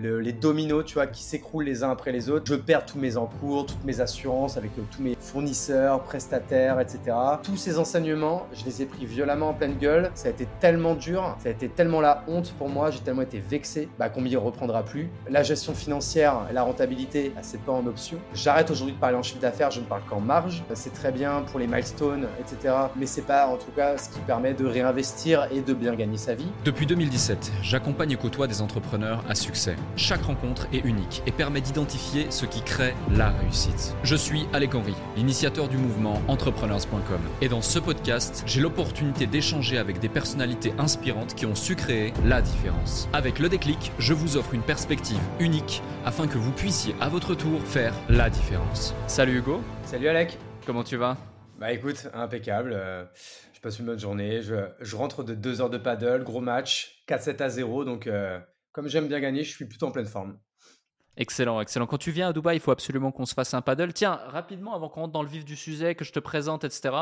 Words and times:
les 0.00 0.32
dominos, 0.32 0.84
tu 0.84 0.94
vois, 0.94 1.06
qui 1.06 1.22
s'écroulent 1.22 1.64
les 1.64 1.82
uns 1.82 1.90
après 1.90 2.12
les 2.12 2.30
autres. 2.30 2.46
Je 2.46 2.54
perds 2.54 2.86
tous 2.86 2.98
mes 2.98 3.16
encours, 3.16 3.66
toutes 3.66 3.84
mes 3.84 4.00
assurances 4.00 4.56
avec 4.56 4.70
euh, 4.78 4.82
tous 4.90 5.02
mes 5.02 5.16
fournisseurs, 5.20 6.02
prestataires, 6.02 6.80
etc. 6.80 7.16
Tous 7.42 7.56
ces 7.56 7.78
enseignements, 7.78 8.46
je 8.52 8.64
les 8.64 8.82
ai 8.82 8.86
pris 8.86 9.06
violemment 9.06 9.50
en 9.50 9.54
pleine 9.54 9.76
gueule. 9.76 10.10
Ça 10.14 10.28
a 10.28 10.30
été 10.30 10.46
tellement 10.60 10.94
dur, 10.94 11.36
ça 11.38 11.48
a 11.48 11.52
été 11.52 11.68
tellement 11.68 12.00
la 12.00 12.24
honte 12.28 12.52
pour 12.58 12.68
moi, 12.68 12.90
j'ai 12.90 13.00
tellement 13.00 13.22
été 13.22 13.38
vexé 13.38 13.88
bah, 13.98 14.08
qu'on 14.08 14.20
m'y 14.20 14.36
reprendra 14.36 14.82
plus. 14.82 15.10
La 15.28 15.42
gestion 15.42 15.74
financière, 15.74 16.46
la 16.52 16.62
rentabilité, 16.62 17.32
bah, 17.34 17.40
c'est 17.42 17.60
pas 17.60 17.72
en 17.72 17.86
option. 17.86 18.18
J'arrête 18.34 18.70
aujourd'hui 18.70 18.94
de 18.94 19.00
parler 19.00 19.16
en 19.16 19.22
chiffre 19.22 19.40
d'affaires, 19.40 19.70
je 19.70 19.80
ne 19.80 19.84
parle 19.86 20.02
qu'en 20.08 20.20
marge. 20.20 20.62
C'est 20.74 20.94
très 20.94 21.12
bien 21.12 21.42
pour 21.50 21.60
les 21.60 21.66
milestones, 21.66 22.26
etc. 22.40 22.74
Mais 22.96 23.06
c'est 23.06 23.26
pas 23.26 23.46
en 23.46 23.56
tout 23.56 23.70
cas 23.76 23.98
ce 23.98 24.08
qui 24.08 24.20
permet 24.20 24.54
de 24.54 24.66
réinvestir 24.66 25.48
et 25.50 25.60
de 25.60 25.74
bien 25.74 25.94
gagner 25.94 26.16
sa 26.16 26.34
vie. 26.34 26.48
Depuis 26.64 26.86
2017, 26.86 27.52
j'accompagne 27.62 28.12
et 28.12 28.16
côtoie 28.16 28.46
des 28.46 28.62
entrepreneurs 28.62 29.22
à 29.28 29.34
succès. 29.34 29.76
Chaque 29.96 30.22
rencontre 30.22 30.66
est 30.72 30.84
unique 30.84 31.22
et 31.26 31.32
permet 31.32 31.60
d'identifier 31.60 32.30
ce 32.30 32.46
qui 32.46 32.62
crée 32.62 32.94
la 33.12 33.30
réussite. 33.30 33.94
Je 34.02 34.16
suis 34.16 34.46
Alec 34.52 34.74
Henry, 34.74 34.94
l'initiateur 35.16 35.68
du 35.68 35.76
mouvement 35.76 36.22
entrepreneurs.com. 36.28 37.20
Et 37.40 37.48
dans 37.48 37.62
ce 37.62 37.78
podcast, 37.78 38.42
j'ai 38.46 38.60
l'opportunité 38.60 39.26
d'échanger 39.26 39.78
avec 39.78 39.98
des 40.00 40.08
personnalités 40.08 40.72
inspirantes 40.78 41.34
qui 41.34 41.46
ont 41.46 41.54
su 41.54 41.76
créer 41.76 42.12
la 42.24 42.42
différence. 42.42 43.08
Avec 43.12 43.38
le 43.38 43.48
déclic, 43.48 43.92
je 43.98 44.14
vous 44.14 44.36
offre 44.36 44.54
une 44.54 44.62
perspective 44.62 45.20
unique 45.38 45.82
afin 46.04 46.26
que 46.26 46.38
vous 46.38 46.52
puissiez 46.52 46.94
à 47.00 47.08
votre 47.08 47.34
tour 47.34 47.60
faire 47.62 47.94
la 48.08 48.30
différence. 48.30 48.94
Salut 49.06 49.38
Hugo. 49.38 49.60
Salut 49.84 50.08
Alec. 50.08 50.38
Comment 50.66 50.84
tu 50.84 50.96
vas? 50.96 51.16
Bah 51.58 51.72
écoute, 51.72 52.08
impeccable. 52.14 52.72
Euh, 52.74 53.04
je 53.52 53.60
passe 53.60 53.78
une 53.78 53.84
bonne 53.84 53.98
journée. 53.98 54.40
Je, 54.40 54.96
rentre 54.96 55.22
de 55.22 55.34
deux 55.34 55.60
heures 55.60 55.68
de 55.68 55.76
paddle, 55.76 56.24
gros 56.24 56.40
match, 56.40 57.04
4-7 57.06 57.42
à 57.42 57.48
0. 57.50 57.84
Donc, 57.84 58.06
euh, 58.06 58.38
comme 58.80 58.88
j'aime 58.88 59.08
bien 59.08 59.20
gagner, 59.20 59.44
je 59.44 59.50
suis 59.50 59.66
plutôt 59.66 59.88
en 59.88 59.90
pleine 59.90 60.06
forme. 60.06 60.38
Excellent, 61.18 61.60
excellent. 61.60 61.86
Quand 61.86 61.98
tu 61.98 62.12
viens 62.12 62.30
à 62.30 62.32
Dubaï, 62.32 62.56
il 62.56 62.60
faut 62.60 62.70
absolument 62.70 63.12
qu'on 63.12 63.26
se 63.26 63.34
fasse 63.34 63.52
un 63.52 63.60
paddle. 63.60 63.92
Tiens, 63.92 64.14
rapidement, 64.28 64.74
avant 64.74 64.88
qu'on 64.88 65.02
rentre 65.02 65.12
dans 65.12 65.22
le 65.22 65.28
vif 65.28 65.44
du 65.44 65.54
sujet, 65.54 65.94
que 65.94 66.02
je 66.02 66.12
te 66.12 66.18
présente, 66.18 66.64
etc. 66.64 66.94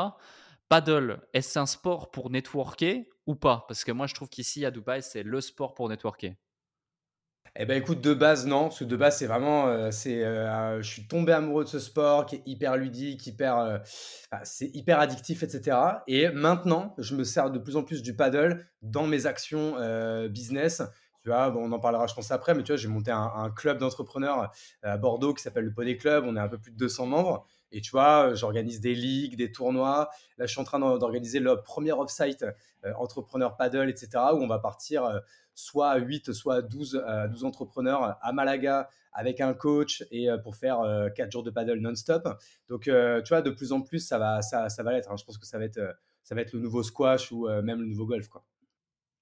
Paddle, 0.67 1.21
est-ce 1.33 1.57
un 1.57 1.65
sport 1.65 2.11
pour 2.11 2.31
networker 2.31 3.07
ou 3.27 3.35
pas? 3.35 3.63
Parce 3.69 3.85
que 3.85 3.93
moi, 3.93 4.07
je 4.07 4.13
trouve 4.13 4.27
qu'ici, 4.27 4.65
à 4.65 4.71
Dubaï, 4.71 5.01
c'est 5.01 5.23
le 5.23 5.39
sport 5.39 5.73
pour 5.73 5.87
networker. 5.87 6.35
Eh 7.55 7.65
ben 7.65 7.77
écoute, 7.77 8.01
de 8.01 8.13
base 8.13 8.45
non, 8.45 8.63
parce 8.63 8.79
que 8.79 8.83
de 8.83 8.95
base 8.95 9.17
c'est 9.17 9.25
vraiment, 9.25 9.67
euh, 9.67 9.91
c'est, 9.91 10.23
euh, 10.23 10.81
je 10.81 10.89
suis 10.89 11.07
tombé 11.07 11.33
amoureux 11.33 11.63
de 11.63 11.69
ce 11.69 11.79
sport 11.79 12.25
qui 12.25 12.35
est 12.35 12.43
hyper 12.45 12.77
ludique, 12.77 13.25
hyper, 13.25 13.57
euh, 13.57 13.77
c'est 14.43 14.69
hyper 14.75 14.99
addictif, 14.99 15.43
etc. 15.43 15.77
Et 16.07 16.29
maintenant, 16.29 16.93
je 16.99 17.15
me 17.15 17.23
sers 17.23 17.49
de 17.49 17.59
plus 17.59 17.75
en 17.75 17.83
plus 17.83 18.01
du 18.01 18.15
paddle 18.15 18.67
dans 18.81 19.07
mes 19.07 19.25
actions 19.25 19.75
business. 20.29 20.81
On 21.29 21.71
en 21.71 21.79
parlera 21.79 22.07
je 22.07 22.13
pense 22.13 22.31
après, 22.31 22.53
mais 22.53 22.63
tu 22.63 22.71
vois, 22.71 22.77
j'ai 22.77 22.87
monté 22.87 23.11
un, 23.11 23.51
club 23.55 23.77
d'entrepreneurs 23.77 24.51
à 24.83 24.97
Bordeaux 24.97 25.33
qui 25.33 25.41
s'appelle 25.43 25.65
le 25.65 25.73
Poney 25.73 25.97
Club. 25.97 26.25
On 26.27 26.35
est 26.35 26.39
un 26.39 26.47
peu 26.47 26.57
plus 26.57 26.71
de 26.71 26.77
200 26.77 27.07
membres. 27.07 27.45
Et 27.71 27.81
tu 27.81 27.91
vois, 27.91 28.33
j'organise 28.33 28.81
des 28.81 28.95
ligues, 28.95 29.37
des 29.37 29.51
tournois. 29.51 30.09
Là, 30.37 30.47
je 30.47 30.51
suis 30.51 30.59
en 30.59 30.63
train 30.63 30.79
d'organiser 30.79 31.39
le 31.39 31.61
premier 31.61 31.91
off-site 31.91 32.45
entrepreneur 32.95 33.57
paddle, 33.57 33.89
etc., 33.89 34.09
où 34.33 34.37
on 34.37 34.47
va 34.47 34.59
partir 34.59 35.21
soit 35.53 35.89
à 35.89 35.97
8, 35.97 36.33
soit 36.33 36.55
à 36.55 36.61
12, 36.61 37.03
12 37.29 37.43
entrepreneurs 37.43 38.17
à 38.21 38.31
Malaga 38.31 38.89
avec 39.13 39.41
un 39.41 39.53
coach 39.53 40.03
et 40.11 40.29
euh, 40.29 40.37
pour 40.37 40.55
faire 40.55 40.79
4 41.15 41.27
euh, 41.27 41.31
jours 41.31 41.43
de 41.43 41.51
paddle 41.51 41.79
non-stop. 41.79 42.27
Donc, 42.69 42.87
euh, 42.87 43.21
tu 43.21 43.29
vois, 43.29 43.41
de 43.41 43.49
plus 43.49 43.71
en 43.71 43.81
plus, 43.81 43.99
ça 43.99 44.17
va, 44.17 44.41
ça, 44.41 44.69
ça 44.69 44.83
va 44.83 44.93
l'être. 44.93 45.11
Hein. 45.11 45.17
Je 45.17 45.25
pense 45.25 45.37
que 45.37 45.45
ça 45.45 45.57
va 45.57 45.65
être, 45.65 45.79
ça 46.23 46.35
va 46.35 46.41
être 46.41 46.53
le 46.53 46.59
nouveau 46.59 46.83
squash 46.83 47.31
ou 47.31 47.47
même 47.47 47.81
le 47.81 47.87
nouveau 47.87 48.05
golf. 48.05 48.27
Quoi. 48.27 48.43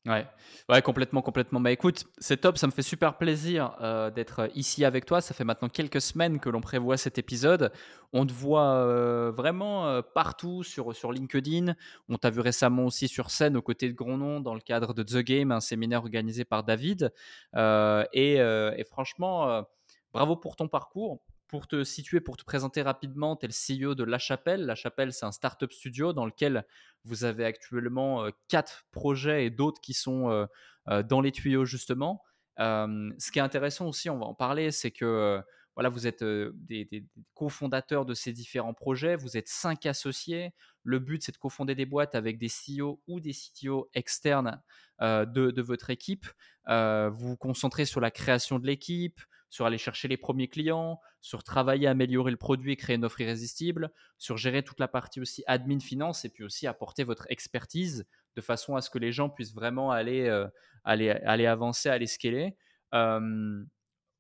Ouais. 0.08 0.82
complètement, 0.82 1.22
complètement. 1.22 1.60
Bah 1.60 1.72
écoute, 1.72 2.06
c'est 2.18 2.38
top, 2.38 2.58
ça 2.58 2.68
me 2.68 2.72
fait 2.72 2.82
super 2.82 3.18
plaisir 3.18 3.76
euh, 3.82 4.10
d'être 4.10 4.50
ici 4.56 4.86
avec 4.86 5.06
toi. 5.06 5.20
Ça 5.20 5.34
fait 5.34 5.44
maintenant 5.44 5.68
quelques 5.68 6.02
semaines 6.02 6.40
que 6.40 6.50
l'on 6.50 6.62
prévoit 6.62 6.98
cet 6.98 7.18
épisode. 7.18 7.72
On 8.14 8.26
te 8.26 8.32
voit 8.32 8.76
euh, 8.76 9.32
vraiment 9.36 9.88
euh, 9.88 10.02
partout 10.02 10.64
sur, 10.64 10.94
LinkedIn. 11.12 11.76
On 12.08 12.18
t'a 12.18 12.30
vu 12.30 12.40
récemment 12.40 12.86
aussi 12.86 13.08
sur 13.08 13.30
scène 13.30 13.58
aux 13.58 13.62
côtés 13.62 13.90
de 13.90 13.94
Grandnon 13.94 14.40
dans 14.40 14.54
le 14.54 14.62
cadre 14.62 14.94
de 14.94 15.04
The 15.04 15.18
Game, 15.18 15.52
un 15.52 15.60
séminaire 15.60 16.02
organisé 16.02 16.46
par 16.46 16.64
David. 16.64 17.12
Et, 17.54 18.84
franchement, 18.90 19.66
bravo 20.14 20.38
pour 20.38 20.56
ton 20.56 20.70
parcours. 20.70 21.20
Pour 21.48 21.68
te 21.68 21.84
situer, 21.84 22.20
pour 22.20 22.36
te 22.36 22.44
présenter 22.44 22.82
rapidement, 22.82 23.38
tu 23.38 23.46
es 23.46 23.50
le 23.50 23.86
CEO 23.90 23.96
de 23.96 24.04
La 24.04 24.18
Chapelle. 24.18 24.66
La 24.66 24.76
Chapelle, 24.76 25.14
c'est 25.14 25.26
un 25.26 25.32
startup 25.32 25.72
studio 25.72 26.12
dans 26.12 26.26
lequel 26.26 26.66
vous 27.06 27.24
avez 27.24 27.46
actuellement 27.46 28.28
quatre 28.50 28.86
projets 28.92 29.46
et 29.46 29.50
d'autres 29.50 29.80
qui 29.80 29.94
sont 29.94 30.48
dans 30.88 31.22
les 31.22 31.32
tuyaux, 31.32 31.64
justement. 31.64 32.22
ce 32.58 33.32
qui 33.32 33.40
est 33.40 33.42
intéressant 33.42 33.88
aussi, 33.88 34.10
on 34.10 34.20
va 34.20 34.26
en 34.26 34.34
parler, 34.34 34.72
c'est 34.72 34.92
que 34.92 35.42
voilà, 35.78 35.90
vous 35.90 36.08
êtes 36.08 36.24
des, 36.24 37.06
cofondateurs 37.36 38.04
de 38.04 38.16
ces 38.16 38.34
différents 38.34 38.74
projets, 38.74 39.16
vous 39.16 39.38
êtes 39.38 39.48
cinq 39.48 39.86
associés. 39.86 40.56
Le 40.82 40.98
but, 40.98 41.22
c'est 41.22 41.32
de 41.32 41.38
cofonder 41.38 41.76
des 41.76 41.86
boîtes 41.86 42.16
avec 42.16 42.40
des 42.40 42.50
CEO 42.50 43.00
ou 43.08 43.20
des 43.20 43.32
CTO 43.32 43.88
externes 43.94 44.60
de, 45.00 45.62
votre 45.62 45.92
équipe. 45.92 46.26
vous 46.68 47.12
vous 47.12 47.38
concentrez 47.38 47.86
sur 47.86 48.02
la 48.02 48.10
création 48.10 48.58
de 48.58 48.66
l'équipe, 48.66 49.22
sur 49.50 49.66
aller 49.66 49.78
chercher 49.78 50.08
les 50.08 50.18
premiers 50.18 50.48
clients, 50.48 51.00
sur 51.22 51.44
travailler 51.44 51.88
améliorer 51.88 52.32
le 52.32 52.38
produit 52.38 52.74
et 52.74 52.76
créer 52.76 52.96
une 52.96 53.06
offre 53.06 53.22
irrésistible, 53.22 53.92
sur 54.18 54.38
gérer 54.38 54.64
toute 54.64 54.80
la 54.80 54.88
partie 54.88 55.20
aussi 55.22 55.44
admin 55.48 55.80
finance 55.80 56.26
et 56.26 56.30
puis 56.30 56.44
aussi 56.44 56.68
apporter 56.68 57.04
votre 57.04 57.26
expertise 57.30 58.06
de 58.36 58.42
façon 58.42 58.76
à 58.76 58.82
ce 58.82 58.90
que 58.90 59.00
les 59.00 59.12
gens 59.12 59.30
puissent 59.30 59.54
vraiment 59.54 59.92
aller, 59.92 60.28
euh, 60.28 60.48
aller, 60.84 61.10
aller 61.10 61.46
avancer, 61.46 61.90
aller 61.90 62.08
scaler. 62.08 62.56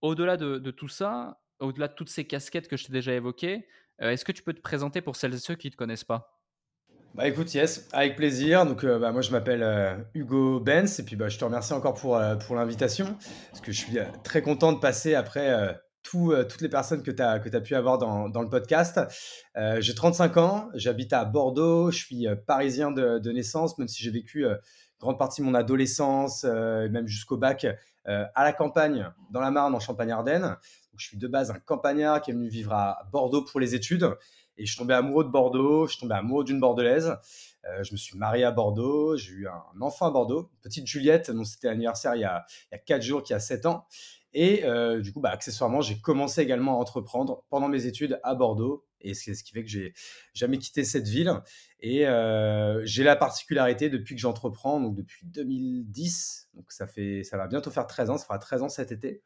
Au-delà 0.01 0.37
de, 0.37 0.71
tout 0.71 0.87
ça, 0.87 1.39
au-delà 1.59 1.87
de 1.87 1.93
toutes 1.93 2.09
ces 2.09 2.25
casquettes 2.25 2.67
que 2.67 2.77
je 2.77 2.85
t'ai 2.85 2.93
déjà 2.93 3.13
évoquées, 3.13 3.67
euh, 4.01 4.11
est-ce 4.11 4.23
que 4.23 4.31
tu 4.31 4.43
peux 4.43 4.53
te 4.53 4.61
présenter 4.61 5.01
pour 5.01 5.15
celles 5.15 5.33
et 5.33 5.39
ceux 5.39 5.55
qui 5.55 5.67
ne 5.67 5.71
te 5.71 5.77
connaissent 5.77 6.03
pas? 6.03 6.36
Bah 7.17 7.27
écoute, 7.27 7.53
yes, 7.53 7.87
avec 7.91 8.15
plaisir. 8.15 8.65
Donc 8.65 8.85
bah, 8.85 9.11
moi 9.11 9.21
je 9.21 9.31
m'appelle 9.31 10.05
Hugo 10.13 10.59
Benz 10.59 10.99
et 10.99 11.03
puis 11.03 11.15
bah, 11.15 11.29
je 11.29 11.37
te 11.37 11.43
remercie 11.43 11.73
encore 11.73 11.95
pour, 11.95 12.21
pour 12.45 12.55
l'invitation 12.55 13.17
parce 13.51 13.61
que 13.61 13.71
je 13.71 13.77
suis 13.77 13.97
très 14.23 14.41
content 14.41 14.71
de 14.71 14.79
passer 14.79 15.15
après 15.15 15.73
euh, 16.15 16.43
toutes 16.43 16.61
les 16.61 16.69
personnes 16.69 17.03
que 17.03 17.11
tu 17.11 17.21
as, 17.21 17.39
pu 17.39 17.75
avoir 17.75 17.97
dans, 17.97 18.29
dans 18.29 18.41
le 18.41 18.49
podcast. 18.49 18.99
Euh, 19.57 19.81
j'ai 19.81 19.93
35 19.93 20.37
ans, 20.37 20.69
j'habite 20.73 21.13
à 21.13 21.25
Bordeaux, 21.25 21.91
je 21.91 21.97
suis 21.97 22.27
euh, 22.27 22.35
parisien 22.35 22.91
de, 22.91 23.19
de 23.19 23.31
naissance, 23.31 23.77
même 23.77 23.87
si 23.87 24.03
j'ai 24.03 24.11
vécu 24.11 24.45
grande 24.99 25.19
partie 25.19 25.41
de 25.41 25.45
mon 25.45 25.53
adolescence, 25.53 26.43
même 26.43 27.07
jusqu'au 27.07 27.37
bac, 27.37 27.67
à 28.05 28.43
la 28.43 28.51
campagne, 28.51 29.11
dans 29.29 29.41
la 29.41 29.51
Marne, 29.51 29.75
en 29.75 29.79
Champagne-Ardenne. 29.79 30.55
Je 30.97 31.05
suis 31.05 31.17
de 31.17 31.27
base 31.27 31.51
un 31.51 31.59
campagnard 31.59 32.19
qui 32.21 32.31
est 32.31 32.33
venu 32.33 32.49
vivre 32.49 32.73
à 32.73 33.07
Bordeaux 33.11 33.43
pour 33.43 33.59
les 33.59 33.75
études. 33.75 34.09
Et 34.57 34.65
je 34.65 34.71
suis 34.71 34.77
tombé 34.77 34.93
amoureux 34.93 35.23
de 35.23 35.29
Bordeaux, 35.29 35.85
je 35.87 35.93
suis 35.93 36.01
tombé 36.01 36.15
amoureux 36.15 36.43
d'une 36.43 36.59
Bordelaise. 36.59 37.15
je 37.81 37.91
me 37.91 37.97
suis 37.97 38.17
marié 38.17 38.43
à 38.43 38.51
Bordeaux, 38.51 39.17
j'ai 39.17 39.33
eu 39.33 39.47
un 39.47 39.81
enfant 39.81 40.07
à 40.07 40.11
Bordeaux, 40.11 40.49
petite 40.61 40.87
Juliette, 40.87 41.31
dont 41.31 41.43
c'était 41.43 41.67
l'anniversaire 41.67 42.15
il, 42.15 42.21
y 42.21 42.25
a, 42.25 42.45
il 42.71 42.75
y 42.75 42.75
a 42.75 42.79
4 42.79 43.01
jours, 43.01 43.23
qui 43.23 43.33
a 43.33 43.39
7 43.39 43.65
ans. 43.65 43.85
Et 44.33 44.65
euh, 44.65 45.01
du 45.01 45.13
coup, 45.13 45.19
bah, 45.19 45.31
accessoirement, 45.31 45.81
j'ai 45.81 45.99
commencé 45.99 46.41
également 46.41 46.73
à 46.73 46.75
entreprendre 46.75 47.43
pendant 47.49 47.67
mes 47.67 47.87
études 47.87 48.19
à 48.23 48.35
Bordeaux. 48.35 48.85
Et 49.01 49.15
c'est 49.15 49.33
ce 49.33 49.43
qui 49.43 49.51
fait 49.51 49.63
que 49.63 49.69
j'ai 49.69 49.93
jamais 50.33 50.59
quitté 50.59 50.83
cette 50.83 51.07
ville. 51.07 51.31
Et 51.79 52.07
euh, 52.07 52.81
j'ai 52.83 53.03
la 53.03 53.15
particularité 53.15 53.89
depuis 53.89 54.13
que 54.13 54.21
j'entreprends, 54.21 54.79
donc 54.79 54.95
depuis 54.95 55.25
2010, 55.25 56.49
donc 56.53 56.71
ça, 56.71 56.85
va 57.33 57.47
bientôt 57.47 57.71
faire 57.71 57.87
13 57.87 58.11
ans, 58.11 58.17
ça 58.17 58.25
fera 58.25 58.37
13 58.37 58.61
ans 58.61 58.69
cet 58.69 58.91
été, 58.91 59.21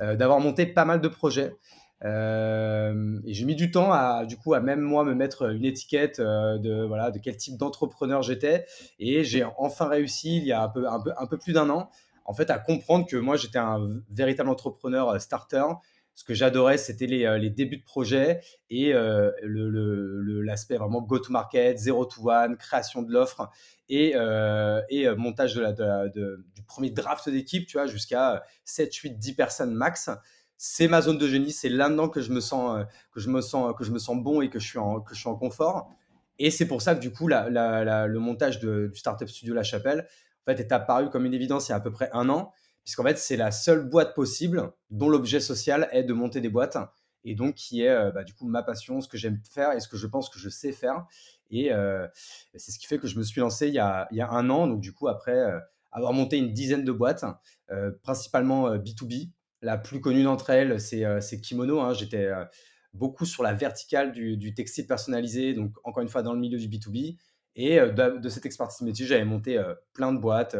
euh, 0.00 0.16
d'avoir 0.16 0.40
monté 0.40 0.64
pas 0.64 0.86
mal 0.86 1.00
de 1.00 1.08
projets. 1.08 1.54
Et 2.02 3.32
j'ai 3.32 3.44
mis 3.44 3.54
du 3.54 3.70
temps 3.70 3.92
à, 3.92 4.26
du 4.26 4.36
coup, 4.36 4.54
à 4.54 4.60
même 4.60 4.80
moi 4.80 5.04
me 5.04 5.14
mettre 5.14 5.50
une 5.50 5.64
étiquette 5.64 6.20
de, 6.20 6.84
voilà, 6.84 7.10
de 7.10 7.18
quel 7.18 7.36
type 7.36 7.56
d'entrepreneur 7.56 8.22
j'étais. 8.22 8.66
Et 8.98 9.24
j'ai 9.24 9.44
enfin 9.56 9.88
réussi 9.88 10.36
il 10.36 10.44
y 10.44 10.52
a 10.52 10.62
un 10.62 10.68
peu, 10.68 10.86
un 10.88 11.00
peu, 11.00 11.12
un 11.16 11.26
peu 11.26 11.38
plus 11.38 11.52
d'un 11.52 11.70
an 11.70 11.90
en 12.24 12.32
fait, 12.32 12.50
à 12.50 12.58
comprendre 12.58 13.06
que 13.06 13.16
moi, 13.16 13.36
j'étais 13.36 13.58
un 13.58 14.00
véritable 14.10 14.48
entrepreneur 14.48 15.10
euh, 15.10 15.18
starter. 15.18 15.64
Ce 16.14 16.22
que 16.22 16.32
j'adorais, 16.32 16.78
c'était 16.78 17.06
les, 17.06 17.24
euh, 17.24 17.50
débuts 17.50 17.78
de 17.78 17.84
projet 17.84 18.40
et 18.70 18.94
euh, 18.94 19.32
l'aspect 19.42 20.76
vraiment 20.76 21.02
go-to-market, 21.02 21.76
zero 21.76 22.04
to 22.04 22.30
one, 22.30 22.56
création 22.56 23.02
de 23.02 23.12
l'offre 23.12 23.50
et, 23.88 24.14
montage 25.16 25.54
du 25.54 26.62
premier 26.66 26.90
draft 26.90 27.28
d'équipe, 27.28 27.66
tu 27.66 27.76
vois, 27.76 27.86
jusqu'à 27.86 28.44
7, 28.64 28.94
8, 28.94 29.18
10 29.18 29.34
personnes 29.34 29.74
max. 29.74 30.08
C'est 30.66 30.88
ma 30.88 31.02
zone 31.02 31.18
de 31.18 31.28
génie, 31.28 31.52
c'est 31.52 31.68
là-dedans 31.68 32.08
que 32.08 32.22
je 32.22 32.32
me 32.32 32.40
sens, 32.40 32.86
que 33.12 33.20
je 33.20 33.28
me 33.28 33.42
sens, 33.42 33.74
que 33.76 33.84
je 33.84 33.90
me 33.90 33.98
sens 33.98 34.16
bon 34.16 34.40
et 34.40 34.48
que 34.48 34.58
je 34.58 34.66
suis 34.66 34.78
en, 34.78 34.98
que 34.98 35.14
je 35.14 35.20
suis 35.20 35.28
en 35.28 35.36
confort. 35.36 35.90
Et 36.38 36.50
c'est 36.50 36.66
pour 36.66 36.80
ça 36.80 36.94
que 36.94 37.00
du 37.00 37.12
coup, 37.12 37.28
le 37.28 38.18
montage 38.18 38.60
du 38.60 38.90
Startup 38.94 39.28
Studio 39.28 39.52
La 39.52 39.62
Chapelle, 39.62 40.08
est 40.48 40.72
apparu 40.72 41.10
comme 41.10 41.26
une 41.26 41.34
évidence 41.34 41.68
il 41.68 41.72
y 41.72 41.74
a 41.74 41.76
à 41.76 41.80
peu 41.80 41.92
près 41.92 42.08
un 42.14 42.30
an, 42.30 42.50
puisqu'en 42.82 43.02
fait, 43.02 43.18
c'est 43.18 43.36
la 43.36 43.50
seule 43.50 43.86
boîte 43.86 44.14
possible 44.14 44.72
dont 44.90 45.10
l'objet 45.10 45.38
social 45.38 45.86
est 45.92 46.02
de 46.02 46.14
monter 46.14 46.40
des 46.40 46.48
boîtes, 46.48 46.78
et 47.24 47.34
donc 47.34 47.56
qui 47.56 47.82
est 47.82 47.90
euh, 47.90 48.10
bah, 48.10 48.24
du 48.24 48.32
coup 48.32 48.46
ma 48.48 48.62
passion, 48.62 49.02
ce 49.02 49.08
que 49.08 49.18
j'aime 49.18 49.40
faire 49.50 49.72
et 49.72 49.80
ce 49.80 49.88
que 49.88 49.98
je 49.98 50.06
pense 50.06 50.30
que 50.30 50.38
je 50.38 50.48
sais 50.48 50.72
faire. 50.72 51.04
Et 51.50 51.74
euh, 51.74 52.08
c'est 52.54 52.70
ce 52.70 52.78
qui 52.78 52.86
fait 52.86 52.98
que 52.98 53.06
je 53.06 53.18
me 53.18 53.22
suis 53.22 53.42
lancé 53.42 53.68
il 53.68 53.74
y 53.74 53.78
a, 53.80 54.08
un 54.10 54.48
an, 54.48 54.66
donc 54.66 54.80
du 54.80 54.94
coup, 54.94 55.08
après 55.08 55.38
euh, 55.38 55.60
avoir 55.92 56.14
monté 56.14 56.38
une 56.38 56.54
dizaine 56.54 56.84
de 56.84 56.92
boîtes, 56.92 57.26
principalement 58.02 58.76
B2B, 58.76 59.30
la 59.64 59.78
plus 59.78 60.00
connue 60.00 60.22
d'entre 60.22 60.50
elles, 60.50 60.78
c'est 60.80 61.40
Kimono. 61.40 61.80
Hein. 61.80 61.94
J'étais 61.94 62.30
beaucoup 62.92 63.24
sur 63.24 63.42
la 63.42 63.54
verticale 63.54 64.12
du, 64.12 64.54
textile 64.54 64.86
personnalisé, 64.86 65.54
donc 65.54 65.74
encore 65.84 66.02
une 66.02 66.08
fois 66.08 66.22
dans 66.22 66.34
le 66.34 66.40
milieu 66.40 66.58
du 66.58 66.68
B2B. 66.68 67.16
Et 67.56 67.78
de, 67.78 68.28
cette 68.28 68.46
expertise 68.46 68.84
métier, 68.84 69.06
j'avais 69.06 69.24
monté 69.24 69.62
plein 69.92 70.12
de 70.12 70.18
boîtes. 70.18 70.56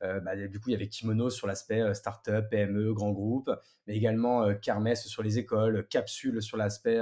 Bah, 0.00 0.36
du 0.36 0.60
coup, 0.60 0.68
il 0.68 0.72
y 0.72 0.74
avait 0.74 0.88
Kimono 0.88 1.30
sur 1.30 1.46
l'aspect 1.46 1.94
startup, 1.94 2.48
PME, 2.50 2.92
grand 2.92 3.12
groupe, 3.12 3.50
mais 3.86 3.96
également 3.96 4.54
Kermesse 4.56 5.06
sur 5.06 5.22
les 5.22 5.38
écoles, 5.38 5.86
Capsule 5.88 6.42
sur 6.42 6.56
l'aspect 6.56 7.00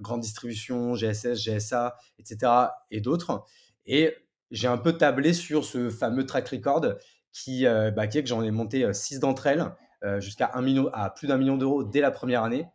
grande 0.00 0.20
distribution, 0.20 0.94
GSS, 0.94 1.42
GSA, 1.42 1.96
etc. 2.18 2.52
et 2.90 3.00
d'autres. 3.00 3.44
Et 3.86 4.14
j'ai 4.50 4.68
un 4.68 4.78
peu 4.78 4.92
tablé 4.92 5.32
sur 5.32 5.64
ce 5.64 5.88
fameux 5.88 6.26
track 6.26 6.48
record 6.48 6.84
qui, 7.32 7.64
bah, 7.64 8.06
qui 8.06 8.18
est 8.18 8.22
que 8.22 8.28
j'en 8.28 8.42
ai 8.42 8.50
monté 8.50 8.92
six 8.92 9.18
d'entre 9.18 9.46
elles 9.46 9.72
jusqu'à 10.18 10.50
un 10.54 10.62
million, 10.62 10.90
à 10.92 11.10
plus 11.10 11.28
d'un 11.28 11.36
million 11.36 11.56
d'euros 11.56 11.84
dès 11.84 12.00
la 12.00 12.10
première 12.10 12.42
année. 12.42 12.66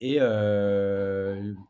Et 0.00 0.18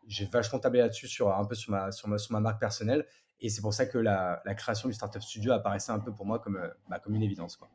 j'ai 0.07 0.27
vachement 0.27 0.59
tablé 0.59 0.81
là-dessus 0.81 1.09
sur 1.09 1.35
un 1.35 1.45
peu 1.45 1.55
sur 1.55 1.71
ma, 1.73 1.93
sur 1.93 2.09
ma, 2.09 2.19
sur 2.19 2.33
ma 2.33 2.41
marque 2.41 2.61
personnelle. 2.61 3.07
Et 3.41 3.49
c'est 3.49 3.61
pour 3.61 3.75
ça 3.75 3.87
que 3.87 3.99
la, 3.99 4.43
création 4.57 4.89
du 4.89 4.95
Startup 4.95 5.23
Studio 5.23 5.53
apparaissait 5.53 5.93
un 5.93 5.99
peu 5.99 6.13
pour 6.13 6.27
moi 6.27 6.39
comme, 6.39 6.57
euh, 6.57 6.69
bah, 6.89 6.99
comme 6.99 7.15
une 7.15 7.23
évidence. 7.23 7.57
Quoi. 7.57 7.69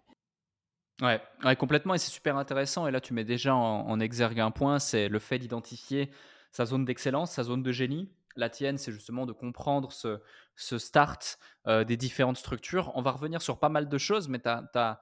Ouais, 1.01 1.21
ouais, 1.43 1.55
complètement. 1.55 1.93
Et 1.93 1.97
c'est 1.97 2.11
super 2.11 2.37
intéressant. 2.37 2.87
Et 2.87 2.91
là, 2.91 3.01
tu 3.01 3.13
mets 3.13 3.23
déjà 3.23 3.55
en, 3.55 3.99
exergue 3.99 4.39
un 4.39 4.51
point 4.51 4.79
c'est 4.79 5.07
le 5.07 5.19
fait 5.19 5.39
d'identifier 5.39 6.11
sa 6.51 6.65
zone 6.65 6.85
d'excellence, 6.85 7.31
sa 7.31 7.43
zone 7.43 7.63
de 7.63 7.71
génie. 7.71 8.11
La 8.35 8.49
tienne, 8.49 8.77
c'est 8.77 8.91
justement 8.91 9.25
de 9.25 9.33
comprendre 9.33 9.91
ce, 9.91 10.21
ce 10.55 10.77
start 10.77 11.37
euh, 11.67 11.83
des 11.83 11.97
différentes 11.97 12.37
structures. 12.37 12.91
On 12.95 13.01
va 13.01 13.11
revenir 13.11 13.41
sur 13.41 13.59
pas 13.59 13.69
mal 13.69 13.89
de 13.89 13.97
choses, 13.97 14.29
mais 14.29 14.39
tu 14.39 14.47
as, 14.47 15.01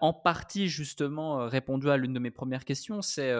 en 0.00 0.12
partie 0.12 0.68
justement 0.68 1.40
euh, 1.40 1.46
répondu 1.46 1.90
à 1.90 1.96
l'une 1.96 2.12
de 2.12 2.18
mes 2.18 2.30
premières 2.30 2.64
questions. 2.64 3.02
C'est, 3.02 3.32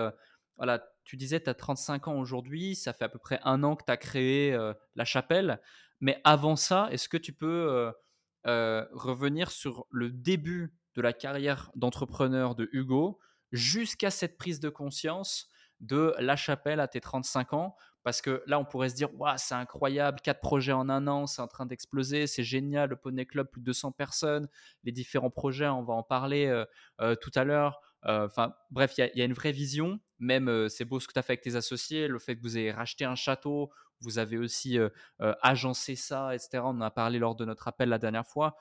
voilà, 0.57 0.85
tu 1.05 1.17
disais, 1.17 1.41
tu 1.41 1.51
as 1.51 1.55
35 1.55 2.09
ans 2.09 2.19
aujourd'hui, 2.19 2.75
ça 2.75 2.93
fait 2.93 3.05
à 3.05 3.09
peu 3.09 3.19
près 3.19 3.41
un 3.45 3.63
an 3.63 3.77
que 3.77 3.85
tu 3.85 3.93
as 3.93 3.97
créé 3.97 4.59
la 4.97 5.05
chapelle. 5.05 5.61
Mais 6.01 6.21
avant 6.25 6.57
ça, 6.57 6.89
est-ce 6.91 7.09
que 7.09 7.17
tu 7.17 7.33
peux 7.33 7.47
euh, 7.47 7.93
euh, 8.47 8.87
revenir 8.93 9.51
sur 9.51 9.87
le 9.91 10.11
début 10.11 10.75
de 10.95 11.03
la 11.03 11.13
carrière 11.13 11.71
d'entrepreneur 11.75 12.55
de 12.55 12.69
Hugo 12.73 13.19
jusqu'à 13.53 14.11
cette 14.11 14.37
prise 14.37 14.61
de 14.61 14.69
conscience 14.69 15.49
de 15.81 16.15
La 16.19 16.37
Chapelle 16.37 16.81
à 16.81 16.89
tes 16.89 17.01
35 17.01 17.53
ans? 17.53 17.77
Parce 18.03 18.23
que 18.23 18.43
là, 18.47 18.59
on 18.59 18.65
pourrait 18.65 18.89
se 18.89 18.95
dire, 18.95 19.11
c'est 19.37 19.55
incroyable, 19.55 20.21
quatre 20.23 20.41
projets 20.41 20.73
en 20.73 20.89
un 20.89 21.07
an, 21.07 21.27
c'est 21.27 21.43
en 21.43 21.49
train 21.49 21.67
d'exploser, 21.67 22.27
c'est 22.27 22.45
génial, 22.45 22.91
le 22.91 22.97
Poney 22.97 23.27
Club, 23.27 23.49
plus 23.51 23.61
de 23.61 23.67
200 23.67 23.93
personnes, 23.93 24.49
les 24.85 24.93
différents 24.93 25.31
projets, 25.31 25.67
on 25.67 25.83
va 25.83 25.95
en 25.95 26.03
parler 26.03 26.47
euh, 27.01 27.15
tout 27.17 27.33
à 27.35 27.45
l'heure. 27.45 27.81
Enfin, 28.05 28.55
bref, 28.71 28.95
il 28.97 29.11
y, 29.15 29.19
y, 29.19 29.23
a 29.23 29.25
une 29.25 29.35
vraie 29.35 29.53
vision. 29.53 30.01
Même, 30.19 30.69
c'est 30.69 30.85
beau 30.85 31.01
ce 31.01 31.09
que 31.09 31.13
tu 31.13 31.19
as 31.19 31.23
fait 31.23 31.33
avec 31.33 31.43
tes 31.43 31.57
associés, 31.57 32.09
le 32.09 32.19
fait 32.19 32.37
que 32.37 32.43
vous 32.43 32.57
ayez 32.57 32.71
racheté 32.71 33.05
un 33.05 33.17
château, 33.17 33.71
vous 34.01 34.19
avez 34.19 34.39
aussi 34.39 34.79
agencé 35.19 35.97
ça, 35.97 36.35
etc. 36.35 36.61
On 36.65 36.69
en 36.69 36.81
a 36.81 36.91
parlé 36.91 37.19
lors 37.19 37.35
de 37.35 37.45
notre 37.45 37.69
appel 37.69 37.89
la 37.89 37.99
dernière 37.99 38.27
fois. 38.27 38.57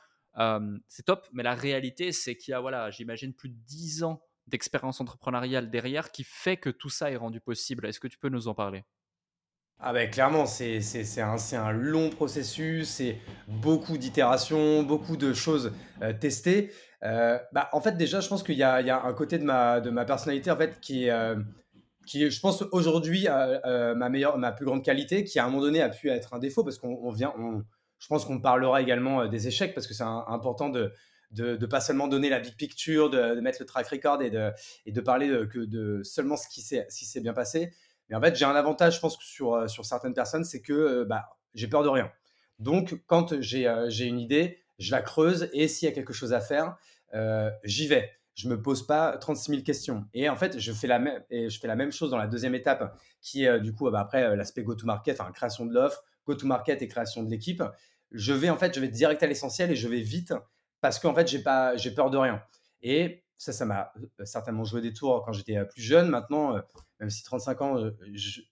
c'est 0.88 1.04
top, 1.04 1.28
mais 1.32 1.44
la 1.44 1.54
réalité, 1.54 2.12
c'est 2.12 2.36
qu'il 2.36 2.52
y 2.52 2.56
a, 2.56 2.60
voilà, 2.60 2.90
j'imagine, 2.92 3.34
plus 3.34 3.50
de 3.50 3.58
10 3.66 4.04
ans 4.04 4.22
d'expérience 4.48 5.02
entrepreneuriale 5.02 5.70
derrière 5.70 6.12
qui 6.12 6.24
fait 6.24 6.58
que 6.58 6.70
tout 6.70 6.90
ça 6.90 7.12
est 7.12 7.18
rendu 7.18 7.42
possible. 7.42 7.86
Est-ce 7.86 8.00
que 8.00 8.08
tu 8.08 8.18
peux 8.18 8.30
nous 8.30 8.48
en 8.48 8.56
parler? 8.56 8.84
Ah 9.80 9.94
ben 9.94 10.10
clairement, 10.10 10.46
c'est 10.46 10.82
un, 11.22 11.36
un, 11.54 11.72
long 11.72 12.10
processus, 12.10 12.90
c'est 12.90 13.18
beaucoup 13.48 13.98
d'itérations, 13.98 14.84
beaucoup 14.84 15.18
de 15.18 15.34
choses 15.34 15.72
testées. 16.20 16.72
bah, 17.02 17.70
en 17.74 17.82
fait, 17.82 17.96
déjà, 17.98 18.20
je 18.20 18.28
pense 18.28 18.44
qu'il 18.44 18.56
y, 18.56 18.60
y, 18.60 18.64
a 18.64 19.04
un 19.04 19.14
côté 19.14 19.38
de 19.38 19.44
ma, 19.44 19.80
de 19.80 19.90
ma 19.90 20.06
personnalité 20.06 20.50
en 20.50 20.58
fait, 20.58 20.80
qui, 20.80 21.10
qui, 22.08 22.32
je 22.32 22.40
pense, 22.40 22.64
aujourd'hui, 22.72 23.28
euh, 23.30 23.94
ma, 23.94 24.10
meilleure, 24.10 24.40
ma 24.40 24.52
plus 24.52 24.66
grande 24.66 24.84
qualité, 24.84 25.24
qui 25.24 25.38
à 25.38 25.46
un 25.46 25.50
moment 25.50 25.62
donné 25.62 25.82
a 25.82 25.90
pu 25.90 26.10
être 26.10 26.34
un 26.34 26.40
défaut, 26.40 26.64
parce 26.64 26.80
qu'on 26.80 27.12
vient, 27.12 27.34
on, 27.38 27.64
je 28.00 28.08
pense 28.08 28.26
qu'on 28.26 28.40
parlera 28.40 28.82
également 28.82 29.22
euh, 29.22 29.28
des 29.28 29.48
échecs, 29.48 29.76
parce 29.76 29.86
que 29.86 29.94
c'est 29.94 30.04
important 30.04 30.70
de, 30.70 30.92
de, 31.32 31.66
pas 31.66 31.82
seulement 31.82 32.08
donner 32.08 32.30
la 32.30 32.40
big 32.40 32.56
picture, 32.56 33.10
de, 33.10 33.40
mettre 33.42 33.58
le 33.62 33.66
track 33.68 33.88
record 33.88 34.22
et 34.22 34.32
de, 34.32 34.52
et 34.86 34.92
de 34.92 35.02
parler 35.02 35.28
de, 35.28 35.46
que 35.46 35.60
de 35.60 36.02
seulement 36.04 36.38
ce 36.38 36.48
qui 36.48 36.62
s'est 36.62 37.22
bien 37.22 37.34
passé. 37.34 37.74
Mais 38.10 38.16
en 38.16 38.22
fait, 38.22 38.36
j'ai 38.36 38.46
un 38.46 38.56
avantage, 38.56 38.96
je 38.96 39.00
pense, 39.00 39.18
sur, 39.20 39.54
euh, 39.54 39.68
sur 39.68 39.86
certaines 39.86 40.14
personnes, 40.14 40.44
c'est 40.44 40.62
que 40.62 41.04
bah, 41.04 41.30
j'ai 41.54 41.68
peur 41.68 41.84
de 41.84 41.90
rien. 41.90 42.12
Donc, 42.60 43.02
quand 43.06 43.40
j'ai 43.42 44.06
une 44.06 44.20
idée, 44.20 44.60
je 44.80 44.92
la 44.92 45.02
creuse 45.02 45.50
et 45.54 45.68
s'il 45.68 45.88
y 45.88 45.92
a 45.92 45.94
quelque 45.94 46.14
chose 46.14 46.34
à 46.34 46.40
faire, 46.40 46.78
j'y 47.64 47.88
vais 47.88 48.18
je 48.38 48.48
me 48.48 48.62
pose 48.62 48.86
pas 48.86 49.18
36 49.18 49.52
000 49.52 49.64
questions. 49.64 50.06
Et 50.14 50.30
en 50.30 50.36
fait, 50.36 50.60
je 50.60 50.72
fais 50.72 50.86
la 50.86 51.00
même, 51.00 51.24
et 51.32 51.50
je 51.50 51.60
fais 51.60 51.68
la 51.68 51.76
même 51.76 51.92
chose 51.92 52.12
dans 52.12 52.18
la 52.18 52.28
deuxième 52.28 52.54
étape, 52.54 52.96
qui 53.20 53.44
est 53.44 53.48
euh, 53.48 53.60
du 53.60 53.74
coup 53.74 53.90
bah, 53.90 54.00
après 54.00 54.24
euh, 54.24 54.36
l'aspect 54.36 54.64
go-to-market, 54.64 55.18
création 55.34 55.66
de 55.66 55.74
l'offre, 55.74 56.04
go-to-market 56.28 56.82
et 56.84 56.88
création 56.88 57.24
de 57.24 57.32
l'équipe. 57.32 57.64
Je 58.12 58.34
vais 58.34 58.52
en 58.52 58.58
fait, 58.58 58.76
je 58.76 58.80
vais 58.80 58.90
direct 58.90 59.24
à 59.24 59.28
l'essentiel 59.28 59.72
et 59.72 59.76
je 59.76 59.88
vais 59.88 60.02
vite 60.02 60.36
parce 60.82 61.00
qu'en 61.00 61.16
fait, 61.16 61.28
j'ai 61.28 61.40
pas, 61.40 61.74
peur 61.96 62.12
de 62.12 62.18
rien. 62.18 62.44
Et 62.84 63.24
ça, 63.40 63.52
ça 63.54 63.66
m'a 63.66 63.92
euh, 64.20 64.26
certainement 64.26 64.64
joué 64.64 64.82
des 64.82 64.94
tours 64.94 65.24
quand 65.26 65.34
j'étais 65.34 65.66
plus 65.66 65.82
jeune. 65.82 66.08
Maintenant, 66.08 66.62
même 67.00 67.10
si 67.10 67.24
35 67.24 67.62
ans, 67.62 67.92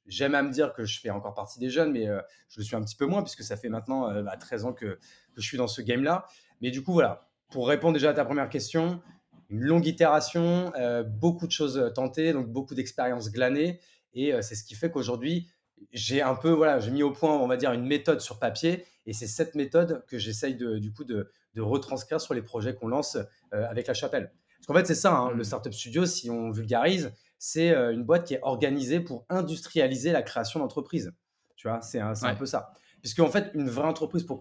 j'aime 0.06 0.36
à 0.36 0.44
me 0.44 0.52
dire 0.52 0.74
que 0.74 0.86
je 0.86 1.00
fais 1.00 1.10
encore 1.10 1.34
partie 1.34 1.60
des 1.60 1.70
jeunes, 1.70 1.92
mais 1.92 2.06
je 2.48 2.60
le 2.60 2.64
suis 2.64 2.76
un 2.76 2.82
petit 2.84 2.96
peu 2.96 3.06
moins 3.06 3.24
puisque 3.24 3.44
ça 3.44 3.58
fait 3.58 3.70
maintenant 3.70 4.08
13 4.40 4.64
bah, 4.64 4.70
ans 4.70 4.74
que, 4.74 4.86
que 4.86 5.42
je 5.42 5.42
suis 5.42 5.58
dans 5.58 5.68
ce 5.68 5.82
game-là. 5.82 6.28
Mais 6.62 6.72
du 6.72 6.84
coup, 6.84 6.94
voilà, 6.94 7.28
pour 7.50 7.68
répondre 7.68 7.94
déjà 7.94 8.10
à 8.10 8.14
ta 8.14 8.26
première 8.26 8.50
question, 8.50 9.02
une 9.50 9.64
longue 9.64 9.86
itération, 9.86 10.74
euh, 10.78 11.04
beaucoup 11.04 11.48
de 11.48 11.52
choses 11.52 11.78
euh, 11.78 11.90
tentées, 11.90 12.34
donc 12.34 12.48
beaucoup 12.48 12.76
d'expériences 12.76 13.32
glanées. 13.32 13.80
Et 14.14 14.34
euh, 14.34 14.42
c'est 14.42 14.56
ce 14.56 14.64
qui 14.64 14.76
fait 14.76 14.90
qu'aujourd'hui, 14.90 15.48
j'ai 15.92 16.22
un 16.22 16.36
peu, 16.36 16.50
voilà, 16.50 16.80
j'ai 16.80 16.92
mis 16.92 17.04
au 17.04 17.12
point, 17.12 17.36
on 17.36 17.48
va 17.48 17.58
dire, 17.58 17.72
une 17.72 17.86
méthode 17.86 18.22
sur 18.22 18.40
papier. 18.40 18.86
Et 19.06 19.14
c'est 19.14 19.28
cette 19.28 19.56
méthode 19.56 20.04
que 20.08 20.18
j'essaye 20.18 20.56
de, 20.56 20.78
du 20.80 20.92
coup 20.92 21.04
de, 21.04 21.32
retranscrire 21.58 22.20
sur 22.20 22.34
les 22.34 22.42
projets 22.42 22.76
qu'on 22.76 22.90
lance 22.90 23.18
avec 23.54 23.88
la 23.88 23.94
chapelle. 23.94 24.34
Parce 24.58 24.68
qu'en 24.68 24.74
fait, 24.74 24.86
c'est 24.86 25.00
ça, 25.00 25.16
hein, 25.16 25.32
le 25.32 25.38
mmh. 25.38 25.44
Startup 25.46 25.74
Studio, 25.74 26.06
si 26.06 26.30
on 26.30 26.52
vulgarise, 26.52 27.14
c'est 27.48 27.76
une 27.76 28.04
boîte 28.04 28.26
qui 28.26 28.34
est 28.34 28.40
organisée 28.42 29.00
pour 29.00 29.24
industrialiser 29.30 30.12
la 30.12 30.24
création 30.24 30.60
d'entreprise. 30.60 31.14
Tu 31.56 31.68
vois, 31.68 31.80
c'est 31.82 32.00
un, 32.00 32.14
un, 32.24 32.36
peu 32.36 32.48
ça. 32.48 32.72
Puisque 33.02 33.20
en 33.20 33.30
fait, 33.30 33.52
une 33.54 33.70
vraie 33.70 33.88
entreprise, 33.88 34.24
pour 34.24 34.40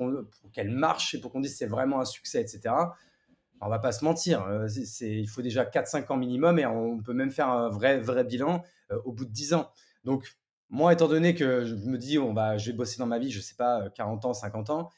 qu'elle 0.53 0.71
marche 0.71 1.15
et 1.15 1.21
pour 1.21 1.31
qu'on 1.31 1.41
dise 1.41 1.55
c'est 1.55 1.67
vraiment 1.67 2.01
un 2.01 2.07
succès, 2.07 2.41
etc., 2.41 2.75
on 3.61 3.69
va 3.69 3.79
pas 3.79 3.93
se 3.93 4.05
mentir, 4.07 4.43
euh, 4.47 4.67
il 5.03 5.29
faut 5.29 5.43
déjà 5.43 5.65
4-5 5.65 6.13
ans 6.13 6.17
minimum 6.17 6.59
et 6.59 6.65
on 6.65 6.99
peut 6.99 7.13
même 7.13 7.31
faire 7.31 7.49
un 7.49 7.69
vrai, 7.69 8.01
vrai 8.01 8.25
bilan 8.25 8.63
euh, 8.91 8.99
au 9.05 9.13
bout 9.13 9.27
de 9.27 9.31
10 9.31 9.53
ans. 9.53 9.71
Donc, 10.05 10.37
moi, 10.71 10.93
étant 10.93 11.09
donné 11.09 11.35
que 11.35 11.67
je 11.67 11.75
me 11.75 11.99
dis, 11.99 12.19
on 12.19 12.33
va, 12.33 12.57
je 12.57 12.71
vais 12.71 12.77
bosser 12.77 12.99
dans 12.99 13.07
ma 13.07 13.19
vie, 13.19 13.31
je 13.31 13.41
sais 13.41 13.55
pas, 13.55 13.91
40 13.91 14.25
ans, 14.25 14.33
50 14.33 14.71
ans, 14.71 14.91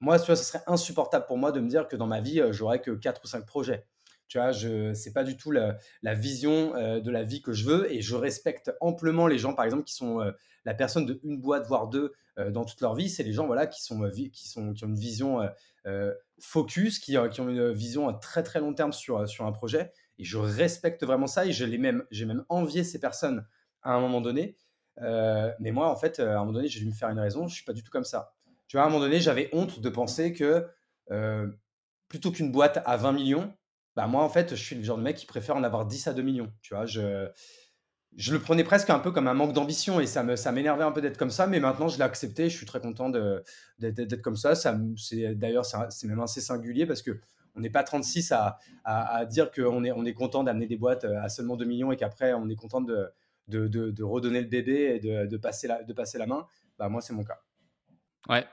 moi, 0.00 0.18
tu 0.18 0.26
vois, 0.26 0.36
ce 0.36 0.44
serait 0.44 0.62
insupportable 0.66 1.24
pour 1.24 1.38
moi 1.38 1.52
de 1.52 1.60
me 1.60 1.68
dire 1.68 1.88
que 1.88 1.96
dans 1.96 2.06
ma 2.06 2.20
vie, 2.20 2.40
euh, 2.40 2.52
j'aurais 2.52 2.82
que 2.82 2.90
4 2.90 3.22
ou 3.24 3.26
5 3.26 3.46
projets. 3.46 3.86
Tu 4.28 4.38
vois, 4.38 4.50
je 4.50 4.92
c'est 4.92 5.12
pas 5.12 5.24
du 5.24 5.36
tout 5.36 5.50
la, 5.50 5.76
vision 6.14 6.72
de 6.72 7.10
la 7.10 7.22
vie 7.22 7.42
que 7.42 7.52
je 7.52 7.64
veux 7.64 7.92
et 7.92 8.00
je 8.00 8.16
respecte 8.16 8.72
amplement 8.80 9.26
les 9.26 9.38
gens, 9.38 9.54
par 9.54 9.64
exemple, 9.64 9.84
qui 9.84 9.94
sont 9.94 10.18
la 10.64 10.74
personne 10.74 11.06
de 11.06 11.20
une 11.22 11.40
boîte, 11.40 11.66
voire 11.66 11.88
deux 11.88 12.12
dans 12.50 12.64
toute 12.64 12.80
leur 12.80 12.94
vie. 12.94 13.08
C'est 13.08 13.22
les 13.22 13.32
gens 13.32 13.46
voilà, 13.46 13.66
qui, 13.66 13.82
sont, 13.82 14.10
qui, 14.10 14.48
sont, 14.48 14.72
qui 14.72 14.84
ont 14.84 14.88
une 14.88 14.98
vision 14.98 15.48
focus, 16.40 16.98
qui, 16.98 17.16
qui, 17.30 17.40
ont 17.40 17.48
une 17.48 17.70
vision 17.70 18.08
à 18.08 18.14
très 18.14 18.42
très 18.42 18.60
long 18.60 18.74
terme 18.74 18.92
sur, 18.92 19.28
sur 19.28 19.46
un 19.46 19.52
projet. 19.52 19.92
Et 20.18 20.24
je 20.24 20.38
respecte 20.38 21.04
vraiment 21.04 21.26
ça 21.26 21.46
et 21.46 21.52
j'ai 21.52 21.78
même, 21.78 22.04
même 22.10 22.44
envié 22.48 22.84
ces 22.84 22.98
personnes 22.98 23.46
à 23.82 23.92
un 23.92 24.00
moment 24.00 24.20
donné. 24.20 24.56
mais 24.98 25.70
moi, 25.70 25.88
en 25.88 25.96
fait, 25.96 26.18
à 26.18 26.36
un 26.36 26.38
moment 26.40 26.52
donné, 26.52 26.68
j'ai 26.68 26.80
dû 26.80 26.86
me 26.86 26.92
faire 26.92 27.10
une 27.10 27.20
raison. 27.20 27.46
Je 27.46 27.54
suis 27.54 27.64
pas 27.64 27.72
du 27.72 27.82
tout 27.84 27.92
comme 27.92 28.04
ça. 28.04 28.34
Tu 28.66 28.76
vois, 28.76 28.82
à 28.82 28.86
un 28.86 28.90
moment 28.90 29.04
donné, 29.04 29.20
j'avais 29.20 29.48
honte 29.52 29.78
de 29.80 29.88
penser 29.88 30.32
que 30.32 30.66
plutôt 32.08 32.30
qu'une 32.30 32.52
boîte 32.52 32.82
à 32.84 32.96
20 32.96 33.12
millions, 33.12 33.52
bah 33.96 34.06
moi, 34.06 34.22
en 34.22 34.28
fait, 34.28 34.54
je 34.54 34.62
suis 34.62 34.76
le 34.76 34.82
genre 34.82 34.98
de 34.98 35.02
mec 35.02 35.16
qui 35.16 35.26
préfère 35.26 35.56
en 35.56 35.64
avoir 35.64 35.86
10 35.86 36.06
à 36.06 36.12
2 36.12 36.22
millions. 36.22 36.52
Tu 36.62 36.74
vois, 36.74 36.86
je, 36.86 37.28
je 38.16 38.32
le 38.32 38.40
prenais 38.40 38.64
presque 38.64 38.90
un 38.90 38.98
peu 38.98 39.10
comme 39.10 39.26
un 39.28 39.34
manque 39.34 39.52
d'ambition 39.52 40.00
et 40.00 40.06
ça 40.06 40.22
me 40.22 40.36
ça 40.36 40.52
m'énervait 40.52 40.84
un 40.84 40.92
peu 40.92 41.02
d'être 41.02 41.18
comme 41.18 41.30
ça 41.30 41.46
mais 41.46 41.60
maintenant 41.60 41.88
je 41.88 41.98
l'ai 41.98 42.02
accepté 42.02 42.48
je 42.48 42.56
suis 42.56 42.64
très 42.64 42.80
content 42.80 43.10
d'être 43.78 44.22
comme 44.22 44.36
ça, 44.36 44.54
ça 44.54 44.78
c'est 44.96 45.34
d'ailleurs 45.34 45.66
c'est 45.66 46.06
même 46.06 46.20
assez 46.20 46.40
singulier 46.40 46.86
parce 46.86 47.02
que 47.02 47.20
on 47.56 47.60
n'est 47.60 47.70
pas 47.70 47.82
36 47.82 48.32
à, 48.32 48.58
à, 48.84 49.24
dire 49.24 49.50
qu'on 49.50 49.82
est, 49.84 49.90
on 49.90 50.04
est 50.04 50.14
content 50.14 50.44
d'amener 50.44 50.66
des 50.66 50.76
boîtes 50.76 51.04
à 51.04 51.28
seulement 51.28 51.56
2 51.56 51.64
millions 51.64 51.92
et 51.92 51.96
qu'après 51.96 52.34
on 52.34 52.48
est 52.48 52.54
content 52.54 52.82
de, 52.82 53.10
de, 53.48 53.66
de, 53.68 54.02
redonner 54.02 54.40
le 54.40 54.46
bébé 54.46 54.96
et 54.96 55.00
de, 55.00 55.36
passer 55.36 55.66
la, 55.68 55.82
de 55.82 55.92
passer 55.92 56.18
la 56.18 56.26
main. 56.26 56.46
Bah, 56.78 56.88
moi, 56.88 57.00
c'est 57.00 57.12
mon 57.12 57.24
cas. 57.24 57.38
Ouais, 58.28 58.44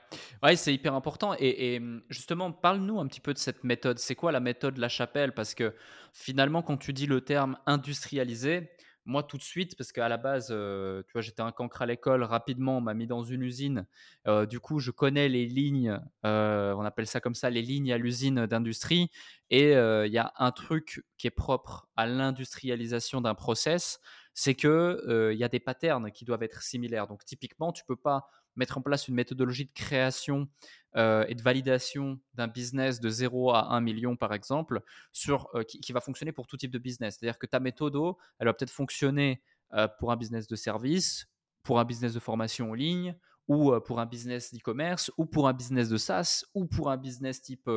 ouais 0.42 0.56
c'est 0.56 0.72
hyper 0.72 0.94
important. 0.94 1.34
Et, 1.38 1.80
justement, 2.08 2.52
parle-nous 2.52 3.00
un 3.00 3.06
petit 3.06 3.20
peu 3.20 3.32
de 3.32 3.38
cette 3.38 3.64
méthode. 3.64 3.98
C'est 3.98 4.14
quoi 4.14 4.30
la 4.32 4.40
méthode 4.40 4.78
La 4.78 4.88
Chapelle? 4.88 5.32
Parce 5.34 5.54
que 5.54 5.74
finalement, 6.12 6.62
quand 6.62 6.76
tu 6.76 6.92
dis 6.92 7.06
le 7.06 7.20
terme 7.22 7.58
industrialisé, 7.66 8.70
moi 9.06 9.22
tout 9.22 9.36
de 9.36 9.42
suite, 9.42 9.76
parce 9.76 9.92
qu'à 9.92 10.08
la 10.08 10.16
base, 10.16 10.48
euh, 10.50 11.02
tu 11.02 11.12
vois, 11.12 11.20
j'étais 11.22 11.42
un 11.42 11.52
cancre 11.52 11.82
à 11.82 11.86
l'école, 11.86 12.22
rapidement, 12.22 12.78
on 12.78 12.80
m'a 12.80 12.94
mis 12.94 13.06
dans 13.06 13.22
une 13.22 13.42
usine. 13.42 13.86
Euh, 14.26 14.46
du 14.46 14.60
coup, 14.60 14.78
je 14.78 14.90
connais 14.90 15.28
les 15.28 15.44
lignes, 15.44 16.00
euh, 16.24 16.72
on 16.74 16.82
appelle 16.82 17.06
ça 17.06 17.20
comme 17.20 17.34
ça, 17.34 17.50
les 17.50 17.60
lignes 17.60 17.92
à 17.92 17.98
l'usine 17.98 18.46
d'industrie. 18.46 19.10
Et 19.50 19.72
il 19.72 20.12
y 20.12 20.18
a 20.18 20.32
un 20.38 20.52
truc 20.52 21.04
qui 21.18 21.26
est 21.26 21.30
propre 21.30 21.88
à 21.96 22.06
l'industrialisation 22.06 23.20
d'un 23.20 23.34
process, 23.34 24.00
c'est 24.32 24.54
que 24.54 25.30
il 25.32 25.38
y 25.38 25.44
a 25.44 25.48
des 25.48 25.60
patterns 25.60 26.10
qui 26.10 26.24
doivent 26.24 26.42
être 26.42 26.62
similaires. 26.62 27.06
Donc, 27.06 27.24
typiquement, 27.24 27.72
tu 27.72 27.84
peux 27.84 27.96
pas 27.96 28.26
mettre 28.56 28.78
en 28.78 28.82
place 28.82 29.08
une 29.08 29.14
méthodologie 29.14 29.66
de 29.66 29.72
création 29.72 30.48
euh, 30.96 31.24
et 31.28 31.34
de 31.34 31.42
validation 31.42 32.20
d'un 32.34 32.46
business 32.46 33.00
de 33.00 33.08
0 33.08 33.52
à 33.52 33.74
1 33.74 33.80
million, 33.80 34.16
par 34.16 34.32
exemple, 34.32 34.80
sur, 35.12 35.48
euh, 35.54 35.62
qui, 35.62 35.92
va 35.92 36.00
fonctionner 36.00 36.32
pour 36.32 36.46
tout 36.46 36.56
type 36.56 36.70
de 36.70 36.78
business. 36.78 37.16
C'est-à-dire 37.18 37.38
que 37.38 37.46
ta 37.46 37.60
méthode, 37.60 37.96
elle 38.38 38.46
va 38.46 38.54
peut-être 38.54 38.70
fonctionner 38.70 39.42
euh, 39.72 39.88
pour 39.98 40.12
un 40.12 40.16
business 40.16 40.46
de 40.46 40.56
service, 40.56 41.26
pour 41.62 41.80
un 41.80 41.84
business 41.84 42.14
de 42.14 42.20
formation 42.20 42.70
en 42.70 42.74
ligne, 42.74 43.16
ou 43.48 43.78
pour 43.80 44.00
un 44.00 44.06
business 44.06 44.54
d'e-commerce, 44.54 45.10
ou 45.18 45.26
pour 45.26 45.48
un 45.48 45.52
business 45.52 45.90
de 45.90 45.98
SaaS, 45.98 46.44
ou 46.54 46.64
pour 46.64 46.90
un 46.90 46.96
business 46.96 47.42
type 47.42 47.68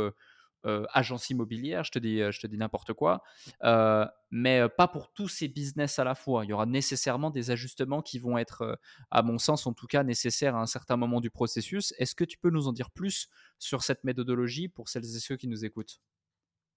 euh, 0.68 0.86
agence 0.94 1.30
immobilière, 1.30 1.84
je 1.84 1.92
te 1.92 2.00
dis, 2.00 2.22
euh, 2.22 2.32
je 2.32 2.40
te 2.40 2.48
dis 2.48 2.58
n'importe 2.58 2.94
quoi, 2.94 3.24
euh, 3.64 4.06
mais 4.32 4.68
pas 4.70 4.88
pour 4.88 5.12
tous 5.14 5.30
ces 5.30 5.48
business 5.48 5.98
à 6.00 6.04
la 6.04 6.14
fois. 6.14 6.44
Il 6.44 6.50
y 6.50 6.54
aura 6.54 6.66
nécessairement 6.66 7.32
des 7.32 7.52
ajustements 7.52 8.02
qui 8.02 8.20
vont 8.20 8.38
être, 8.38 8.78
à 9.10 9.22
mon 9.24 9.38
sens 9.38 9.66
en 9.66 9.74
tout 9.74 9.88
cas, 9.88 10.04
nécessaires 10.04 10.56
à 10.56 10.62
un 10.62 10.66
certain 10.66 10.98
moment 10.98 11.22
du 11.22 11.30
processus. 11.30 11.94
Est-ce 11.98 12.16
que 12.16 12.26
tu 12.26 12.38
peux 12.38 12.50
nous 12.50 12.68
en 12.68 12.74
dire 12.74 12.92
plus 12.92 13.30
sur 13.58 13.84
cette 13.84 14.04
méthodologie 14.04 14.68
pour 14.68 14.90
celles 14.90 15.06
et 15.06 15.20
ceux 15.20 15.38
qui 15.38 15.48
nous 15.48 15.64
écoutent? 15.64 16.02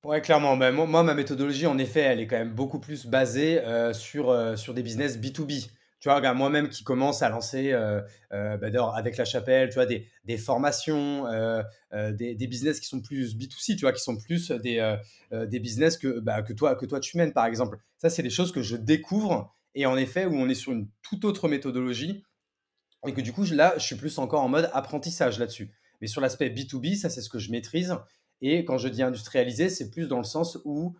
Ouais, 0.04 0.20
clairement. 0.20 0.56
Moi, 0.56 0.70
moi, 0.70 1.02
ma 1.02 1.14
méthodologie, 1.14 1.66
en 1.66 1.76
effet, 1.76 2.00
elle 2.00 2.20
est 2.20 2.26
quand 2.26 2.38
même 2.38 2.54
beaucoup 2.54 2.78
plus 2.78 3.06
basée 3.06 3.60
sur, 3.92 4.56
sur 4.56 4.72
des 4.72 4.82
business 4.82 5.18
B2B. 5.18 5.70
Tu 6.00 6.08
vois, 6.08 6.32
moi-même 6.32 6.70
qui 6.70 6.82
commence 6.82 7.20
à 7.20 7.28
lancer, 7.28 7.72
euh, 7.72 8.00
euh, 8.32 8.56
bah, 8.56 8.92
avec 8.94 9.18
la 9.18 9.26
chapelle, 9.26 9.68
tu 9.68 9.74
vois, 9.74 9.84
des, 9.84 10.08
des 10.24 10.38
formations, 10.38 11.26
euh, 11.26 11.62
des, 11.92 12.34
des, 12.34 12.46
business 12.46 12.80
qui 12.80 12.86
sont 12.86 13.02
plus 13.02 13.36
B2C, 13.36 13.76
tu 13.76 13.82
vois, 13.82 13.92
qui 13.92 14.02
sont 14.02 14.16
plus 14.16 14.50
des, 14.50 14.96
des 15.30 15.60
business 15.60 15.98
que, 15.98 16.18
bah, 16.20 16.40
que, 16.40 16.54
toi, 16.54 16.74
que 16.74 16.86
toi 16.86 17.00
tu 17.00 17.18
mènes, 17.18 17.34
par 17.34 17.44
exemple. 17.44 17.78
Ça, 17.98 18.08
c'est 18.08 18.22
des 18.22 18.30
choses 18.30 18.50
que 18.50 18.62
je 18.62 18.76
découvre 18.76 19.54
et 19.74 19.84
en 19.84 19.98
effet, 19.98 20.24
où 20.24 20.34
on 20.34 20.48
est 20.48 20.54
sur 20.54 20.72
une 20.72 20.88
toute 21.02 21.26
autre 21.26 21.48
méthodologie 21.48 22.24
et 23.06 23.12
que 23.12 23.20
du 23.20 23.32
coup, 23.32 23.44
là, 23.44 23.74
je 23.76 23.84
suis 23.84 23.96
plus 23.96 24.18
encore 24.18 24.42
en 24.42 24.48
mode 24.48 24.70
apprentissage 24.72 25.38
là-dessus. 25.38 25.70
Mais 26.00 26.06
sur 26.06 26.22
l'aspect 26.22 26.48
B2B, 26.48 26.96
ça, 26.96 27.10
c'est 27.10 27.20
ce 27.20 27.28
que 27.28 27.38
je 27.38 27.50
maîtrise. 27.50 27.94
Et 28.40 28.64
quand 28.64 28.78
je 28.78 28.88
dis 28.88 29.02
industrialiser, 29.02 29.68
c'est 29.68 29.90
plus 29.90 30.08
dans 30.08 30.18
le 30.18 30.24
sens 30.24 30.58
où 30.64 30.96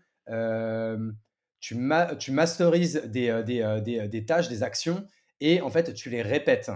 tu, 1.61 1.79
tu 2.19 2.33
masterises 2.33 3.03
des, 3.07 3.29
euh, 3.29 3.43
des, 3.43 3.63
euh, 3.63 3.81
des, 3.81 4.01
euh, 4.01 4.09
des, 4.09 4.25
tâches, 4.25 4.49
des 4.49 4.63
actions, 4.63 5.07
et 5.41 5.61
en 5.61 5.71
fait, 5.71 5.95
tu 5.95 6.11
les 6.11 6.23
répètes. 6.23 6.71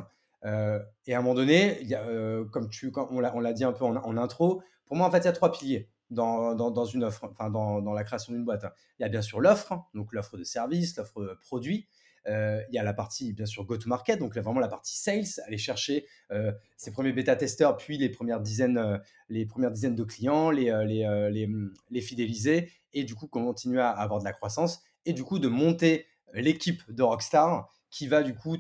et 0.45 1.15
à 1.15 1.19
un 1.19 1.23
moment 1.23 1.35
donné, 1.35 1.83
y 1.83 1.95
a, 1.95 2.05
comme 2.53 2.69
tu, 2.69 2.93
on 2.95 3.21
l'a 3.21 3.53
dit 3.53 3.65
un 3.65 3.73
peu 3.73 3.85
en, 3.85 4.17
intro, 4.17 4.63
pour 4.87 4.97
moi, 4.97 5.07
en 5.07 5.11
fait, 5.11 5.19
il 5.19 5.25
y 5.25 5.29
a 5.29 5.33
trois 5.33 5.53
piliers 5.53 5.89
dans, 6.11 6.55
dans, 6.55 6.71
dans 6.71 6.85
une 6.85 7.05
offre, 7.05 7.25
enfin, 7.31 7.51
dans, 7.51 7.81
dans 7.81 7.93
la 7.93 8.05
création 8.05 8.33
d'une 8.33 8.45
boîte. 8.45 8.65
Il 8.99 9.03
y 9.03 9.07
a 9.07 9.09
bien 9.09 9.23
sûr 9.23 9.41
l'offre, 9.41 9.75
donc 9.95 10.13
l'offre 10.13 10.37
de 10.37 10.45
service, 10.45 10.97
l'offre 10.97 11.39
produit. 11.43 11.89
Euh, 12.27 12.63
il 12.69 12.75
y 12.75 12.79
a 12.79 12.83
la 12.83 12.95
partie, 12.95 13.33
bien 13.33 13.47
sûr, 13.47 13.65
go-to-market, 13.65 14.19
donc 14.19 14.35
là, 14.35 14.43
vraiment 14.43 14.61
la 14.61 14.69
partie 14.69 14.97
sales, 14.97 15.43
aller 15.47 15.59
chercher 15.59 16.07
euh, 16.31 16.53
ses 16.77 16.91
premiers 16.91 17.13
bêta-testeurs, 17.13 17.77
puis 17.77 17.99
les 17.99 18.09
premières 18.09 18.41
dizaines, 18.41 18.79
euh, 18.79 18.99
les 19.29 19.47
premières 19.47 19.71
dizaines 19.71 19.95
de 19.95 20.05
clients, 20.05 20.51
les, 20.51 20.73
les, 20.87 21.31
les, 21.31 21.49
les, 21.91 22.01
fidéliser, 22.01 22.71
et 22.93 23.05
du 23.05 23.15
coup, 23.15 23.27
continuer 23.27 23.81
à 23.81 23.91
avoir 23.91 24.21
de 24.21 24.25
la 24.25 24.33
croissance, 24.33 24.83
et 25.05 25.13
du 25.13 25.25
coup, 25.25 25.39
de 25.39 25.49
monter 25.49 26.07
l'équipe 26.33 26.83
de 26.91 27.03
Rockstar 27.03 27.71
qui 27.91 28.09
va 28.09 28.25
du 28.25 28.35
coup, 28.35 28.57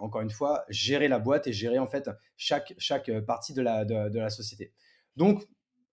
encore 0.00 0.20
une 0.20 0.30
fois, 0.30 0.64
gérer 0.68 1.08
la 1.08 1.18
boîte 1.18 1.48
et 1.48 1.52
gérer 1.52 1.80
en 1.80 1.88
fait 1.88 2.08
chaque, 2.36 2.72
chaque 2.78 3.10
partie 3.20 3.52
de 3.52 3.62
la, 3.62 3.84
de 3.84 4.18
la 4.18 4.30
société. 4.30 4.72
Donc, 5.16 5.44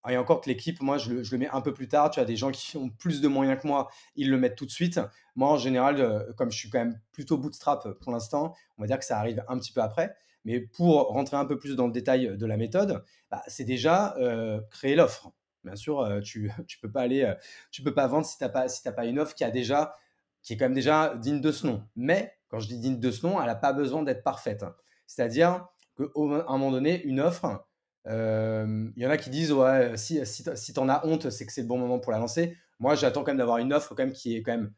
et 0.09 0.17
encore 0.17 0.41
que 0.41 0.49
l'équipe, 0.49 0.81
moi, 0.81 0.97
je 0.97 1.13
le, 1.13 1.37
mets 1.37 1.49
un 1.49 1.61
peu 1.61 1.73
plus 1.73 1.87
tard. 1.87 2.09
Tu 2.09 2.19
as 2.19 2.25
des 2.25 2.35
gens 2.35 2.51
qui 2.51 2.75
ont 2.77 2.89
plus 2.89 3.21
de 3.21 3.27
moyens 3.27 3.61
que 3.61 3.67
moi, 3.67 3.89
ils 4.15 4.29
le 4.29 4.37
mettent 4.37 4.55
tout 4.55 4.65
de 4.65 4.71
suite. 4.71 4.99
Moi, 5.35 5.49
en 5.49 5.57
général, 5.57 6.01
euh, 6.01 6.33
comme 6.33 6.51
je 6.51 6.57
suis 6.57 6.69
quand 6.69 6.79
même 6.79 6.99
plutôt 7.11 7.37
bootstrap 7.37 7.87
pour 7.99 8.11
l'instant, 8.11 8.55
on 8.77 8.81
va 8.81 8.87
dire 8.87 8.97
que 8.97 9.05
ça 9.05 9.19
arrive 9.19 9.43
un 9.47 9.59
petit 9.59 9.71
peu 9.71 9.81
après. 9.81 10.15
Mais 10.43 10.59
pour 10.59 11.09
rentrer 11.09 11.37
un 11.37 11.45
peu 11.45 11.59
plus 11.59 11.75
dans 11.75 11.85
le 11.85 11.93
détail 11.93 12.35
de 12.35 12.45
la 12.47 12.57
méthode, 12.57 13.03
bah, 13.29 13.43
c'est 13.47 13.63
déjà 13.63 14.15
euh, 14.17 14.59
créer 14.71 14.95
l'offre. 14.95 15.31
Bien 15.63 15.75
sûr, 15.75 15.99
euh, 15.99 16.19
tu 16.21 16.51
ne 16.57 16.81
peux 16.81 16.91
pas 16.91 17.01
aller, 17.01 17.31
tu 17.69 17.83
peux 17.83 17.93
pas 17.93 18.07
vendre 18.07 18.25
si 18.25 18.37
tu 18.37 18.43
n'as 18.43 18.49
pas, 18.49 18.67
si 18.69 18.81
pas 18.83 19.05
une 19.05 19.19
offre 19.19 19.35
qui 19.35 19.43
a 19.43 19.51
déjà, 19.51 19.95
qui 20.41 20.53
est 20.53 20.57
quand 20.57 20.65
même 20.65 20.73
déjà 20.73 21.15
digne 21.15 21.41
de 21.41 21.51
ce 21.51 21.67
nom. 21.67 21.83
Mais 21.95 22.33
quand 22.49 22.59
je 22.59 22.67
dis 22.67 22.79
digne 22.79 22.99
de 22.99 23.11
ce 23.11 23.25
nom, 23.27 23.39
elle 23.39 23.45
n'a 23.45 23.55
pas 23.55 23.71
besoin 23.71 24.01
d'être 24.01 24.23
parfaite. 24.23 24.65
C'est-à-dire 25.05 25.67
qu'à 25.95 26.05
un 26.15 26.57
moment 26.57 26.71
donné, 26.71 27.03
une 27.03 27.19
offre, 27.19 27.63
il 28.05 28.93
y 28.95 29.05
en 29.05 29.09
a 29.09 29.17
qui 29.17 29.29
disent 29.29 29.53
si, 29.95 30.25
si, 30.25 30.43
si 30.55 30.73
t'en 30.73 30.89
as 30.89 31.05
honte, 31.05 31.29
c'est 31.29 31.45
que 31.45 31.51
c'est 31.51 31.61
le 31.61 31.67
bon 31.67 31.77
moment 31.77 31.99
pour 31.99 32.11
la 32.11 32.17
lancer. 32.19 32.57
Moi, 32.79 32.95
j'attends 32.95 33.21
quand 33.23 33.31
même 33.31 33.37
d'avoir 33.37 33.59
une 33.59 33.73
offre 33.73 33.93
quand 33.93 34.03
même 34.03 34.13
qui 34.13 34.35
est 34.35 34.41
quand 34.41 34.53
même 34.53 34.73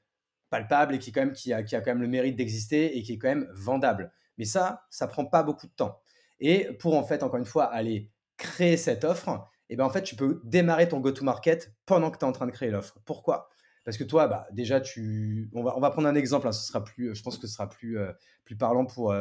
palpable 0.49 0.95
et 0.95 0.99
qui, 0.99 1.11
quand 1.11 1.21
même, 1.21 1.33
qui, 1.33 1.53
a, 1.53 1.63
quand 1.63 1.87
même 1.87 2.01
le 2.01 2.07
mérite 2.07 2.35
d'exister 2.35 2.97
et 2.97 3.01
qui 3.01 3.13
est 3.13 3.17
quand 3.17 3.29
même 3.29 3.47
vendable. 3.55 4.11
Mais 4.37 4.45
ça, 4.45 4.83
ça 4.89 5.07
prend 5.07 5.25
pas 5.25 5.41
beaucoup 5.41 5.67
de 5.67 5.71
temps. 5.71 5.99
Et 6.39 6.73
pour 6.79 6.95
en 6.95 7.03
fait, 7.03 7.23
encore 7.23 7.39
une 7.39 7.45
fois, 7.45 7.65
aller 7.65 8.11
créer 8.37 8.77
cette 8.77 9.03
offre, 9.03 9.29
et 9.69 9.73
eh 9.73 9.75
ben 9.77 9.85
en 9.85 9.89
fait, 9.89 10.03
tu 10.03 10.15
peux 10.15 10.41
démarrer 10.43 10.89
ton 10.89 10.99
go-to-market 10.99 11.73
pendant 11.85 12.11
que 12.11 12.17
tu 12.17 12.25
es 12.25 12.27
en 12.27 12.33
train 12.33 12.45
de 12.45 12.51
créer 12.51 12.69
l'offre. 12.69 12.99
Pourquoi? 13.05 13.49
Parce 13.85 13.97
que 13.97 14.03
toi, 14.03 14.27
bah, 14.27 14.45
déjà, 14.51 14.81
tu... 14.81 15.49
on, 15.53 15.63
va, 15.63 15.75
on 15.77 15.79
va 15.79 15.89
prendre 15.89 16.07
un 16.07 16.15
exemple, 16.15 16.47
hein, 16.47 16.51
ce 16.51 16.67
sera 16.67 16.83
plus, 16.83 17.15
je 17.15 17.23
pense 17.23 17.37
que 17.37 17.47
ce 17.47 17.53
sera 17.53 17.69
plus, 17.69 17.97
plus 18.43 18.55
parlant 18.55 18.85
pour, 18.85 19.15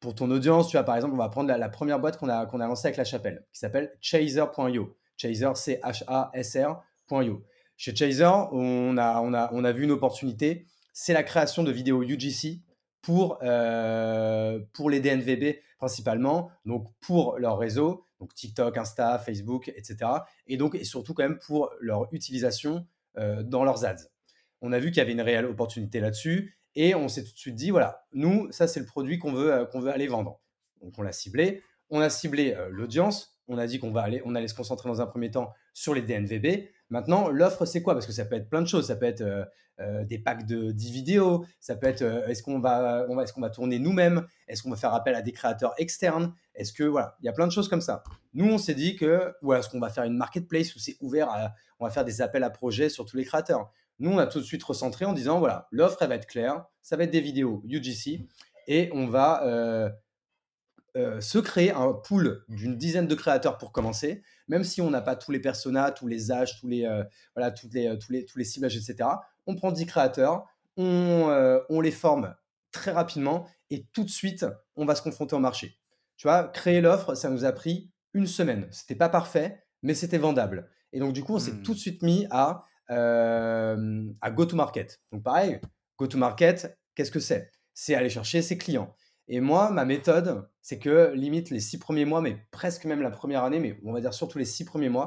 pour 0.00 0.14
ton 0.14 0.30
audience, 0.30 0.68
tu 0.68 0.76
vois, 0.76 0.84
par 0.84 0.96
exemple, 0.96 1.14
on 1.14 1.18
va 1.18 1.28
prendre 1.28 1.52
la, 1.52 1.68
première 1.68 1.98
boîte 1.98 2.18
qu'on 2.18 2.28
a, 2.28 2.66
lancée 2.66 2.86
avec 2.86 2.96
la 2.96 3.04
chapelle, 3.04 3.44
qui 3.52 3.58
s'appelle 3.58 3.96
chaser.io. 4.00 4.96
Chaser, 5.16 5.54
c 5.56 5.80
h 5.82 6.04
a 6.06 6.30
s 6.34 6.56
-R 6.56 7.40
Chez 7.76 7.96
Chaser, 7.96 8.30
on 8.52 8.96
a, 8.96 9.72
vu 9.72 9.84
une 9.84 9.90
opportunité, 9.90 10.66
c'est 10.92 11.12
la 11.12 11.22
création 11.22 11.64
de 11.64 11.72
vidéos 11.72 12.02
UGC 12.02 12.62
pour, 13.02 13.38
euh, 13.42 14.60
pour 14.72 14.90
les 14.90 15.00
DNVB 15.00 15.60
principalement, 15.78 16.50
donc 16.64 16.88
pour 17.00 17.38
leur 17.38 17.58
réseau, 17.58 18.04
donc 18.20 18.34
TikTok, 18.34 18.76
Insta, 18.76 19.18
Facebook, 19.18 19.68
etc. 19.68 20.10
Et 20.46 20.56
donc, 20.56 20.74
et 20.74 20.84
surtout 20.84 21.14
quand 21.14 21.22
même 21.22 21.38
pour 21.38 21.70
leur 21.80 22.12
utilisation 22.12 22.86
euh, 23.16 23.42
dans 23.42 23.64
leurs 23.64 23.84
ads. 23.84 24.08
On 24.60 24.72
a 24.72 24.78
vu 24.78 24.90
qu'il 24.90 24.98
y 24.98 25.00
avait 25.00 25.12
une 25.12 25.20
réelle 25.20 25.46
opportunité 25.46 26.00
là-dessus 26.00 26.58
et 26.80 26.94
on 26.94 27.08
s'est 27.08 27.24
tout 27.24 27.32
de 27.32 27.36
suite 27.38 27.56
dit, 27.56 27.70
voilà, 27.70 28.04
nous, 28.12 28.46
ça, 28.52 28.68
c'est 28.68 28.78
le 28.78 28.86
produit 28.86 29.18
qu'on 29.18 29.32
veut, 29.32 29.52
euh, 29.52 29.64
qu'on 29.64 29.80
veut 29.80 29.90
aller 29.90 30.06
vendre. 30.06 30.40
Donc, 30.80 30.96
on 30.96 31.02
l'a 31.02 31.10
ciblé. 31.10 31.60
On 31.90 32.00
a 32.00 32.08
ciblé 32.08 32.54
euh, 32.54 32.68
l'audience. 32.70 33.36
On 33.48 33.58
a 33.58 33.66
dit 33.66 33.80
qu'on 33.80 33.92
allait 33.96 34.46
se 34.46 34.54
concentrer 34.54 34.88
dans 34.88 35.00
un 35.00 35.06
premier 35.06 35.28
temps 35.32 35.52
sur 35.74 35.92
les 35.92 36.02
DNVB. 36.02 36.68
Maintenant, 36.88 37.30
l'offre, 37.30 37.64
c'est 37.64 37.82
quoi? 37.82 37.94
Parce 37.94 38.06
que 38.06 38.12
ça 38.12 38.24
peut 38.26 38.36
être 38.36 38.48
plein 38.48 38.62
de 38.62 38.68
choses. 38.68 38.86
Ça 38.86 38.94
peut 38.94 39.06
être 39.06 39.22
euh, 39.80 40.04
des 40.04 40.20
packs 40.20 40.46
de 40.46 40.70
10 40.70 40.92
vidéos. 40.92 41.44
Ça 41.58 41.74
peut 41.74 41.88
être, 41.88 42.02
est-ce 42.28 42.44
qu'on 42.44 42.60
va, 42.60 43.06
on 43.08 43.16
va, 43.16 43.24
qu'on 43.24 43.40
va 43.40 43.50
tourner 43.50 43.80
nous-mêmes? 43.80 44.24
Est-ce 44.46 44.62
qu'on 44.62 44.70
va 44.70 44.76
faire 44.76 44.94
appel 44.94 45.16
à 45.16 45.22
des 45.22 45.32
créateurs 45.32 45.74
externes? 45.78 46.32
Est-ce 46.54 46.72
que, 46.72 46.84
voilà, 46.84 47.16
il 47.20 47.26
y 47.26 47.28
a 47.28 47.32
plein 47.32 47.48
de 47.48 47.52
choses 47.52 47.68
comme 47.68 47.80
ça. 47.80 48.04
Nous, 48.34 48.46
on 48.46 48.58
s'est 48.58 48.74
dit 48.74 48.94
que, 48.94 49.34
ou 49.42 49.52
est-ce 49.52 49.68
qu'on 49.68 49.80
va 49.80 49.88
faire 49.88 50.04
une 50.04 50.16
marketplace 50.16 50.76
où 50.76 50.78
c'est 50.78 50.96
ouvert 51.00 51.28
à, 51.28 51.54
on 51.80 51.86
va 51.86 51.90
faire 51.90 52.04
des 52.04 52.22
appels 52.22 52.44
à 52.44 52.50
projets 52.50 52.88
sur 52.88 53.04
tous 53.04 53.16
les 53.16 53.24
créateurs? 53.24 53.72
Nous, 53.98 54.12
on 54.12 54.18
a 54.18 54.26
tout 54.26 54.38
de 54.38 54.44
suite 54.44 54.62
recentré 54.62 55.04
en 55.04 55.12
disant, 55.12 55.38
voilà, 55.38 55.68
l'offre, 55.70 56.02
elle 56.02 56.08
va 56.08 56.14
être 56.14 56.26
claire, 56.26 56.64
ça 56.82 56.96
va 56.96 57.04
être 57.04 57.10
des 57.10 57.20
vidéos 57.20 57.62
UGC, 57.68 58.26
et 58.66 58.90
on 58.92 59.06
va 59.06 59.44
euh, 59.44 59.90
euh, 60.96 61.20
se 61.20 61.38
créer 61.38 61.72
un 61.72 61.92
pool 61.92 62.44
d'une 62.48 62.76
dizaine 62.76 63.06
de 63.06 63.14
créateurs 63.14 63.58
pour 63.58 63.72
commencer, 63.72 64.22
même 64.46 64.64
si 64.64 64.80
on 64.80 64.90
n'a 64.90 65.00
pas 65.00 65.16
tous 65.16 65.32
les 65.32 65.40
personas, 65.40 65.90
tous 65.90 66.06
les 66.06 66.30
âges, 66.30 66.60
tous 66.60 66.68
les, 66.68 66.84
euh, 66.84 67.02
voilà, 67.34 67.50
toutes 67.50 67.74
les, 67.74 67.98
tous, 67.98 68.12
les, 68.12 68.24
tous 68.24 68.38
les 68.38 68.44
ciblages, 68.44 68.76
etc. 68.76 69.08
On 69.46 69.56
prend 69.56 69.72
10 69.72 69.86
créateurs, 69.86 70.46
on, 70.76 71.62
on 71.68 71.80
les 71.80 71.90
forme 71.90 72.34
très 72.70 72.92
rapidement, 72.92 73.48
et 73.70 73.86
tout 73.92 74.04
de 74.04 74.10
suite, 74.10 74.46
on 74.76 74.84
va 74.84 74.94
se 74.94 75.02
confronter 75.02 75.34
au 75.34 75.40
marché. 75.40 75.78
Tu 76.16 76.26
vois, 76.26 76.44
créer 76.44 76.80
l'offre, 76.80 77.14
ça 77.14 77.30
nous 77.30 77.44
a 77.44 77.52
pris 77.52 77.90
une 78.12 78.26
semaine. 78.26 78.68
C'était 78.70 78.94
pas 78.94 79.08
parfait, 79.08 79.64
mais 79.82 79.94
c'était 79.94 80.18
vendable. 80.18 80.68
Et 80.92 81.00
donc, 81.00 81.12
du 81.12 81.22
coup, 81.22 81.34
on 81.34 81.38
s'est 81.38 81.52
mmh. 81.52 81.62
tout 81.62 81.74
de 81.74 81.78
suite 81.78 82.02
mis 82.02 82.26
à 82.30 82.64
euh, 82.90 84.06
à 84.20 84.30
go-to-market. 84.30 85.00
Donc 85.12 85.22
pareil, 85.22 85.60
go-to-market, 85.98 86.78
qu'est-ce 86.94 87.10
que 87.10 87.20
c'est? 87.20 87.50
C'est 87.74 87.94
aller 87.94 88.10
chercher 88.10 88.42
ses 88.42 88.58
clients. 88.58 88.94
Et 89.28 89.40
moi, 89.40 89.70
ma 89.70 89.84
méthode, 89.84 90.48
c'est 90.62 90.78
que 90.78 91.12
limite 91.14 91.50
les 91.50 91.60
six 91.60 91.78
premiers 91.78 92.06
mois, 92.06 92.22
mais 92.22 92.38
presque 92.50 92.86
même 92.86 93.02
la 93.02 93.10
première 93.10 93.44
année, 93.44 93.60
mais 93.60 93.78
on 93.84 93.92
va 93.92 94.00
dire 94.00 94.14
surtout 94.14 94.38
les 94.38 94.46
six 94.46 94.64
premiers 94.64 94.88
mois, 94.88 95.06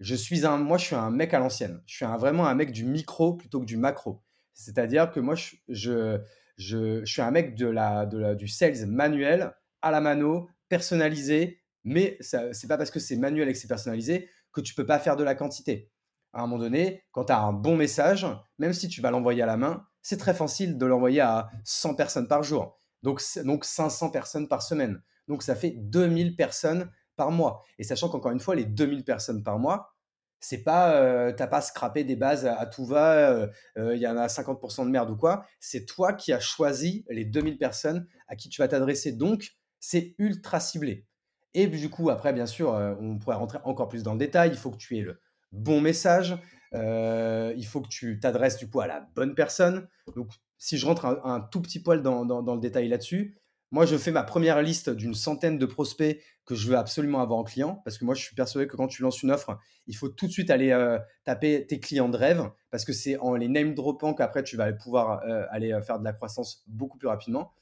je 0.00 0.14
suis 0.16 0.44
un, 0.44 0.58
moi, 0.58 0.76
je 0.76 0.86
suis 0.86 0.96
un 0.96 1.10
mec 1.10 1.32
à 1.34 1.38
l'ancienne. 1.38 1.80
Je 1.86 1.94
suis 1.96 2.04
un, 2.04 2.16
vraiment 2.16 2.46
un 2.46 2.54
mec 2.54 2.72
du 2.72 2.84
micro 2.84 3.34
plutôt 3.34 3.60
que 3.60 3.64
du 3.64 3.76
macro. 3.76 4.22
C'est-à-dire 4.54 5.10
que 5.12 5.20
moi, 5.20 5.36
je, 5.36 5.56
je, 5.68 6.20
je, 6.56 7.04
suis 7.04 7.22
un 7.22 7.30
mec 7.30 7.54
de 7.54 7.66
la, 7.66 8.06
de 8.06 8.18
la, 8.18 8.34
du 8.34 8.48
sales 8.48 8.86
manuel, 8.86 9.52
à 9.82 9.90
la 9.90 10.00
mano, 10.00 10.48
personnalisé, 10.68 11.62
mais 11.84 12.16
ce 12.20 12.36
n'est 12.36 12.68
pas 12.68 12.78
parce 12.78 12.90
que 12.90 12.98
c'est 13.00 13.16
manuel 13.16 13.48
et 13.48 13.52
que 13.52 13.58
c'est 13.58 13.68
personnalisé 13.68 14.28
que 14.52 14.60
tu 14.60 14.74
peux 14.74 14.86
pas 14.86 14.98
faire 14.98 15.16
de 15.16 15.24
la 15.24 15.34
quantité. 15.34 15.90
À 16.34 16.42
un 16.42 16.46
moment 16.46 16.58
donné, 16.58 17.04
quand 17.12 17.26
tu 17.26 17.32
as 17.32 17.40
un 17.40 17.52
bon 17.52 17.76
message, 17.76 18.26
même 18.58 18.72
si 18.72 18.88
tu 18.88 19.00
vas 19.00 19.10
l'envoyer 19.10 19.42
à 19.42 19.46
la 19.46 19.56
main, 19.56 19.86
c'est 20.02 20.18
très 20.18 20.34
facile 20.34 20.76
de 20.76 20.86
l'envoyer 20.86 21.20
à 21.20 21.48
100 21.64 21.94
personnes 21.94 22.28
par 22.28 22.42
jour. 22.42 22.78
Donc, 23.02 23.22
donc 23.44 23.64
500 23.64 24.10
personnes 24.10 24.48
par 24.48 24.62
semaine. 24.62 25.02
Donc 25.28 25.42
ça 25.42 25.54
fait 25.54 25.74
2000 25.76 26.36
personnes 26.36 26.90
par 27.16 27.30
mois. 27.30 27.62
Et 27.78 27.84
sachant 27.84 28.08
qu'encore 28.08 28.32
une 28.32 28.40
fois, 28.40 28.54
les 28.54 28.64
2000 28.64 29.04
personnes 29.04 29.42
par 29.42 29.58
mois, 29.58 29.94
c'est 30.40 30.62
pas, 30.62 30.96
euh, 30.96 31.32
t'as 31.32 31.46
pas 31.46 31.62
scrappé 31.62 32.04
des 32.04 32.16
bases 32.16 32.44
à, 32.44 32.66
tout 32.66 32.84
va, 32.84 33.30
euh, 33.30 33.48
euh, 33.78 33.96
il 33.96 34.02
y 34.02 34.06
en 34.06 34.16
a 34.18 34.26
50% 34.26 34.84
de 34.84 34.90
merde 34.90 35.10
ou 35.10 35.16
quoi. 35.16 35.46
C'est 35.58 35.86
toi 35.86 36.12
qui 36.12 36.32
as 36.34 36.40
choisi 36.40 37.06
les 37.08 37.24
2000 37.24 37.56
personnes 37.56 38.06
à 38.28 38.36
qui 38.36 38.50
tu 38.50 38.60
vas 38.60 38.68
t'adresser. 38.68 39.12
Donc, 39.12 39.52
c'est 39.80 40.14
ultra 40.18 40.60
ciblé. 40.60 41.06
Et 41.54 41.66
du 41.66 41.88
coup, 41.88 42.10
après, 42.10 42.32
bien 42.32 42.46
sûr, 42.46 42.72
on 43.00 43.18
pourrait 43.18 43.36
rentrer 43.36 43.58
encore 43.64 43.88
plus 43.88 44.02
dans 44.02 44.12
le 44.12 44.18
détail. 44.18 44.50
Il 44.50 44.56
faut 44.56 44.70
que 44.70 44.76
tu 44.76 44.98
aies 44.98 45.02
le 45.02 45.20
bon 45.54 45.80
message. 45.80 46.36
il 46.72 47.66
faut 47.66 47.80
que 47.80 47.88
tu 47.88 48.20
t'adresses 48.20 48.58
du 48.58 48.68
coup 48.68 48.80
à 48.80 48.86
la 48.86 49.00
bonne 49.14 49.34
personne. 49.34 49.88
Donc, 50.16 50.28
si 50.58 50.78
je 50.78 50.86
rentre 50.86 51.04
un, 51.06 51.40
tout 51.40 51.60
petit 51.60 51.80
poil 51.80 52.02
dans 52.02 52.24
le 52.54 52.60
détail 52.60 52.88
là-dessus, 52.88 53.36
moi, 53.74 53.86
je 53.86 53.96
fais 53.96 54.12
ma 54.12 54.22
première 54.22 54.62
liste 54.62 54.88
d'une 54.88 55.14
centaine 55.14 55.58
de 55.58 55.66
prospects 55.66 56.22
que 56.44 56.54
je 56.54 56.68
veux 56.68 56.76
absolument 56.76 57.20
avoir 57.20 57.40
en 57.40 57.42
client 57.42 57.82
parce 57.84 57.98
que 57.98 58.04
moi, 58.04 58.14
je 58.14 58.22
suis 58.22 58.36
persuadé 58.36 58.68
que 58.68 58.76
quand 58.76 58.86
tu 58.86 59.02
lances 59.02 59.20
une 59.24 59.32
offre, 59.32 59.58
il 59.88 59.96
faut 59.96 60.08
tout 60.08 60.28
de 60.28 60.30
suite 60.30 60.50
aller 60.50 60.70
euh, 60.70 60.96
taper 61.24 61.66
tes 61.66 61.80
clients 61.80 62.08
de 62.08 62.16
rêve 62.16 62.48
parce 62.70 62.84
que 62.84 62.92
c'est 62.92 63.18
en 63.18 63.34
les 63.34 63.48
name 63.48 63.74
droppant 63.74 64.14
qu'après, 64.14 64.44
tu 64.44 64.56
vas 64.56 64.72
pouvoir 64.72 65.24
euh, 65.24 65.44
aller 65.50 65.72
euh, 65.72 65.82
faire 65.82 65.98
de 65.98 66.04
la 66.04 66.12
croissance 66.12 66.62
beaucoup 66.68 66.98
plus 66.98 67.08
rapidement. 67.08 67.52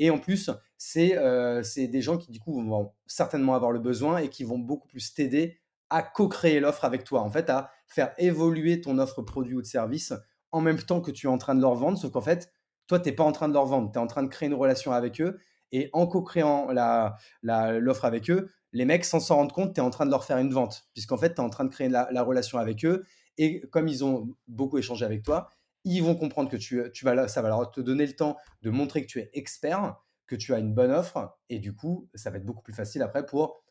Et 0.00 0.10
en 0.10 0.18
plus, 0.18 0.50
c'est 0.76 1.86
des 1.86 2.02
gens 2.02 2.18
qui, 2.18 2.32
du 2.32 2.40
coup, 2.40 2.60
vont 2.60 2.92
certainement 3.06 3.54
avoir 3.54 3.70
le 3.70 3.78
besoin 3.78 4.18
et 4.18 4.28
qui 4.28 4.42
vont 4.42 4.58
beaucoup 4.58 4.88
plus 4.88 5.14
t'aider 5.14 5.59
à 5.90 6.02
co-créer 6.02 6.60
l'offre 6.60 6.84
avec 6.84 7.04
toi, 7.04 7.20
en 7.20 7.30
fait, 7.30 7.50
à 7.50 7.70
faire 7.86 8.14
évoluer 8.18 8.80
ton 8.80 8.98
offre 8.98 9.22
produit 9.22 9.54
ou 9.54 9.62
de 9.62 9.66
service 9.66 10.12
en 10.52 10.60
même 10.60 10.78
temps 10.78 11.00
que 11.00 11.10
tu 11.10 11.26
es 11.26 11.30
en 11.30 11.38
train 11.38 11.54
de 11.54 11.60
leur 11.60 11.74
vendre, 11.74 11.98
sauf 11.98 12.12
qu'en 12.12 12.20
fait, 12.20 12.50
toi, 12.86 12.98
tu 12.98 13.08
n'es 13.08 13.14
pas 13.14 13.24
en 13.24 13.32
train 13.32 13.48
de 13.48 13.54
leur 13.54 13.66
vendre, 13.66 13.90
tu 13.92 13.98
es 13.98 14.02
en 14.02 14.06
train 14.06 14.22
de 14.22 14.28
créer 14.28 14.48
une 14.48 14.54
relation 14.54 14.92
avec 14.92 15.20
eux 15.20 15.38
et 15.72 15.90
en 15.92 16.06
co-créant 16.06 16.72
l'offre 16.72 18.02
la, 18.02 18.08
avec 18.08 18.30
eux, 18.30 18.50
les 18.72 18.84
mecs, 18.84 19.04
sans 19.04 19.20
s'en 19.20 19.36
rendre 19.36 19.54
compte, 19.54 19.74
tu 19.74 19.80
es 19.80 19.82
en 19.82 19.90
train 19.90 20.06
de 20.06 20.10
leur 20.10 20.24
faire 20.24 20.38
une 20.38 20.52
vente, 20.52 20.88
puisqu'en 20.92 21.16
fait, 21.16 21.34
tu 21.34 21.40
es 21.40 21.44
en 21.44 21.50
train 21.50 21.64
de 21.64 21.70
créer 21.70 21.88
la, 21.88 22.22
relation 22.22 22.58
avec 22.58 22.84
eux. 22.84 23.04
Et 23.38 23.60
comme 23.70 23.88
ils 23.88 24.04
ont 24.04 24.28
beaucoup 24.48 24.78
échangé 24.78 25.04
avec 25.04 25.22
toi, 25.22 25.50
ils 25.84 26.02
vont 26.02 26.14
comprendre 26.14 26.50
que 26.50 26.56
tu, 26.56 26.82
tu 26.92 27.04
vas, 27.04 27.28
ça 27.28 27.42
va 27.42 27.48
leur 27.48 27.70
te 27.70 27.80
donner 27.80 28.06
le 28.06 28.14
temps 28.14 28.36
de 28.62 28.70
montrer 28.70 29.02
que 29.02 29.06
tu 29.06 29.20
es 29.20 29.30
expert, 29.32 29.96
que 30.26 30.36
tu 30.36 30.52
as 30.54 30.58
une 30.58 30.74
bonne 30.74 30.90
offre. 30.90 31.36
Et 31.48 31.58
du 31.58 31.74
coup, 31.74 32.08
ça 32.14 32.30
va 32.30 32.36
être 32.36 32.44
beaucoup 32.44 32.62
plus 32.62 32.74
facile 32.74 33.02
après 33.02 33.24
pour 33.24 33.62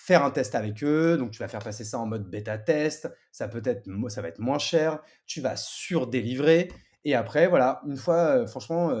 faire 0.00 0.24
un 0.24 0.30
test 0.30 0.54
avec 0.54 0.82
eux. 0.82 1.16
Donc, 1.16 1.30
tu 1.30 1.38
vas 1.38 1.48
faire 1.48 1.62
passer 1.62 1.84
ça 1.84 1.98
en 1.98 2.06
mode 2.06 2.28
bêta 2.28 2.56
test. 2.58 3.12
Ça 3.32 3.48
peut 3.48 3.62
être, 3.64 3.86
ça 4.08 4.22
va 4.22 4.28
être 4.28 4.38
moins 4.38 4.58
cher. 4.58 5.00
Tu 5.26 5.40
vas 5.40 5.56
surdélivrer. 5.56 6.72
Et 7.04 7.14
après, 7.14 7.48
voilà, 7.48 7.82
une 7.86 7.96
fois, 7.96 8.46
franchement, 8.46 8.92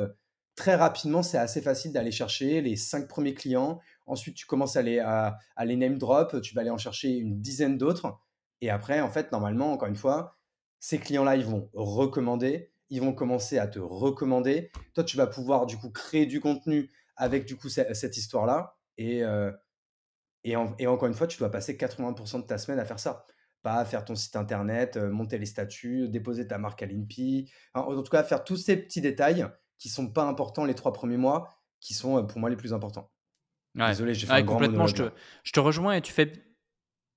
très 0.60 0.74
rapidement, 0.74 1.22
c'est 1.22 1.38
assez 1.38 1.62
facile 1.62 1.92
d'aller 1.92 2.10
chercher 2.10 2.60
les 2.60 2.76
cinq 2.76 3.08
premiers 3.08 3.32
clients. 3.32 3.80
Ensuite, 4.06 4.36
tu 4.36 4.44
commences 4.44 4.76
à 4.76 4.82
les, 4.82 4.98
à, 4.98 5.38
les 5.64 5.76
name 5.76 5.96
drop, 5.96 6.40
tu 6.42 6.54
vas 6.54 6.60
aller 6.60 6.70
en 6.70 6.78
chercher 6.78 7.16
une 7.16 7.40
dizaine 7.40 7.78
d'autres. 7.78 8.18
Et 8.60 8.68
après, 8.68 9.00
en 9.00 9.08
fait, 9.10 9.32
normalement, 9.32 9.72
encore 9.72 9.88
une 9.88 9.96
fois, 9.96 10.36
ces 10.78 10.98
clients-là, 10.98 11.36
ils 11.36 11.46
vont 11.46 11.70
recommander, 11.72 12.72
ils 12.90 13.00
vont 13.00 13.14
commencer 13.14 13.58
à 13.58 13.68
te 13.68 13.78
recommander. 13.78 14.70
Toi, 14.94 15.04
tu 15.04 15.16
vas 15.16 15.26
pouvoir 15.26 15.64
du 15.64 15.78
coup 15.78 15.90
créer 15.90 16.26
du 16.26 16.40
contenu 16.40 16.90
avec 17.16 17.46
du 17.46 17.56
coup 17.56 17.70
cette, 17.70 18.16
histoire-là. 18.18 18.76
Et, 18.98 19.22
et, 20.44 20.56
encore 20.56 21.08
une 21.08 21.14
fois, 21.14 21.26
tu 21.26 21.38
dois 21.38 21.50
passer 21.50 21.76
80% 21.76 22.42
de 22.42 22.46
ta 22.46 22.58
semaine 22.58 22.78
à 22.78 22.84
faire 22.84 22.98
ça. 22.98 23.26
Pas 23.62 23.74
à 23.74 23.84
faire 23.84 24.04
ton 24.04 24.14
site 24.14 24.36
internet, 24.36 24.96
euh, 24.96 25.10
monter 25.10 25.36
les 25.36 25.44
statuts, 25.44 26.08
déposer 26.08 26.46
ta 26.46 26.56
marque 26.56 26.82
à 26.82 26.86
l'INPI. 26.86 27.50
en 27.74 28.02
tout 28.02 28.10
cas, 28.10 28.22
faire 28.22 28.42
tous 28.42 28.56
ces 28.56 28.76
petits 28.76 29.02
détails 29.02 29.46
qui 29.78 29.88
sont 29.90 30.08
pas 30.10 30.24
importants 30.24 30.64
les 30.64 30.74
trois 30.74 30.92
premiers 30.92 31.18
mois, 31.18 31.58
qui 31.80 31.92
sont 31.92 32.18
euh, 32.18 32.22
pour 32.22 32.38
moi 32.38 32.48
les 32.48 32.56
plus 32.56 32.72
importants. 32.72 33.10
Désolé, 33.74 34.14
j'ai 34.14 34.26
fait 34.26 34.32
un 34.32 34.42
complètement. 34.42 34.86
je, 34.86 34.94
te, 34.94 35.10
je 35.44 35.52
te 35.52 35.60
rejoins 35.60 35.94
et 35.94 36.00
tu 36.00 36.12
fais. 36.12 36.32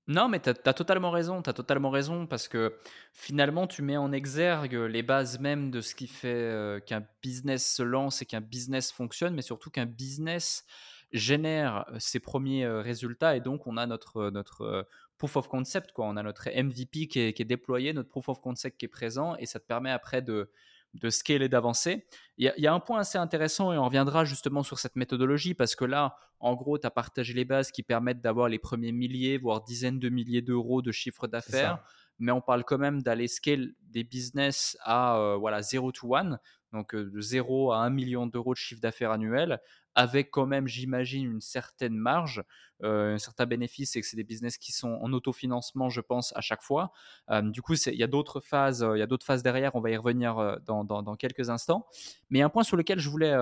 Non, 0.06 0.28
mais 0.28 0.38
tu 0.38 0.50
as, 0.50 0.74
totalement 0.74 1.10
raison. 1.10 1.42
Tu 1.42 1.48
as 1.48 1.54
totalement 1.54 1.90
raison 1.90 2.26
parce 2.26 2.46
que 2.46 2.78
finalement, 3.12 3.66
tu 3.66 3.80
mets 3.80 3.96
en 3.96 4.12
exergue 4.12 4.74
les 4.74 5.02
bases 5.02 5.40
même 5.40 5.70
de 5.70 5.80
ce 5.80 5.94
qui 5.94 6.06
fait 6.06 6.28
euh, 6.28 6.78
qu'un 6.78 7.06
business 7.22 7.74
se 7.74 7.82
lance 7.82 8.20
et 8.20 8.26
qu'un 8.26 8.42
business 8.42 8.92
fonctionne, 8.92 9.34
mais 9.34 9.42
surtout 9.42 9.70
qu'un 9.70 9.86
business 9.86 10.64
génère 11.14 11.86
ses 11.98 12.20
premiers 12.20 12.66
résultats 12.66 13.36
et 13.36 13.40
donc 13.40 13.66
on 13.66 13.78
a 13.78 13.86
notre, 13.86 14.30
notre 14.30 14.86
proof 15.16 15.36
of 15.36 15.48
concept, 15.48 15.92
quoi. 15.92 16.06
on 16.06 16.16
a 16.16 16.22
notre 16.22 16.50
MVP 16.50 17.06
qui 17.06 17.20
est, 17.20 17.32
qui 17.32 17.42
est, 17.42 17.46
déployé, 17.46 17.92
notre 17.92 18.10
proof 18.10 18.28
of 18.28 18.40
concept 18.40 18.78
qui 18.78 18.84
est 18.84 18.88
présent 18.88 19.36
et 19.36 19.46
ça 19.46 19.60
te 19.60 19.66
permet 19.66 19.90
après 19.90 20.20
de, 20.20 20.50
de 20.94 21.10
scale 21.10 21.42
et 21.42 21.48
d'avancer. 21.48 22.06
Il 22.38 22.52
y, 22.56 22.66
a 22.66 22.72
un 22.72 22.80
point 22.80 23.00
assez 23.00 23.18
intéressant 23.18 23.72
et 23.72 23.78
on 23.78 23.84
reviendra 23.84 24.24
justement 24.24 24.62
sur 24.62 24.78
cette 24.78 24.96
méthodologie 24.96 25.54
parce 25.54 25.74
que 25.74 25.84
là, 25.84 26.16
en 26.40 26.54
gros, 26.54 26.78
tu 26.78 26.86
as 26.86 26.90
partagé 26.90 27.34
les 27.34 27.44
bases 27.44 27.70
qui 27.70 27.82
permettent 27.82 28.20
d'avoir 28.20 28.48
les 28.48 28.58
premiers 28.58 28.92
milliers, 28.92 29.38
voire 29.38 29.62
dizaines 29.62 29.98
de 29.98 30.08
milliers 30.08 30.42
d'euros 30.42 30.82
de 30.82 30.92
chiffre 30.92 31.26
d'affaires. 31.26 31.82
Mais 32.20 32.30
on 32.30 32.40
parle 32.40 32.64
quand 32.64 32.78
même 32.78 33.02
d'aller 33.02 33.26
scale 33.26 33.72
des 33.82 34.04
business 34.04 34.76
à 34.82 35.18
euh, 35.18 35.36
voilà 35.36 35.62
0 35.62 35.90
to 35.90 36.14
1, 36.14 36.38
donc 36.72 36.94
euh, 36.94 37.10
de 37.10 37.20
0 37.20 37.72
à 37.72 37.78
1 37.78 37.90
million 37.90 38.28
d'euros 38.28 38.52
de 38.52 38.58
chiffre 38.58 38.80
d'affaires 38.80 39.10
annuel, 39.10 39.60
avec 39.94 40.30
quand 40.30 40.46
même, 40.46 40.66
j'imagine, 40.66 41.24
une 41.24 41.40
certaine 41.40 41.94
marge, 41.94 42.42
euh, 42.82 43.14
un 43.14 43.18
certain 43.18 43.46
bénéfice, 43.46 43.94
et 43.96 44.00
que 44.00 44.06
c'est 44.06 44.16
des 44.16 44.24
business 44.24 44.58
qui 44.58 44.72
sont 44.72 44.98
en 45.00 45.12
autofinancement, 45.12 45.88
je 45.88 46.00
pense, 46.00 46.32
à 46.36 46.40
chaque 46.40 46.62
fois. 46.62 46.92
Euh, 47.30 47.42
du 47.42 47.62
coup, 47.62 47.74
il 47.74 47.94
y 47.94 48.02
a 48.02 48.06
d'autres 48.06 48.40
phases, 48.40 48.82
euh, 48.82 48.96
il 48.96 49.00
y 49.00 49.02
a 49.02 49.06
d'autres 49.06 49.26
phases 49.26 49.42
derrière, 49.42 49.74
on 49.74 49.80
va 49.80 49.90
y 49.90 49.96
revenir 49.96 50.58
dans, 50.66 50.84
dans, 50.84 51.16
quelques 51.16 51.50
instants. 51.50 51.86
Mais 52.30 52.42
un 52.42 52.48
point 52.48 52.64
sur 52.64 52.76
lequel 52.76 52.98
je 52.98 53.08
voulais, 53.08 53.34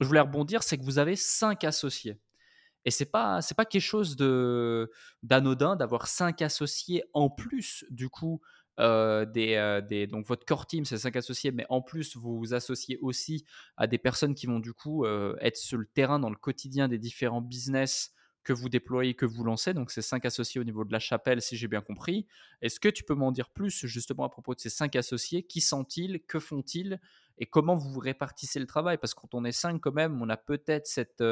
je 0.00 0.06
voulais 0.06 0.20
rebondir, 0.20 0.62
c'est 0.62 0.76
que 0.76 0.84
vous 0.84 0.98
avez 0.98 1.16
cinq 1.16 1.64
associés. 1.64 2.18
Et 2.84 2.90
c'est 2.90 3.06
pas 3.06 3.40
pas 3.56 3.64
quelque 3.66 3.82
chose 3.82 4.16
d'anodin 4.16 5.76
d'avoir 5.76 6.06
cinq 6.06 6.40
associés 6.40 7.04
en 7.12 7.28
plus 7.28 7.84
du 7.90 8.08
coup 8.08 8.40
euh, 8.78 9.26
des, 9.26 9.54
euh, 9.56 9.80
des, 9.80 10.06
donc 10.06 10.26
votre 10.26 10.46
core 10.46 10.66
team, 10.66 10.84
c'est 10.84 10.98
cinq 10.98 11.16
associés, 11.16 11.50
mais 11.50 11.66
en 11.68 11.82
plus, 11.82 12.16
vous 12.16 12.38
vous 12.38 12.54
associez 12.54 12.98
aussi 13.02 13.44
à 13.76 13.86
des 13.86 13.98
personnes 13.98 14.34
qui 14.34 14.46
vont 14.46 14.60
du 14.60 14.72
coup 14.72 15.04
euh, 15.04 15.36
être 15.40 15.56
sur 15.56 15.78
le 15.78 15.86
terrain 15.86 16.18
dans 16.18 16.30
le 16.30 16.36
quotidien 16.36 16.88
des 16.88 16.98
différents 16.98 17.42
business 17.42 18.12
que 18.42 18.52
vous 18.52 18.68
déployez, 18.68 19.14
que 19.14 19.26
vous 19.26 19.44
lancez. 19.44 19.74
Donc, 19.74 19.90
c'est 19.90 20.02
cinq 20.02 20.24
associés 20.24 20.60
au 20.60 20.64
niveau 20.64 20.84
de 20.84 20.92
la 20.92 20.98
chapelle, 20.98 21.42
si 21.42 21.56
j'ai 21.56 21.68
bien 21.68 21.80
compris. 21.80 22.26
Est-ce 22.62 22.80
que 22.80 22.88
tu 22.88 23.04
peux 23.04 23.14
m'en 23.14 23.32
dire 23.32 23.50
plus 23.50 23.86
justement 23.86 24.24
à 24.24 24.28
propos 24.28 24.54
de 24.54 24.60
ces 24.60 24.70
cinq 24.70 24.96
associés? 24.96 25.42
Qui 25.42 25.60
sont-ils? 25.60 26.20
Que 26.26 26.38
font-ils? 26.38 27.00
Et 27.38 27.46
comment 27.46 27.74
vous 27.74 27.98
répartissez 27.98 28.60
le 28.60 28.66
travail? 28.66 28.98
Parce 28.98 29.14
que 29.14 29.20
quand 29.20 29.34
on 29.34 29.44
est 29.44 29.52
cinq, 29.52 29.80
quand 29.80 29.92
même, 29.94 30.20
on 30.20 30.28
a 30.28 30.36
peut-être 30.36 30.86
cette 30.86 31.22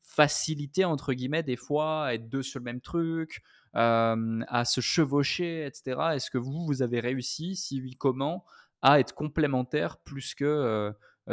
facilité, 0.00 0.84
entre 0.84 1.12
guillemets, 1.12 1.42
des 1.42 1.56
fois, 1.56 2.06
à 2.06 2.14
être 2.14 2.28
deux 2.28 2.42
sur 2.42 2.60
le 2.60 2.64
même 2.64 2.80
truc, 2.80 3.42
euh, 3.74 4.40
à 4.46 4.64
se 4.64 4.80
chevaucher, 4.80 5.66
etc. 5.66 5.96
Est-ce 6.14 6.30
que 6.30 6.38
vous, 6.38 6.64
vous 6.66 6.82
avez 6.82 7.00
réussi? 7.00 7.56
Si 7.56 7.80
oui, 7.80 7.96
comment? 7.96 8.44
À 8.82 9.00
être 9.00 9.14
complémentaire 9.14 9.96
plus 9.96 10.34
que 10.34 10.44
euh, 10.44 10.90
euh, 10.90 10.92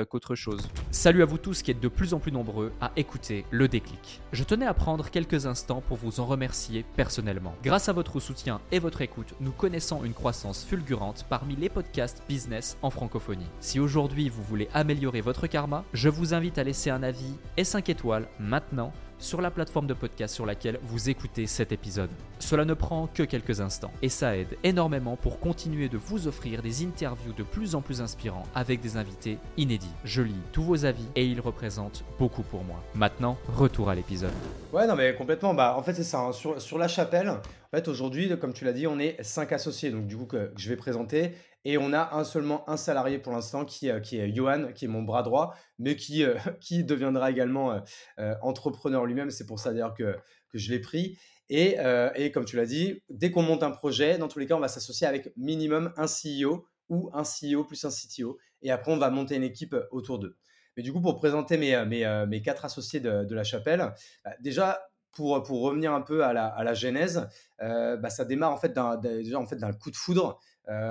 qu'autre 0.10 0.36
chose. 0.36 0.70
Salut 0.90 1.22
à 1.22 1.26
vous 1.26 1.38
tous 1.38 1.62
qui 1.62 1.72
êtes 1.72 1.80
de 1.80 1.88
plus 1.88 2.14
en 2.14 2.20
plus 2.20 2.32
nombreux 2.32 2.72
à 2.80 2.92
écouter 2.96 3.46
le 3.52 3.68
déclic. 3.68 4.22
Je 4.32 4.44
tenais 4.44 4.66
à 4.66 4.74
prendre 4.74 5.10
quelques 5.10 5.46
instants 5.46 5.82
pour 5.82 5.98
vous 5.98 6.20
en 6.20 6.26
remercier 6.26 6.86
personnellement. 6.96 7.56
Grâce 7.64 7.90
à 7.90 7.94
votre 7.94 8.20
soutien 8.20 8.62
et 8.72 8.80
votre 8.80 9.02
écoute, 9.02 9.34
nous 9.42 9.52
connaissons 9.52 10.04
une 10.04 10.14
croissance 10.14 10.64
fulgurante 10.64 11.26
parmi 11.30 11.56
les 11.56 11.70
podcasts 11.70 12.24
business 12.28 12.78
en 12.82 12.90
francophonie. 12.90 13.46
Si 13.60 13.80
aujourd'hui 13.80 14.30
vous 14.30 14.44
voulez 14.44 14.70
améliorer 14.74 15.22
votre 15.22 15.48
karma, 15.48 15.84
je 15.94 16.10
vous 16.10 16.34
invite 16.34 16.58
à 16.58 16.64
laisser 16.64 16.90
un 16.90 17.04
avis 17.04 17.36
et 17.58 17.64
5 17.64 17.90
étoiles 17.90 18.28
maintenant 18.40 18.94
sur 19.22 19.42
la 19.42 19.52
plateforme 19.52 19.88
de 19.88 19.94
podcast 19.94 20.36
sur 20.36 20.46
laquelle 20.46 20.80
vous 20.84 21.10
écoutez 21.10 21.48
cet 21.48 21.72
épisode. 21.72 22.10
Cela 22.40 22.66
ne 22.66 22.74
prend 22.74 23.08
que 23.08 23.24
quelques 23.24 23.62
instants 23.62 23.92
et 24.02 24.10
ça 24.10 24.36
aide 24.36 24.58
énormément 24.64 25.16
pour 25.16 25.40
continuer 25.40 25.88
de 25.88 25.98
vous 25.98 26.28
offrir 26.28 26.62
des 26.62 26.84
interviews 26.84 27.34
de 27.34 27.44
plus 27.44 27.76
en 27.76 27.82
plus 27.82 28.02
inspirants 28.02 28.48
avec 28.56 28.82
des 28.82 28.98
invités 28.98 29.38
inédits. 29.58 29.94
Je 30.04 30.22
lis 30.22 30.36
tous 30.52 30.64
vos 30.64 30.86
avis 30.86 31.08
et 31.16 31.26
ils 31.26 31.40
représentent 31.40 32.04
beaucoup 32.20 32.44
pour 32.44 32.64
moi. 32.64 32.84
Maintenant, 32.96 33.38
retour 33.56 33.90
à 33.90 33.96
l'épisode. 33.96 34.32
Ouais, 34.74 34.88
non, 34.88 34.96
mais 34.96 35.16
complètement. 35.16 35.54
Bah, 35.54 35.76
en 35.78 35.84
fait, 35.84 35.94
c'est 35.94 36.04
ça. 36.04 36.20
Hein. 36.20 36.32
Sur, 36.32 36.78
la 36.78 36.88
chapelle, 36.88 37.30
en 37.30 37.40
fait, 37.72 37.88
aujourd'hui, 37.88 38.38
comme 38.40 38.54
tu 38.54 38.66
l'as 38.66 38.74
dit, 38.74 38.88
on 38.88 39.00
est 39.00 39.22
cinq 39.22 39.52
associés, 39.52 39.92
donc 39.92 40.08
du 40.08 40.18
coup, 40.18 40.26
que 40.26 40.52
je 40.58 40.70
vais 40.70 40.76
présenter. 40.76 41.34
Et 41.64 41.78
on 41.78 41.94
a 41.94 42.16
un, 42.16 42.24
seulement 42.24 42.68
un 42.70 42.78
salarié 42.78 43.20
pour 43.20 43.34
l'instant 43.34 43.66
qui, 43.66 43.90
euh, 43.90 44.00
qui 44.00 44.18
est 44.18 44.34
Johan, 44.34 44.72
qui 44.74 44.86
est 44.86 44.88
mon 44.88 45.04
bras 45.04 45.24
droit, 45.24 45.54
mais 45.78 45.96
qui, 45.96 46.24
euh, 46.24 46.36
qui 46.62 46.84
deviendra 46.84 47.30
également 47.30 47.82
euh, 48.20 48.36
entrepreneur 48.42 49.06
lui-même. 49.06 49.30
C'est 49.30 49.46
pour 49.46 49.60
ça 49.60 49.72
d'ailleurs 49.72 49.94
que, 49.94 50.16
que 50.50 50.58
je 50.58 50.72
l'ai 50.72 50.80
pris. 50.80 51.18
Et, 51.50 51.76
et, 52.16 52.32
comme 52.32 52.46
tu 52.46 52.56
l'as 52.56 52.66
dit, 52.66 53.04
dès 53.10 53.30
qu'on 53.30 53.42
monte 53.42 53.62
un 53.62 53.72
projet, 53.72 54.18
dans 54.18 54.30
tous 54.30 54.40
les 54.40 54.46
cas, 54.46 54.56
on 54.56 54.62
va 54.62 54.70
s'associer 54.70 55.06
avec 55.06 55.34
minimum 55.36 55.92
un 55.98 56.06
CEO 56.06 56.66
ou 56.88 57.10
un 57.14 57.24
CEO 57.24 57.66
plus 57.66 57.84
un 57.84 57.90
CTO. 57.90 58.38
Et 58.62 58.72
après, 58.72 58.94
on 58.94 58.98
va 58.98 59.10
monter 59.10 59.36
une 59.36 59.44
équipe 59.44 59.76
autour 59.92 60.18
d'eux. 60.18 60.38
Mais 60.78 60.84
du 60.84 60.94
coup, 60.94 61.02
pour 61.02 61.18
présenter 61.18 61.58
mes, 61.58 61.86
mes, 61.86 62.26
mes 62.30 62.42
quatre 62.42 62.64
associés 62.64 63.02
de, 63.02 63.26
de 63.26 63.36
la 63.36 63.44
chapelle, 63.44 63.94
bah, 64.24 64.32
déjà, 64.40 64.82
pour, 65.12 65.44
pour 65.44 65.62
revenir 65.62 65.92
un 65.92 66.00
peu 66.00 66.24
à 66.24 66.32
la, 66.32 66.46
à 66.46 66.64
la 66.64 66.74
genèse, 66.74 67.28
bah, 67.60 68.10
ça 68.10 68.24
démarre 68.24 68.54
en 68.54 68.58
fait 68.58 68.72
d'un, 68.72 68.98
en 69.36 69.46
fait 69.46 69.60
coup 69.78 69.92
de 69.92 69.98
foudre 69.98 70.40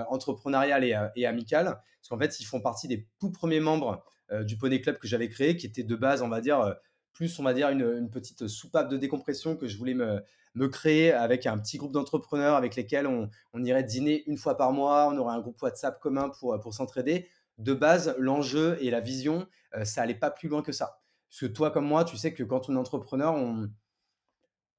entrepreneurial 0.09 0.85
et, 0.85 0.97
et, 1.17 1.27
amical, 1.27 1.65
parce 1.65 2.09
qu'en 2.09 2.19
fait, 2.19 2.41
ils 2.41 2.45
font 2.45 2.61
partie 2.61 2.89
des 2.89 3.07
tout 3.19 3.31
premiers 3.31 3.61
membres 3.61 4.05
du 4.43 4.57
Poney 4.57 4.81
Club 4.81 4.99
que 4.99 5.09
j'avais 5.09 5.29
créé, 5.29 5.57
qui 5.57 5.67
était 5.67 5.83
de 5.83 5.97
base, 5.97 6.23
on 6.23 6.29
va 6.29 6.41
dire, 6.41 6.77
plus 7.13 7.39
on 7.39 7.43
va 7.43 7.53
dire 7.53 7.69
une, 7.71 8.11
petite 8.11 8.47
soupape 8.47 8.89
de 8.89 8.97
décompression 8.97 9.57
que 9.57 9.67
je 9.67 9.77
voulais 9.77 9.95
me, 9.95 10.23
créer 10.69 11.13
avec 11.13 11.47
un 11.47 11.59
petit 11.59 11.79
groupe 11.79 11.93
d'entrepreneurs 11.93 12.57
avec 12.57 12.77
lesquels 12.77 13.07
on, 13.07 13.29
on, 13.53 13.65
irait 13.65 13.85
dîner 13.85 14.23
une 14.27 14.37
fois 14.37 14.57
par 14.57 14.73
mois, 14.73 15.09
on 15.13 15.19
aurait 15.19 15.35
un 15.35 15.41
groupe 15.41 15.61
WhatsApp 15.61 16.01
commun 16.01 16.31
pour, 16.39 16.59
pour 16.61 16.75
s'entraider. 16.75 17.29
De 17.59 17.75
base, 17.75 18.15
l'enjeu 18.19 18.79
et 18.81 18.91
la 18.91 19.01
vision, 19.01 19.47
ça 19.85 20.03
allait 20.03 20.15
pas 20.15 20.31
plus 20.31 20.49
loin 20.49 20.63
que 20.63 20.73
ça. 20.73 21.01
Parce 21.31 21.41
que 21.41 21.47
toi 21.47 21.71
comme 21.71 21.87
moi, 21.87 22.05
tu 22.05 22.17
sais 22.17 22.35
que 22.35 22.43
quand 22.43 22.69
on 22.69 22.75
est 22.75 22.79
entrepreneur, 22.79 23.35
on, 23.35 23.71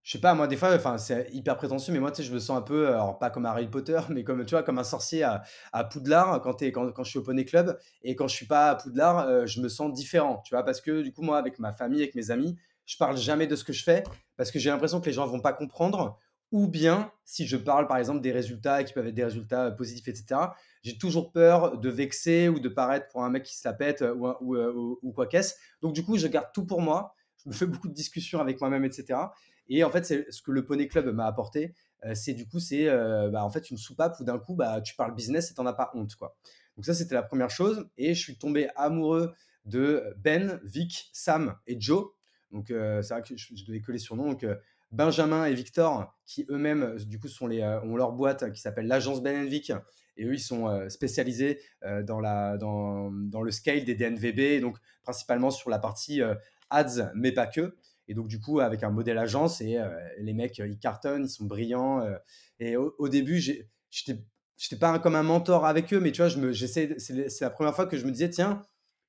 je 0.04 0.14
sais 0.14 0.20
pas, 0.20 0.34
moi, 0.34 0.48
des 0.48 0.58
fois, 0.58 0.74
enfin, 0.74 0.98
c'est 0.98 1.28
hyper 1.32 1.58
prétentieux, 1.58 1.94
mais 1.94 2.00
moi, 2.00 2.12
tu 2.12 2.22
sais, 2.22 2.28
je 2.28 2.34
me 2.34 2.40
sens 2.40 2.58
un 2.58 2.62
peu, 2.62 2.88
alors 2.88 3.20
pas 3.20 3.30
comme 3.30 3.46
Harry 3.46 3.68
Potter, 3.68 4.00
mais 4.10 4.24
comme, 4.24 4.44
tu 4.46 4.56
vois, 4.56 4.64
comme 4.64 4.80
un 4.80 4.84
sorcier 4.84 5.24
à, 5.24 5.84
Poudlard 5.84 6.42
quand, 6.42 6.62
quand, 6.62 6.92
quand, 6.92 7.04
je 7.04 7.10
suis 7.10 7.20
au 7.20 7.24
Poney 7.24 7.46
Club. 7.46 7.78
Et 8.04 8.16
quand 8.16 8.28
je 8.28 8.36
suis 8.36 8.48
pas 8.48 8.72
à 8.72 8.76
Poudlard, 8.76 9.20
euh, 9.20 9.46
je 9.46 9.62
me 9.62 9.70
sens 9.70 9.94
différent, 9.94 10.42
tu 10.44 10.56
vois, 10.56 10.64
parce 10.64 10.82
que 10.82 11.02
du 11.02 11.14
coup, 11.14 11.22
moi, 11.22 11.38
avec 11.38 11.60
ma 11.60 11.72
famille, 11.72 12.02
avec 12.02 12.16
mes 12.16 12.32
amis, 12.32 12.58
je 12.86 12.98
parle 12.98 13.16
jamais 13.16 13.48
de 13.48 13.56
ce 13.56 13.64
que 13.64 13.74
je 13.74 13.84
fais 13.84 14.04
parce 14.38 14.52
que 14.52 14.60
j'ai 14.60 14.70
l'impression 14.70 15.00
que 15.00 15.06
les 15.06 15.14
gens 15.14 15.28
vont 15.28 15.40
pas 15.40 15.54
comprendre. 15.54 16.18
Ou 16.52 16.68
bien, 16.68 17.10
si 17.24 17.48
je 17.48 17.56
parle, 17.56 17.88
par 17.88 17.96
exemple, 17.96 18.20
des 18.20 18.34
résultats 18.34 18.84
qui 18.84 18.92
peuvent 18.92 19.08
être 19.08 19.16
des 19.16 19.24
résultats 19.24 19.68
euh, 19.68 19.72
positifs, 19.72 20.10
etc., 20.10 20.42
j'ai 20.84 20.98
toujours 20.98 21.32
peur 21.32 21.78
de 21.78 21.90
vexer 21.90 22.50
ou 22.50 22.60
de 22.60 22.68
paraître 22.68 23.08
pour 23.08 23.24
un 23.24 23.30
mec 23.30 23.44
qui 23.44 23.56
se 23.56 23.66
la 23.66 23.74
pète 23.74 24.02
ou, 24.02 24.56
euh, 24.56 24.74
ou, 24.74 25.00
ou 25.02 25.14
quoi 25.14 25.28
qu'est-ce. 25.28 25.54
Donc, 25.82 25.94
du 25.94 26.04
coup, 26.04 26.18
je 26.18 26.28
garde 26.28 26.48
tout 26.54 26.66
pour 26.66 26.82
moi. 26.82 27.14
Je 27.44 27.50
me 27.50 27.54
fais 27.54 27.66
beaucoup 27.68 27.88
de 27.88 27.94
discussions 27.94 28.42
avec 28.42 28.60
moi-même, 28.60 28.84
etc. 28.84 29.20
Et 29.69 29.84
en 29.84 29.89
fait, 29.89 30.06
c'est 30.06 30.32
ce 30.32 30.41
que 30.41 30.52
le 30.52 30.65
Poney 30.65 30.88
Club 30.88 31.08
m'a 31.13 31.26
apporté, 31.26 31.74
euh, 32.06 32.15
c'est 32.15 32.34
du 32.34 32.47
coup, 32.47 32.60
c'est 32.60 32.88
euh, 32.88 33.30
bah, 33.30 33.43
en 33.43 33.50
fait 33.50 33.69
une 33.69 33.78
soupape 33.78 34.19
où 34.19 34.24
d'un 34.24 34.39
coup, 34.39 34.56
bah, 34.56 34.82
tu 34.82 34.95
parles 34.95 35.13
business 35.13 35.52
et 35.52 35.54
t'en 35.54 35.65
as 35.65 35.74
pas 35.74 35.91
honte, 35.93 36.15
quoi. 36.15 36.36
Donc 36.76 36.86
ça, 36.86 36.93
c'était 36.93 37.15
la 37.15 37.24
première 37.24 37.50
chose. 37.50 37.88
Et 37.97 38.13
je 38.13 38.19
suis 38.19 38.38
tombé 38.38 38.69
amoureux 38.76 39.34
de 39.65 40.04
Ben, 40.17 40.60
Vic, 40.63 41.10
Sam 41.13 41.56
et 41.67 41.80
Joe. 41.80 42.08
Donc 42.52 42.71
euh, 42.71 43.02
c'est 43.02 43.13
vrai 43.13 43.24
que 43.24 43.38
je, 43.38 43.56
je 43.56 43.65
donnais 43.65 43.82
que 43.82 43.91
les 43.91 44.00
surnoms. 44.00 44.30
Donc 44.30 44.45
Benjamin 44.91 45.45
et 45.45 45.54
Victor, 45.54 46.17
qui 46.26 46.45
eux-mêmes, 46.50 46.97
du 47.00 47.19
coup, 47.19 47.28
sont 47.28 47.47
les, 47.47 47.63
ont 47.63 47.95
leur 47.95 48.13
boîte 48.13 48.52
qui 48.52 48.60
s'appelle 48.60 48.88
l'agence 48.88 49.21
Ben 49.21 49.45
Vic. 49.45 49.71
Et 50.17 50.26
eux, 50.26 50.34
ils 50.34 50.39
sont 50.39 50.89
spécialisés 50.89 51.62
dans, 52.04 52.19
le 52.19 53.52
scale 53.52 53.86
des 53.86 53.95
DNVB, 53.95 54.62
donc 54.62 54.78
principalement 55.04 55.52
sur 55.52 55.69
la 55.69 55.80
partie 55.80 56.21
ads, 56.69 57.12
mais 57.15 57.32
pas 57.32 57.47
que. 57.47 57.76
Et 58.12 58.13
donc, 58.13 58.28
du 58.28 58.41
coup, 58.41 58.60
avec 58.60 58.84
un 58.84 58.89
modèle 58.89 59.17
agence, 59.17 59.62
et 59.62 59.78
euh, 59.78 59.89
les 60.17 60.34
mecs, 60.34 60.58
ils 60.58 60.78
cartonnent, 60.78 61.24
ils 61.24 61.30
sont 61.30 61.45
brillants. 61.45 62.02
Euh. 62.02 62.17
et 62.60 62.76
au, 62.76 63.08
début, 63.08 63.39
j'étais 63.39 64.21
n'étais 64.60 64.76
pas 64.78 65.00
comme 65.00 65.15
un 65.15 65.24
mentor 65.24 65.65
avec 65.65 65.93
eux, 65.93 66.02
mais 66.02 66.12
tu 66.12 66.21
vois, 66.21 66.30
c'est 66.54 67.39
la 67.39 67.50
première 67.50 67.74
fois 67.74 67.86
que 67.86 67.95
je 67.95 68.06
me 68.06 68.12
disais, 68.12 68.30
tiens, 68.30 68.63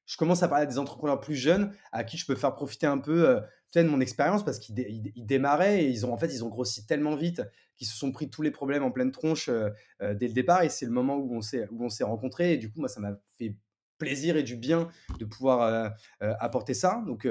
je 0.07 0.17
commence 0.17 0.45
à 0.45 0.49
parler 0.49 0.63
à 0.63 0.67
des 0.67 0.79
entrepreneurs 0.79 1.19
plus 1.19 1.35
jeunes 1.35 1.73
à 1.91 2.05
qui 2.05 2.17
je 2.17 2.25
peux 2.25 2.37
faire 2.37 2.55
profiter 2.55 2.87
un 2.87 2.99
peu 2.99 3.29
euh, 3.29 3.41
de 3.75 3.83
mon 3.83 4.01
expérience 4.01 4.45
parce 4.45 4.61
qu'ils 4.61 5.13
démarraient 5.17 5.83
et 5.83 5.89
ils 5.89 6.07
ont 6.07 6.13
en 6.13 6.19
fait 6.19 6.33
ils 6.33 6.45
ont 6.45 6.49
grossi 6.49 6.87
tellement 6.87 7.17
vite 7.17 7.43
qu'ils 7.75 7.87
se 7.89 7.97
sont 7.97 8.13
pris 8.13 8.31
tous 8.31 8.43
les 8.43 8.51
problèmes 8.51 8.85
en 8.85 8.91
pleine 8.91 9.11
tronche 9.11 9.49
dès 9.49 10.29
le 10.29 10.35
départ 10.35 10.63
et 10.63 10.69
c'est 10.69 10.85
le 10.85 10.93
moment 10.93 11.17
où 11.17 11.35
on 11.35 11.41
s'est 11.41 11.67
où 11.71 11.83
on 11.83 11.89
s'est 11.89 12.05
rencontrés 12.05 12.53
et 12.53 12.57
du 12.59 12.71
coup 12.71 12.81
moi 12.81 12.89
ça 12.89 13.01
m'a 13.01 13.19
fait 13.39 13.57
plaisir 13.97 14.37
et 14.37 14.43
du 14.43 14.57
bien 14.57 14.91
de 15.19 15.25
pouvoir 15.25 15.95
apporter 16.21 16.75
ça 16.75 17.03
donc 17.07 17.27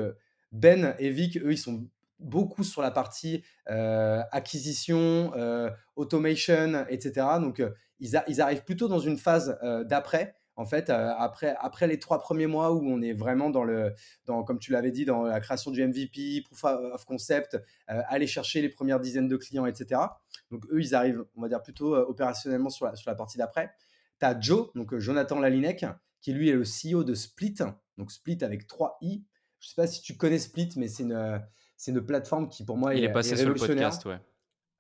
ben 0.52 0.96
et 1.00 1.10
Vic, 1.10 1.38
eux, 1.38 1.52
ils 1.52 1.58
sont 1.58 1.88
beaucoup 2.22 2.64
sur 2.64 2.82
la 2.82 2.92
partie 2.92 3.44
euh, 3.70 4.22
acquisition, 4.32 5.32
euh, 5.36 5.70
automation, 5.96 6.86
etc. 6.88 7.28
Donc, 7.42 7.60
euh, 7.60 7.72
ils, 8.00 8.16
arrivent 8.16 8.64
plutôt 8.64 8.88
dans 8.88 9.00
une 9.00 9.18
phase 9.18 9.60
d'après. 9.86 10.36
En 10.56 10.66
fait, 10.66 10.90
après, 10.90 11.88
les 11.88 12.00
trois 12.00 12.20
premiers 12.20 12.48
mois 12.48 12.74
où 12.74 12.82
on 12.84 13.02
est 13.02 13.14
vraiment 13.14 13.50
dans 13.50 13.64
le, 13.64 13.94
comme 14.26 14.60
tu 14.60 14.72
l'avais 14.72 14.92
dit, 14.92 15.06
dans 15.06 15.24
la 15.24 15.40
création 15.40 15.72
du 15.72 15.86
MVP, 15.86 16.42
proof 16.44 16.64
of 16.64 17.06
concept, 17.06 17.60
aller 17.88 18.28
chercher 18.28 18.62
les 18.62 18.70
premières 18.70 19.00
dizaines 19.00 19.28
de 19.28 19.38
clients, 19.38 19.68
etc. 19.68 20.02
Donc, 20.50 20.66
eux, 20.72 20.82
ils 20.82 20.96
arrivent, 20.96 21.24
on 21.36 21.42
va 21.42 21.48
dire, 21.48 21.62
plutôt 21.62 21.96
opérationnellement 21.96 22.72
sur 22.72 22.88
la, 22.88 22.96
sur 22.96 23.10
la 23.10 23.16
partie 23.16 23.38
d'après. 23.38 23.72
Tu 24.20 24.26
as 24.26 24.40
Joe, 24.40 24.70
donc 24.74 24.98
Jonathan 24.98 25.40
Lalinec, 25.40 25.86
qui 26.22 26.34
lui 26.34 26.50
est 26.50 26.54
le 26.54 26.64
CEO 26.64 27.04
de 27.04 27.14
Split, 27.14 27.56
donc 27.98 28.12
Split 28.12 28.40
avec 28.42 28.66
3 28.66 28.98
I, 29.02 29.24
je 29.62 29.70
sais 29.70 29.76
pas 29.76 29.88
si 29.88 30.02
tu 30.02 30.18
connais 30.18 30.40
Split, 30.40 30.72
mais 30.76 30.90
c'est 30.90 31.04
une, 31.04 31.42
c'est 31.78 31.92
une 31.92 32.02
plateforme 32.02 32.50
qui 32.50 32.66
pour 32.66 32.78
moi 32.78 32.94
il 32.94 33.04
est, 33.04 33.08
est 33.08 33.12
passé 33.14 33.38
sur 33.38 33.48
le 33.48 33.56
podcast, 33.56 34.04
ouais. 34.06 34.20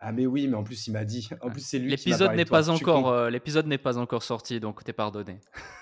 Ah 0.03 0.11
mais 0.11 0.25
oui, 0.25 0.47
mais 0.47 0.55
en 0.55 0.63
plus 0.63 0.87
il 0.87 0.93
m'a 0.93 1.05
dit. 1.05 1.29
En 1.41 1.51
plus 1.51 1.61
c'est 1.61 1.77
lui. 1.77 1.91
L'épisode 1.91 2.33
n'est 2.33 2.43
pas 2.43 2.71
encore, 2.71 3.09
euh, 3.09 3.29
l'épisode 3.29 3.67
n'est 3.67 3.77
pas 3.77 3.99
encore 3.99 4.23
sorti, 4.23 4.59
donc 4.59 4.83
t'es 4.83 4.93
pardonné. 4.93 5.39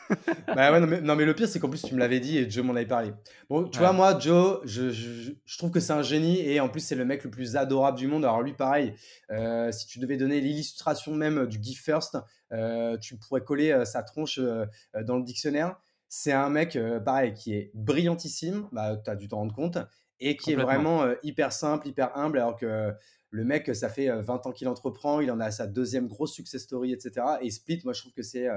bah 0.47 0.73
ouais, 0.73 0.79
non 0.81 0.87
mais, 0.87 0.99
non 0.99 1.15
mais, 1.15 1.23
le 1.23 1.33
pire 1.33 1.47
c'est 1.47 1.57
qu'en 1.61 1.69
plus 1.69 1.81
tu 1.81 1.95
me 1.95 1.99
l'avais 1.99 2.19
dit 2.19 2.37
et 2.37 2.49
Joe 2.49 2.65
m'en 2.65 2.75
avait 2.75 2.85
parlé. 2.85 3.13
Bon, 3.49 3.63
tu 3.69 3.79
vois 3.79 3.93
moi 3.93 4.19
Joe, 4.19 4.59
je, 4.65 4.89
je, 4.89 5.31
je 5.45 5.57
trouve 5.57 5.71
que 5.71 5.79
c'est 5.79 5.93
un 5.93 6.01
génie 6.01 6.41
et 6.41 6.59
en 6.59 6.67
plus 6.67 6.81
c'est 6.81 6.95
le 6.95 7.05
mec 7.05 7.23
le 7.23 7.29
plus 7.29 7.55
adorable 7.55 7.97
du 7.97 8.07
monde. 8.07 8.25
Alors 8.25 8.41
lui 8.41 8.51
pareil, 8.51 8.93
euh, 9.31 9.71
si 9.71 9.87
tu 9.87 9.99
devais 9.99 10.17
donner 10.17 10.41
l'illustration 10.41 11.15
même 11.15 11.45
du 11.45 11.57
Give 11.63 11.79
First, 11.79 12.17
euh, 12.51 12.97
tu 12.97 13.15
pourrais 13.15 13.41
coller 13.41 13.85
sa 13.85 14.03
tronche 14.03 14.37
dans 14.37 15.15
le 15.15 15.23
dictionnaire 15.23 15.77
c'est 16.09 16.31
un 16.33 16.49
mec, 16.49 16.75
euh, 16.75 16.99
pareil, 16.99 17.35
qui 17.35 17.53
est 17.53 17.71
brillantissime, 17.75 18.67
bah, 18.71 18.97
tu 18.97 19.09
as 19.09 19.15
dû 19.15 19.27
t'en 19.27 19.37
rendre 19.37 19.53
compte, 19.53 19.77
et 20.19 20.35
qui 20.35 20.51
est 20.51 20.55
vraiment 20.55 21.03
euh, 21.03 21.13
hyper 21.23 21.53
simple, 21.53 21.87
hyper 21.87 22.17
humble, 22.17 22.39
alors 22.39 22.57
que 22.57 22.91
le 23.29 23.45
mec, 23.45 23.73
ça 23.75 23.89
fait 23.89 24.09
20 24.09 24.47
euh, 24.47 24.49
ans 24.49 24.51
qu'il 24.51 24.67
entreprend, 24.67 25.21
il 25.21 25.31
en 25.31 25.39
a 25.39 25.51
sa 25.51 25.67
deuxième 25.67 26.07
grosse 26.07 26.33
success 26.33 26.63
story, 26.63 26.93
etc. 26.93 27.25
Et 27.41 27.51
Split, 27.51 27.81
moi, 27.83 27.93
je 27.93 28.01
trouve 28.01 28.11
que 28.11 28.23
c'est 28.23 28.47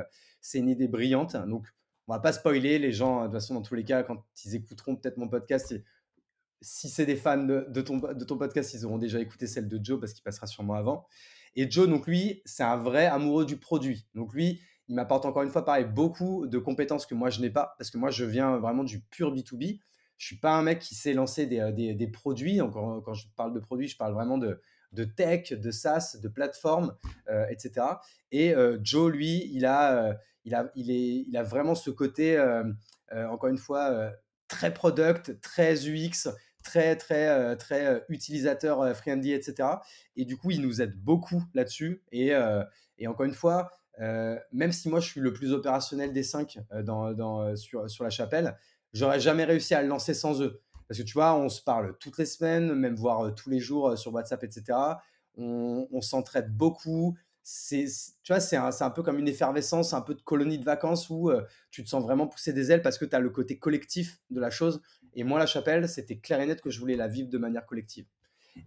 c'est 0.41 0.59
une 0.59 0.71
idée 0.71 0.89
brillante. 0.89 1.37
Donc, 1.47 1.67
on 2.09 2.15
va 2.15 2.21
pas 2.21 2.33
spoiler 2.33 2.79
les 2.79 2.91
gens, 2.91 3.21
de 3.21 3.25
toute 3.27 3.35
façon, 3.35 3.55
dans 3.55 3.63
tous 3.63 3.75
les 3.75 3.85
cas, 3.85 4.03
quand 4.03 4.25
ils 4.45 4.57
écouteront 4.57 4.97
peut-être 4.97 5.19
mon 5.19 5.29
podcast, 5.29 5.75
si 6.63 6.89
c'est 6.89 7.07
des 7.07 7.17
fans 7.17 7.45
de, 7.45 7.67
de, 7.69 7.81
ton, 7.83 7.99
de 7.99 8.25
ton 8.25 8.39
podcast, 8.39 8.73
ils 8.73 8.87
auront 8.87 8.99
déjà 8.99 9.21
écouté 9.21 9.47
celle 9.47 9.69
de 9.69 9.79
Joe 9.83 10.01
parce 10.01 10.15
qu'il 10.15 10.23
passera 10.23 10.47
sûrement 10.47 10.75
avant. 10.75 11.07
Et 11.55 11.71
Joe, 11.71 11.87
donc 11.87 12.07
lui, 12.07 12.41
c'est 12.47 12.63
un 12.63 12.79
vrai 12.79 13.07
amoureux 13.07 13.45
du 13.45 13.59
produit. 13.59 14.07
Donc 14.15 14.33
lui, 14.33 14.63
il 14.89 14.95
m'apporte 14.95 15.25
encore 15.25 15.43
une 15.43 15.51
fois, 15.51 15.65
pareil, 15.65 15.85
beaucoup 15.85 16.47
de 16.47 16.59
compétences 16.59 17.07
que 17.07 17.15
moi, 17.15 17.31
je 17.31 17.41
n'ai 17.41 17.51
pas, 17.51 17.75
parce 17.79 17.91
que 17.91 17.99
moi, 17.99 18.11
je 18.11 18.25
viens 18.25 18.59
vraiment 18.59 18.85
du 18.85 19.01
pur 19.01 19.35
B2B. 19.35 19.81
Je 20.19 20.27
suis 20.27 20.37
pas 20.37 20.53
un 20.53 20.63
mec 20.63 20.79
qui 20.79 20.95
sait 20.95 21.15
lancer 21.15 21.47
des, 21.47 21.61
euh, 21.61 21.73
des, 21.73 22.07
produits. 22.09 22.61
Encore, 22.61 23.03
quand 23.03 23.15
je 23.15 23.27
parle 23.37 23.53
de 23.55 23.61
produits, 23.61 23.89
je 23.89 23.97
parle 23.97 24.13
vraiment 24.13 24.39
de, 24.39 24.61
de 24.93 25.05
tech, 25.05 25.53
de 25.53 25.71
SaaS, 25.71 26.19
de 26.21 26.29
plateforme, 26.29 26.97
euh, 27.29 27.47
etc. 27.49 27.87
Et 28.31 28.55
euh, 28.55 28.79
Joe, 28.83 29.13
lui, 29.13 29.51
il 29.53 29.67
a, 29.67 30.17
il, 30.45 30.55
a, 30.55 30.71
il, 30.75 30.91
est, 30.91 31.25
il 31.29 31.37
a 31.37 31.43
vraiment 31.43 31.75
ce 31.75 31.91
côté, 31.91 32.41
encore 33.11 33.51
une 33.51 33.59
fois, 33.59 34.13
très 34.49 34.75
product, 34.75 35.41
très 35.41 35.89
UX, 35.89 36.29
très, 36.63 36.97
très, 36.97 37.57
très 37.57 38.05
utilisateur 38.09 38.97
friendly, 38.97 39.33
etc. 39.33 39.69
Et 40.17 40.25
du 40.25 40.37
coup, 40.37 40.51
il 40.51 40.61
nous 40.61 40.83
aide 40.83 40.97
beaucoup 40.97 41.43
là-dessus. 41.55 42.03
Et, 42.13 42.33
et 42.99 43.07
encore 43.07 43.27
une 43.27 43.35
fois, 43.35 43.71
euh, 43.73 43.82
même 43.99 44.73
si 44.73 44.89
moi 44.89 45.01
je 45.01 45.07
suis 45.07 45.21
le 45.21 45.33
plus 45.33 45.53
opérationnel 45.53 46.13
des 46.13 46.23
cinq 46.23 46.59
euh, 46.73 46.83
dans, 46.83 47.13
dans, 47.13 47.43
euh, 47.43 47.57
sur, 47.57 47.89
sur, 47.91 48.05
la 48.05 48.11
chapelle, 48.11 48.57
j'aurais 48.93 49.21
jamais 49.21 49.45
réussi 49.45 49.75
à 49.75 49.83
le 49.83 49.89
lancer 49.89 50.15
sans 50.15 50.43
eux. 50.43 50.61
Parce 50.89 50.99
que 50.99 51.05
tu 51.05 51.15
vois, 51.15 51.35
on 51.35 51.49
se 51.49 51.63
parle 51.63 51.97
toutes 51.99 52.19
les 52.19 52.27
semaines, 52.27 52.75
même 52.75 52.95
voire 52.95 53.35
tous 53.35 53.49
les 53.49 53.61
jours 53.61 53.97
sur 53.97 54.13
WhatsApp, 54.13 54.45
etc. 54.45 54.79
On, 55.37 55.89
on 55.91 56.01
s'entraide 56.01 56.55
beaucoup. 56.55 57.17
C'est, 57.45 57.87
tu 58.23 58.33
vois, 58.33 58.41
c'est 58.41 58.57
un, 58.57 58.71
un, 58.79 58.91
peu 58.91 59.03
comme 59.03 59.19
une 59.19 59.29
effervescence, 59.29 59.95
un 59.95 60.03
peu 60.03 60.15
de 60.15 60.21
colonie 60.21 60.59
de 60.59 60.65
vacances 60.65 61.09
où 61.09 61.33
tu 61.71 61.83
te 61.83 61.89
sens 61.89 62.03
vraiment 62.03 62.29
pousser 62.29 62.53
des 62.53 62.71
ailes 62.71 62.83
parce 62.83 62.99
que 62.99 63.05
tu 63.05 63.17
as 63.17 63.21
le 63.21 63.31
côté 63.31 63.59
collectif 63.59 64.21
de 64.31 64.39
la 64.39 64.51
chose. 64.51 64.83
Et 65.15 65.25
moi, 65.25 65.39
la 65.39 65.47
chapelle, 65.47 65.89
c'était 65.89 66.19
clair 66.19 66.41
et 66.41 66.47
net 66.47 66.61
que 66.61 66.71
je 66.71 66.79
voulais 66.79 66.97
la 66.97 67.09
vivre 67.09 67.29
de 67.31 67.39
manière 67.39 67.67
collective. 67.67 68.07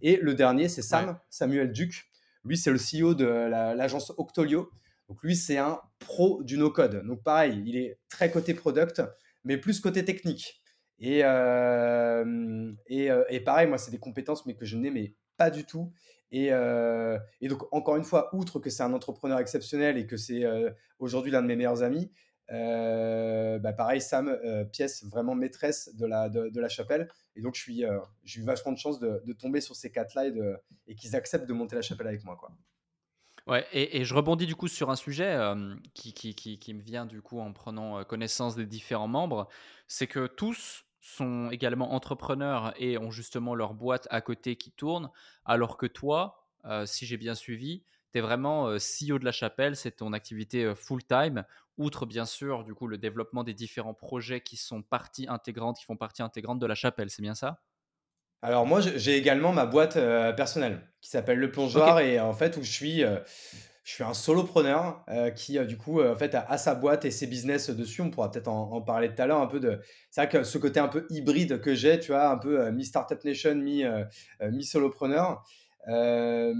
Et 0.02 0.16
le 0.16 0.34
dernier, 0.34 0.68
c'est 0.68 0.82
Sam, 0.82 1.18
Samuel 1.30 1.72
Duc. 1.72 2.10
Lui, 2.44 2.56
c'est 2.56 2.70
le 2.70 2.78
CEO 2.78 3.14
de 3.14 3.24
l'agence 3.24 4.12
Octolio. 4.16 4.70
Donc 5.08 5.22
lui, 5.22 5.36
c'est 5.36 5.58
un 5.58 5.80
pro 5.98 6.42
du 6.42 6.58
no-code. 6.58 7.04
Donc 7.06 7.22
pareil, 7.22 7.62
il 7.66 7.76
est 7.76 7.98
très 8.08 8.30
côté 8.30 8.54
product, 8.54 9.02
mais 9.44 9.56
plus 9.56 9.80
côté 9.80 10.04
technique. 10.04 10.60
Et, 10.98 11.20
euh, 11.24 12.72
euh, 12.90 13.40
pareil, 13.44 13.68
moi, 13.68 13.78
c'est 13.78 13.90
des 13.90 13.98
compétences 13.98 14.46
mais 14.46 14.54
que 14.54 14.64
je 14.64 14.76
n'aimais 14.76 15.14
pas 15.36 15.50
du 15.50 15.64
tout. 15.64 15.92
Et, 16.32 16.48
euh, 16.52 17.18
et, 17.40 17.48
donc, 17.48 17.72
encore 17.72 17.96
une 17.96 18.04
fois, 18.04 18.34
outre 18.34 18.58
que 18.58 18.70
c'est 18.70 18.82
un 18.82 18.92
entrepreneur 18.92 19.38
exceptionnel 19.38 19.96
et 19.96 20.06
que 20.06 20.16
c'est 20.16 20.44
aujourd'hui 20.98 21.30
l'un 21.30 21.42
de 21.42 21.46
mes 21.46 21.56
meilleurs 21.56 21.82
amis, 21.82 22.10
bah 22.48 23.72
pareil, 23.72 24.00
Sam, 24.00 24.36
pièce 24.72 25.04
vraiment 25.04 25.34
maîtresse 25.34 25.94
de 25.94 26.06
la, 26.06 26.28
de, 26.28 26.60
la 26.60 26.68
chapelle. 26.68 27.08
Et 27.36 27.42
donc, 27.42 27.54
j'ai 27.54 28.40
eu 28.40 28.44
vachement 28.44 28.72
de 28.72 28.78
chance 28.78 28.98
de, 28.98 29.32
tomber 29.34 29.60
sur 29.60 29.76
ces 29.76 29.90
quatre-là 29.92 30.26
et, 30.26 30.34
et 30.88 30.94
qu'ils 30.94 31.14
acceptent 31.14 31.46
de 31.46 31.54
monter 31.54 31.76
la 31.76 31.82
chapelle 31.82 32.08
avec 32.08 32.24
moi. 32.24 32.38
Ouais, 33.46 33.64
et, 33.72 34.04
je 34.04 34.12
rebondis 34.12 34.46
du 34.46 34.56
coup 34.56 34.66
sur 34.66 34.90
un 34.90 34.96
sujet 34.96 35.38
qui, 35.94 36.12
qui, 36.34 36.74
me 36.74 36.80
vient 36.82 37.06
du 37.06 37.22
coup 37.22 37.38
en 37.38 37.52
prenant 37.52 38.02
connaissance 38.04 38.56
des 38.56 38.66
différents 38.66 39.06
membres, 39.06 39.48
c'est 39.86 40.08
que 40.08 40.26
tous 40.26 40.84
sont 41.00 41.50
également 41.52 41.92
entrepreneurs 41.94 42.74
et 42.76 42.98
ont 42.98 43.12
justement 43.12 43.54
leur 43.54 43.74
boîte 43.74 44.08
à 44.10 44.20
côté 44.20 44.56
qui 44.56 44.72
tourne, 44.72 45.10
alors 45.44 45.76
que 45.76 45.86
toi, 45.86 46.44
si 46.86 47.06
j'ai 47.06 47.16
bien 47.16 47.36
suivi, 47.36 47.84
tu 48.12 48.18
es 48.18 48.20
vraiment 48.20 48.78
CEO 48.80 49.20
de 49.20 49.24
la 49.24 49.30
chapelle, 49.32 49.76
c'est 49.76 49.92
ton 49.92 50.12
activité 50.12 50.74
full-time, 50.74 51.44
outre 51.78 52.04
bien 52.04 52.24
sûr 52.24 52.64
du 52.64 52.74
coup 52.74 52.88
le 52.88 52.98
développement 52.98 53.44
des 53.44 53.54
différents 53.54 53.94
projets 53.94 54.40
qui 54.40 54.56
sont 54.56 54.82
partie 54.82 55.28
intégrante, 55.28 55.78
qui 55.78 55.84
font 55.84 55.96
partie 55.96 56.22
intégrante 56.22 56.58
de 56.58 56.66
la 56.66 56.74
chapelle, 56.74 57.10
c'est 57.10 57.22
bien 57.22 57.36
ça? 57.36 57.60
Alors 58.42 58.66
moi, 58.66 58.80
j'ai 58.80 59.16
également 59.16 59.52
ma 59.52 59.66
boîte 59.66 59.94
personnelle 60.36 60.80
qui 61.00 61.10
s'appelle 61.10 61.38
Le 61.38 61.50
Plongeoir 61.50 62.00
et 62.00 62.20
en 62.20 62.32
fait 62.32 62.56
où 62.56 62.62
je 62.62 62.70
suis, 62.70 63.00
je 63.00 63.92
suis 63.92 64.04
un 64.04 64.14
solopreneur 64.14 65.04
qui 65.34 65.58
du 65.66 65.76
coup 65.76 66.02
en 66.02 66.14
fait 66.14 66.34
a, 66.34 66.58
sa 66.58 66.74
boîte 66.74 67.04
et 67.04 67.10
ses 67.10 67.26
business 67.26 67.70
dessus. 67.70 68.02
On 68.02 68.10
pourra 68.10 68.30
peut-être 68.30 68.48
en, 68.48 68.80
parler 68.82 69.12
tout 69.12 69.20
à 69.20 69.26
l'heure 69.26 69.40
un 69.40 69.46
peu 69.46 69.58
de. 69.58 69.80
C'est 70.10 70.20
vrai 70.20 70.28
que 70.28 70.44
ce 70.44 70.58
côté 70.58 70.78
un 70.78 70.88
peu 70.88 71.06
hybride 71.10 71.60
que 71.60 71.74
j'ai, 71.74 71.98
tu 71.98 72.12
vois, 72.12 72.28
un 72.28 72.38
peu 72.38 72.70
mi 72.70 72.84
startup 72.84 73.24
nation, 73.24 73.56
mi 73.56 73.84
mi 74.52 74.64
solopreneur. 74.64 75.42
Euh, 75.88 76.52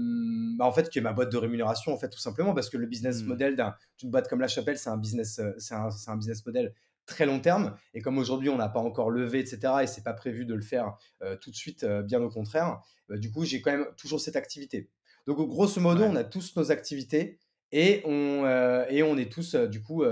bah, 0.57 0.65
en 0.65 0.71
fait, 0.71 0.89
qui 0.89 0.99
est 0.99 1.01
ma 1.01 1.13
boîte 1.13 1.31
de 1.31 1.37
rémunération, 1.37 1.93
en 1.93 1.97
fait, 1.97 2.09
tout 2.09 2.19
simplement, 2.19 2.53
parce 2.53 2.69
que 2.69 2.77
le 2.77 2.87
business 2.87 3.23
mmh. 3.23 3.27
model 3.27 3.73
d'une 3.99 4.09
boîte 4.09 4.27
comme 4.29 4.39
La 4.39 4.47
Chapelle, 4.47 4.77
c'est 4.77 4.89
un 4.89 4.97
business, 4.97 5.39
euh, 5.39 5.51
c'est 5.57 5.75
un, 5.75 5.89
un, 6.07 6.17
business 6.17 6.45
model 6.45 6.73
très 7.07 7.25
long 7.25 7.39
terme. 7.39 7.75
Et 7.95 8.01
comme 8.01 8.19
aujourd'hui, 8.19 8.49
on 8.49 8.57
n'a 8.57 8.69
pas 8.69 8.79
encore 8.79 9.09
levé, 9.09 9.39
etc., 9.39 9.73
et 9.81 9.87
c'est 9.87 10.03
pas 10.03 10.13
prévu 10.13 10.45
de 10.45 10.53
le 10.53 10.61
faire 10.61 10.95
euh, 11.23 11.35
tout 11.37 11.49
de 11.49 11.55
suite, 11.55 11.83
bien 11.85 12.21
au 12.21 12.29
contraire, 12.29 12.79
bah, 13.09 13.17
du 13.17 13.31
coup, 13.31 13.45
j'ai 13.45 13.61
quand 13.61 13.71
même 13.71 13.87
toujours 13.97 14.21
cette 14.21 14.35
activité. 14.35 14.89
Donc, 15.25 15.37
grosso 15.49 15.81
modo, 15.81 16.03
on 16.03 16.15
a 16.15 16.23
tous 16.23 16.55
nos 16.55 16.71
activités 16.71 17.39
et 17.71 18.01
on, 18.05 18.45
et 18.89 19.03
on 19.03 19.17
est 19.17 19.31
tous, 19.31 19.55
du 19.55 19.81
coup, 19.81 20.03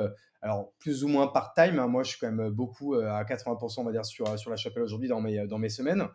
alors 0.42 0.74
plus 0.80 1.04
ou 1.04 1.08
moins 1.08 1.28
part-time. 1.28 1.80
Hein. 1.80 1.88
moi, 1.88 2.04
je 2.04 2.10
suis 2.10 2.20
quand 2.20 2.32
même 2.32 2.50
beaucoup 2.50 2.96
à 2.96 3.24
80%, 3.24 3.80
on 3.80 3.84
va 3.84 3.92
dire, 3.92 4.06
sur, 4.06 4.38
sur 4.38 4.50
La 4.50 4.58
Chapelle 4.58 4.84
aujourd'hui 4.84 5.08
dans 5.08 5.22
mes, 5.22 5.48
dans 5.48 5.58
mes 5.60 5.70
semaines. 5.70 6.08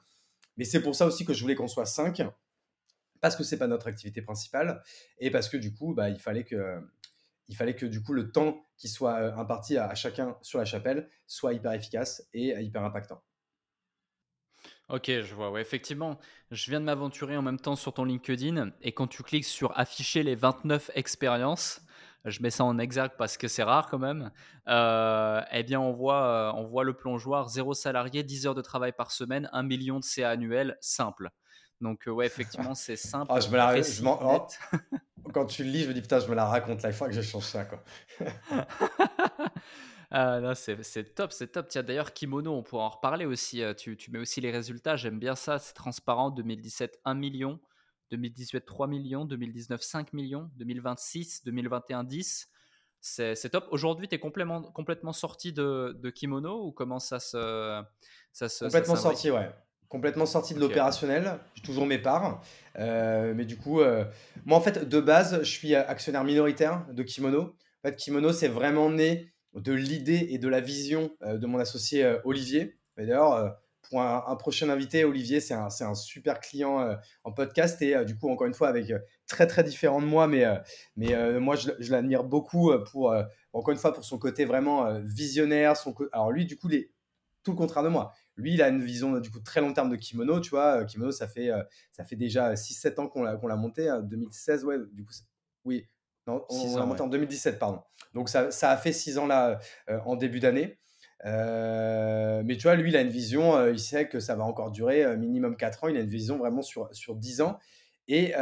Mais 0.57 0.65
c'est 0.65 0.83
pour 0.83 0.95
ça 0.95 1.07
aussi 1.07 1.25
que 1.25 1.33
je 1.33 1.41
voulais 1.41 1.55
qu'on 1.55 1.69
soit 1.69 1.87
5 1.87 2.23
parce 3.21 3.37
que 3.37 3.45
c'est 3.45 3.59
pas 3.59 3.67
notre 3.67 3.87
activité 3.87 4.23
principale 4.23 4.83
et 5.19 5.31
parce 5.31 5.49
que 5.49 5.57
du 5.57 5.73
coup, 5.73 5.95
bah, 5.95 6.09
il 6.09 6.19
fallait 6.19 6.45
que 6.45 6.81
il 7.51 7.57
fallait 7.57 7.75
que 7.75 7.85
du 7.85 8.03
coup 8.03 8.13
le 8.13 8.31
temps 8.31 8.65
qui 8.79 8.89
soit 8.89 9.17
euh, 9.17 9.37
imparti 9.37 9.77
à, 9.77 9.95
chacun 9.95 10.37
sur 10.41 10.59
la 10.59 10.65
chapelle 10.65 11.11
soit 11.27 11.53
hyper 11.53 11.73
efficace 11.73 12.27
et 12.33 12.55
euh, 12.57 12.63
hyper 12.63 12.83
impactant. 12.85 13.23
Ok, 14.89 15.07
je 15.07 15.35
vois. 15.35 15.51
Ouais, 15.51 15.61
effectivement, 15.61 16.19
je 16.51 16.71
viens 16.71 16.81
de 16.81 16.85
m'aventurer 16.85 17.37
en 17.37 17.43
même 17.43 17.61
temps 17.61 17.77
sur 17.77 17.93
ton 17.93 18.05
LinkedIn 18.05 18.71
et 18.83 18.93
quand 18.93 19.07
tu 19.07 19.23
cliques 19.23 19.45
sur 19.45 19.79
afficher 19.79 20.23
les 20.23 20.35
29 20.35 20.91
expériences, 20.95 21.83
je 22.25 22.43
mets 22.43 22.51
ça 22.51 22.65
en 22.65 22.79
exergue 22.79 23.13
parce 23.17 23.37
que 23.37 23.49
c'est 23.49 23.63
rare 23.63 23.89
quand 23.89 23.99
même. 23.99 24.31
Euh, 24.69 25.41
eh 25.53 25.63
bien, 25.63 25.81
on 25.81 25.93
voit, 25.93 26.53
on 26.57 26.65
voit 26.65 26.85
le 26.85 26.93
plongeoir, 26.93 27.49
zéro 27.49 27.75
salarié, 27.75 28.23
10 28.23 28.47
heures 28.47 28.55
de 28.55 28.63
travail 28.63 28.93
par 28.93 29.11
semaine, 29.11 29.49
1 29.53 29.63
million 29.63 29.99
de 29.99 30.05
CA 30.05 30.31
annuel, 30.31 30.77
simple. 30.81 31.31
Donc, 31.81 32.05
ouais, 32.07 32.27
effectivement, 32.27 32.75
c'est 32.75 32.97
simple. 32.97 33.33
Ah, 33.35 33.41
je 33.41 33.49
me 33.49 33.57
la 33.57 33.81
je 33.81 34.03
Quand 35.33 35.47
tu 35.47 35.65
le 35.65 35.71
lis, 35.71 35.83
je 35.83 35.89
me 35.89 35.95
dis, 35.95 36.03
putain, 36.03 36.21
je 36.21 36.29
me 36.29 36.35
la 36.35 36.47
raconte 36.47 36.83
là, 36.83 36.91
il 36.91 36.95
faut 36.95 37.07
que 37.07 37.13
je 37.13 37.23
change 37.23 37.45
ça. 37.45 37.65
Quoi. 37.65 37.83
ah, 40.11 40.55
c'est 40.55 41.15
top, 41.15 41.33
c'est 41.33 41.49
top. 41.49 41.69
Tiens, 41.69 41.83
d'ailleurs, 41.83 42.13
Kimono, 42.13 42.55
on 42.55 42.63
pourra 42.63 42.85
en 42.85 42.89
reparler 42.91 43.27
aussi. 43.27 43.63
Tu, 43.77 43.97
tu 43.97 44.11
mets 44.11 44.19
aussi 44.19 44.41
les 44.41 44.51
résultats, 44.51 44.97
j'aime 44.97 45.19
bien 45.19 45.35
ça, 45.35 45.59
c'est 45.59 45.75
transparent. 45.75 46.31
2017, 46.31 47.01
1 47.05 47.15
million. 47.15 47.61
2018, 48.11 48.65
3 48.65 48.87
millions. 48.87 49.25
2019, 49.25 49.83
5 49.83 50.13
millions. 50.13 50.51
2026, 50.57 51.45
2021, 51.45 52.05
10. 52.05 52.49
C'est 53.01 53.51
top. 53.51 53.67
Aujourd'hui, 53.71 54.09
tu 54.09 54.15
es 54.15 54.19
complètement, 54.19 54.63
complètement 54.63 55.13
sorti 55.13 55.53
de, 55.53 55.97
de, 55.99 56.11
Kimono 56.11 56.67
ou 56.67 56.73
comment 56.73 56.99
ça 56.99 57.19
se. 57.19 57.83
Ça 58.33 58.49
se 58.49 58.65
complètement 58.65 58.97
sorti, 58.97 59.31
ouais 59.31 59.51
complètement 59.91 60.25
sorti 60.25 60.55
de 60.55 60.61
l'opérationnel. 60.61 61.39
J'ai 61.55 61.63
toujours 61.63 61.85
mes 61.85 61.99
parts. 61.99 62.41
Euh, 62.79 63.35
mais 63.37 63.45
du 63.45 63.59
coup, 63.59 63.81
euh, 63.81 64.05
moi, 64.47 64.57
en 64.57 64.61
fait, 64.63 64.89
de 64.89 65.01
base, 65.01 65.41
je 65.41 65.51
suis 65.51 65.75
actionnaire 65.75 66.25
minoritaire 66.25 66.87
de 66.93 67.03
Kimono. 67.03 67.41
En 67.43 67.89
fait, 67.89 67.97
Kimono, 67.97 68.33
c'est 68.33 68.49
vraiment 68.49 68.89
né 68.89 69.33
de 69.53 69.73
l'idée 69.73 70.29
et 70.31 70.39
de 70.39 70.49
la 70.49 70.61
vision 70.61 71.11
euh, 71.23 71.37
de 71.37 71.47
mon 71.47 71.59
associé 71.59 72.17
Olivier. 72.25 72.79
D'ailleurs, 72.97 73.59
pour 73.83 74.01
un, 74.03 74.37
prochain 74.37 74.69
invité, 74.69 75.05
Olivier, 75.05 75.41
c'est 75.41 75.55
un, 75.55 75.69
un, 75.81 75.95
super 75.95 76.39
client 76.39 76.97
en 77.25 77.33
podcast 77.33 77.83
et 77.83 78.05
du 78.05 78.17
coup, 78.17 78.31
encore 78.31 78.47
une 78.47 78.55
fois, 78.55 78.69
avec 78.69 78.93
très 79.27 79.47
très 79.47 79.65
différent 79.65 80.01
de 80.01 80.07
moi, 80.07 80.29
mais, 80.29 80.45
mais 80.97 81.41
moi, 81.41 81.57
je, 81.57 81.71
je 81.79 81.91
l'admire 81.91 82.23
beaucoup 82.23 82.73
pour, 82.93 83.15
encore 83.55 83.73
une 83.73 83.79
fois, 83.79 83.95
pour 83.95 84.05
son 84.05 84.19
côté 84.19 84.45
vraiment 84.45 85.01
visionnaire. 85.01 85.79
Son 85.79 85.95
Alors 86.13 86.31
lui, 86.31 86.45
du 86.45 86.59
coup, 86.59 86.69
les, 86.69 86.93
tout 87.43 87.53
le 87.53 87.57
contraire 87.57 87.83
de 87.83 87.89
moi. 87.89 88.13
Lui, 88.41 88.55
il 88.55 88.63
a 88.63 88.69
une 88.69 88.83
vision 88.83 89.19
du 89.19 89.31
coup 89.31 89.41
très 89.41 89.61
long 89.61 89.73
terme 89.73 89.91
de 89.91 89.97
Kimono, 89.97 90.41
tu 90.41 90.51
vois. 90.51 90.81
Euh, 90.81 90.85
Kimono, 90.85 91.13
ça 91.13 91.29
fait, 91.29 91.51
euh, 91.51 91.63
ça 91.93 92.05
fait 92.05 92.17
déjà 92.17 92.55
6-7 92.55 93.01
ans 93.01 93.09
qu'on 93.09 93.23
l'a, 93.23 93.37
qu'on 93.37 93.47
l'a 93.47 93.57
monté, 93.57 93.91
2016, 94.03 94.63
hein, 94.63 94.67
ouais, 94.67 94.77
du 94.93 95.05
coup, 95.05 95.13
oui, 95.65 95.87
non, 96.27 96.45
on, 96.49 96.77
l'a 96.77 96.87
monté 96.87 97.03
en 97.03 97.09
2017, 97.09 97.59
pardon. 97.59 97.83
Donc 98.15 98.29
ça, 98.29 98.51
ça 98.51 98.71
a 98.71 98.77
fait 98.77 98.93
6 98.93 99.19
ans 99.19 99.27
là 99.27 99.59
euh, 99.89 99.99
en 100.05 100.17
début 100.17 100.41
d'année. 100.41 100.79
mais 101.25 102.57
tu 102.57 102.63
vois, 102.63 102.77
lui, 102.77 102.91
il 102.91 102.97
a 102.97 103.03
une 103.03 103.11
vision, 103.11 103.67
il 103.69 103.79
sait 103.79 104.09
que 104.09 104.21
ça 104.21 104.35
va 104.35 104.45
encore 104.45 104.71
durer 104.71 105.17
minimum 105.17 105.57
4 105.57 105.85
ans, 105.85 105.89
il 105.89 105.97
a 105.97 106.01
une 106.01 106.09
vision 106.09 106.39
vraiment 106.39 106.63
sur, 106.63 106.89
sur 106.93 107.15
10 107.15 107.43
ans. 107.43 107.59
Et 108.09 108.33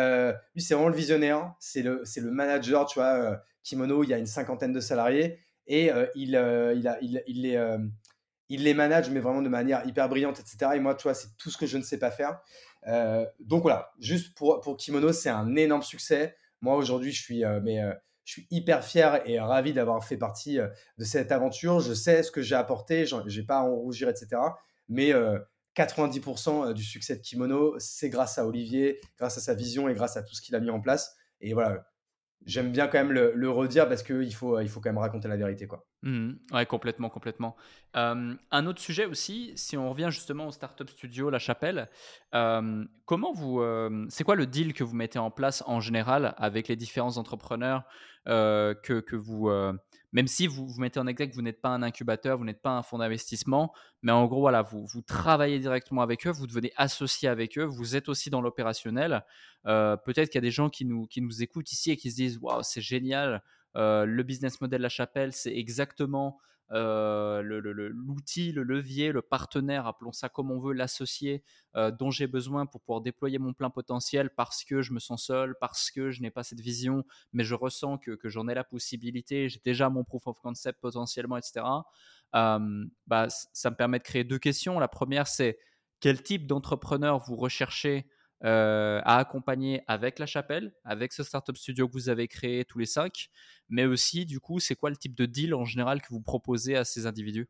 lui, 0.55 0.63
c'est 0.63 0.75
vraiment 0.75 0.89
le 0.89 0.97
visionnaire, 0.97 1.55
c'est 1.59 1.83
le, 1.83 2.03
c'est 2.05 2.21
le 2.21 2.31
manager, 2.31 2.87
tu 2.87 3.01
vois. 3.01 3.43
Kimono, 3.65 4.03
il 4.03 4.11
y 4.11 4.15
a 4.15 4.19
une 4.19 4.27
cinquantaine 4.27 4.73
de 4.73 4.81
salariés 4.81 5.41
et 5.67 5.91
il, 6.15 6.29
il, 6.31 6.37
a, 6.37 6.99
il, 7.03 7.23
il, 7.27 7.47
est, 7.47 7.59
il 8.49 8.63
les 8.63 8.75
manage, 8.75 9.11
mais 9.11 9.21
vraiment 9.21 9.43
de 9.43 9.49
manière 9.49 9.87
hyper 9.87 10.09
brillante, 10.09 10.41
etc. 10.41 10.73
Et 10.75 10.81
moi, 10.81 10.95
tu 10.95 11.05
vois, 11.05 11.15
c'est 11.15 11.29
tout 11.37 11.51
ce 11.51 11.59
que 11.59 11.67
je 11.67 11.79
ne 11.79 11.83
sais 11.83 11.99
pas 11.99 12.11
faire. 12.11 12.41
Euh, 12.87 13.27
donc 13.41 13.63
voilà, 13.63 13.93
juste 13.99 14.37
pour, 14.37 14.61
pour 14.61 14.77
Kimono, 14.77 15.13
c'est 15.13 15.29
un 15.29 15.57
énorme 15.57 15.83
succès. 15.83 16.37
Moi, 16.61 16.77
aujourd'hui, 16.77 17.13
je 17.13 17.23
suis, 17.23 17.45
euh, 17.45 17.61
mais, 17.63 17.83
euh, 17.83 17.93
je 18.25 18.33
suis 18.33 18.47
hyper 18.51 18.85
fier 18.85 19.23
et 19.27 19.41
ravi 19.41 19.73
d'avoir 19.73 20.05
fait 20.05 20.19
partie 20.19 20.59
de 20.59 21.05
cette 21.05 21.33
aventure. 21.33 21.81
Je 21.81 21.95
sais 21.95 22.23
ce 22.23 22.31
que 22.31 22.43
j'ai 22.43 22.57
apporté, 22.57 23.07
je 23.07 23.17
n'ai 23.17 23.47
pas 23.47 23.61
à 23.61 23.63
en 23.63 23.75
rougir, 23.75 24.11
etc. 24.11 24.29
Mais 24.91 25.15
90% 25.75 26.75
du 26.75 26.83
succès 26.83 27.17
de 27.17 27.23
Kimono, 27.23 27.75
c'est 27.79 28.11
grâce 28.11 28.37
à 28.37 28.47
Olivier, 28.47 29.01
grâce 29.17 29.39
à 29.39 29.41
sa 29.41 29.55
vision 29.55 29.89
et 29.89 29.95
grâce 29.95 30.19
à 30.19 30.23
tout 30.23 30.35
ce 30.35 30.43
qu'il 30.43 30.55
a 30.55 30.61
mis 30.61 30.69
en 30.69 30.79
place. 30.79 31.17
Et 31.41 31.55
voilà, 31.55 31.87
j'aime 32.47 32.73
bien 32.73 32.87
quand 32.89 32.99
même 32.99 33.13
le, 33.13 33.51
redire 33.51 33.89
parce 33.89 34.03
qu'il 34.03 34.35
faut, 34.35 34.59
il 34.61 34.69
faut 34.69 34.81
quand 34.81 34.91
même 34.91 34.99
raconter 34.99 35.29
la 35.29 35.37
vérité. 35.37 35.67
Quoi. 35.67 35.87
Mmh. 36.03 36.33
ouais, 36.53 36.67
complètement, 36.67 37.11
complètement. 37.11 37.57
un 37.95 38.67
autre 38.67 38.81
sujet 38.81 39.07
aussi, 39.07 39.53
si 39.57 39.77
on 39.77 39.91
revient 39.91 40.09
justement 40.11 40.47
au 40.47 40.53
Startup 40.53 40.89
Studio 40.89 41.31
La 41.31 41.39
Chapelle, 41.39 41.89
comment 42.33 43.33
vous, 43.33 43.63
c'est 44.09 44.25
quoi 44.25 44.35
le 44.35 44.47
deal 44.47 44.73
que 44.73 44.85
vous 44.85 44.97
mettez 44.97 45.19
en 45.19 45.31
place 45.31 45.63
en 45.67 45.81
général 45.81 46.35
avec 46.39 46.69
les 46.69 46.77
différents 46.77 47.17
entrepreneurs 47.17 47.85
que, 48.27 49.01
que 49.01 49.17
vous, 49.17 49.51
même 50.13 50.27
si 50.27 50.47
vous, 50.47 50.67
vous 50.67 50.81
mettez 50.81 50.99
en 51.01 51.07
exergue 51.07 51.33
vous 51.35 51.43
n'êtes 51.43 51.61
pas 51.61 51.69
un 51.69 51.83
incubateur, 51.83 52.39
vous 52.39 52.45
n'êtes 52.45 52.63
pas 52.63 52.71
un 52.71 52.83
fonds 52.83 52.99
d'investissement, 52.99 53.73
mais 54.03 54.13
en 54.13 54.27
gros, 54.27 54.41
voilà, 54.41 54.63
vous, 54.63 54.87
vous 54.87 55.03
travaillez 55.03 55.59
directement 55.59 56.03
avec 56.03 56.27
eux, 56.27 56.31
vous 56.31 56.47
devenez 56.47 56.73
associé 56.77 57.29
avec 57.29 57.59
eux, 57.59 57.65
vous 57.65 57.97
êtes 57.97 58.09
aussi 58.09 58.31
dans 58.31 58.41
l'opérationnel. 58.41 59.25
Euh, 59.67 59.97
peut-être 59.97 60.31
qu'il 60.31 60.39
y 60.39 60.45
a 60.45 60.49
des 60.49 60.51
gens 60.51 60.71
qui 60.71 60.85
nous, 60.85 61.07
qui 61.07 61.21
nous 61.21 61.43
écoutent 61.43 61.71
ici 61.73 61.91
et 61.91 61.97
qui 61.97 62.11
se 62.11 62.17
disent 62.17 62.39
Waouh, 62.41 62.63
c'est 62.63 62.81
génial, 62.81 63.43
euh, 63.77 64.05
le 64.05 64.23
business 64.23 64.61
model 64.61 64.81
La 64.81 64.89
Chapelle, 64.89 65.33
c'est 65.33 65.55
exactement 65.55 66.39
euh, 66.71 67.43
l'outil, 67.43 68.53
le, 68.53 68.63
levier, 68.63 69.13
le 69.13 69.23
partenaire, 69.23 69.87
appelons 69.87 70.13
ça 70.13 70.29
comme 70.29 70.51
on 70.51 70.61
veut, 70.61 70.75
l'associé 70.75 71.43
euh, 71.77 71.91
dont 71.91 72.11
j'ai 72.11 72.27
besoin 72.27 72.67
pour 72.67 72.83
pouvoir 72.83 73.01
déployer 73.01 73.39
mon 73.39 73.55
plein 73.55 73.71
potentiel 73.71 74.31
parce 74.31 74.65
que 74.65 74.83
je 74.83 74.93
me 74.93 74.99
sens 74.99 75.25
seul, 75.25 75.55
parce 75.61 75.91
que 75.91 76.11
je 76.11 76.21
n'ai 76.21 76.31
pas 76.31 76.43
cette 76.43 76.61
vision, 76.61 77.05
mais 77.33 77.45
je 77.45 77.55
ressens 77.55 77.99
que, 77.99 78.19
j'en 78.25 78.49
ai 78.49 78.55
la 78.55 78.65
possibilité, 78.65 79.49
j'ai 79.49 79.61
déjà 79.65 79.89
mon 79.89 80.05
proof 80.05 80.27
of 80.27 80.39
concept 80.41 80.81
potentiellement, 80.81 81.39
etc. 81.39 81.65
Euh, 82.35 82.85
bah, 83.07 83.29
ça 83.31 83.71
me 83.71 83.77
permet 83.77 83.99
de 83.99 84.05
créer 84.05 84.25
deux 84.25 84.39
questions. 84.39 84.79
La 84.79 84.89
première, 84.89 85.27
c'est 85.27 85.59
quel 86.01 86.23
type 86.23 86.47
d'entrepreneur 86.47 87.19
vous 87.19 87.37
recherchez 87.37 88.07
euh, 88.45 89.01
à 89.05 89.19
accompagner 89.19 89.83
avec 89.89 90.21
la 90.21 90.27
chapelle, 90.27 90.73
avec 90.85 91.13
ce 91.13 91.25
startup 91.25 91.57
studio 91.57 91.89
que 91.89 91.93
vous 91.93 92.09
avez 92.09 92.29
créé 92.29 92.65
tous 92.65 92.79
les 92.79 92.87
cinq, 92.87 93.31
mais 93.69 93.85
aussi 93.85 94.27
du 94.27 94.39
coup, 94.39 94.61
c'est 94.61 94.77
quoi 94.77 94.91
le 94.91 94.97
type 94.97 95.17
de 95.17 95.27
deal 95.27 95.55
en 95.55 95.65
général 95.65 96.01
que 96.01 96.09
vous 96.11 96.21
proposez 96.21 96.77
à 96.77 96.85
ces 96.85 97.07
individus? 97.07 97.49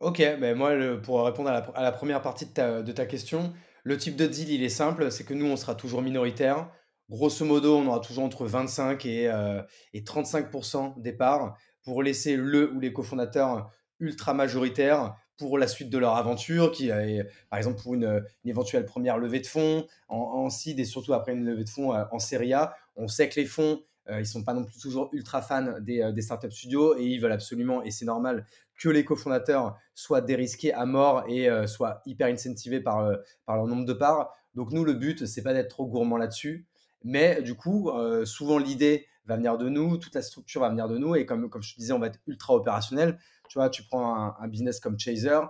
Ok, 0.00 0.18
ben 0.18 0.56
moi, 0.56 0.72
pour 1.02 1.24
répondre 1.24 1.50
à 1.50 1.82
la, 1.82 1.92
première 1.92 2.22
partie 2.22 2.46
de 2.46 2.92
ta, 2.92 3.06
question, 3.06 3.52
le 3.82 3.96
type 3.96 4.16
de 4.16 4.26
deal, 4.26 4.50
il 4.50 4.62
est 4.62 4.68
simple, 4.70 5.10
c'est 5.10 5.24
que 5.24 5.34
nous, 5.34 5.46
on 5.46 5.56
sera 5.56 5.74
toujours 5.74 6.02
minoritaire. 6.02 6.70
Grosso 7.08 7.44
modo, 7.44 7.76
on 7.76 7.86
aura 7.86 8.00
toujours 8.00 8.24
entre 8.24 8.46
25 8.46 9.06
et, 9.06 9.28
euh, 9.28 9.62
et 9.92 10.02
35% 10.02 11.00
des 11.00 11.12
parts 11.12 11.56
pour 11.82 12.02
laisser 12.02 12.36
le 12.36 12.72
ou 12.72 12.80
les 12.80 12.92
cofondateurs 12.92 13.70
ultra 14.00 14.34
majoritaires 14.34 15.14
pour 15.36 15.58
la 15.58 15.66
suite 15.66 15.90
de 15.90 15.98
leur 15.98 16.16
aventure, 16.16 16.72
qui 16.72 16.88
est, 16.88 17.26
par 17.50 17.58
exemple 17.58 17.82
pour 17.82 17.94
une, 17.94 18.24
éventuelle 18.44 18.84
première 18.84 19.18
levée 19.18 19.40
de 19.40 19.46
fonds 19.46 19.86
en, 20.08 20.16
en, 20.18 20.50
seed 20.50 20.78
et 20.80 20.84
surtout 20.84 21.12
après 21.14 21.32
une 21.32 21.44
levée 21.44 21.64
de 21.64 21.68
fonds 21.68 21.94
euh, 21.94 22.04
en 22.10 22.18
série 22.18 22.52
A. 22.52 22.74
On 22.96 23.08
sait 23.08 23.28
que 23.28 23.38
les 23.38 23.46
fonds, 23.46 23.82
euh, 24.08 24.20
ils 24.20 24.26
sont 24.26 24.44
pas 24.44 24.54
non 24.54 24.64
plus 24.64 24.78
toujours 24.78 25.10
ultra 25.12 25.42
fans 25.42 25.80
des, 25.80 26.00
euh, 26.00 26.12
des 26.12 26.22
startup 26.22 26.52
studios 26.52 26.96
et 26.98 27.04
ils 27.04 27.20
veulent 27.20 27.32
absolument, 27.32 27.82
et 27.82 27.90
c'est 27.90 28.04
normal, 28.06 28.46
que 28.78 28.88
les 28.88 29.04
cofondateurs 29.04 29.76
soient 29.94 30.20
dérisqués 30.20 30.72
à 30.72 30.84
mort 30.84 31.24
et 31.28 31.48
soient 31.66 32.02
hyper 32.04 32.26
incentivés 32.26 32.80
par, 32.80 33.10
par 33.46 33.56
leur 33.56 33.66
nombre 33.66 33.86
de 33.86 33.94
parts. 33.94 34.36
Donc 34.54 34.70
nous, 34.70 34.84
le 34.84 34.92
but, 34.92 35.24
c'est 35.24 35.42
pas 35.42 35.54
d'être 35.54 35.70
trop 35.70 35.86
gourmand 35.86 36.18
là-dessus. 36.18 36.66
Mais 37.02 37.40
du 37.40 37.54
coup, 37.54 37.90
souvent 38.26 38.58
l'idée 38.58 39.06
va 39.26 39.36
venir 39.36 39.58
de 39.58 39.68
nous, 39.68 39.96
toute 39.96 40.14
la 40.14 40.22
structure 40.22 40.60
va 40.60 40.68
venir 40.68 40.88
de 40.88 40.98
nous. 40.98 41.14
Et 41.14 41.26
comme, 41.26 41.48
comme 41.48 41.62
je 41.62 41.74
te 41.74 41.78
disais, 41.78 41.92
on 41.92 41.98
va 41.98 42.08
être 42.08 42.20
ultra 42.26 42.54
opérationnel. 42.54 43.18
Tu 43.48 43.58
vois, 43.58 43.70
tu 43.70 43.82
prends 43.84 44.34
un, 44.38 44.48
business 44.48 44.80
comme 44.80 44.98
Chaser. 44.98 45.40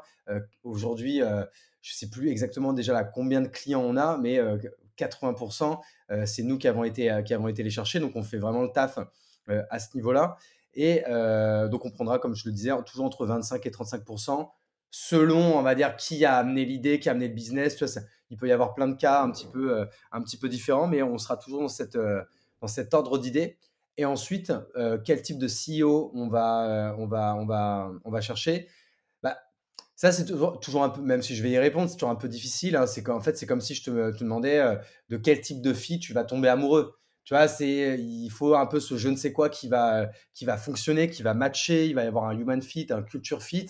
Aujourd'hui, 0.64 1.18
je 1.18 1.92
ne 1.92 1.96
sais 1.96 2.10
plus 2.10 2.30
exactement 2.30 2.72
déjà 2.72 2.92
là, 2.92 3.04
combien 3.04 3.40
de 3.40 3.48
clients 3.48 3.82
on 3.82 3.96
a, 3.96 4.16
mais 4.18 4.38
80%, 4.98 5.78
c'est 6.24 6.42
nous 6.42 6.58
qui 6.58 6.68
avons, 6.68 6.84
été, 6.84 7.22
qui 7.24 7.34
avons 7.34 7.48
été 7.48 7.62
les 7.62 7.70
chercher. 7.70 8.00
Donc, 8.00 8.16
on 8.16 8.22
fait 8.22 8.38
vraiment 8.38 8.62
le 8.62 8.70
taf 8.70 8.98
à 9.48 9.78
ce 9.78 9.88
niveau-là. 9.94 10.36
Et 10.74 11.02
donc, 11.70 11.84
on 11.84 11.90
prendra, 11.90 12.18
comme 12.18 12.34
je 12.34 12.48
le 12.48 12.52
disais, 12.52 12.70
toujours 12.84 13.06
entre 13.06 13.26
25 13.26 13.64
et 13.66 13.70
35% 13.70 14.48
selon, 14.90 15.58
on 15.58 15.62
va 15.62 15.74
dire, 15.74 15.94
qui 15.96 16.24
a 16.24 16.36
amené 16.36 16.64
l'idée, 16.64 16.98
qui 16.98 17.08
a 17.08 17.12
amené 17.12 17.28
le 17.28 17.34
business. 17.34 17.76
Il 18.30 18.36
peut 18.36 18.48
y 18.48 18.52
avoir 18.52 18.74
plein 18.74 18.88
de 18.88 18.96
cas 18.96 19.22
un 19.22 19.30
petit 19.30 19.46
peu, 19.46 19.86
un 20.12 20.22
petit 20.22 20.38
peu 20.38 20.48
différents, 20.48 20.86
mais 20.86 21.02
on 21.02 21.18
sera 21.18 21.36
toujours 21.36 21.60
dans, 21.60 21.68
cette, 21.68 21.98
dans 22.60 22.66
cet 22.66 22.94
ordre 22.94 23.18
d'idées. 23.18 23.58
Et 23.98 24.04
ensuite, 24.04 24.52
quel 25.04 25.22
type 25.22 25.38
de 25.38 25.46
CEO 25.48 26.10
on 26.14 26.28
va, 26.28 26.94
on 26.98 27.06
va, 27.06 27.34
on 27.34 27.46
va, 27.46 27.90
on 28.04 28.10
va 28.10 28.20
chercher? 28.20 28.68
Ça, 29.96 30.12
c'est 30.12 30.26
toujours, 30.26 30.84
un 30.84 30.90
peu, 30.90 31.00
même 31.00 31.22
si 31.22 31.34
je 31.34 31.42
vais 31.42 31.50
y 31.50 31.58
répondre, 31.58 31.88
c'est 31.88 31.96
toujours 31.96 32.10
un 32.10 32.16
peu 32.16 32.28
difficile. 32.28 32.76
Hein. 32.76 32.86
C'est 32.86 33.02
qu'en 33.02 33.20
fait, 33.20 33.38
c'est 33.38 33.46
comme 33.46 33.62
si 33.62 33.74
je 33.74 33.82
te, 33.82 34.18
demandais 34.18 34.58
euh, 34.58 34.76
de 35.08 35.16
quel 35.16 35.40
type 35.40 35.62
de 35.62 35.72
fille 35.72 35.98
tu 35.98 36.12
vas 36.12 36.22
tomber 36.22 36.48
amoureux. 36.48 36.98
Tu 37.24 37.32
vois, 37.32 37.48
c'est, 37.48 37.98
il 37.98 38.28
faut 38.28 38.54
un 38.54 38.66
peu 38.66 38.78
ce 38.78 38.98
je 38.98 39.08
ne 39.08 39.16
sais 39.16 39.32
quoi 39.32 39.48
qui 39.48 39.68
va, 39.68 40.10
qui 40.34 40.44
va 40.44 40.58
fonctionner, 40.58 41.08
qui 41.08 41.22
va 41.22 41.32
matcher. 41.32 41.86
Il 41.86 41.94
va 41.94 42.04
y 42.04 42.06
avoir 42.06 42.24
un 42.24 42.38
human 42.38 42.60
fit, 42.60 42.88
un 42.90 43.02
culture 43.02 43.42
fit. 43.42 43.68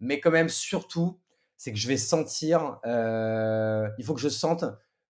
Mais 0.00 0.18
quand 0.18 0.30
même, 0.30 0.48
surtout, 0.48 1.20
c'est 1.58 1.72
que 1.72 1.78
je 1.78 1.88
vais 1.88 1.98
sentir, 1.98 2.80
euh, 2.86 3.86
il 3.98 4.04
faut 4.04 4.14
que 4.14 4.20
je 4.20 4.30
sente 4.30 4.64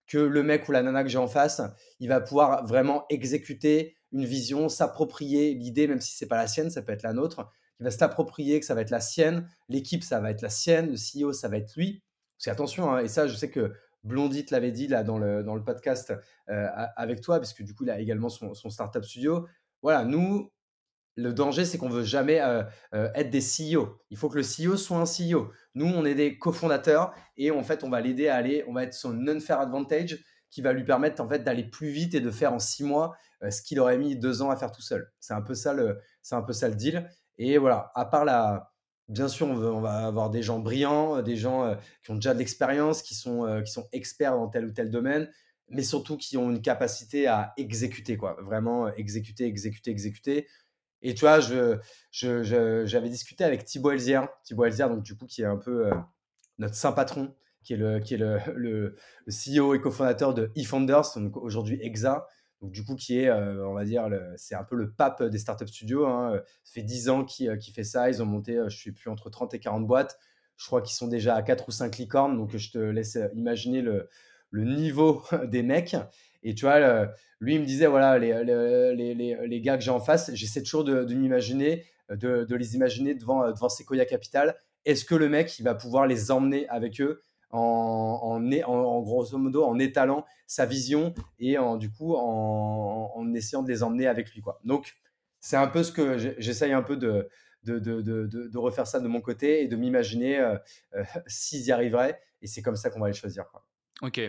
que 0.09 0.19
le 0.19 0.43
mec 0.43 0.69
ou 0.69 0.73
la 0.73 0.83
nana 0.83 1.05
que 1.05 1.09
j'ai 1.09 1.19
en 1.19 1.29
face, 1.29 1.63
il 2.01 2.09
va 2.09 2.21
pouvoir 2.21 2.67
vraiment 2.67 3.07
exécuter 3.09 3.96
une 4.13 4.25
vision, 4.25 4.69
s'approprier 4.69 5.55
l'idée, 5.55 5.87
même 5.87 6.01
si 6.01 6.17
c'est 6.17 6.27
pas 6.27 6.37
la 6.37 6.47
sienne, 6.47 6.71
ça 6.71 6.83
peut 6.83 6.93
être 6.93 7.03
la 7.03 7.13
nôtre, 7.13 7.51
qui 7.77 7.83
va 7.83 7.91
se 7.91 8.01
l'approprier, 8.01 8.61
que 8.61 8.67
ça 8.67 8.75
va 8.75 8.81
être 8.81 8.91
la 8.91 9.01
sienne, 9.01 9.49
l'équipe, 9.69 10.03
ça 10.03 10.21
va 10.21 10.31
être 10.31 10.43
la 10.43 10.51
sienne, 10.51 10.91
le 10.91 10.97
CEO, 10.97 11.33
ça 11.33 11.49
va 11.49 11.59
être 11.59 11.75
lui. 11.77 12.03
C'est 12.39 12.51
attention, 12.51 12.93
hein, 12.93 13.01
et 13.01 13.09
ça, 13.09 13.27
je 13.27 13.35
sais 13.35 13.51
que 13.51 13.73
Blondie 14.05 14.45
te 14.45 14.55
l'avait 14.55 14.73
dit 14.73 14.87
là 14.87 15.03
dans 15.03 15.19
le, 15.19 15.43
dans 15.43 15.55
le 15.55 15.65
podcast 15.65 16.13
euh, 16.49 16.69
avec 16.97 17.21
toi, 17.21 17.39
parce 17.39 17.53
que 17.53 17.63
du 17.63 17.75
coup, 17.75 17.85
il 17.85 17.91
a 17.91 17.99
également 17.99 18.29
son, 18.29 18.55
son 18.55 18.71
startup 18.71 19.05
studio. 19.05 19.47
Voilà, 19.83 20.05
nous, 20.05 20.51
le 21.17 21.33
danger, 21.33 21.65
c'est 21.65 21.79
qu'on 21.79 21.89
veut 21.89 22.05
jamais 22.05 22.41
euh, 22.41 22.63
euh, 22.95 23.11
être 23.15 23.31
des 23.31 23.41
CEO. 23.41 23.99
Il 24.11 24.17
faut 24.17 24.29
que 24.29 24.39
le 24.39 24.43
CEO 24.43 24.77
soit 24.77 24.99
un 24.99 25.05
CEO. 25.05 25.51
Nous, 25.75 25.87
on 25.87 26.05
est 26.05 26.15
des 26.15 26.39
cofondateurs 26.39 27.15
et 27.37 27.51
en 27.51 27.63
fait, 27.63 27.85
on 27.85 27.91
va 27.91 28.01
l'aider 28.01 28.29
à 28.29 28.37
aller, 28.37 28.65
on 28.69 28.75
va 28.75 28.85
être 28.85 28.95
son 28.95 29.13
non-fair 29.13 29.61
advantage 29.61 30.23
qui 30.51 30.63
va 30.63 30.73
lui 30.73 30.85
permettre 30.85 31.23
en 31.23 31.29
fait 31.29 31.41
d'aller 31.41 31.65
plus 31.65 31.89
vite 31.89 32.15
et 32.15 32.21
de 32.21 32.31
faire 32.31 32.53
en 32.53 32.59
six 32.59 32.85
mois 32.85 33.17
ce 33.51 33.61
qu'il 33.63 33.79
aurait 33.81 33.99
mis 33.99 34.17
deux 34.17 34.43
ans 34.43 34.51
à 34.51 34.57
faire 34.57 34.73
tout 34.73 34.83
seul. 34.83 35.13
C'est 35.21 35.35
un 35.35 35.43
peu 35.43 35.55
ça 35.55 35.75
le, 35.75 36.01
c'est 36.23 36.35
un 36.35 36.43
peu 36.43 36.53
ça 36.53 36.69
le 36.69 36.75
deal. 36.75 37.09
Et 37.39 37.59
voilà, 37.59 37.91
à 37.95 38.05
part 38.05 38.25
la. 38.25 38.73
Bien 39.09 39.29
sûr, 39.29 39.47
on, 39.47 39.81
va 39.81 40.07
avoir 40.07 40.31
des 40.31 40.43
gens 40.43 40.59
brillants, 40.59 41.23
des 41.23 41.37
gens 41.37 41.65
euh, 41.65 41.77
qui 42.03 42.11
ont 42.11 42.17
déjà 42.17 42.35
de 42.35 42.41
l'expérience, 42.41 43.03
qui, 43.03 43.15
sont 43.15 43.47
euh, 43.47 43.63
qui 43.63 43.71
sont 43.71 43.87
experts 43.93 44.33
dans 44.33 44.49
tel 44.49 44.65
ou 44.65 44.73
tel 44.73 44.91
domaine, 44.91 45.31
mais 45.69 45.85
surtout 45.85 46.17
qui 46.17 46.37
ont 46.37 46.51
une 46.51 46.61
capacité 46.61 47.29
à 47.29 47.53
exécuter, 47.57 48.17
quoi. 48.17 48.37
Vraiment 48.43 48.89
exécuter, 48.95 49.45
exécuter, 49.47 49.93
exécuter. 49.93 50.49
Et 51.03 51.15
tu 51.15 51.21
vois, 51.21 51.39
je, 51.39 51.79
j'avais 52.11 53.09
discuté 53.09 53.45
avec 53.45 53.65
Thibaut 53.65 53.93
Elzière, 53.93 54.29
Thibaut 54.43 54.65
Elzière, 54.65 54.91
donc 54.91 55.05
du 55.05 55.17
coup, 55.17 55.27
qui 55.27 55.43
est 55.43 55.47
un 55.47 55.57
peu 55.57 55.87
euh, 55.87 55.95
notre 56.59 56.75
saint 56.75 56.93
patron, 56.93 57.33
qui 57.67 58.15
est 58.15 58.19
le, 58.19 58.95
CEO 59.29 59.75
et 59.75 59.81
cofondateur 59.81 60.35
de 60.35 60.51
eFounders, 60.57 61.17
aujourd'hui 61.35 61.79
EXA, 61.83 62.27
donc 62.63 62.73
du 62.73 62.85
coup 62.85 62.95
qui 62.95 63.19
est, 63.19 63.29
euh, 63.29 63.67
on 63.67 63.75
va 63.75 63.85
dire, 63.85 64.09
c'est 64.37 64.55
un 64.55 64.65
peu 64.65 64.77
le 64.77 64.91
pape 64.91 65.23
des 65.23 65.39
startup 65.39 65.69
studios. 65.69 66.07
Hein. 66.07 66.41
Ça 66.65 66.73
fait 66.75 66.83
10 66.83 67.09
ans 67.11 67.25
qu'il 67.25 67.51
euh, 67.51 67.61
fait 67.75 67.85
ça. 67.85 68.09
Ils 68.09 68.23
ont 68.23 68.27
monté, 68.27 68.57
euh, 68.57 68.69
je 68.69 68.83
sais 68.83 68.93
plus, 68.93 69.11
entre 69.11 69.29
30 69.31 69.55
et 69.55 69.61
40 69.61 69.87
boîtes. 69.87 70.19
Je 70.57 70.67
crois 70.67 70.81
qu'ils 70.81 70.97
sont 70.97 71.09
déjà 71.09 71.35
à 71.35 71.43
4 71.43 71.69
ou 71.69 71.71
5 71.71 71.99
licornes. 71.99 72.37
Donc 72.37 72.57
je 72.57 72.71
te 72.71 72.79
laisse 72.79 73.19
imaginer 73.35 73.83
le, 73.83 74.09
niveau 74.53 75.23
des 75.45 75.63
mecs. 75.63 75.97
Et 76.43 76.55
tu 76.55 76.65
vois, 76.65 77.09
lui, 77.41 77.57
il 77.57 77.61
me 77.61 77.67
disait, 77.67 77.87
voilà, 77.87 78.19
les, 78.19 78.45
les, 78.45 79.15
les, 79.15 79.47
les 79.47 79.61
gars 79.61 79.77
que 79.77 79.83
j'ai 79.83 79.91
en 79.91 80.01
face, 80.01 80.31
j'essaie 80.33 80.63
toujours 80.63 80.85
de, 80.85 81.05
de 81.05 81.15
m'imaginer, 81.15 81.85
de, 82.09 82.45
de, 82.45 82.55
les 82.55 82.75
imaginer 82.77 83.15
devant, 83.15 83.51
devant 83.51 83.69
Sequoia 83.69 84.05
Capital. 84.05 84.55
Est-ce 84.85 85.05
que 85.05 85.17
le 85.17 85.29
mec, 85.29 85.59
il 85.59 85.65
va 85.65 85.75
pouvoir 85.75 86.07
les 86.07 86.31
emmener 86.31 86.69
avec 86.69 87.01
eux 87.01 87.21
en, 87.57 89.03
grosso 89.03 89.39
modo 89.39 89.65
en 89.65 89.79
étalant 89.79 90.25
sa 90.47 90.67
vision 90.67 91.15
et 91.39 91.59
en, 91.59 91.77
du 91.77 91.91
coup 91.91 92.15
en, 92.15 93.33
essayant 93.35 93.63
de 93.63 93.69
les 93.69 93.83
emmener 93.83 94.07
avec 94.07 94.33
lui. 94.33 94.41
Quoi. 94.41 94.61
Donc, 94.65 94.97
c'est 95.41 95.57
un 95.57 95.67
peu 95.67 95.83
ce 95.83 95.93
que 95.93 96.19
j'essaye 96.39 96.73
un 96.73 96.83
peu 96.83 96.97
de, 96.97 97.29
de, 97.65 97.79
de, 97.79 98.01
de, 98.03 98.59
refaire 98.59 98.87
ça 98.87 99.01
de 99.01 99.09
mon 99.09 99.21
côté 99.21 99.63
et 99.63 99.69
de 99.69 99.77
m'imaginer 99.77 100.39
euh, 100.39 100.57
euh, 100.95 101.05
s'ils 101.27 101.67
y 101.67 101.73
arriveraient. 101.73 102.21
Et 102.43 102.47
c'est 102.47 102.63
comme 102.63 102.77
ça 102.77 102.91
qu'on 102.91 103.01
va 103.01 103.09
les 103.09 103.15
choisir. 103.15 103.45
Ok, 104.03 104.21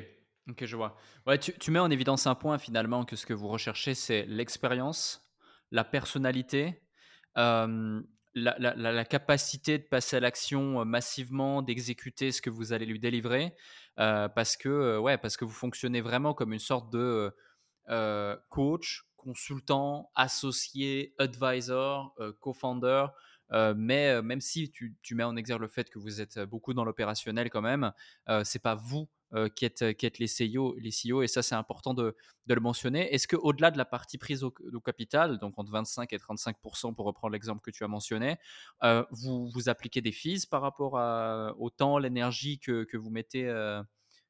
ok, 0.49 0.65
je 0.65 0.75
vois. 0.75 0.95
Ouais, 1.25 1.37
tu, 1.37 1.53
tu, 1.53 1.71
mets 1.71 1.79
en 1.79 1.91
évidence 1.91 2.27
un 2.27 2.35
point 2.35 2.57
finalement 2.57 3.03
que 3.03 3.15
ce 3.15 3.25
que 3.25 3.33
vous 3.33 3.47
recherchez, 3.47 3.93
c'est 3.93 4.25
l'expérience, 4.25 5.23
la 5.71 5.83
personnalité. 5.83 6.81
Euh, 7.37 8.01
la, 8.37 9.05
capacité 9.05 9.77
de 9.77 9.83
passer 9.83 10.17
à 10.17 10.19
l'action 10.19 10.81
euh, 10.81 10.85
massivement, 10.85 11.61
d'exécuter 11.61 12.31
ce 12.31 12.41
que 12.41 12.49
vous 12.49 12.73
allez 12.73 12.85
lui 12.85 12.99
délivrer, 12.99 13.53
euh, 13.99 14.27
parce, 14.29 14.57
que, 14.57 14.69
euh, 14.69 14.99
ouais, 14.99 15.17
parce 15.17 15.37
que 15.37 15.45
vous 15.45 15.51
fonctionnez 15.51 16.01
vraiment 16.01 16.33
comme 16.33 16.53
une 16.53 16.59
sorte 16.59 16.91
de 16.91 17.33
coach, 18.49 19.05
consultant, 19.15 20.11
associé, 20.13 21.13
advisor, 21.19 22.13
co-founder. 22.41 23.05
mais 23.77 24.21
même 24.21 24.41
si 24.41 24.69
tu, 24.69 24.97
tu, 25.01 25.15
mets 25.15 25.23
en 25.23 25.37
exergue 25.37 25.61
le 25.61 25.67
fait 25.69 25.89
que 25.89 25.97
vous 25.97 26.19
êtes 26.19 26.37
beaucoup 26.39 26.73
dans 26.73 26.83
l'opérationnel 26.83 27.49
quand 27.49 27.61
même, 27.61 27.93
c'est 28.43 28.61
pas 28.61 28.75
vous 28.75 29.07
euh, 29.33 29.49
qui, 29.49 29.65
êtes, 29.65 29.97
qui 29.97 30.09
les 30.19 30.55
CEO, 30.55 30.75
les 30.77 30.89
CEO 30.89 31.21
et 31.21 31.27
ça 31.27 31.43
c'est 31.43 31.55
important 31.55 31.93
de, 31.93 32.15
de, 32.45 32.53
le 32.53 32.61
mentionner. 32.61 33.13
Est-ce 33.13 33.27
qu'au-delà 33.27 33.71
de 33.71 33.77
la 33.77 33.83
partie 33.83 34.17
prise 34.17 34.43
au, 34.43 34.51
capital, 34.79 35.37
donc 35.39 35.59
entre 35.59 35.69
25 35.69 36.13
et 36.13 36.17
35 36.17 36.55
pour 36.61 37.05
reprendre 37.05 37.33
l'exemple 37.33 37.61
que 37.61 37.71
tu 37.71 37.83
as 37.83 37.89
mentionné, 37.89 38.37
euh, 38.83 39.03
vous, 39.11 39.49
vous 39.49 39.67
appliquez 39.67 39.99
des 39.99 40.13
fees 40.13 40.45
par 40.49 40.61
rapport 40.61 40.97
à, 40.97 41.53
au 41.57 41.69
temps, 41.69 41.97
l'énergie 41.97 42.57
que, 42.57 42.85
que, 42.85 42.95
vous 42.95 43.09
mettez, 43.09 43.47
euh, 43.47 43.83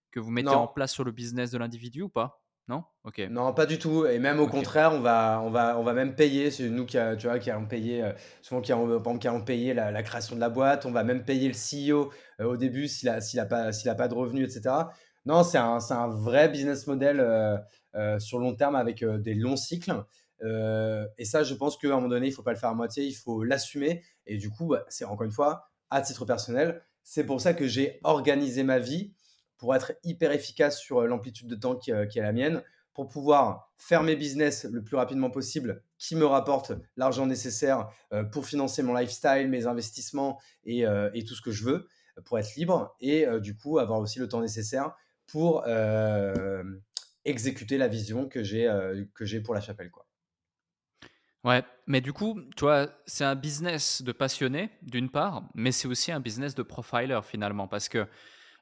que 0.10 0.20
vous 0.20 0.32
mettez 0.32 0.50
en 0.50 0.68
place 0.68 0.94
sur 0.94 1.04
le 1.04 1.12
business 1.12 1.52
de 1.52 1.60
l'individu 1.60 2.02
ou 2.02 2.10
pas? 2.10 2.42
Non? 2.68 2.84
Ok. 3.06 3.20
Non, 3.30 3.54
pas 3.54 3.66
du 3.66 3.80
tout. 3.80 4.06
Et 4.06 4.20
même 4.20 4.40
au 4.40 4.48
contraire, 4.48 4.92
on 4.94 5.00
va, 5.00 5.42
on, 5.44 5.50
va, 5.50 5.80
on 5.80 5.84
va 5.84 5.94
même 5.94 6.16
payer. 6.16 6.52
C'est 6.52 6.70
nous 6.70 6.86
qui, 6.86 6.98
tu 7.18 7.28
vois, 7.28 7.40
qui 7.40 7.50
allons 7.50 7.66
payer, 7.66 8.04
euh, 8.04 8.12
souvent 8.42 8.62
qui 8.62 8.74
allons, 8.74 9.18
qui 9.18 9.28
payer 9.46 9.74
la, 9.74 9.92
la, 9.92 10.04
création 10.04 10.36
de 10.36 10.42
la 10.42 10.50
boîte. 10.50 10.86
On 10.86 10.92
va 10.92 11.04
même 11.04 11.24
payer 11.24 11.48
le 11.48 11.54
CEO 11.54 12.12
euh, 12.42 12.46
au 12.46 12.58
début 12.58 12.90
s'il 12.90 13.10
n'a 13.10 13.22
s'il 13.22 13.40
a 13.40 13.46
pas, 13.46 13.72
s'il 13.72 13.90
a 13.90 13.96
pas 13.96 14.10
de 14.10 14.14
revenus, 14.14 14.44
etc. 14.46 14.76
Non, 15.26 15.44
c'est 15.44 15.58
un, 15.58 15.80
c'est 15.80 15.94
un 15.94 16.10
vrai 16.10 16.50
business 16.50 16.88
model 16.88 17.20
euh, 17.22 18.20
sur 18.20 18.40
long 18.40 18.54
terme 18.56 18.76
avec 18.76 19.04
des 19.04 19.34
longs 19.34 19.58
cycles. 19.58 20.04
et 20.42 21.26
ça, 21.26 21.44
je 21.44 21.54
pense 21.54 21.78
qu'à 21.78 21.88
un 21.88 21.92
moment 21.92 22.10
donné, 22.10 22.28
il 22.28 22.32
ne 22.32 22.36
faut 22.36 22.44
pas 22.44 22.54
le 22.54 22.60
faire 22.60 22.70
à 22.70 22.76
moitié, 22.76 23.06
il 23.06 23.14
faut 23.14 23.44
l'assumer. 23.44 24.04
Et 24.26 24.38
du 24.38 24.50
coup, 24.50 24.68
bah, 24.68 24.84
c'est 24.90 25.06
encore 25.06 25.24
une 25.24 25.32
fois, 25.32 25.70
à 25.90 26.02
titre 26.02 26.26
personnel, 26.26 26.82
c'est 27.04 27.26
pour 27.26 27.40
ça 27.40 27.54
que 27.54 27.68
j'ai 27.68 28.02
organisé 28.04 28.64
ma 28.64 28.80
vie 28.80 29.14
pour 29.58 29.76
être 29.76 29.93
hyper 30.04 30.32
efficace 30.32 30.80
sur 30.80 31.00
euh, 31.00 31.08
l'amplitude 31.08 31.48
de 31.48 31.56
temps 31.56 31.76
qui, 31.76 31.91
euh, 31.91 32.06
qui, 32.06 32.20
est 32.20 32.24
la 32.24 32.32
mienne, 32.32 32.63
pour 32.93 33.10
pouvoir 33.10 33.72
faire 33.78 34.04
mes 34.04 34.15
business 34.15 34.65
le 34.65 34.84
plus 34.84 34.96
rapidement 34.96 35.30
possible, 35.30 35.84
qui 35.98 36.15
me 36.15 36.26
rapportent 36.26 36.74
l'argent 36.96 37.26
nécessaire 37.26 37.89
euh, 38.12 38.24
pour 38.24 38.46
financer 38.46 38.82
mon 38.82 38.93
lifestyle, 38.93 39.48
mes 39.50 39.67
investissements 39.67 40.39
et, 40.63 40.84
et, 41.13 41.24
tout 41.24 41.36
ce 41.36 41.41
que 41.41 41.52
je 41.52 41.63
veux, 41.63 41.88
pour 42.26 42.39
être 42.39 42.56
libre 42.56 42.96
et 43.00 43.28
du 43.39 43.56
coup 43.56 43.78
avoir 43.78 44.00
aussi 44.00 44.17
le 44.17 44.28
temps 44.28 44.41
nécessaire 44.41 44.96
pour 45.28 45.63
exécuter 47.24 47.78
la 47.78 47.88
vision 47.88 48.28
que 48.28 48.43
j'ai 48.43 48.67
que 49.13 49.24
j'ai 49.24 49.39
pour 49.39 49.54
la 49.54 49.62
chapelle. 49.62 49.91
Quoi. 49.91 50.08
Ouais, 51.43 51.63
mais 51.86 52.02
du 52.02 52.12
coup, 52.12 52.41
tu 52.56 52.65
vois, 52.65 52.89
c'est 53.06 53.24
un 53.24 53.36
business 53.36 54.02
de 54.02 54.12
passionné, 54.12 54.72
d'une 54.82 55.10
part, 55.10 55.43
mais 55.54 55.72
c'est 55.72 55.88
aussi 55.88 56.12
un 56.12 56.20
business 56.20 56.56
de 56.56 56.63
profiler 56.63 57.20
finalement, 57.24 57.67
parce 57.67 57.88
que 57.88 58.08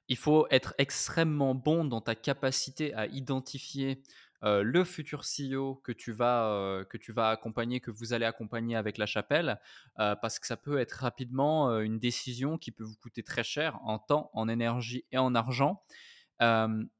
il 0.08 0.18
faut 0.18 0.48
être 0.52 0.74
extrêmement 0.78 1.56
bon 1.56 1.86
dans 1.86 2.02
ta 2.02 2.16
capacité 2.16 2.94
à 2.94 3.08
identifier 3.08 4.02
le 4.42 4.84
futur 4.84 5.24
CEO 5.24 5.82
que 5.84 5.92
tu 5.92 6.12
vas 6.12 6.86
que 6.90 6.98
tu 6.98 7.12
vas 7.12 7.30
accompagner, 7.30 7.80
que 7.80 7.90
vous 7.90 8.14
allez 8.14 8.26
accompagner 8.26 8.76
avec 8.76 9.00
la 9.00 9.08
chapelle, 9.08 9.60
parce 9.96 10.38
que 10.38 10.46
ça 10.46 10.56
peut 10.56 10.78
être 10.78 10.92
rapidement 10.92 11.80
une 11.80 11.98
décision 11.98 12.60
qui 12.60 12.70
peut 12.70 12.84
vous 12.84 12.96
coûter 12.96 13.24
très 13.24 13.44
cher 13.44 13.80
en 13.84 13.98
temps, 13.98 14.30
en 14.34 14.48
énergie 14.48 15.04
et 15.12 15.18
en 15.18 15.34
argent. 15.34 15.82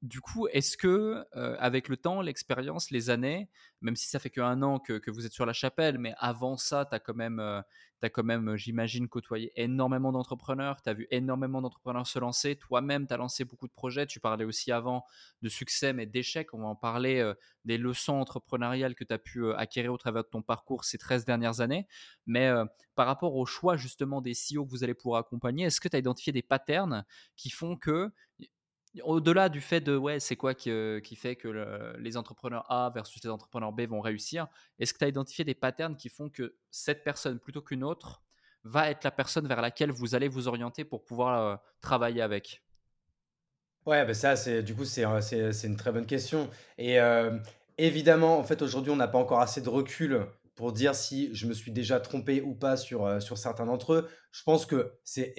Du 0.02 0.22
coup, 0.22 0.48
est-ce 0.48 0.78
que, 0.78 1.26
avec 1.34 1.90
le 1.90 1.98
temps, 1.98 2.22
l'expérience, 2.22 2.92
les 2.92 3.10
années, 3.10 3.50
même 3.82 3.96
si 3.96 4.08
ça 4.08 4.20
fait 4.20 4.30
qu'un 4.30 4.62
an 4.62 4.80
que, 4.80 5.12
vous 5.12 5.26
êtes 5.26 5.34
sur 5.34 5.46
la 5.46 5.54
chapelle, 5.54 5.98
mais 5.98 6.14
avant 6.18 6.58
ça, 6.58 6.86
tu 6.86 6.96
as 6.96 7.00
quand 7.00 7.16
même, 7.16 7.40
as 7.40 8.10
quand 8.10 8.24
même 8.24 8.56
j'imagine, 8.56 9.08
côtoyé 9.10 9.52
énormément 9.56 10.12
d'entrepreneurs, 10.12 10.82
tu 10.82 10.90
as 10.90 10.94
vu 10.94 11.08
énormément 11.12 11.62
d'entrepreneurs 11.62 12.08
se 12.08 12.20
lancer, 12.20 12.56
toi-même, 12.56 13.08
tu 13.08 13.14
as 13.14 13.18
lancé 13.18 13.46
beaucoup 13.46 13.68
de 13.68 13.74
projets, 13.74 14.06
tu 14.06 14.20
parlais 14.20 14.46
aussi 14.46 14.72
avant 14.72 15.06
de 15.42 15.50
succès, 15.50 15.92
mais 15.92 16.06
d'échecs, 16.06 16.54
on 16.54 16.60
va 16.60 16.68
en 16.68 16.76
parler, 16.76 17.34
des 17.66 17.78
leçons 17.78 18.14
entrepreneuriales 18.14 18.96
que 18.96 19.04
tu 19.04 19.14
as 19.14 19.18
pu 19.18 19.52
acquérir 19.54 19.92
au 19.92 19.98
travers 19.98 20.24
de 20.24 20.30
ton 20.30 20.42
parcours 20.42 20.86
ces 20.86 20.98
13 20.98 21.26
dernières 21.26 21.62
années, 21.62 21.88
mais 22.26 22.52
par 22.94 23.08
rapport 23.08 23.36
au 23.36 23.46
choix 23.46 23.76
justement 23.76 24.22
des 24.22 24.34
CEO 24.34 24.66
que 24.66 24.70
vous 24.70 24.84
allez 24.84 24.94
pouvoir 24.94 25.20
accompagner, 25.20 25.66
est-ce 25.66 25.82
que 25.82 25.90
tu 25.90 25.96
as 25.96 26.00
identifié 26.00 26.32
des 26.32 26.44
patterns 26.44 27.04
qui 27.36 27.50
font 27.50 27.76
que 27.76 28.12
au-delà 29.04 29.50
du 29.50 29.62
fait 29.62 29.82
de 29.82 29.96
ouais, 29.96 30.20
c'est 30.20 30.36
quoi 30.36 30.54
qui, 30.54 30.72
euh, 30.72 31.02
fait 31.16 31.36
que 31.36 31.96
les 32.00 32.18
entrepreneurs 32.18 32.70
A 32.72 32.92
versus 32.94 33.24
les 33.24 33.30
entrepreneurs 33.30 33.72
B 33.72 33.82
vont 33.82 34.02
réussir, 34.02 34.48
est-ce 34.80 34.94
que 34.94 35.00
tu 35.00 35.06
as 35.06 35.08
identifié 35.08 35.44
des 35.44 35.54
patterns 35.54 35.96
qui 35.96 36.10
font 36.10 36.30
que 36.30 36.56
cette 36.72 37.04
personne 37.04 37.40
plutôt 37.40 37.62
qu'une 37.62 37.84
autre 37.84 38.22
va 38.64 38.90
être 38.90 39.04
la 39.04 39.12
personne 39.12 39.48
vers 39.48 39.62
laquelle 39.62 39.92
vous 39.92 40.16
allez 40.16 40.28
vous 40.28 40.48
orienter 40.48 40.84
pour 40.84 41.04
pouvoir 41.04 41.40
euh, 41.40 41.56
travailler 41.82 42.22
avec? 42.22 42.62
Ouais, 43.86 44.04
bah 44.04 44.16
ça, 44.16 44.36
c'est 44.36 44.64
du 44.64 44.74
coup, 44.74 44.86
c'est, 44.86 45.06
c'est, 45.22 45.68
une 45.68 45.78
très 45.78 45.92
bonne 45.92 46.08
question. 46.08 46.50
Et 46.80 47.00
euh, 47.00 47.38
évidemment, 47.78 48.40
en 48.40 48.44
fait, 48.44 48.64
aujourd'hui, 48.64 48.92
on 48.92 48.96
n'a 48.96 49.08
pas 49.08 49.20
encore 49.20 49.42
assez 49.42 49.62
de 49.62 49.70
recul 49.70 50.26
pour 50.56 50.72
dire 50.72 50.96
si 50.96 51.30
je 51.36 51.46
me 51.46 51.54
suis 51.54 51.72
déjà 51.72 52.00
trompé 52.00 52.42
ou 52.42 52.56
pas 52.56 52.78
sur, 52.78 53.22
sur 53.22 53.38
certains 53.38 53.68
d'entre 53.68 53.94
eux. 53.94 54.10
Je 54.32 54.42
pense 54.42 54.66
que 54.66 54.94
c'est 55.04 55.36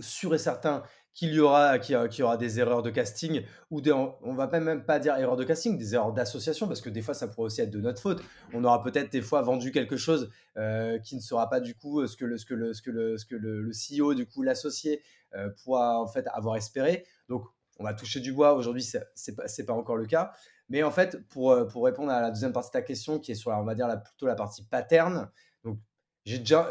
sûr 0.00 0.34
et 0.34 0.38
certain 0.38 0.82
qu'il 1.20 1.34
y 1.34 1.40
aura, 1.40 1.78
qu'il 1.78 2.24
aura 2.24 2.38
des 2.38 2.60
erreurs 2.60 2.82
de 2.82 2.88
casting 2.88 3.44
ou 3.70 3.82
des, 3.82 3.92
on 3.92 4.32
va 4.32 4.46
même 4.46 4.86
pas 4.86 4.98
dire 4.98 5.14
erreurs 5.18 5.36
de 5.36 5.44
casting, 5.44 5.76
des 5.76 5.94
erreurs 5.94 6.14
d'association 6.14 6.66
parce 6.66 6.80
que 6.80 6.88
des 6.88 7.02
fois 7.02 7.12
ça 7.12 7.28
pourrait 7.28 7.48
aussi 7.48 7.60
être 7.60 7.70
de 7.70 7.78
notre 7.78 8.00
faute. 8.00 8.22
On 8.54 8.64
aura 8.64 8.82
peut-être 8.82 9.12
des 9.12 9.20
fois 9.20 9.42
vendu 9.42 9.70
quelque 9.70 9.98
chose 9.98 10.30
euh, 10.56 10.98
qui 11.00 11.16
ne 11.16 11.20
sera 11.20 11.50
pas 11.50 11.60
du 11.60 11.74
coup 11.74 12.06
ce 12.06 12.16
que 12.16 12.24
le, 12.24 12.38
ce 12.38 12.46
que 12.46 12.54
le, 12.54 12.72
ce 12.72 12.80
que 12.80 12.90
le, 12.90 13.18
ce 13.18 13.26
que 13.26 13.34
le, 13.34 13.70
CEO 13.70 14.14
du 14.14 14.24
coup 14.24 14.40
l'associé 14.40 15.02
euh, 15.34 15.50
pourra 15.62 16.00
en 16.00 16.06
fait 16.06 16.26
avoir 16.32 16.56
espéré. 16.56 17.04
Donc 17.28 17.44
on 17.78 17.84
va 17.84 17.92
toucher 17.92 18.20
du 18.20 18.32
bois. 18.32 18.54
Aujourd'hui 18.54 18.82
c'est 18.82 19.36
pas 19.36 19.46
c'est 19.46 19.66
pas 19.66 19.74
encore 19.74 19.98
le 19.98 20.06
cas. 20.06 20.32
Mais 20.70 20.82
en 20.82 20.90
fait 20.90 21.18
pour 21.28 21.50
euh, 21.50 21.66
pour 21.66 21.84
répondre 21.84 22.10
à 22.10 22.22
la 22.22 22.30
deuxième 22.30 22.54
partie 22.54 22.70
de 22.70 22.72
ta 22.72 22.82
question 22.82 23.18
qui 23.18 23.32
est 23.32 23.34
sur 23.34 23.50
on 23.50 23.64
va 23.64 23.74
dire 23.74 23.88
la, 23.88 23.98
plutôt 23.98 24.26
la 24.26 24.36
partie 24.36 24.64
pattern. 24.64 25.30
Donc 25.64 25.80
j'ai 26.24 26.38
déjà 26.38 26.70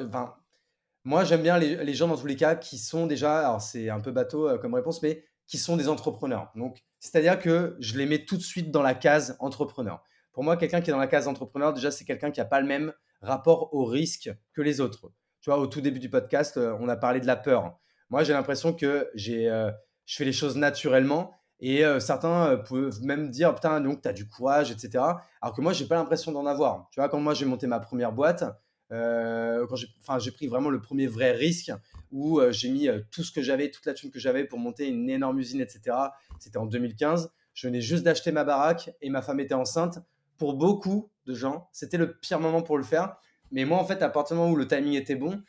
moi, 1.06 1.24
j'aime 1.24 1.42
bien 1.42 1.58
les, 1.58 1.94
gens 1.94 2.08
dans 2.08 2.18
tous 2.18 2.28
les 2.28 2.36
cas 2.36 2.56
qui 2.56 2.78
sont 2.78 3.08
déjà, 3.08 3.40
alors 3.40 3.62
c'est 3.62 3.90
un 3.90 4.00
peu 4.00 4.12
bateau 4.12 4.50
euh, 4.50 4.58
comme 4.58 4.74
réponse, 4.74 5.02
mais 5.02 5.24
qui 5.48 5.58
sont 5.58 5.78
des 5.78 5.88
entrepreneurs. 5.88 6.52
Donc, 6.56 6.84
c'est-à-dire 7.00 7.40
que 7.40 7.78
je 7.80 7.98
les 7.98 8.06
mets 8.06 8.26
tout 8.26 8.38
de 8.38 8.42
suite 8.42 8.70
dans 8.70 8.82
la 8.82 8.94
case 8.94 9.38
entrepreneur. 9.40 10.04
Pour 10.34 10.44
moi, 10.44 10.58
quelqu'un 10.58 10.82
qui 10.82 10.90
est 10.90 10.94
dans 10.94 11.00
la 11.00 11.08
case 11.08 11.28
entrepreneur, 11.28 11.74
déjà, 11.74 11.90
c'est 11.90 12.06
quelqu'un 12.06 12.32
qui 12.32 12.40
n'a 12.40 12.46
pas 12.46 12.60
le 12.60 12.68
même 12.68 12.94
rapport 13.22 13.74
au 13.74 13.86
risque 13.86 14.30
que 14.54 14.62
les 14.62 14.82
autres. 14.82 15.12
Tu 15.42 15.50
vois, 15.50 15.60
au 15.60 15.68
tout 15.68 15.82
début 15.82 16.00
du 16.00 16.10
podcast, 16.10 16.58
euh, 16.58 16.76
on 16.80 16.90
a 16.90 16.98
parlé 16.98 17.22
de 17.22 17.28
la 17.28 17.38
peur. 17.38 17.80
Moi, 18.10 18.24
j'ai 18.24 18.34
l'impression 18.34 18.74
que 18.74 19.10
j'ai, 19.16 19.50
euh, 19.50 19.72
je 20.06 20.16
fais 20.18 20.26
les 20.26 20.34
choses 20.34 20.58
naturellement 20.58 21.34
et 21.62 21.84
certains 22.00 22.56
peuvent 22.56 23.02
même 23.04 23.30
dire, 23.30 23.54
putain, 23.54 23.82
donc 23.82 24.02
tu 24.02 24.08
as 24.08 24.14
du 24.14 24.26
courage, 24.26 24.72
etc. 24.72 25.04
Alors 25.42 25.54
que 25.54 25.60
moi, 25.60 25.74
j'ai 25.74 25.86
pas 25.86 25.96
l'impression 25.96 26.32
d'en 26.32 26.46
avoir. 26.46 26.88
Tu 26.90 27.02
vois, 27.02 27.10
quand 27.10 27.20
moi, 27.20 27.34
j'ai 27.34 27.44
monté 27.44 27.68
ma 27.68 27.82
première 27.82 28.14
boîte, 28.14 28.46
euh, 28.92 29.68
quand 29.68 30.20
j'ai 30.20 30.32
pris 30.32 30.48
vraiment 30.48 30.70
le 30.70 30.82
premier 30.82 31.08
vrai 31.08 31.32
risque 31.32 31.72
où 32.12 32.40
euh, 32.40 32.52
j'ai 32.52 32.72
mis 32.72 32.88
euh, 32.88 33.02
tout 33.12 33.24
ce 33.24 33.32
que 33.32 33.42
j'avais, 33.42 33.70
toute 33.70 33.86
la 33.86 33.94
thune 33.94 34.10
que 34.10 34.20
j'avais 34.20 34.46
pour 34.46 34.58
monter 34.58 34.88
une 34.88 35.10
énorme 35.10 35.40
usine, 35.40 35.62
etc. 35.62 35.96
C'était 36.40 36.58
en 36.58 36.66
2015. 36.66 37.32
Je 37.54 37.68
venais 37.68 37.82
juste 37.82 38.04
d'acheter 38.04 38.32
ma 38.32 38.44
baraque 38.44 38.92
et 39.02 39.10
ma 39.10 39.22
femme 39.22 39.40
était 39.40 39.54
enceinte. 39.54 40.00
Pour 40.38 40.56
beaucoup 40.56 41.12
de 41.26 41.34
gens, 41.34 41.70
c'était 41.72 41.98
le 41.98 42.18
pire 42.18 42.40
moment 42.40 42.64
pour 42.64 42.78
le 42.78 42.84
faire. 42.84 43.18
Mais 43.52 43.66
moi, 43.66 43.78
en 43.78 43.86
fait, 43.86 44.02
à 44.02 44.10
partir 44.10 44.36
du 44.36 44.42
moment 44.42 44.54
où 44.54 44.56
le 44.56 44.68
timing 44.68 44.94
était 44.94 45.16
bon, 45.16 45.42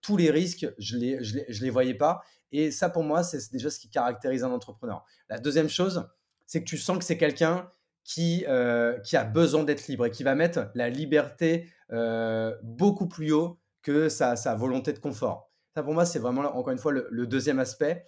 tous 0.00 0.16
les 0.16 0.30
risques, 0.30 0.66
je 0.78 0.96
les, 0.96 1.22
je 1.22 1.62
les 1.62 1.70
voyais 1.70 1.94
pas. 1.94 2.22
Et 2.50 2.70
ça, 2.70 2.88
pour 2.88 3.02
moi, 3.02 3.22
c'est 3.22 3.52
déjà 3.52 3.68
ce 3.68 3.78
qui 3.78 3.90
caractérise 3.90 4.42
un 4.42 4.50
entrepreneur. 4.50 5.04
La 5.28 5.38
deuxième 5.38 5.68
chose, 5.68 6.08
c'est 6.46 6.60
que 6.60 6.68
tu 6.68 6.78
sens 6.78 6.96
que 6.98 7.04
c'est 7.04 7.18
quelqu'un 7.18 7.70
qui, 8.04 8.44
qui 9.04 9.16
a 9.16 9.24
besoin 9.24 9.64
d'être 9.64 9.88
libre 9.88 10.06
et 10.06 10.10
qui 10.10 10.22
va 10.22 10.34
mettre 10.34 10.70
la 10.74 10.90
liberté 10.90 11.68
euh, 11.92 12.54
beaucoup 12.62 13.06
plus 13.06 13.32
haut 13.32 13.60
que 13.82 14.08
sa, 14.08 14.34
volonté 14.54 14.92
de 14.92 14.98
confort. 14.98 15.50
Ça, 15.74 15.82
pour 15.82 15.92
moi, 15.92 16.06
c'est 16.06 16.18
vraiment, 16.18 16.42
encore 16.42 16.70
une 16.70 16.78
fois, 16.78 16.92
le, 16.92 17.26
deuxième 17.26 17.58
aspect. 17.58 18.04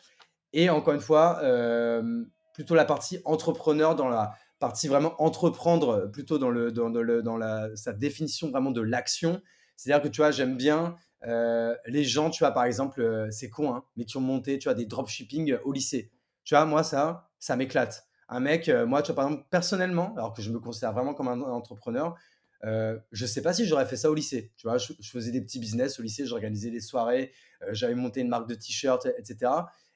Et 0.52 0.70
encore 0.70 0.94
une 0.94 1.00
fois, 1.00 1.40
euh, 1.42 2.24
plutôt 2.54 2.74
la 2.74 2.86
partie 2.86 3.20
entrepreneur 3.24 3.94
dans 3.94 4.08
la 4.08 4.32
partie 4.58 4.88
vraiment 4.88 5.20
entreprendre, 5.22 6.08
plutôt 6.10 6.38
dans, 6.38 6.48
le, 6.48 6.72
dans, 6.72 6.88
le, 6.88 7.22
dans 7.22 7.36
la, 7.36 7.68
sa 7.76 7.92
définition 7.92 8.50
vraiment 8.50 8.70
de 8.70 8.80
l'action. 8.80 9.42
C'est-à-dire 9.76 10.02
que, 10.02 10.08
tu 10.08 10.22
vois, 10.22 10.30
j'aime 10.30 10.56
bien 10.56 10.96
euh, 11.26 11.76
les 11.86 12.04
gens, 12.04 12.30
tu 12.30 12.38
vois, 12.42 12.52
par 12.52 12.64
exemple, 12.64 13.28
c'est 13.30 13.50
con, 13.50 13.74
hein, 13.74 13.84
mais 13.96 14.06
qui 14.06 14.16
ont 14.16 14.22
monté, 14.22 14.58
tu 14.58 14.64
vois, 14.68 14.74
des 14.74 14.86
dropshipping 14.86 15.58
au 15.64 15.72
lycée. 15.72 16.10
Tu 16.44 16.54
vois, 16.54 16.64
moi, 16.64 16.82
ça, 16.82 17.28
ça 17.38 17.56
m'éclate. 17.56 18.06
Un 18.28 18.40
mec, 18.40 18.68
moi, 18.68 19.02
tu 19.02 19.12
vois, 19.12 19.16
par 19.16 19.26
exemple, 19.26 19.46
personnellement, 19.50 20.14
alors 20.16 20.32
que 20.32 20.42
je 20.42 20.50
me 20.50 20.58
considère 20.58 20.92
vraiment 20.92 21.14
comme 21.14 21.28
un 21.28 21.40
entrepreneur, 21.40 22.16
euh, 22.64 22.98
je 23.12 23.24
ne 23.24 23.28
sais 23.28 23.42
pas 23.42 23.52
si 23.52 23.66
j'aurais 23.66 23.86
fait 23.86 23.96
ça 23.96 24.10
au 24.10 24.14
lycée. 24.14 24.52
Tu 24.56 24.66
vois, 24.66 24.78
je, 24.78 24.92
faisais 25.02 25.30
des 25.30 25.40
petits 25.40 25.58
business 25.58 25.98
au 25.98 26.02
lycée, 26.02 26.26
j'organisais 26.26 26.70
des 26.70 26.80
soirées, 26.80 27.32
euh, 27.62 27.68
j'avais 27.72 27.94
monté 27.94 28.20
une 28.20 28.28
marque 28.28 28.48
de 28.48 28.54
t-shirts, 28.54 29.06
etc. 29.18 29.52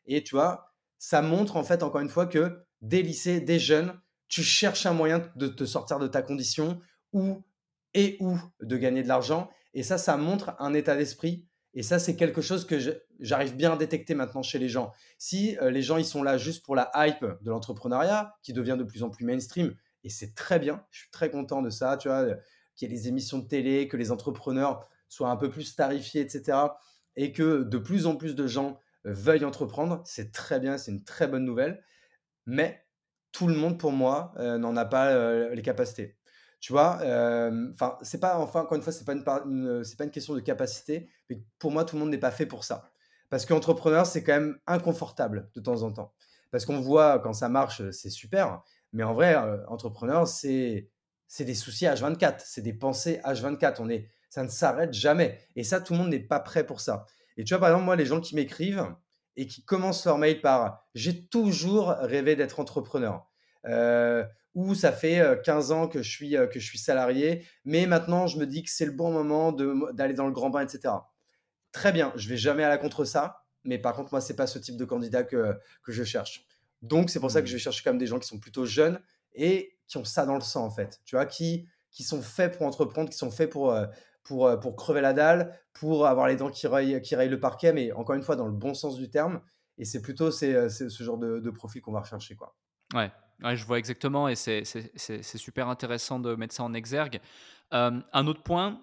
Et 0.06 0.22
tu 0.22 0.34
vois, 0.34 0.72
ça 0.98 1.22
montre 1.22 1.56
en 1.56 1.64
fait 1.64 1.82
encore 1.82 2.00
une 2.00 2.08
fois 2.08 2.26
que 2.26 2.64
des 2.80 3.02
lycées, 3.02 3.40
des 3.40 3.58
jeunes, 3.58 3.98
tu 4.28 4.42
cherches 4.42 4.86
un 4.86 4.92
moyen 4.92 5.22
de 5.36 5.48
te 5.48 5.64
sortir 5.64 5.98
de 5.98 6.06
ta 6.06 6.22
condition 6.22 6.80
ou 7.12 7.42
et 7.94 8.16
ou 8.20 8.38
de 8.60 8.76
gagner 8.76 9.02
de 9.02 9.08
l'argent. 9.08 9.50
Et 9.74 9.82
ça, 9.82 9.98
ça 9.98 10.16
montre 10.16 10.54
un 10.58 10.74
état 10.74 10.96
d'esprit. 10.96 11.46
Et 11.74 11.82
ça, 11.82 11.98
c'est 11.98 12.16
quelque 12.16 12.40
chose 12.40 12.66
que 12.66 12.78
j'arrive 13.20 13.54
bien 13.54 13.72
à 13.72 13.76
détecter 13.76 14.14
maintenant 14.14 14.42
chez 14.42 14.58
les 14.58 14.68
gens. 14.68 14.92
Si 15.18 15.56
euh, 15.58 15.70
les 15.70 15.82
gens, 15.82 15.98
ils 15.98 16.04
sont 16.04 16.22
là 16.22 16.36
juste 16.36 16.64
pour 16.64 16.74
la 16.74 16.90
hype 16.96 17.24
de 17.42 17.50
l'entrepreneuriat, 17.50 18.34
qui 18.42 18.52
devient 18.52 18.76
de 18.78 18.84
plus 18.84 19.02
en 19.02 19.10
plus 19.10 19.24
mainstream, 19.24 19.74
et 20.02 20.08
c'est 20.08 20.34
très 20.34 20.58
bien. 20.58 20.84
Je 20.90 21.00
suis 21.00 21.10
très 21.10 21.30
content 21.30 21.62
de 21.62 21.70
ça, 21.70 21.96
tu 21.96 22.08
vois, 22.08 22.26
qu'il 22.74 22.90
y 22.90 22.94
ait 22.94 22.96
des 22.96 23.08
émissions 23.08 23.38
de 23.38 23.46
télé, 23.46 23.88
que 23.88 23.96
les 23.96 24.10
entrepreneurs 24.10 24.88
soient 25.08 25.30
un 25.30 25.36
peu 25.36 25.50
plus 25.50 25.76
tarifiés, 25.76 26.22
etc. 26.22 26.58
Et 27.16 27.32
que 27.32 27.62
de 27.62 27.78
plus 27.78 28.06
en 28.06 28.16
plus 28.16 28.34
de 28.34 28.46
gens 28.46 28.78
euh, 29.06 29.12
veuillent 29.12 29.44
entreprendre. 29.44 30.02
C'est 30.04 30.32
très 30.32 30.60
bien, 30.60 30.78
c'est 30.78 30.92
une 30.92 31.04
très 31.04 31.26
bonne 31.26 31.44
nouvelle. 31.44 31.82
Mais 32.46 32.84
tout 33.32 33.46
le 33.46 33.54
monde, 33.54 33.78
pour 33.78 33.92
moi, 33.92 34.32
euh, 34.38 34.58
n'en 34.58 34.76
a 34.76 34.84
pas 34.84 35.10
euh, 35.12 35.54
les 35.54 35.62
capacités. 35.62 36.16
Tu 36.60 36.72
vois, 36.72 36.96
enfin, 37.72 37.96
c'est 38.02 38.20
pas, 38.20 38.38
enfin, 38.38 38.60
encore 38.60 38.76
une 38.76 38.82
fois, 38.82 38.92
c'est 38.92 39.04
pas 39.04 39.14
une, 39.14 39.82
c'est 39.82 39.96
pas 39.96 40.04
une 40.04 40.10
question 40.10 40.34
de 40.34 40.40
capacité, 40.40 41.08
mais 41.28 41.42
pour 41.58 41.70
moi, 41.70 41.84
tout 41.84 41.96
le 41.96 42.00
monde 42.00 42.10
n'est 42.10 42.18
pas 42.18 42.30
fait 42.30 42.46
pour 42.46 42.64
ça. 42.64 42.90
Parce 43.30 43.46
qu'entrepreneur, 43.46 44.04
c'est 44.06 44.22
quand 44.22 44.34
même 44.34 44.58
inconfortable 44.66 45.50
de 45.54 45.60
temps 45.60 45.82
en 45.82 45.92
temps. 45.92 46.12
Parce 46.50 46.66
qu'on 46.66 46.80
voit 46.80 47.18
quand 47.20 47.32
ça 47.32 47.48
marche, 47.48 47.88
c'est 47.92 48.10
super, 48.10 48.62
mais 48.92 49.02
en 49.02 49.14
vrai, 49.14 49.36
euh, 49.36 49.64
entrepreneur, 49.68 50.26
c'est 50.26 50.90
des 51.38 51.54
soucis 51.54 51.86
H24, 51.86 52.42
c'est 52.44 52.62
des 52.62 52.72
pensées 52.72 53.20
H24. 53.24 53.76
On 53.78 53.88
est, 53.88 54.08
ça 54.28 54.42
ne 54.42 54.48
s'arrête 54.48 54.92
jamais. 54.92 55.38
Et 55.56 55.64
ça, 55.64 55.80
tout 55.80 55.92
le 55.92 56.00
monde 56.00 56.10
n'est 56.10 56.18
pas 56.18 56.40
prêt 56.40 56.64
pour 56.66 56.80
ça. 56.80 57.06
Et 57.36 57.44
tu 57.44 57.54
vois, 57.54 57.60
par 57.60 57.68
exemple, 57.70 57.84
moi, 57.84 57.96
les 57.96 58.06
gens 58.06 58.20
qui 58.20 58.34
m'écrivent 58.34 58.84
et 59.36 59.46
qui 59.46 59.64
commencent 59.64 60.04
leur 60.04 60.18
mail 60.18 60.40
par 60.40 60.84
J'ai 60.94 61.28
toujours 61.28 61.90
rêvé 61.90 62.34
d'être 62.36 62.58
entrepreneur. 62.58 63.26
Euh, 63.66 64.24
ou 64.54 64.74
ça 64.74 64.92
fait 64.92 65.40
15 65.44 65.70
euh, 65.70 65.74
ans 65.74 65.88
que 65.88 66.02
je 66.02 66.10
suis, 66.10 66.30
que 66.30 66.58
je 66.58 66.64
suis 66.64 66.78
salarié, 66.78 67.46
mais 67.64 67.86
maintenant 67.86 68.26
je 68.26 68.38
me 68.38 68.46
dis 68.46 68.62
que 68.62 68.70
c'est 68.70 68.86
le 68.86 68.92
bon 68.92 69.12
moment 69.12 69.52
d'aller 69.52 70.14
dans 70.14 70.26
le 70.26 70.32
grand 70.32 70.50
bain, 70.50 70.62
etc. 70.62 70.94
Très 71.72 71.92
bien, 71.92 72.12
je 72.16 72.28
vais 72.28 72.36
jamais 72.36 72.62
la 72.62 72.78
contre 72.78 73.04
ça, 73.04 73.44
mais 73.64 73.78
par 73.78 73.94
contre, 73.94 74.12
moi, 74.12 74.20
c'est 74.20 74.34
pas 74.34 74.46
ce 74.46 74.58
type 74.58 74.76
de 74.76 74.84
candidat 74.84 75.22
que, 75.22 75.58
que 75.82 75.92
je 75.92 76.02
cherche. 76.02 76.46
Donc, 76.82 77.10
c'est 77.10 77.20
pour 77.20 77.30
ça 77.30 77.42
que 77.42 77.46
je 77.46 77.52
mmh. 77.52 77.56
vais 77.56 77.62
chercher 77.62 77.82
quand 77.84 77.90
même 77.90 77.98
des 77.98 78.06
gens 78.06 78.18
qui 78.18 78.26
sont 78.26 78.38
plutôt 78.38 78.64
jeunes 78.64 79.00
et 79.34 79.78
qui 79.86 79.98
ont 79.98 80.04
ça 80.04 80.24
dans 80.26 80.34
le 80.34 80.40
sang, 80.40 80.64
en 80.64 80.70
fait. 80.70 81.00
Tu 81.04 81.14
vois, 81.14 81.26
qui, 81.26 81.68
qui 81.90 82.02
sont 82.02 82.22
faits 82.22 82.56
pour 82.56 82.66
entreprendre, 82.66 83.10
qui 83.10 83.18
sont 83.18 83.30
faits 83.30 83.50
pour, 83.50 83.70
euh, 83.72 83.86
pour, 84.22 84.46
euh, 84.46 84.56
pour 84.56 84.76
crever 84.76 85.00
la 85.00 85.12
dalle, 85.12 85.58
pour 85.72 86.06
avoir 86.06 86.28
les 86.28 86.36
dents 86.36 86.50
qui 86.50 86.66
rayent, 86.66 87.00
qui 87.02 87.14
rayent 87.16 87.28
le 87.28 87.40
parquet, 87.40 87.72
mais 87.72 87.92
encore 87.92 88.14
une 88.14 88.22
fois, 88.22 88.36
dans 88.36 88.46
le 88.46 88.52
bon 88.52 88.74
sens 88.74 88.96
du 88.96 89.10
terme. 89.10 89.40
Et 89.78 89.84
c'est 89.84 90.02
plutôt 90.02 90.28
euh, 90.28 90.68
ce 90.68 91.02
genre 91.02 91.18
de, 91.18 91.50
profil 91.50 91.82
qu'on 91.82 91.92
va 91.92 92.00
rechercher. 92.00 92.34
Quoi. 92.36 92.54
Ouais. 92.94 93.10
Je 93.42 93.64
vois 93.64 93.78
exactement 93.78 94.28
et 94.28 94.36
c'est 94.36 94.64
super 95.22 95.68
intéressant 95.68 96.18
de 96.20 96.34
mettre 96.34 96.54
ça 96.54 96.62
en 96.62 96.74
exergue. 96.74 97.20
un 97.70 98.26
autre 98.26 98.42
point, 98.42 98.80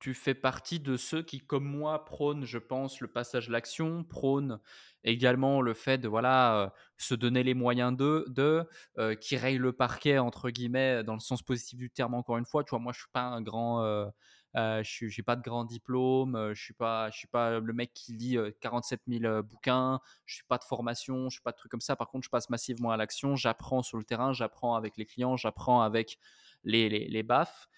tu 0.00 0.14
fais 0.14 0.34
partie 0.34 0.80
de 0.80 0.96
ceux 0.96 1.22
qui, 1.22 1.40
comme 1.40 1.64
moi, 1.64 2.04
prônent, 2.06 2.44
je 2.44 2.58
pense, 2.58 3.00
le 3.00 3.08
passage 3.08 3.48
à 3.48 3.52
l'action, 3.52 4.02
prônent 4.02 4.58
également 5.04 5.60
le 5.62 5.74
fait 5.74 5.98
de 5.98 6.08
voilà 6.08 6.56
euh, 6.56 6.68
se 6.96 7.14
donner 7.14 7.42
les 7.42 7.54
moyens 7.54 7.96
de, 7.96 8.24
de 8.28 8.66
euh, 8.98 9.14
qui 9.14 9.36
raye 9.36 9.56
le 9.56 9.72
parquet 9.72 10.18
entre 10.18 10.50
guillemets 10.50 11.02
dans 11.04 11.14
le 11.14 11.20
sens 11.20 11.42
positif 11.42 11.78
du 11.78 11.90
terme 11.90 12.14
encore 12.14 12.38
une 12.38 12.44
fois. 12.44 12.64
Tu 12.64 12.74
moi 12.78 12.92
je 12.92 13.00
suis 13.00 13.10
pas 13.12 13.22
un 13.22 13.42
grand 13.42 14.10
euh, 14.56 14.82
je 14.82 15.04
n'ai 15.04 15.22
pas 15.22 15.36
de 15.36 15.42
grand 15.42 15.64
diplôme, 15.64 16.52
je 16.52 16.60
suis 16.60 16.74
pas, 16.74 17.10
suis 17.12 17.28
pas 17.28 17.60
le 17.60 17.72
mec 17.72 17.92
qui 17.94 18.12
lit 18.12 18.36
47 18.60 19.02
000 19.06 19.42
bouquins, 19.42 20.00
je 20.26 20.34
suis 20.36 20.44
pas 20.44 20.58
de 20.58 20.64
formation, 20.64 21.28
je 21.28 21.34
suis 21.34 21.42
pas 21.42 21.52
de 21.52 21.56
trucs 21.56 21.70
comme 21.70 21.80
ça. 21.80 21.96
Par 21.96 22.08
contre, 22.08 22.24
je 22.24 22.30
passe 22.30 22.50
massivement 22.50 22.90
à 22.90 22.96
l'action, 22.96 23.36
j'apprends 23.36 23.82
sur 23.82 23.98
le 23.98 24.04
terrain, 24.04 24.32
j'apprends 24.32 24.74
avec 24.74 24.96
les 24.96 25.06
clients, 25.06 25.36
j'apprends 25.36 25.82
avec 25.82 26.18
les, 26.64 26.88
les, 26.88 27.22
baffes. 27.22 27.68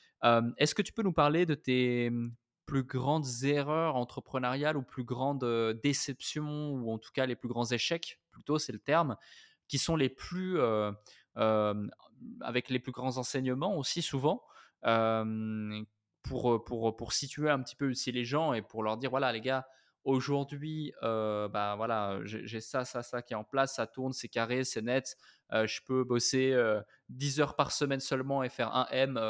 Est-ce 0.56 0.74
que 0.74 0.82
tu 0.82 0.92
peux 0.92 1.02
nous 1.02 1.12
parler 1.12 1.46
de 1.46 1.54
tes 1.54 2.08
hum, 2.08 2.34
plus 2.64 2.84
grandes 2.84 3.26
erreurs 3.42 3.96
entrepreneuriales 3.96 4.76
ou 4.76 4.82
plus 4.82 5.04
grandes 5.04 5.44
déceptions 5.82 6.72
ou 6.72 6.90
en 6.90 6.98
tout 6.98 7.10
cas 7.12 7.26
les 7.26 7.36
plus 7.36 7.48
grands 7.48 7.66
échecs, 7.66 8.18
plutôt 8.30 8.58
c'est 8.58 8.72
le 8.72 8.78
terme, 8.78 9.16
qui 9.68 9.78
sont 9.78 9.96
les 9.96 10.08
plus 10.08 10.58
avec 12.40 12.70
les 12.70 12.78
plus 12.78 12.92
grands 12.92 13.18
enseignements 13.18 13.76
aussi 13.76 14.00
souvent 14.00 14.42
pour, 16.22 16.64
pour, 16.64 16.96
pour 16.96 17.12
situer 17.12 17.50
un 17.50 17.60
petit 17.62 17.76
peu 17.76 17.90
aussi 17.90 18.12
les 18.12 18.24
gens 18.24 18.52
et 18.52 18.62
pour 18.62 18.82
leur 18.82 18.96
dire 18.96 19.10
voilà 19.10 19.32
les 19.32 19.40
gars 19.40 19.66
aujourd'hui 20.04 20.92
bah 21.00 21.74
voilà 21.76 22.18
j'ai 22.24 22.60
ça 22.60 22.84
ça 22.84 23.02
ça 23.02 23.22
qui 23.22 23.34
est 23.34 23.36
en 23.36 23.44
place 23.44 23.76
ça 23.76 23.86
tourne 23.86 24.12
c'est 24.12 24.28
carré 24.28 24.64
c'est 24.64 24.82
net 24.82 25.16
je 25.52 25.80
peux 25.86 26.02
bosser 26.02 26.56
10 27.08 27.40
heures 27.40 27.54
par 27.54 27.70
semaine 27.70 28.00
seulement 28.00 28.42
et 28.42 28.48
faire 28.48 28.74
un 28.74 28.88
M 28.90 29.20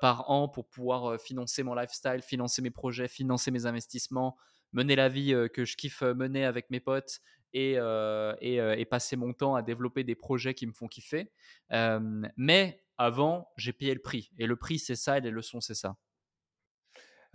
par 0.00 0.30
an 0.30 0.48
pour 0.48 0.68
pouvoir 0.68 1.20
financer 1.20 1.64
mon 1.64 1.74
lifestyle 1.74 2.22
financer 2.22 2.62
mes 2.62 2.70
projets 2.70 3.08
financer 3.08 3.50
mes 3.50 3.66
investissements 3.66 4.36
mener 4.72 4.94
la 4.94 5.08
vie 5.08 5.34
que 5.52 5.64
je 5.64 5.76
kiffe 5.76 6.02
mener 6.02 6.44
avec 6.44 6.70
mes 6.70 6.80
potes 6.80 7.20
et, 7.52 7.72
et, 8.40 8.84
passer 8.84 9.16
mon 9.16 9.32
temps 9.32 9.56
à 9.56 9.62
développer 9.62 10.04
des 10.04 10.14
projets 10.14 10.54
qui 10.54 10.68
me 10.68 10.72
font 10.72 10.86
kiffer. 10.86 11.32
mais 12.36 12.80
avant, 12.98 13.50
j'ai 13.56 13.72
payé 13.72 13.94
le 13.94 14.00
prix. 14.00 14.30
Et 14.38 14.46
le 14.46 14.56
prix, 14.56 14.78
c'est 14.78 14.96
ça, 14.96 15.18
et 15.18 15.20
les 15.20 15.30
leçons, 15.30 15.60
c'est 15.60 15.74
ça. 15.74 15.96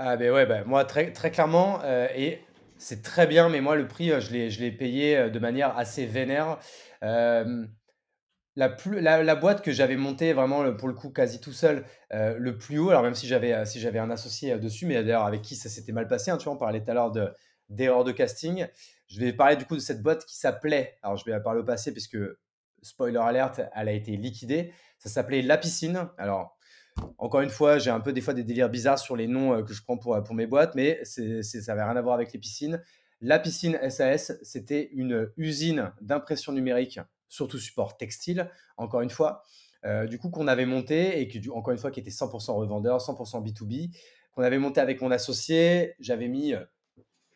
Ah 0.04 0.18
ben 0.18 0.32
ouais, 0.32 0.48
bah, 0.48 0.64
moi 0.66 0.84
très, 0.84 1.14
très 1.14 1.30
clairement, 1.30 1.80
et 2.16 2.42
c'est 2.80 3.04
très 3.04 3.28
bien, 3.28 3.50
mais 3.50 3.62
moi 3.62 3.76
le 3.76 3.88
prix, 3.88 4.10
je 4.20 4.32
l'ai, 4.32 4.50
je 4.50 4.60
l'ai 4.60 4.72
payé 4.72 5.30
de 5.30 5.40
manière 5.40 5.78
assez 5.78 6.08
vénère. 6.08 6.58
la, 7.04 8.70
plus, 8.70 9.00
la, 9.00 9.36
boîte 9.36 9.62
que 9.62 9.72
j'avais 9.72 9.98
montée 9.98 10.34
vraiment 10.34 10.74
pour 10.74 10.88
le 10.88 10.96
coup 10.96 11.12
quasi 11.12 11.40
tout 11.40 11.54
seul, 11.54 11.86
le 12.12 12.58
plus 12.58 12.80
haut, 12.80 12.90
alors 12.90 13.04
même 13.04 13.14
si 13.14 13.28
j'avais, 13.28 13.64
si 13.68 13.80
j'avais 13.80 14.00
un 14.00 14.10
associé 14.10 14.58
dessus, 14.58 14.88
mais 14.88 14.96
d'ailleurs 14.96 15.26
avec 15.26 15.44
qui 15.44 15.56
ça 15.56 15.70
s'était 15.70 15.92
mal 15.92 16.08
passé, 16.08 16.32
hein, 16.32 16.38
tu 16.38 16.46
vois, 16.46 16.54
on 16.54 16.58
parlait 16.58 16.84
tout 16.84 16.90
à 16.90 16.96
l'heure 16.96 17.12
de, 17.12 17.32
d'erreurs 17.70 18.04
de 18.04 18.12
casting. 18.12 18.68
Je 19.08 19.20
vais 19.20 19.34
parler 19.34 19.56
du 19.56 19.66
coup 19.66 19.76
de 19.76 19.82
cette 19.82 20.02
boîte 20.02 20.26
qui 20.26 20.36
s'appelait, 20.36 20.98
alors 21.04 21.16
je 21.18 21.26
vais 21.26 21.40
parler 21.44 21.60
au 21.60 21.66
passé 21.66 21.92
puisque 21.92 22.18
spoiler 22.82 23.20
alert, 23.20 23.62
elle 23.76 23.88
a 23.88 23.92
été 23.92 24.18
liquidée. 24.18 24.74
Ça 24.98 25.10
s'appelait 25.10 25.44
La 25.44 25.60
Piscine. 25.60 26.10
Alors, 26.18 26.58
encore 27.18 27.42
une 27.42 27.50
fois, 27.50 27.78
j'ai 27.78 27.90
un 27.90 28.00
peu 28.00 28.14
des 28.14 28.22
fois 28.22 28.34
des 28.34 28.44
délires 28.44 28.70
bizarres 28.70 29.00
sur 29.00 29.16
les 29.16 29.28
noms 29.28 29.54
euh, 29.54 29.64
que 29.64 29.74
je 29.74 29.84
prends 29.84 29.98
pour, 29.98 30.22
pour 30.24 30.36
mes 30.36 30.48
boîtes, 30.48 30.76
mais 30.76 31.00
c'est, 31.04 31.44
ça 31.44 31.60
n'avait 31.74 31.84
rien 31.84 31.98
à 31.98 32.02
voir 32.02 32.16
avec 32.16 32.34
les 32.34 32.40
piscines. 32.40 32.82
La 33.22 33.38
Piscine 33.38 33.78
SAS, 33.90 34.34
c'était 34.42 34.90
une 34.94 35.32
usine 35.38 35.92
d'impression 36.02 36.54
numérique, 36.54 37.00
surtout 37.30 37.60
support 37.60 37.96
textile, 37.98 38.50
encore 38.78 39.02
une 39.02 39.12
fois, 39.12 39.44
euh, 39.86 40.08
du 40.08 40.18
coup 40.18 40.30
qu'on 40.30 40.48
avait 40.48 40.66
monté 40.66 41.22
et 41.22 41.28
qui, 41.28 41.48
encore 41.52 41.72
une 41.72 41.78
fois, 41.78 41.92
qui 41.92 42.00
était 42.00 42.10
100% 42.10 42.54
revendeur, 42.54 42.98
100% 42.98 43.44
B2B, 43.44 43.92
qu'on 44.34 44.42
avait 44.42 44.58
monté 44.58 44.82
avec 44.82 45.02
mon 45.02 45.12
associé. 45.12 45.94
J'avais 46.00 46.28
mis 46.28 46.56
euh, 46.56 46.62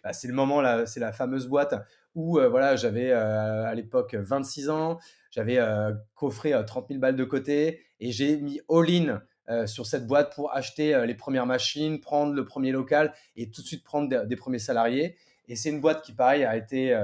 bah, 0.05 0.13
c'est 0.13 0.27
le 0.27 0.35
moment 0.35 0.61
là, 0.61 0.85
c'est 0.85 0.99
la 0.99 1.11
fameuse 1.11 1.47
boîte 1.47 1.73
où 2.13 2.37
euh, 2.37 2.47
voilà, 2.47 2.75
j'avais 2.75 3.11
euh, 3.11 3.65
à 3.65 3.73
l'époque 3.73 4.13
26 4.13 4.69
ans, 4.69 4.99
j'avais 5.31 5.57
euh, 5.57 5.93
coffré 6.13 6.53
30 6.65 6.87
000 6.89 6.99
balles 6.99 7.15
de 7.15 7.23
côté 7.23 7.81
et 7.99 8.11
j'ai 8.11 8.37
mis 8.37 8.61
all-in 8.69 9.21
sur 9.65 9.85
cette 9.85 10.07
boîte 10.07 10.33
pour 10.33 10.53
acheter 10.53 11.05
les 11.05 11.13
premières 11.13 11.45
machines, 11.45 11.99
prendre 11.99 12.33
le 12.33 12.45
premier 12.45 12.71
local 12.71 13.13
et 13.35 13.51
tout 13.51 13.61
de 13.61 13.67
suite 13.67 13.83
prendre 13.83 14.25
des, 14.25 14.35
premiers 14.35 14.59
salariés. 14.59 15.17
Et 15.47 15.55
c'est 15.55 15.69
une 15.69 15.81
boîte 15.81 16.03
qui, 16.03 16.13
pareil, 16.13 16.43
a 16.43 16.57
été 16.57 16.99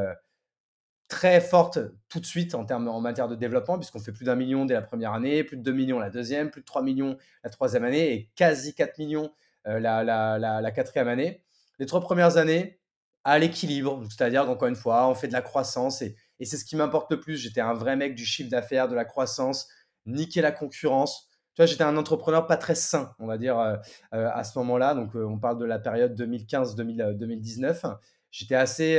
très 1.07 1.39
forte 1.39 1.77
tout 2.09 2.19
de 2.19 2.25
suite 2.25 2.55
en, 2.55 2.65
termes, 2.65 2.87
en 2.87 2.99
matière 2.99 3.27
de 3.27 3.35
développement, 3.35 3.77
puisqu'on 3.77 3.99
fait 3.99 4.11
plus 4.11 4.25
d'un 4.25 4.35
million 4.35 4.65
dès 4.65 4.73
la 4.73 4.81
première 4.81 5.13
année, 5.13 5.43
plus 5.43 5.57
de 5.57 5.61
2 5.61 5.71
millions 5.71 5.99
la 5.99 6.09
deuxième, 6.09 6.49
plus 6.49 6.61
de 6.61 6.65
3 6.65 6.81
millions 6.81 7.17
la 7.43 7.51
troisième 7.51 7.83
année 7.83 8.13
et 8.13 8.31
quasi 8.35 8.73
4 8.73 8.97
millions 8.97 9.31
la, 9.65 10.03
la, 10.03 10.39
la, 10.39 10.71
quatrième 10.71 11.07
année. 11.07 11.43
Les 11.77 11.85
trois 11.85 12.01
premières 12.01 12.37
années, 12.37 12.81
à 13.23 13.39
l'équilibre. 13.39 14.03
C'est-à-dire 14.09 14.45
qu'encore 14.45 14.67
une 14.67 14.75
fois, 14.75 15.07
on 15.07 15.15
fait 15.15 15.27
de 15.27 15.33
la 15.33 15.41
croissance 15.41 16.01
et, 16.01 16.15
c'est 16.43 16.57
ce 16.57 16.65
qui 16.65 16.75
m'importe 16.75 17.11
le 17.11 17.19
plus. 17.19 17.37
J'étais 17.37 17.61
un 17.61 17.73
vrai 17.73 17.95
mec 17.95 18.15
du 18.15 18.25
chiffre 18.25 18.49
d'affaires, 18.49 18.87
de 18.87 18.95
la 18.95 19.05
croissance, 19.05 19.67
niquer 20.07 20.41
la 20.41 20.51
concurrence. 20.51 21.29
Tu 21.53 21.61
vois, 21.61 21.65
j'étais 21.65 21.83
un 21.83 21.97
entrepreneur 21.97 22.47
pas 22.47 22.55
très 22.55 22.75
sain, 22.75 23.13
on 23.19 23.27
va 23.27 23.37
dire, 23.37 23.59
euh, 23.59 23.75
euh, 24.13 24.29
à 24.33 24.45
ce 24.45 24.57
moment-là. 24.59 24.95
Donc, 24.95 25.15
euh, 25.15 25.25
on 25.25 25.37
parle 25.37 25.57
de 25.57 25.65
la 25.65 25.79
période 25.79 26.15
2015-2019. 26.15 27.97
J'étais 28.31 28.55
assez, 28.55 28.97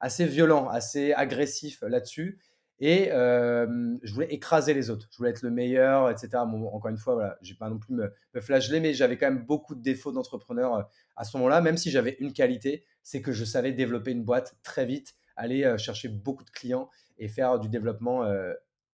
assez 0.00 0.24
violent, 0.24 0.66
assez 0.68 1.12
agressif 1.12 1.82
là-dessus. 1.82 2.38
Et 2.78 3.10
je 3.10 4.14
voulais 4.14 4.32
écraser 4.32 4.72
les 4.72 4.88
autres. 4.88 5.06
Je 5.10 5.18
voulais 5.18 5.28
être 5.28 5.42
le 5.42 5.50
meilleur, 5.50 6.08
etc. 6.08 6.30
encore 6.36 6.88
une 6.88 6.96
fois, 6.96 7.12
voilà, 7.12 7.36
j'ai 7.42 7.54
pas 7.54 7.68
non 7.68 7.78
plus 7.78 7.92
me, 7.92 8.10
me 8.32 8.80
mais 8.80 8.94
j'avais 8.94 9.18
quand 9.18 9.26
même 9.26 9.44
beaucoup 9.44 9.74
de 9.74 9.82
défauts 9.82 10.12
d'entrepreneur 10.12 10.88
à 11.14 11.24
ce 11.24 11.36
moment-là, 11.36 11.60
même 11.60 11.76
si 11.76 11.90
j'avais 11.90 12.16
une 12.20 12.32
qualité, 12.32 12.86
c'est 13.02 13.20
que 13.20 13.32
je 13.32 13.44
savais 13.44 13.72
développer 13.72 14.12
une 14.12 14.24
boîte 14.24 14.56
très 14.62 14.86
vite, 14.86 15.14
aller 15.36 15.74
chercher 15.76 16.08
beaucoup 16.08 16.44
de 16.44 16.50
clients 16.50 16.88
et 17.18 17.28
faire 17.28 17.58
du 17.58 17.68
développement 17.68 18.24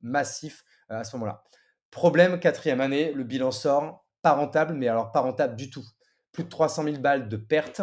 massif 0.03 0.65
à 0.89 1.05
ce 1.05 1.15
moment-là. 1.15 1.45
Problème, 1.91 2.39
quatrième 2.41 2.81
année, 2.81 3.13
le 3.13 3.25
bilan 3.25 3.51
sort, 3.51 4.05
pas 4.23 4.33
rentable, 4.33 4.75
mais 4.75 4.89
alors 4.89 5.13
pas 5.13 5.21
rentable 5.21 5.57
du 5.57 5.71
tout. 5.71 5.85
Plus 6.33 6.45
de 6.45 6.49
300 6.49 6.85
000 6.85 6.97
balles 6.99 7.29
de 7.29 7.37
pertes. 7.37 7.83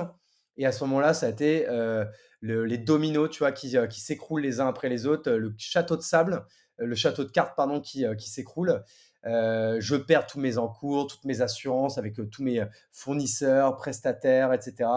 Et 0.58 0.66
à 0.66 0.72
ce 0.72 0.84
moment-là, 0.84 1.14
ça 1.14 1.28
a 1.28 1.30
été 1.30 1.68
les 2.42 2.78
dominos, 2.78 3.30
tu 3.30 3.40
vois, 3.40 3.52
qui, 3.52 3.76
qui 3.90 4.02
s'écroulent 4.02 4.42
les 4.42 4.60
uns 4.60 4.68
après 4.68 4.90
les 4.90 5.08
autres, 5.08 5.32
le 5.32 5.54
château 5.58 5.98
de 5.98 6.02
sable, 6.02 6.46
le 6.78 6.96
château 6.96 7.24
de 7.24 7.32
cartes, 7.32 7.56
pardon, 7.56 7.82
qui, 7.82 8.06
s'écroule. 8.20 8.84
je 9.24 9.96
perds 9.96 10.28
tous 10.28 10.40
mes 10.40 10.58
encours, 10.58 11.08
toutes 11.08 11.26
mes 11.26 11.42
assurances 11.42 11.98
avec 11.98 12.16
tous 12.30 12.44
mes 12.44 12.64
fournisseurs, 12.92 13.76
prestataires, 13.78 14.54
etc. 14.54 14.90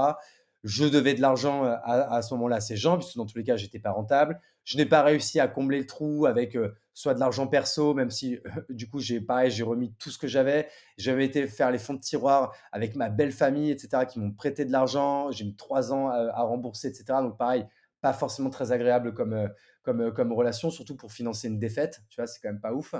Je 0.65 0.85
devais 0.85 1.15
de 1.15 1.21
l'argent 1.21 1.65
à, 1.65 2.21
ce 2.23 2.35
moment-là 2.35 2.57
à 2.57 2.61
ces 2.61 2.77
gens, 2.77 2.99
puisque 2.99 3.17
dans 3.17 3.27
tous 3.27 3.39
les 3.39 3.45
cas, 3.45 3.57
j'étais 3.57 3.79
pas 3.79 3.93
rentable. 3.93 4.41
Je 4.67 4.77
n'ai 4.77 4.85
pas 4.85 5.05
réussi 5.05 5.39
à 5.39 5.47
combler 5.47 5.79
le 5.79 5.87
trou 5.87 6.27
avec 6.27 6.59
soit 6.93 7.15
de 7.15 7.21
l'argent 7.21 7.47
perso, 7.47 7.95
même 7.95 8.11
si 8.11 8.41
du 8.69 8.91
coup, 8.91 8.99
j'ai 8.99 9.21
pareil, 9.21 9.49
j'ai 9.49 9.63
remis 9.63 9.95
tout 9.95 10.11
ce 10.11 10.19
que 10.19 10.27
j'avais. 10.27 10.69
J'avais 10.99 11.25
été 11.25 11.47
faire 11.47 11.71
les 11.71 11.79
fonds 11.79 11.95
de 11.95 12.01
tiroir 12.01 12.53
avec 12.73 12.97
ma 12.97 13.09
belle 13.09 13.31
famille, 13.31 13.71
etc., 13.71 14.05
qui 14.11 14.19
m'ont 14.19 14.33
prêté 14.33 14.65
de 14.65 14.73
l'argent. 14.73 15.31
J'ai 15.31 15.45
mis 15.45 15.55
trois 15.55 15.93
ans 15.93 16.09
à, 16.09 16.43
rembourser, 16.43 16.89
etc. 16.89 17.05
Donc 17.23 17.39
pareil, 17.39 17.65
pas 18.01 18.13
forcément 18.13 18.51
très 18.51 18.73
agréable 18.73 19.15
comme, 19.15 19.49
comme, 19.85 20.13
comme 20.13 20.33
relation, 20.33 20.71
surtout 20.71 20.97
pour 20.97 21.13
financer 21.13 21.47
une 21.47 21.61
défaite. 21.61 22.03
Tu 22.11 22.21
vois, 22.21 22.27
c'est 22.27 22.41
quand 22.41 22.49
même 22.49 22.61
pas 22.61 22.73
ouf. 22.73 22.97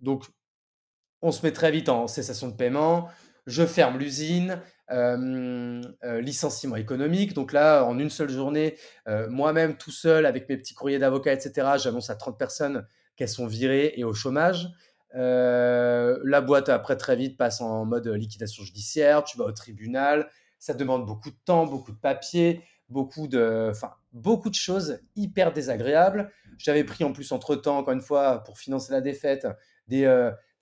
donc, 0.00 0.26
on 1.22 1.32
se 1.32 1.46
met 1.46 1.52
très 1.52 1.70
vite 1.70 1.88
en 1.88 2.08
cessation 2.08 2.48
de 2.48 2.54
paiement. 2.54 3.08
Je 3.46 3.64
ferme 3.64 3.96
l'usine. 3.96 4.60
Euh, 4.90 5.80
licenciement 6.20 6.76
économique. 6.76 7.32
Donc 7.32 7.52
là, 7.52 7.84
en 7.84 7.98
une 7.98 8.10
seule 8.10 8.28
journée, 8.28 8.76
moi-même 9.30 9.76
tout 9.76 9.90
seul 9.90 10.26
avec 10.26 10.48
mes 10.48 10.58
petits 10.58 10.74
courriers 10.74 10.98
d'avocat, 10.98 11.32
etc., 11.32 11.68
j'annonce 11.76 12.10
à 12.10 12.16
30 12.16 12.38
personnes 12.38 12.86
qu'elles 13.16 13.28
sont 13.28 13.46
virées 13.46 13.94
et 13.96 14.04
au 14.04 14.12
chômage. 14.12 14.68
la 15.14 16.40
boîte 16.42 16.68
après 16.68 16.96
très 16.96 17.16
vite 17.16 17.38
passe 17.38 17.62
en 17.62 17.86
mode 17.86 18.08
liquidation 18.08 18.62
judiciaire, 18.62 19.24
tu 19.24 19.38
vas 19.38 19.44
au 19.44 19.52
tribunal, 19.52 20.28
ça 20.58 20.74
demande 20.74 21.06
beaucoup 21.06 21.30
de 21.30 21.38
temps, 21.44 21.66
beaucoup 21.66 21.92
de 21.92 21.98
papiers, 21.98 22.62
beaucoup 22.88 23.28
de, 23.28 23.68
enfin, 23.70 23.92
beaucoup 24.12 24.50
de 24.50 24.54
choses 24.54 25.00
hyper 25.16 25.52
désagréables. 25.52 26.30
J'avais 26.58 26.84
pris 26.84 27.04
en 27.04 27.12
plus 27.12 27.32
entre 27.32 27.56
temps, 27.56 27.78
encore 27.78 27.94
une 27.94 28.00
fois, 28.00 28.42
pour 28.44 28.58
financer 28.58 28.92
la 28.92 29.00
défaite, 29.00 29.46
des, 29.88 30.06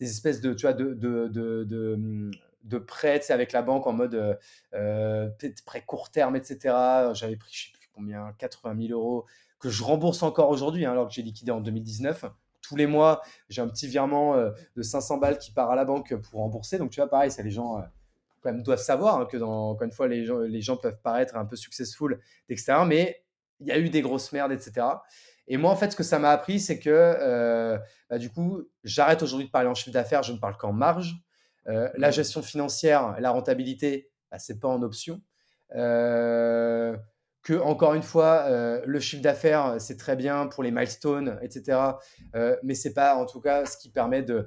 espèces 0.00 0.40
de, 0.40 0.54
tu 0.54 0.62
vois, 0.62 0.72
de, 0.72 0.94
de, 0.94 1.28
de 1.28 1.94
hum, 1.94 2.30
de 2.64 2.78
prêts 2.78 3.30
avec 3.30 3.52
la 3.52 3.62
banque 3.62 3.86
en 3.86 3.92
mode 3.92 4.14
euh, 4.14 4.34
euh 4.74 5.28
prêt 5.66 5.82
court 5.82 6.10
terme, 6.10 6.36
etc. 6.36 6.74
J'avais 7.12 7.36
pris, 7.36 7.52
je 7.52 7.66
sais 7.66 7.72
plus 7.72 7.88
combien, 7.94 8.32
80 8.38 8.88
000 8.88 8.98
euros 8.98 9.26
que 9.58 9.70
je 9.70 9.82
rembourse 9.84 10.22
encore 10.22 10.50
aujourd'hui, 10.50 10.84
hein, 10.84 10.92
alors 10.92 11.06
que 11.08 11.14
j'ai 11.14 11.22
liquidé 11.22 11.52
en 11.52 11.60
2019. 11.60 12.24
Tous 12.60 12.76
les 12.76 12.86
mois, 12.86 13.22
j'ai 13.48 13.62
un 13.62 13.68
petit 13.68 13.86
virement 13.86 14.34
euh, 14.34 14.50
de 14.76 14.82
500 14.82 15.18
balles 15.18 15.38
qui 15.38 15.52
part 15.52 15.70
à 15.70 15.76
la 15.76 15.84
banque 15.84 16.14
pour 16.14 16.40
rembourser. 16.40 16.78
Donc, 16.78 16.90
tu 16.90 17.00
vois, 17.00 17.08
pareil, 17.08 17.30
ça, 17.30 17.42
les 17.42 17.50
gens 17.50 17.78
euh, 17.78 17.82
quand 18.40 18.52
même 18.52 18.62
doivent 18.62 18.80
savoir 18.80 19.20
hein, 19.20 19.26
que, 19.26 19.36
encore 19.36 19.82
une 19.82 19.92
fois, 19.92 20.08
les 20.08 20.24
gens, 20.24 20.38
les 20.38 20.62
gens 20.62 20.76
peuvent 20.76 20.98
paraître 21.02 21.36
un 21.36 21.44
peu 21.44 21.56
successful, 21.56 22.20
etc. 22.48 22.78
Mais 22.86 23.22
il 23.60 23.68
y 23.68 23.72
a 23.72 23.78
eu 23.78 23.88
des 23.88 24.02
grosses 24.02 24.32
merdes, 24.32 24.52
etc. 24.52 24.86
Et 25.46 25.56
moi, 25.56 25.70
en 25.70 25.76
fait, 25.76 25.90
ce 25.90 25.96
que 25.96 26.02
ça 26.02 26.18
m'a 26.18 26.30
appris, 26.30 26.58
c'est 26.58 26.80
que 26.80 27.78
bah, 28.10 28.18
du 28.18 28.30
coup, 28.30 28.62
j'arrête 28.84 29.22
aujourd'hui 29.22 29.46
de 29.46 29.52
parler 29.52 29.68
en 29.68 29.74
chiffre 29.74 29.92
d'affaires, 29.92 30.22
je 30.22 30.32
ne 30.32 30.38
parle 30.38 30.56
qu'en 30.56 30.72
marge. 30.72 31.16
Euh, 31.68 31.88
la 31.96 32.10
gestion 32.10 32.42
financière, 32.42 33.16
la 33.20 33.30
rentabilité, 33.30 34.10
bah, 34.30 34.38
ce 34.38 34.52
n'est 34.52 34.58
pas 34.58 34.68
en 34.68 34.82
option. 34.82 35.20
Euh, 35.74 36.96
que, 37.42 37.54
encore 37.54 37.94
une 37.94 38.02
fois, 38.02 38.44
euh, 38.46 38.82
le 38.86 39.00
chiffre 39.00 39.22
d'affaires, 39.22 39.76
c'est 39.80 39.96
très 39.96 40.14
bien 40.14 40.46
pour 40.46 40.62
les 40.62 40.70
milestones, 40.70 41.38
etc. 41.42 41.78
mais 42.62 42.74
ce 42.74 42.88
n'est 42.88 42.94
pas, 42.94 43.16
en 43.16 43.26
tout 43.26 43.40
cas, 43.40 43.66
ce 43.66 43.76
qui 43.76 43.90
permet 43.90 44.22
de, 44.22 44.46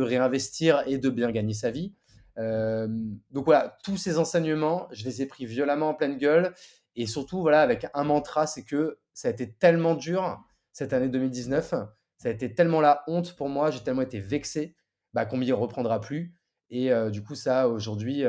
réinvestir 0.00 0.82
et 0.86 0.98
de 0.98 1.10
bien 1.10 1.30
gagner 1.30 1.54
sa 1.54 1.70
vie. 1.70 1.94
donc 2.36 3.44
voilà, 3.44 3.78
tous 3.84 3.96
ces 3.96 4.18
enseignements, 4.18 4.88
je 4.90 5.04
les 5.04 5.22
ai 5.22 5.26
pris 5.26 5.46
violemment 5.46 5.90
en 5.90 5.94
pleine 5.94 6.16
gueule. 6.16 6.52
Et 6.96 7.06
surtout, 7.06 7.40
voilà, 7.40 7.60
avec 7.60 7.86
un 7.94 8.04
mantra, 8.04 8.46
c'est 8.46 8.64
que 8.64 8.98
ça 9.12 9.28
a 9.28 9.30
été 9.30 9.52
tellement 9.52 9.94
dur 9.94 10.40
cette 10.72 10.92
année 10.92 11.08
2019, 11.08 11.70
ça 11.70 12.28
a 12.28 12.30
été 12.30 12.52
tellement 12.52 12.80
la 12.80 13.04
honte 13.06 13.36
pour 13.36 13.48
moi, 13.48 13.70
j'ai 13.70 13.80
tellement 13.80 14.02
été 14.02 14.18
vexé 14.18 14.76
bah, 15.12 15.24
qu'on 15.24 15.36
m'y 15.36 15.52
reprendra 15.52 16.00
plus. 16.00 16.34
Et 16.76 16.90
du 17.12 17.22
coup, 17.22 17.36
ça, 17.36 17.68
aujourd'hui, 17.68 18.24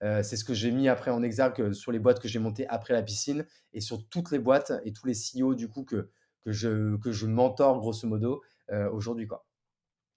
c'est 0.00 0.36
ce 0.36 0.44
que 0.44 0.54
j'ai 0.54 0.72
mis 0.72 0.88
après 0.88 1.12
en 1.12 1.22
exergue 1.22 1.72
sur 1.72 1.92
les 1.92 2.00
boîtes 2.00 2.18
que 2.18 2.26
j'ai 2.26 2.40
montées 2.40 2.66
après 2.66 2.94
la 2.94 3.02
piscine 3.02 3.46
et 3.72 3.80
sur 3.80 4.08
toutes 4.08 4.32
les 4.32 4.40
boîtes 4.40 4.72
et 4.84 4.92
tous 4.92 5.06
les 5.06 5.14
CEO 5.14 5.54
du 5.54 5.68
coup 5.68 5.84
que, 5.84 6.10
que, 6.44 6.50
je, 6.50 6.96
que 6.96 7.12
je 7.12 7.26
mentor 7.26 7.78
grosso 7.78 8.08
modo 8.08 8.42
aujourd'hui. 8.90 9.28
Quoi. 9.28 9.46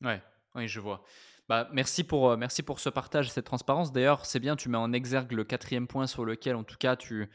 Ouais, 0.02 0.20
oui, 0.56 0.68
je 0.68 0.80
vois. 0.80 1.04
Bah, 1.48 1.70
merci, 1.72 2.04
pour, 2.04 2.36
merci 2.38 2.64
pour 2.64 2.80
ce 2.80 2.90
partage, 2.90 3.30
cette 3.30 3.46
transparence. 3.46 3.92
D'ailleurs, 3.92 4.26
c'est 4.26 4.40
bien, 4.40 4.56
tu 4.56 4.68
mets 4.68 4.78
en 4.78 4.92
exergue 4.92 5.32
le 5.34 5.44
quatrième 5.44 5.88
point 5.88 6.08
sur 6.08 6.26
lequel, 6.26 6.56
en 6.56 6.64
tout 6.64 6.78
cas, 6.80 6.96
tu, 6.96 7.30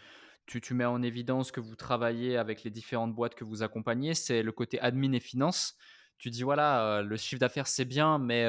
tu, 0.46 0.60
tu 0.60 0.74
mets 0.74 0.84
en 0.84 1.02
évidence 1.02 1.52
que 1.52 1.60
vous 1.60 1.76
travaillez 1.76 2.36
avec 2.36 2.64
les 2.64 2.70
différentes 2.70 3.14
boîtes 3.14 3.34
que 3.34 3.44
vous 3.44 3.62
accompagnez, 3.62 4.14
c'est 4.14 4.42
le 4.42 4.52
côté 4.52 4.80
admin 4.80 5.12
et 5.12 5.20
finance 5.20 5.76
tu 6.18 6.30
dis 6.30 6.42
voilà, 6.42 7.02
le 7.02 7.16
chiffre 7.16 7.40
d'affaires 7.40 7.66
c'est 7.66 7.84
bien, 7.84 8.18
mais 8.18 8.44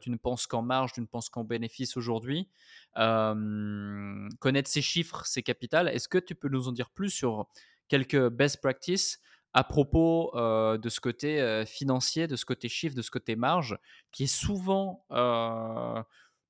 tu 0.00 0.10
ne 0.10 0.16
penses 0.16 0.46
qu'en 0.46 0.62
marge, 0.62 0.92
tu 0.92 1.00
ne 1.00 1.06
penses 1.06 1.28
qu'en 1.28 1.44
bénéfice 1.44 1.96
aujourd'hui. 1.96 2.48
connaître 2.94 4.68
ces 4.68 4.82
chiffres, 4.82 5.22
c'est 5.24 5.42
capital. 5.42 5.88
Est-ce 5.88 6.08
que 6.08 6.18
tu 6.18 6.34
peux 6.34 6.48
nous 6.48 6.68
en 6.68 6.72
dire 6.72 6.90
plus 6.90 7.10
sur 7.10 7.46
quelques 7.88 8.28
best 8.28 8.60
practices 8.60 9.20
à 9.52 9.64
propos 9.64 10.30
de 10.34 10.88
ce 10.88 11.00
côté 11.00 11.64
financier, 11.66 12.26
de 12.26 12.36
ce 12.36 12.44
côté 12.44 12.68
chiffre, 12.68 12.94
de 12.94 13.02
ce 13.02 13.10
côté 13.10 13.36
marge, 13.36 13.78
qui 14.12 14.24
est 14.24 14.34
souvent 14.34 15.04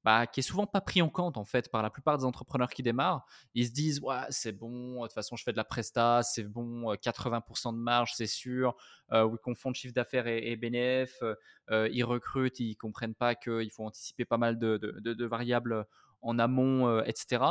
bah, 0.05 0.27
qui 0.27 0.41
est 0.41 0.43
souvent 0.43 0.67
pas 0.67 0.81
pris 0.81 1.03
en 1.03 1.09
compte 1.11 1.37
en 1.37 1.45
fait 1.45 1.71
par 1.71 1.83
la 1.83 1.91
plupart 1.91 2.17
des 2.17 2.25
entrepreneurs 2.25 2.71
qui 2.71 2.83
démarrent. 2.83 3.27
Ils 3.55 3.67
se 3.67 3.73
disent 3.73 4.01
ouais 4.01 4.23
c'est 4.31 4.53
bon, 4.53 5.03
de 5.03 5.07
toute 5.07 5.13
façon 5.13 5.37
je 5.37 5.45
fais 5.45 5.53
de 5.53 5.57
la 5.57 5.65
presta, 5.65 6.23
c'est 6.23 6.45
bon, 6.45 6.95
80% 6.95 7.73
de 7.73 7.79
marge 7.79 8.13
c'est 8.15 8.27
sûr. 8.27 8.77
Euh, 9.13 9.29
ils 9.31 9.39
confondent 9.39 9.75
chiffre 9.75 9.95
d'affaires 9.95 10.27
et, 10.27 10.51
et 10.51 10.57
bénéf. 10.57 11.23
Euh, 11.71 11.89
ils 11.93 12.05
recrutent, 12.05 12.61
ils 12.61 12.77
comprennent 12.77 13.15
pas 13.15 13.35
qu'il 13.35 13.71
faut 13.71 13.85
anticiper 13.85 14.25
pas 14.25 14.39
mal 14.39 14.59
de, 14.59 15.25
variables 15.25 15.87
en 16.23 16.39
amont, 16.39 16.89
euh, 16.89 17.03
etc. 17.05 17.45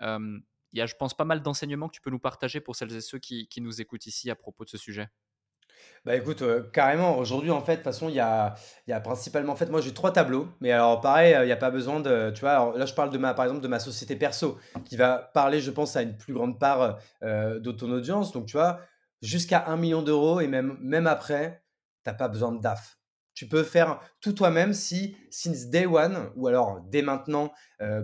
Il 0.00 0.78
y 0.78 0.80
a 0.80 0.86
je 0.86 0.94
pense 0.96 1.14
pas 1.14 1.24
mal 1.24 1.42
d'enseignements 1.42 1.88
que 1.88 1.94
tu 1.94 2.00
peux 2.00 2.10
nous 2.10 2.18
partager 2.18 2.60
pour 2.60 2.76
celles 2.76 2.94
et 2.94 3.00
ceux 3.00 3.18
qui 3.18 3.48
nous 3.58 3.80
écoutent 3.80 4.06
ici 4.06 4.30
à 4.30 4.34
propos 4.34 4.64
de 4.64 4.70
ce 4.70 4.78
sujet. 4.78 5.08
Bah 6.04 6.14
écoute, 6.16 6.42
euh, 6.42 6.62
carrément, 6.70 7.16
aujourd'hui, 7.16 7.50
en 7.50 7.62
fait, 7.62 7.72
de 7.72 7.76
toute 7.76 7.84
façon, 7.84 8.10
il 8.10 8.14
y 8.14 8.20
a, 8.20 8.54
y 8.86 8.92
a 8.92 9.00
principalement, 9.00 9.54
en 9.54 9.56
fait, 9.56 9.70
moi 9.70 9.80
j'ai 9.80 9.94
trois 9.94 10.12
tableaux, 10.12 10.48
mais 10.60 10.70
alors 10.70 11.00
pareil, 11.00 11.32
euh, 11.32 11.44
il 11.44 11.46
n'y 11.46 11.52
a 11.52 11.56
pas 11.56 11.70
besoin 11.70 12.00
de, 12.00 12.30
tu 12.30 12.40
vois, 12.40 12.74
là 12.76 12.84
je 12.84 12.92
parle 12.92 13.08
de 13.08 13.16
ma, 13.16 13.32
par 13.32 13.46
exemple, 13.46 13.62
de 13.62 13.68
ma 13.68 13.78
société 13.78 14.14
perso, 14.14 14.58
qui 14.84 14.98
va 14.98 15.30
parler, 15.32 15.60
je 15.60 15.70
pense, 15.70 15.96
à 15.96 16.02
une 16.02 16.16
plus 16.18 16.34
grande 16.34 16.60
part 16.60 16.98
euh, 17.22 17.58
de 17.58 17.72
ton 17.72 17.90
audience, 17.90 18.32
donc 18.32 18.46
tu 18.46 18.58
vois, 18.58 18.80
jusqu'à 19.22 19.64
un 19.66 19.78
million 19.78 20.02
d'euros, 20.02 20.40
et 20.40 20.46
même, 20.46 20.76
même 20.82 21.06
après, 21.06 21.64
tu 22.04 22.10
n'as 22.10 22.14
pas 22.14 22.28
besoin 22.28 22.52
de 22.52 22.60
DAF. 22.60 22.98
Tu 23.32 23.48
peux 23.48 23.62
faire 23.62 23.98
tout 24.20 24.34
toi-même 24.34 24.74
si, 24.74 25.16
since 25.30 25.68
day 25.68 25.86
one, 25.86 26.30
ou 26.36 26.48
alors 26.48 26.82
dès 26.84 27.02
maintenant, 27.02 27.50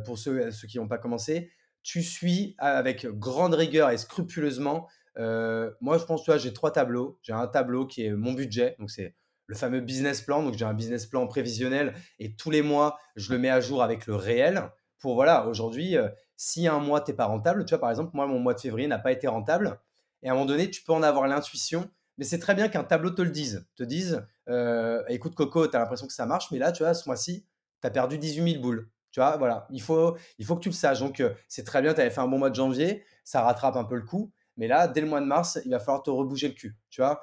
pour 0.05 0.18
ceux, 0.18 0.51
ceux 0.51 0.66
qui 0.66 0.78
n'ont 0.78 0.89
pas 0.89 0.99
commencé, 0.99 1.53
tu 1.83 2.03
suis 2.03 2.57
avec 2.59 3.07
grande 3.07 3.55
rigueur 3.55 3.91
et 3.91 3.99
scrupuleusement 3.99 4.89
euh, 5.18 5.70
moi, 5.80 5.98
je 5.98 6.04
pense, 6.04 6.22
tu 6.22 6.30
vois, 6.30 6.38
j'ai 6.38 6.52
trois 6.52 6.72
tableaux. 6.72 7.18
J'ai 7.22 7.32
un 7.32 7.46
tableau 7.46 7.86
qui 7.86 8.04
est 8.04 8.12
mon 8.12 8.32
budget, 8.32 8.76
donc 8.78 8.90
c'est 8.90 9.14
le 9.46 9.54
fameux 9.56 9.80
business 9.80 10.22
plan. 10.22 10.42
Donc, 10.42 10.54
j'ai 10.54 10.64
un 10.64 10.74
business 10.74 11.06
plan 11.06 11.26
prévisionnel 11.26 11.94
et 12.18 12.34
tous 12.34 12.50
les 12.50 12.62
mois, 12.62 12.98
je 13.16 13.32
le 13.32 13.38
mets 13.38 13.50
à 13.50 13.61
jour 13.61 13.82
avec 13.82 14.06
le 14.06 14.14
réel 14.14 14.70
pour, 15.00 15.14
voilà, 15.14 15.46
aujourd'hui, 15.46 15.96
euh, 15.96 16.08
si 16.36 16.68
un 16.68 16.78
mois, 16.78 17.00
tu 17.00 17.11
n'es 17.11 17.16
pas 17.16 17.24
rentable, 17.24 17.64
tu 17.64 17.70
vois, 17.70 17.80
par 17.80 17.90
exemple, 17.90 18.11
moi, 18.14 18.26
mon 18.26 18.38
mois 18.38 18.54
de 18.54 18.61
février 18.61 18.86
n'a 18.86 18.98
pas 18.98 19.12
été 19.12 19.26
rentable. 19.26 19.80
Et 20.22 20.28
à 20.28 20.32
un 20.32 20.34
moment 20.34 20.46
donné, 20.46 20.70
tu 20.70 20.82
peux 20.82 20.92
en 20.92 21.02
avoir 21.02 21.26
l'intuition, 21.26 21.90
mais 22.18 22.24
c'est 22.24 22.38
très 22.38 22.54
bien 22.54 22.68
qu'un 22.68 22.84
tableau 22.84 23.11
te 23.11 23.22
le 23.22 23.30
dise. 23.30 23.66
Te 23.76 23.82
dise, 23.82 24.22
euh, 24.48 25.02
écoute, 25.08 25.34
Coco, 25.34 25.66
tu 25.66 25.74
as 25.74 25.80
l'impression 25.80 26.06
que 26.06 26.12
ça 26.12 26.26
marche, 26.26 26.50
mais 26.52 26.58
là, 26.58 26.70
tu 26.70 26.82
vois, 26.82 26.92
ce 26.94 27.08
mois-ci, 27.08 27.46
tu 27.80 27.86
as 27.86 27.90
perdu 27.90 28.18
18 28.18 28.52
000 28.52 28.62
boules. 28.62 28.90
Tu 29.11 29.20
vois, 29.20 29.38
voilà, 29.38 29.66
il 29.70 29.82
faut, 29.82 30.16
il 30.38 30.44
faut 30.44 30.54
que 30.54 30.61
tu 30.61 30.68
le 30.68 30.74
saches. 30.74 31.00
Donc, 31.00 31.22
c'est 31.48 31.64
très 31.64 31.82
bien, 31.82 31.94
tu 31.94 32.00
avais 32.00 32.11
fait 32.11 32.20
un 32.20 32.28
bon 32.28 32.38
mois 32.38 32.50
de 32.50 32.54
janvier, 32.54 33.04
ça 33.24 33.40
rattrape 33.42 33.76
un 33.76 33.84
peu 33.84 33.96
le 33.96 34.04
coup. 34.04 34.30
Mais 34.61 34.68
là, 34.68 34.86
dès 34.86 35.00
le 35.00 35.08
mois 35.08 35.20
de 35.20 35.26
mars, 35.26 35.58
il 35.64 35.72
va 35.72 35.80
falloir 35.80 36.04
te 36.04 36.11
rebouger 36.11 36.46
le 36.46 36.54
cul. 36.54 36.76
Tu 36.90 37.00
vois 37.00 37.20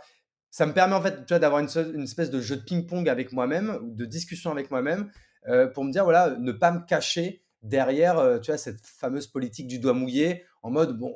ça 0.49 0.65
me 0.65 0.73
permet 0.73 0.95
en 0.95 1.01
fait 1.01 1.25
tu 1.25 1.33
vois, 1.33 1.39
d'avoir 1.39 1.61
une, 1.61 2.01
espèce 2.01 2.31
de 2.31 2.41
jeu 2.41 2.55
de 2.55 2.63
ping-pong 2.63 3.07
avec 3.09 3.31
moi-même, 3.31 3.79
de 3.83 4.05
discussion 4.05 4.51
avec 4.51 4.71
moi-même, 4.71 5.11
euh, 5.47 5.67
pour 5.67 5.83
me 5.83 5.91
dire, 5.91 6.03
voilà, 6.03 6.35
ne 6.38 6.51
pas 6.51 6.71
me 6.71 6.79
cacher 6.85 7.43
derrière 7.61 8.17
euh, 8.17 8.39
tu 8.39 8.51
vois, 8.51 8.57
cette 8.57 8.85
fameuse 8.85 9.27
politique 9.27 9.67
du 9.67 9.77
doigt 9.77 9.93
mouillé, 9.93 10.45
en 10.63 10.71
mode, 10.71 10.97
bon, 10.97 11.15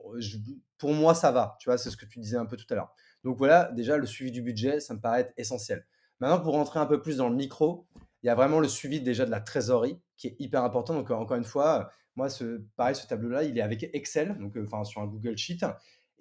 pour 0.78 0.94
moi, 0.94 1.16
ça 1.16 1.32
va. 1.32 1.58
Tu 1.60 1.70
vois, 1.70 1.78
c'est 1.78 1.90
ce 1.90 1.98
que 1.98 2.06
tu 2.06 2.20
disais 2.20 2.38
un 2.38 2.46
peu 2.46 2.56
tout 2.56 2.66
à 2.70 2.76
l'heure. 2.76 2.94
Donc 3.24 3.38
voilà, 3.38 3.72
déjà, 3.74 3.98
le 3.98 4.06
suivi 4.06 4.32
du 4.32 4.42
budget, 4.42 4.80
ça 4.80 4.94
me 4.94 5.00
paraît 5.00 5.22
être 5.22 5.34
essentiel. 5.38 5.86
Maintenant, 6.20 6.40
pour 6.40 6.54
rentrer 6.54 6.80
un 6.80 6.86
peu 6.86 7.02
plus 7.02 7.18
dans 7.18 7.30
le 7.30 7.36
micro, 7.36 7.88
il 8.24 8.28
y 8.28 8.30
a 8.30 8.36
vraiment 8.36 8.60
le 8.60 8.68
suivi 8.68 9.02
déjà 9.02 9.26
de 9.26 9.32
la 9.32 9.42
trésorerie 9.42 10.00
qui 10.18 10.28
est 10.28 10.36
hyper 10.38 10.64
important. 10.64 10.94
Donc, 10.94 11.10
encore 11.10 11.38
une 11.38 11.44
fois, 11.44 11.90
moi, 12.16 12.30
ce, 12.30 12.62
pareil, 12.76 12.96
ce 12.96 13.08
tableau-là, 13.08 13.44
il 13.44 13.58
est 13.58 13.62
avec 13.62 13.90
Excel, 13.94 14.38
donc 14.40 14.56
euh, 14.56 14.68
sur 14.84 15.02
un 15.02 15.08
Google 15.08 15.38
Sheet. 15.38 15.66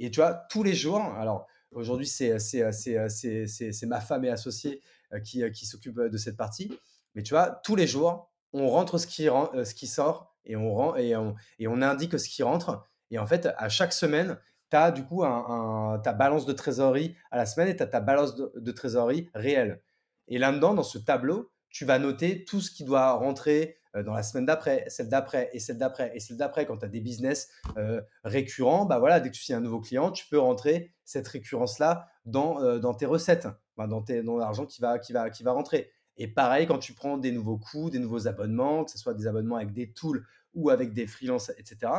Et 0.00 0.10
tu 0.10 0.20
vois, 0.20 0.34
tous 0.50 0.62
les 0.62 0.74
jours, 0.74 1.00
alors 1.00 1.46
aujourd'hui, 1.72 2.06
c'est, 2.06 2.38
c'est, 2.38 2.72
c'est, 2.72 3.86
ma 3.86 4.00
femme 4.00 4.24
et 4.24 4.30
associée 4.30 4.80
euh, 5.12 5.20
qui, 5.20 5.42
euh, 5.42 5.50
qui 5.50 5.66
s'occupe 5.66 5.98
euh, 5.98 6.08
de 6.08 6.16
cette 6.16 6.36
partie. 6.36 6.72
Mais 7.14 7.22
tu 7.22 7.34
vois, 7.34 7.60
tous 7.64 7.76
les 7.76 7.86
jours, 7.86 8.30
on 8.52 8.68
rentre 8.68 8.98
ce 8.98 9.06
qui, 9.06 9.24
ce 9.24 9.74
qui 9.74 9.86
sort 9.86 10.34
et 10.44 10.56
on, 10.56 10.74
rend, 10.74 10.96
et, 10.96 11.14
on, 11.14 11.34
et 11.58 11.68
on 11.68 11.82
indique 11.82 12.18
ce 12.18 12.28
qui 12.28 12.42
rentre. 12.42 12.84
Et 13.10 13.18
en 13.18 13.26
fait, 13.26 13.48
à 13.58 13.68
chaque 13.68 13.92
semaine, 13.92 14.38
tu 14.70 14.76
as 14.76 14.90
du 14.90 15.04
coup 15.04 15.24
un, 15.24 16.00
ta 16.02 16.12
balance 16.12 16.46
de 16.46 16.52
trésorerie 16.52 17.14
à 17.30 17.36
la 17.36 17.46
semaine 17.46 17.68
et 17.68 17.76
tu 17.76 17.82
as 17.82 17.86
ta 17.86 18.00
balance 18.00 18.36
de, 18.36 18.72
trésorerie 18.72 19.28
réelle. 19.34 19.82
Et 20.28 20.38
là-dedans, 20.38 20.74
dans 20.74 20.82
ce 20.82 20.98
tableau, 20.98 21.50
tu 21.68 21.84
vas 21.84 21.98
noter 21.98 22.44
tout 22.44 22.60
ce 22.60 22.70
qui 22.70 22.84
doit 22.84 23.12
rentrer 23.12 23.76
euh, 23.76 23.79
dans 23.94 24.12
la 24.12 24.22
semaine 24.22 24.46
d'après, 24.46 24.84
celle 24.88 25.08
d'après 25.08 25.50
et 25.52 25.58
celle 25.58 25.78
d'après 25.78 26.12
et 26.14 26.20
celle 26.20 26.36
d'après. 26.36 26.66
Quand 26.66 26.78
tu 26.78 26.84
as 26.84 26.88
des 26.88 27.00
business 27.00 27.48
euh, 27.76 28.00
récurrents, 28.24 28.84
bah 28.84 28.98
voilà, 28.98 29.20
dès 29.20 29.30
que 29.30 29.34
tu 29.34 29.42
signes 29.42 29.56
un 29.56 29.60
nouveau 29.60 29.80
client, 29.80 30.12
tu 30.12 30.26
peux 30.28 30.38
rentrer 30.38 30.92
cette 31.04 31.26
récurrence-là 31.26 32.08
dans, 32.24 32.62
euh, 32.62 32.78
dans 32.78 32.94
tes 32.94 33.06
recettes, 33.06 33.48
dans, 33.76 34.02
tes, 34.02 34.22
dans 34.22 34.36
l'argent 34.36 34.66
qui 34.66 34.80
va, 34.80 34.98
qui, 34.98 35.12
va, 35.12 35.30
qui 35.30 35.42
va 35.42 35.52
rentrer. 35.52 35.90
Et 36.16 36.28
pareil, 36.28 36.66
quand 36.66 36.78
tu 36.78 36.92
prends 36.92 37.18
des 37.18 37.32
nouveaux 37.32 37.58
coûts, 37.58 37.90
des 37.90 37.98
nouveaux 37.98 38.28
abonnements, 38.28 38.84
que 38.84 38.90
ce 38.90 38.98
soit 38.98 39.14
des 39.14 39.26
abonnements 39.26 39.56
avec 39.56 39.72
des 39.72 39.92
tools 39.92 40.24
ou 40.54 40.70
avec 40.70 40.92
des 40.92 41.06
freelances, 41.06 41.50
etc., 41.58 41.92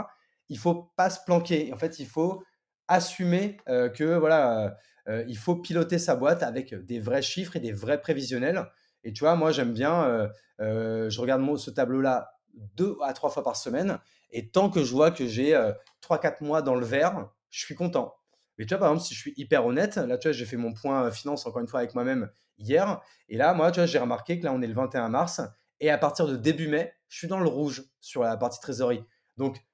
il 0.50 0.58
faut 0.58 0.92
pas 0.96 1.10
se 1.10 1.20
planquer. 1.26 1.74
En 1.74 1.78
fait, 1.78 2.00
il 2.00 2.06
faut 2.06 2.44
assumer 2.88 3.58
que 3.66 4.18
voilà, 4.18 4.78
il 5.08 5.38
faut 5.38 5.56
piloter 5.56 5.98
sa 5.98 6.16
boîte 6.16 6.44
avec 6.44 6.76
des 6.86 7.00
vrais 7.00 7.22
chiffres 7.22 7.56
et 7.56 7.62
des 7.62 7.72
vrais 7.72 8.02
prévisionnels 8.02 8.66
et 9.04 9.14
tu 9.14 9.24
vois, 9.24 9.36
moi, 9.36 9.52
j'aime 9.52 9.74
bien, 9.74 10.04
euh, 10.04 10.28
euh, 10.60 11.10
je 11.10 11.22
regarde 11.22 11.58
ce 11.58 11.72
tableau-là 11.72 12.34
deux 12.54 12.98
à 13.04 13.14
trois 13.14 13.30
fois 13.30 13.44
par 13.44 13.56
semaine. 13.56 14.00
Et 14.32 14.50
tant 14.50 14.70
que 14.70 14.84
je 14.84 14.92
vois 14.92 15.12
que 15.12 15.28
j'ai 15.28 15.56
euh, 15.56 15.72
trois, 16.00 16.20
quatre 16.20 16.42
mois 16.42 16.62
dans 16.62 16.76
le 16.76 16.86
vert, 16.86 17.30
je 17.50 17.60
suis 17.60 17.76
content. 17.76 18.16
Mais 18.58 18.66
tu 18.66 18.74
vois, 18.74 18.80
par 18.80 18.90
exemple, 18.92 19.06
si 19.08 19.16
je 19.16 19.20
suis 19.20 19.34
hyper 19.38 19.66
honnête, 19.66 19.98
là, 19.98 20.18
tu 20.18 20.28
vois, 20.28 20.34
j'ai 20.34 20.46
fait 20.46 20.58
mon 20.58 20.74
point 20.74 21.10
finance 21.12 21.46
encore 21.46 21.62
une 21.62 21.68
fois 21.68 21.80
avec 21.80 21.96
moi-même 21.96 22.30
hier. 22.58 23.02
Et 23.28 23.38
là, 23.38 23.54
moi, 23.54 23.72
tu 23.72 23.80
vois, 23.80 23.88
j'ai 23.88 24.00
remarqué 24.00 24.40
que 24.40 24.46
là, 24.46 24.54
on 24.54 24.62
est 24.62 24.68
le 24.68 24.74
21 24.74 25.10
mars. 25.10 25.42
Et 25.80 25.90
à 25.90 25.98
partir 25.98 26.28
de 26.28 26.36
début 26.36 26.68
mai, 26.68 26.94
je 27.08 27.18
suis 27.18 27.28
dans 27.28 27.40
le 27.40 27.48
rouge 27.48 27.84
sur 28.00 28.22
la 28.22 28.38
partie 28.38 28.60
trésorerie. 28.60 29.04
Donc, 29.38 29.66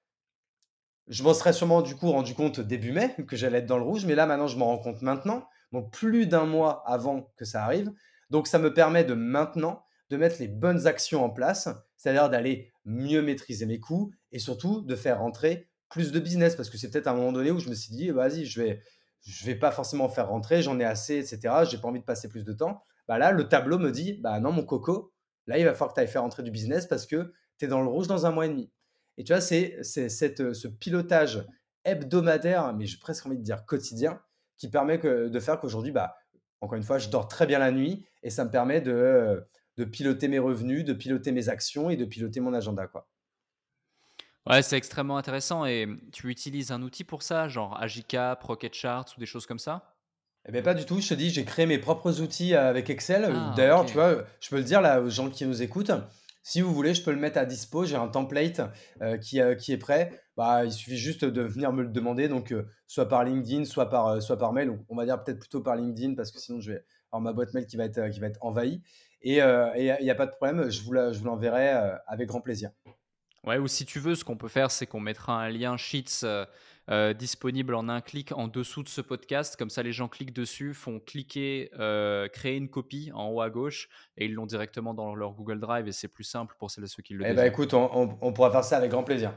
je 1.08 1.24
m'en 1.24 1.34
serais 1.34 1.54
sûrement 1.54 1.82
du 1.82 1.96
coup 1.96 2.12
rendu 2.12 2.34
compte 2.34 2.60
début 2.60 2.92
mai 2.92 3.16
que 3.28 3.36
j'allais 3.36 3.60
être 3.60 3.66
dans 3.66 3.78
le 3.78 3.84
rouge. 3.84 4.06
Mais 4.06 4.16
là, 4.16 4.26
maintenant, 4.26 4.48
je 4.48 4.58
m'en 4.58 4.68
rends 4.68 4.78
compte 4.78 5.02
maintenant. 5.02 5.48
Donc, 5.74 5.92
plus 5.92 6.28
d'un 6.28 6.46
mois 6.46 6.84
avant 6.86 7.34
que 7.36 7.44
ça 7.44 7.64
arrive. 7.64 7.92
Donc, 8.30 8.48
ça 8.48 8.60
me 8.60 8.74
permet 8.74 9.04
de 9.04 9.14
maintenant 9.14 9.84
de 10.10 10.18
mettre 10.18 10.38
les 10.40 10.48
bonnes 10.48 10.88
actions 10.88 11.24
en 11.24 11.30
place, 11.30 11.70
c'est-à-dire 11.98 12.30
d'aller 12.30 12.72
mieux 12.86 13.22
maîtriser 13.22 13.66
mes 13.66 13.80
coûts 13.80 14.14
et 14.32 14.40
surtout 14.40 14.82
de 14.82 14.96
faire 14.96 15.20
rentrer 15.20 15.70
plus 15.90 16.12
de 16.12 16.20
business 16.20 16.56
parce 16.56 16.70
que 16.70 16.78
c'est 16.78 16.90
peut-être 16.90 17.08
un 17.08 17.14
moment 17.14 17.32
donné 17.32 17.52
où 17.52 17.60
je 17.60 17.70
me 17.70 17.76
suis 17.76 17.94
dit, 17.94 18.10
vas-y, 18.10 18.46
je 18.46 18.62
vais, 18.62 18.82
je 19.22 19.46
vais 19.46 19.56
pas 19.56 19.72
forcément 19.72 20.10
faire 20.10 20.30
rentrer, 20.30 20.62
j'en 20.62 20.80
ai 20.80 20.86
assez, 20.86 21.18
etc. 21.18 21.66
J'ai 21.70 21.78
pas 21.78 21.88
envie 21.88 22.00
de 22.00 22.06
passer 22.06 22.30
plus 22.30 22.44
de 22.44 22.54
temps. 22.54 22.84
Bah 23.08 23.18
là, 23.18 23.32
le 23.32 23.48
tableau 23.48 23.80
me 23.80 23.92
dit, 23.92 24.14
bah 24.22 24.40
non, 24.40 24.52
mon 24.52 24.64
coco, 24.64 25.14
là, 25.48 25.58
il 25.58 25.66
va 25.66 25.74
falloir 25.74 25.90
que 25.90 25.96
tu 25.96 26.02
ailles 26.02 26.12
faire 26.12 26.24
rentrer 26.24 26.44
du 26.44 26.52
business 26.52 26.86
parce 26.86 27.06
que 27.06 27.34
tu 27.58 27.66
es 27.66 27.68
dans 27.68 27.82
le 27.82 27.88
rouge 27.88 28.08
dans 28.08 28.26
un 28.26 28.32
mois 28.32 28.46
et 28.46 28.50
demi. 28.50 28.72
Et 29.18 29.24
tu 29.24 29.34
vois, 29.34 29.42
c'est 29.42 29.84
ce 29.84 30.68
pilotage 30.68 31.46
hebdomadaire, 31.84 32.74
mais 32.74 32.86
j'ai 32.86 32.98
presque 32.98 33.26
envie 33.26 33.38
de 33.38 33.44
dire 33.44 33.66
quotidien, 33.66 34.22
qui 34.58 34.70
permet 34.70 35.00
que, 35.00 35.30
de 35.30 35.40
faire 35.40 35.60
qu'aujourd'hui, 35.60 35.92
bah, 35.92 36.16
encore 36.62 36.78
une 36.78 36.84
fois, 36.84 36.98
je 36.98 37.10
dors 37.10 37.28
très 37.28 37.46
bien 37.46 37.60
la 37.60 37.72
nuit 37.72 38.06
et 38.24 38.30
ça 38.30 38.46
me 38.46 38.52
permet 38.52 38.82
de, 38.82 39.46
de 39.78 39.84
piloter 39.86 40.28
mes 40.28 40.40
revenus, 40.40 40.84
de 40.86 40.94
piloter 40.94 41.32
mes 41.32 41.50
actions 41.50 41.90
et 41.90 41.96
de 41.96 42.06
piloter 42.06 42.40
mon 42.40 42.54
agenda. 42.54 42.88
Quoi. 42.88 43.08
Ouais, 44.50 44.62
c'est 44.62 44.78
extrêmement 44.78 45.18
intéressant. 45.18 45.66
Et 45.66 45.88
tu 46.12 46.30
utilises 46.30 46.72
un 46.72 46.82
outil 46.82 47.04
pour 47.04 47.22
ça, 47.22 47.48
genre 47.48 47.80
Agicap, 47.82 48.42
Rocket 48.44 48.74
Charts 48.74 49.14
ou 49.18 49.20
des 49.20 49.26
choses 49.26 49.46
comme 49.46 49.60
ça? 49.60 49.94
Eh 50.48 50.52
bien, 50.52 50.62
pas 50.62 50.74
du 50.74 50.86
tout. 50.86 51.02
Je 51.02 51.10
te 51.10 51.14
dis, 51.14 51.30
j'ai 51.30 51.44
créé 51.44 51.66
mes 51.66 51.78
propres 51.78 52.22
outils 52.22 52.56
avec 52.56 52.90
Excel. 52.90 53.30
Ah, 53.30 53.54
D'ailleurs, 53.58 53.86
tu 53.86 53.94
vois, 53.94 54.24
je 54.40 54.50
peux 54.50 54.58
le 54.58 54.64
dire 54.64 54.82
là 54.82 55.02
aux 55.02 55.10
gens 55.10 55.30
qui 55.30 55.46
nous 55.46 55.62
écoutent. 55.62 55.92
Si 56.48 56.62
vous 56.62 56.74
voulez, 56.74 56.94
je 56.94 57.04
peux 57.04 57.12
le 57.12 57.20
mettre 57.20 57.38
à 57.40 57.44
dispo. 57.44 57.84
J'ai 57.84 57.98
un 57.98 58.08
template 58.08 58.62
euh, 59.02 59.18
qui, 59.18 59.42
euh, 59.42 59.54
qui 59.54 59.74
est 59.74 59.78
prêt. 59.78 60.24
Bah, 60.38 60.64
il 60.64 60.72
suffit 60.72 60.96
juste 60.96 61.26
de 61.26 61.42
venir 61.42 61.74
me 61.74 61.84
le 61.84 61.90
demander, 61.90 62.30
donc 62.30 62.54
euh, 62.54 62.70
soit 62.88 63.10
par 63.10 63.26
LinkedIn, 63.26 63.66
soit 63.66 63.90
par, 63.90 64.22
soit 64.22 64.38
par 64.38 64.54
mail. 64.54 64.72
On 64.88 64.96
va 64.96 65.04
dire 65.04 65.22
peut-être 65.22 65.40
plutôt 65.40 65.60
par 65.60 65.76
LinkedIn 65.76 66.16
parce 66.16 66.32
que 66.32 66.40
sinon 66.40 66.62
je 66.62 66.72
vais 66.72 66.86
avoir 67.12 67.20
ma 67.22 67.34
boîte 67.34 67.54
mail 67.54 67.66
qui 67.66 67.76
va 67.76 67.84
être, 67.84 68.00
envahie. 68.40 68.82
Et 69.24 69.40
il 69.40 69.98
n'y 70.02 70.10
a, 70.10 70.16
pas 70.16 70.26
de 70.26 70.32
problème, 70.32 70.70
je 70.70 70.84
vous 70.84 70.94
l'enverrai 70.94 71.70
avec 72.08 72.30
grand 72.30 72.40
plaisir. 72.40 72.72
Ouais, 73.44 73.58
ou 73.58 73.68
si 73.68 73.84
tu 73.86 74.00
veux, 74.00 74.16
ce 74.16 74.24
qu'on 74.24 74.38
peut 74.38 74.48
faire, 74.48 74.72
c'est 74.72 74.88
qu'on 74.88 75.02
mettra 75.02 75.44
un 75.44 75.50
lien 75.50 75.76
Sheets 75.76 76.26
euh, 76.90 77.10
euh, 77.10 77.14
disponible 77.14 77.76
en 77.76 77.90
un 77.90 78.02
clic 78.02 78.32
en 78.32 78.48
dessous 78.48 78.82
de 78.84 78.88
ce 78.90 79.02
podcast. 79.02 79.56
Comme 79.58 79.70
ça, 79.70 79.84
les 79.84 79.92
gens 79.92 80.08
cliquent 80.08 80.34
dessus, 80.34 80.74
font 80.74 81.00
cliquer, 81.00 81.70
euh, 81.80 82.28
créer 82.30 82.56
une 82.58 82.70
copie 82.70 83.12
en 83.14 83.28
haut 83.30 83.42
à 83.42 83.50
gauche 83.50 83.90
et 84.18 84.26
ils 84.26 84.34
l'ont 84.34 84.46
directement 84.46 84.94
dans 84.94 85.14
leur 85.16 85.34
Google 85.34 85.60
Drive 85.60 85.88
et 85.88 85.92
c'est 85.92 86.08
plus 86.08 86.24
simple 86.24 86.56
pour 86.60 86.72
celles 86.72 86.86
et 86.86 86.88
ceux 86.88 87.04
qui 87.04 87.14
le 87.14 87.26
Eh 87.26 87.30
désirent. 87.30 87.44
écoute, 87.46 87.74
on, 87.74 87.90
on- 87.94 88.18
on 88.22 88.34
pourra 88.34 88.52
faire 88.52 88.64
ça 88.64 88.78
avec 88.78 88.92
grand 88.92 89.04
plaisir. 89.04 89.34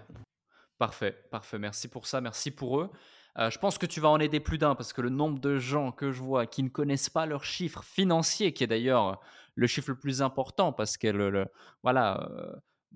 Parfait, 0.78 1.12
parfait. 1.30 1.58
Merci 1.58 1.88
pour 1.88 2.06
ça, 2.06 2.20
merci 2.20 2.50
pour 2.50 2.80
eux. 2.80 2.90
Euh, 3.38 3.50
je 3.50 3.58
pense 3.58 3.78
que 3.78 3.86
tu 3.86 4.00
vas 4.00 4.08
en 4.08 4.18
aider 4.18 4.40
plus 4.40 4.58
d'un 4.58 4.74
parce 4.74 4.92
que 4.92 5.02
le 5.02 5.10
nombre 5.10 5.38
de 5.38 5.58
gens 5.58 5.92
que 5.92 6.10
je 6.10 6.20
vois 6.22 6.46
qui 6.46 6.62
ne 6.62 6.68
connaissent 6.68 7.10
pas 7.10 7.26
leurs 7.26 7.44
chiffres 7.44 7.82
financiers, 7.84 8.52
qui 8.52 8.64
est 8.64 8.66
d'ailleurs 8.66 9.20
le 9.54 9.66
chiffre 9.66 9.90
le 9.90 9.98
plus 9.98 10.22
important, 10.22 10.72
parce 10.72 10.96
que 10.96 11.08
le, 11.08 11.30
le- 11.30 11.46
voilà, 11.82 12.28
euh, 12.30 12.52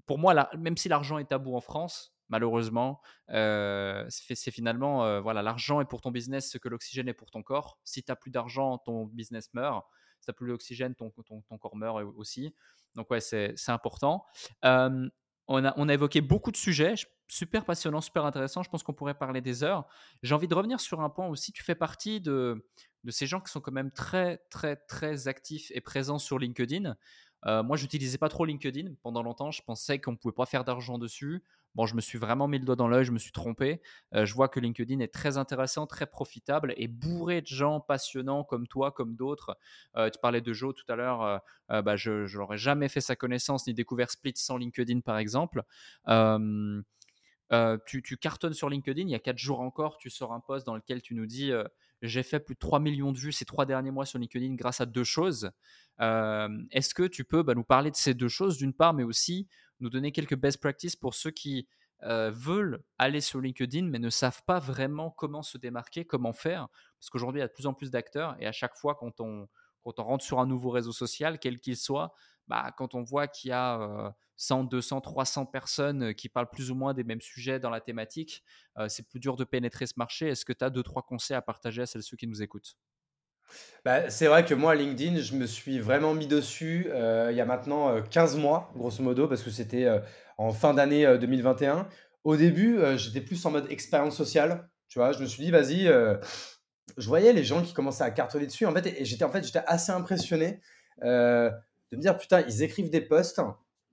pour 0.07 0.19
moi, 0.19 0.49
même 0.59 0.77
si 0.77 0.89
l'argent 0.89 1.19
est 1.19 1.27
tabou 1.27 1.55
en 1.55 1.61
France, 1.61 2.14
malheureusement, 2.29 3.01
c'est 3.29 4.51
finalement 4.51 5.21
voilà, 5.21 5.43
l'argent 5.43 5.81
est 5.81 5.87
pour 5.87 6.01
ton 6.01 6.11
business 6.11 6.51
ce 6.51 6.59
que 6.59 6.69
l'oxygène 6.69 7.09
est 7.09 7.15
pour 7.15 7.31
ton 7.31 7.43
corps. 7.43 7.79
Si 7.85 8.03
tu 8.03 8.11
n'as 8.11 8.17
plus 8.17 8.31
d'argent, 8.31 8.79
ton 8.79 9.07
business 9.07 9.53
meurt. 9.55 9.87
Si 10.21 10.27
tu 10.27 10.31
n'as 10.31 10.35
plus 10.35 10.49
d'oxygène, 10.49 10.95
ton, 10.95 11.11
ton, 11.11 11.43
ton 11.43 11.59
corps 11.59 11.77
meurt 11.77 12.03
aussi. 12.17 12.55
Donc 12.95 13.11
ouais, 13.11 13.21
c'est 13.21 13.55
important. 13.69 14.25
On 15.47 15.63
a, 15.63 15.75
on 15.77 15.91
a 15.91 15.93
évoqué 15.93 16.23
beaucoup 16.23 16.51
de 16.51 16.57
sujets, 16.57 16.95
super 17.29 17.67
passionnant, 17.67 18.01
super 18.01 18.25
intéressant. 18.25 18.63
Je 18.63 18.71
pense 18.71 18.83
qu'on 18.83 18.95
pourrait 18.95 19.19
parler 19.19 19.43
des 19.43 19.63
heures. 19.63 19.87
J'ai 20.23 20.35
envie 20.35 20.49
de 20.49 20.55
revenir 20.55 20.81
sur 20.81 21.03
un 21.03 21.11
point 21.11 21.27
aussi. 21.27 21.53
Tu 21.53 21.63
fais 21.63 21.75
partie 21.75 22.23
de, 22.23 22.67
de 23.03 23.11
ces 23.11 23.27
gens 23.27 23.43
qui 23.43 23.53
sont 23.53 23.61
quand 23.61 23.71
même 23.73 23.91
très, 23.91 24.39
très, 24.49 24.77
très 24.77 25.29
actifs 25.29 25.71
et 25.75 25.83
présents 25.83 26.19
sur 26.19 26.39
LinkedIn. 26.39 26.97
Euh, 27.47 27.63
moi, 27.63 27.77
j'utilisais 27.77 28.19
pas 28.19 28.29
trop 28.29 28.45
LinkedIn 28.45 28.95
pendant 29.03 29.23
longtemps. 29.23 29.51
Je 29.51 29.63
pensais 29.63 30.01
qu'on 30.01 30.17
pouvait 30.17 30.35
pas 30.35 30.47
faire 30.47 30.65
d'argent 30.65 30.99
dessus. 30.99 31.43
Bon, 31.75 31.87
je 31.87 31.97
me 31.97 32.01
suis 32.01 32.19
vraiment 32.19 32.47
mis 32.47 32.59
le 32.59 32.65
doigt 32.65 32.77
dans 32.77 32.87
l'œil, 32.87 33.05
je 33.05 33.11
me 33.11 33.19
suis 33.19 33.33
trompé. 33.33 33.83
Euh, 34.15 34.25
je 34.25 34.35
vois 34.35 34.49
que 34.49 34.61
LinkedIn 34.61 35.01
est 35.01 35.13
très 35.13 35.39
intéressant, 35.39 35.87
très 35.89 36.07
profitable 36.07 36.73
et 36.77 36.87
bourré 36.87 37.41
de 37.41 37.49
gens 37.49 37.81
passionnants 37.81 38.45
comme 38.45 38.69
toi, 38.69 38.93
comme 38.93 39.17
d'autres. 39.17 39.59
Euh, 39.97 40.09
tu 40.09 40.19
parlais 40.21 40.41
de 40.41 40.53
Joe 40.53 40.73
tout 40.75 40.85
à 40.91 40.95
l'heure. 40.95 41.43
Euh, 41.71 41.83
bah, 41.83 41.97
je 41.97 42.33
n'aurais 42.37 42.59
jamais 42.59 42.89
fait 42.89 43.01
sa 43.01 43.17
connaissance 43.17 43.67
ni 43.67 43.75
découvert 43.75 44.11
Split 44.11 44.35
sans 44.37 44.57
LinkedIn, 44.57 45.01
par 45.01 45.19
exemple. 45.19 45.65
Tu, 47.87 48.03
tu, 48.03 48.17
cartonnes 48.17 48.55
sur 48.55 48.69
LinkedIn, 48.69 49.03
il 49.03 49.11
y 49.11 49.15
a 49.15 49.21
quatre 49.21 49.39
jours 49.39 49.61
encore, 49.61 49.97
tu 49.99 50.11
sors 50.11 50.33
un 50.33 50.41
post 50.41 50.67
dans 50.67 50.75
lequel 50.75 51.03
tu 51.03 51.15
nous 51.15 51.27
dis 51.27 51.53
j'ai 52.09 52.23
fait 52.23 52.41
plus 52.41 52.55
de 52.55 52.59
3 52.59 52.81
millions 52.81 53.13
de 53.13 53.19
vues 53.19 53.33
ces 53.33 53.45
trois 53.45 53.67
derniers 53.67 53.91
mois 53.91 54.07
sur 54.07 54.19
LinkedIn 54.19 54.55
grâce 54.55 54.81
à 54.81 54.87
deux 54.87 55.05
choses. 55.05 55.51
Euh, 56.01 56.49
Est-ce 56.71 56.95
que 56.95 57.05
tu 57.05 57.25
peux 57.25 57.43
bah, 57.43 57.55
nous 57.55 57.65
parler 57.65 57.91
de 57.91 57.97
ces 57.97 58.15
deux 58.15 58.29
choses 58.29 58.57
d'une 58.57 58.73
part, 58.73 58.95
mais 58.95 59.05
aussi 59.05 59.49
nous 59.81 59.91
donner 59.91 60.13
quelques 60.13 60.37
best 60.37 60.61
practices 60.61 60.97
pour 60.97 61.15
ceux 61.15 61.31
qui 61.31 61.69
euh, 62.03 62.31
veulent 62.31 62.83
aller 62.99 63.21
sur 63.21 63.41
LinkedIn 63.41 63.85
mais 63.85 63.99
ne 63.99 64.11
savent 64.11 64.43
pas 64.47 64.59
vraiment 64.59 65.11
comment 65.11 65.43
se 65.43 65.57
démarquer, 65.59 66.05
comment 66.05 66.33
faire? 66.33 66.69
Parce 66.99 67.11
qu'aujourd'hui, 67.11 67.41
il 67.41 67.43
y 67.43 67.45
a 67.45 67.49
de 67.49 67.53
plus 67.53 67.67
en 67.67 67.75
plus 67.75 67.91
d'acteurs 67.91 68.37
et 68.41 68.47
à 68.47 68.53
chaque 68.53 68.77
fois 68.77 68.95
quand 68.95 69.21
on, 69.21 69.49
quand 69.83 69.99
on 70.01 70.05
rentre 70.05 70.25
sur 70.25 70.41
un 70.41 70.47
nouveau 70.47 70.71
réseau 70.71 70.93
social, 70.93 71.39
quel 71.39 71.61
qu'il 71.61 71.77
soit, 71.77 72.15
bah, 72.49 72.73
quand 72.77 72.95
on 72.95 73.03
voit 73.03 73.29
qu'il 73.29 73.51
y 73.51 73.53
a 73.53 74.15
100, 74.37 74.65
200, 74.65 75.01
300 75.01 75.47
personnes 75.47 76.15
qui 76.15 76.29
parlent 76.29 76.51
plus 76.51 76.71
ou 76.71 76.75
moins 76.75 76.95
des 76.95 77.05
mêmes 77.05 77.21
sujets 77.21 77.61
dans 77.61 77.71
la 77.71 77.81
thématique, 77.81 78.43
euh, 78.79 78.89
c'est 78.89 79.09
plus 79.09 79.21
dur 79.21 79.37
de 79.37 79.45
pénétrer 79.45 79.87
ce 79.87 79.95
marché. 79.97 80.29
Est-ce 80.29 80.45
que 80.45 80.53
tu 80.53 80.65
as 80.65 80.71
deux, 80.71 80.83
trois 80.83 81.03
conseils 81.03 81.37
à 81.37 81.43
partager 81.43 81.83
à 81.83 81.87
celles 81.87 82.03
ceux 82.03 82.17
qui 82.17 82.27
nous 82.27 82.43
écoutent? 82.43 82.77
Bah, 83.85 84.11
c'est 84.11 84.27
vrai 84.27 84.45
que 84.45 84.55
moi, 84.55 84.75
LinkedIn, 84.75 85.21
je 85.21 85.35
me 85.35 85.47
suis 85.47 85.79
vraiment 85.79 86.15
mis 86.15 86.27
dessus 86.27 86.87
euh, 86.91 87.29
il 87.31 87.37
y 87.37 87.41
a 87.41 87.45
maintenant 87.45 87.91
euh, 87.91 88.01
15 88.03 88.37
mois, 88.37 88.73
grosso 88.75 89.03
modo, 89.03 89.29
parce 89.29 89.43
que 89.43 89.51
c'était 89.51 89.85
euh, 89.85 90.01
en 90.39 90.53
fin 90.53 90.75
d'année 90.75 91.07
euh, 91.07 91.19
2021. 91.19 91.89
Au 92.25 92.37
début, 92.37 92.79
euh, 92.79 92.97
j'étais 92.97 93.21
plus 93.21 93.45
en 93.45 93.51
mode 93.51 93.71
expérience 93.71 94.17
sociale. 94.17 94.71
Tu 94.89 94.99
vois, 94.99 95.13
je 95.13 95.21
me 95.21 95.27
suis 95.27 95.43
dit, 95.45 95.51
vas-y, 95.51 95.87
euh, 95.87 96.17
je 96.97 97.07
voyais 97.07 97.33
les 97.33 97.45
gens 97.45 97.63
qui 97.63 97.75
commençaient 97.75 98.05
à 98.05 98.11
cartonner 98.11 98.47
dessus. 98.47 98.67
En 98.67 98.73
fait, 98.73 98.87
et 98.87 99.05
j'étais 99.05 99.25
en 99.25 99.31
fait, 99.31 99.45
j'étais 99.45 99.63
assez 99.67 99.93
impressionné 99.93 100.61
euh, 101.03 101.51
de 101.91 101.97
me 101.97 102.03
dire, 102.03 102.17
putain, 102.17 102.41
ils 102.43 102.63
écrivent 102.63 102.91
des 102.91 103.01
posts 103.01 103.41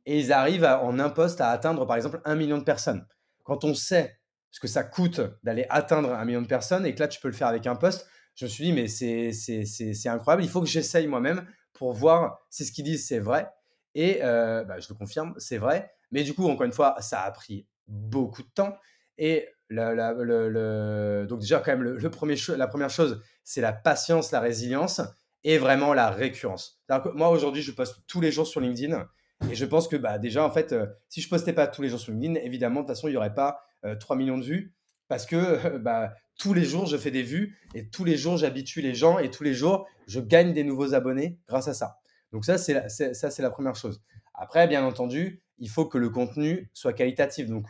et 0.06 0.20
ils 0.20 0.32
arrivent 0.34 0.66
en 0.66 0.98
un 1.00 1.10
post 1.10 1.42
à 1.42 1.50
atteindre, 1.50 1.86
par 1.86 1.96
exemple, 1.96 2.22
un 2.26 2.36
million 2.36 2.58
de 2.58 2.64
personnes. 2.64 3.06
Quand 3.44 3.64
on 3.64 3.74
sait 3.74 4.18
ce 4.50 4.60
que 4.60 4.68
ça 4.68 4.84
coûte 4.84 5.22
d'aller 5.44 5.66
atteindre 5.70 6.12
un 6.14 6.26
million 6.26 6.42
de 6.42 6.48
personnes 6.48 6.86
et 6.86 6.94
que 6.96 7.00
là, 7.00 7.08
tu 7.08 7.20
peux 7.22 7.28
le 7.28 7.34
faire 7.34 7.48
avec 7.48 7.68
un 7.68 7.76
post, 7.76 8.08
je 8.36 8.46
me 8.46 8.50
suis 8.50 8.64
dit, 8.66 8.74
mais 8.74 8.88
c'est 8.88 10.08
incroyable. 10.10 10.44
Il 10.44 10.50
faut 10.50 10.62
que 10.62 10.68
j'essaye 10.68 11.08
moi-même 11.08 11.46
pour 11.74 11.94
voir 11.94 12.40
si 12.50 12.66
ce 12.66 12.72
qu'ils 12.72 12.86
disent, 12.86 13.08
c'est 13.08 13.20
vrai. 13.20 13.50
Et 13.94 14.20
euh, 14.24 14.64
bah, 14.64 14.80
je 14.80 14.88
le 14.90 14.96
confirme, 14.96 15.34
c'est 15.38 15.58
vrai. 15.58 15.92
Mais 16.12 16.24
du 16.24 16.34
coup, 16.34 16.48
encore 16.50 16.66
une 16.66 16.74
fois, 16.74 16.96
ça 17.02 17.22
a 17.22 17.32
pris 17.32 17.68
beaucoup 17.88 18.42
de 18.42 18.50
temps. 18.54 18.78
Et 19.18 19.48
la- 19.70 19.94
la- 19.94 20.14
le, 20.14 20.50
le- 20.50 21.26
donc 21.28 21.40
déjà, 21.40 21.60
quand 21.60 21.72
même, 21.72 21.84
le, 21.84 22.10
premier 22.10 22.36
la 22.56 22.68
première 22.68 22.90
chose, 22.90 23.22
c'est 23.44 23.62
la 23.62 23.74
patience, 23.74 24.32
la 24.32 24.40
résilience 24.40 25.02
et 25.44 25.58
vraiment 25.58 25.94
la 25.94 26.10
récurrence. 26.10 26.82
Moi, 27.14 27.30
aujourd'hui, 27.30 27.62
je 27.62 27.72
poste 27.72 27.98
tous 28.08 28.22
les 28.22 28.32
jours 28.32 28.48
sur 28.48 28.62
LinkedIn. 28.62 29.08
Et 29.50 29.56
je 29.56 29.66
pense 29.66 29.88
que 29.88 29.96
bah, 29.96 30.20
déjà, 30.20 30.46
en 30.46 30.52
fait, 30.52 30.72
euh, 30.72 30.86
si 31.10 31.20
je 31.20 31.28
postais 31.28 31.54
pas 31.54 31.68
tous 31.68 31.82
les 31.82 31.90
jours 31.90 32.00
sur 32.00 32.12
LinkedIn, 32.12 32.36
évidemment, 32.36 32.82
de 32.82 32.86
toute 32.86 32.96
façon, 32.96 33.08
il 33.08 33.12
n'y 33.12 33.18
aurait 33.18 33.34
pas 33.34 33.64
euh, 33.86 33.96
3 33.96 34.16
millions 34.16 34.38
de 34.38 34.44
vues. 34.44 34.76
Parce 35.08 35.26
que 35.26 35.36
euh, 35.36 35.80
bah, 35.80 36.14
tous 36.40 36.54
les 36.54 36.64
jours, 36.64 36.86
je 36.86 36.96
fais 36.96 37.12
des 37.12 37.24
vues 37.24 37.58
et 37.76 37.90
tous 37.90 38.06
les 38.06 38.18
jours, 38.18 38.38
j'habitue 38.38 38.82
les 38.82 38.96
gens 38.96 39.20
et 39.20 39.30
tous 39.30 39.44
les 39.44 39.54
jours, 39.54 39.88
je 40.08 40.20
gagne 40.20 40.54
des 40.54 40.64
nouveaux 40.64 40.94
abonnés 40.94 41.38
grâce 41.48 41.68
à 41.68 41.74
ça. 41.74 41.98
Donc 42.32 42.46
ça, 42.46 42.58
c'est 42.58 42.74
la, 42.74 42.88
ça, 42.88 43.30
c'est 43.30 43.42
la 43.42 43.50
première 43.50 43.76
chose. 43.76 44.02
Après, 44.34 44.68
bien 44.68 44.86
entendu, 44.86 45.44
il 45.58 45.70
faut 45.70 45.86
que 45.86 45.98
le 45.98 46.10
contenu 46.10 46.70
soit 46.74 46.94
qualitatif. 46.94 47.48
Donc 47.48 47.66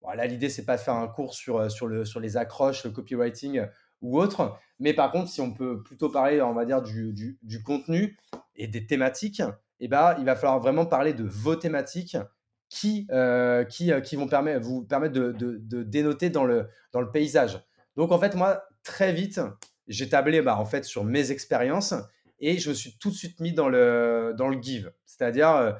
voilà, 0.00 0.26
l'idée, 0.26 0.48
c'est 0.48 0.64
pas 0.64 0.76
de 0.76 0.80
faire 0.80 0.94
un 0.94 1.08
cours 1.08 1.34
sur, 1.34 1.58
euh, 1.58 1.68
sur, 1.68 1.86
le, 1.86 2.04
sur 2.04 2.20
les 2.20 2.36
accroches, 2.36 2.84
le 2.84 2.90
copywriting 2.90 3.66
ou 4.00 4.18
autre. 4.18 4.58
Mais 4.78 4.94
par 4.94 5.10
contre, 5.10 5.28
si 5.28 5.40
on 5.40 5.52
peut 5.52 5.82
plutôt 5.82 6.08
parler, 6.08 6.40
on 6.40 6.54
va 6.54 6.64
dire, 6.64 6.82
du, 6.82 7.12
du, 7.42 7.62
contenu 7.62 8.16
et 8.54 8.68
des 8.68 8.86
thématiques, 8.86 9.42
eh 9.80 9.88
ben, 9.88 10.14
il 10.18 10.24
va 10.24 10.36
falloir 10.36 10.60
vraiment 10.60 10.86
parler 10.86 11.14
de 11.14 11.24
vos 11.24 11.56
thématiques 11.56 12.16
qui, 12.68 13.06
euh, 13.10 13.64
qui, 13.64 13.92
euh, 13.92 14.00
qui 14.00 14.16
vont 14.16 14.28
permettre, 14.28 14.60
vous 14.60 14.82
permettre 14.84 15.14
de, 15.14 15.32
de, 15.32 15.82
dénoter 15.82 16.30
dans 16.30 16.44
le, 16.44 16.68
dans 16.92 17.00
le 17.00 17.10
paysage. 17.10 17.62
Donc, 17.96 18.12
en 18.12 18.18
fait, 18.18 18.34
moi, 18.34 18.62
très 18.84 19.12
vite, 19.12 19.40
j'ai 19.88 20.08
tablé 20.08 20.42
bah, 20.42 20.58
en 20.58 20.64
fait, 20.64 20.84
sur 20.84 21.04
mes 21.04 21.30
expériences 21.30 21.94
et 22.40 22.58
je 22.58 22.68
me 22.68 22.74
suis 22.74 22.96
tout 22.98 23.10
de 23.10 23.14
suite 23.14 23.40
mis 23.40 23.52
dans 23.52 23.68
le, 23.68 24.34
dans 24.36 24.48
le 24.48 24.60
give. 24.60 24.92
C'est-à-dire, 25.06 25.50
euh, 25.50 25.72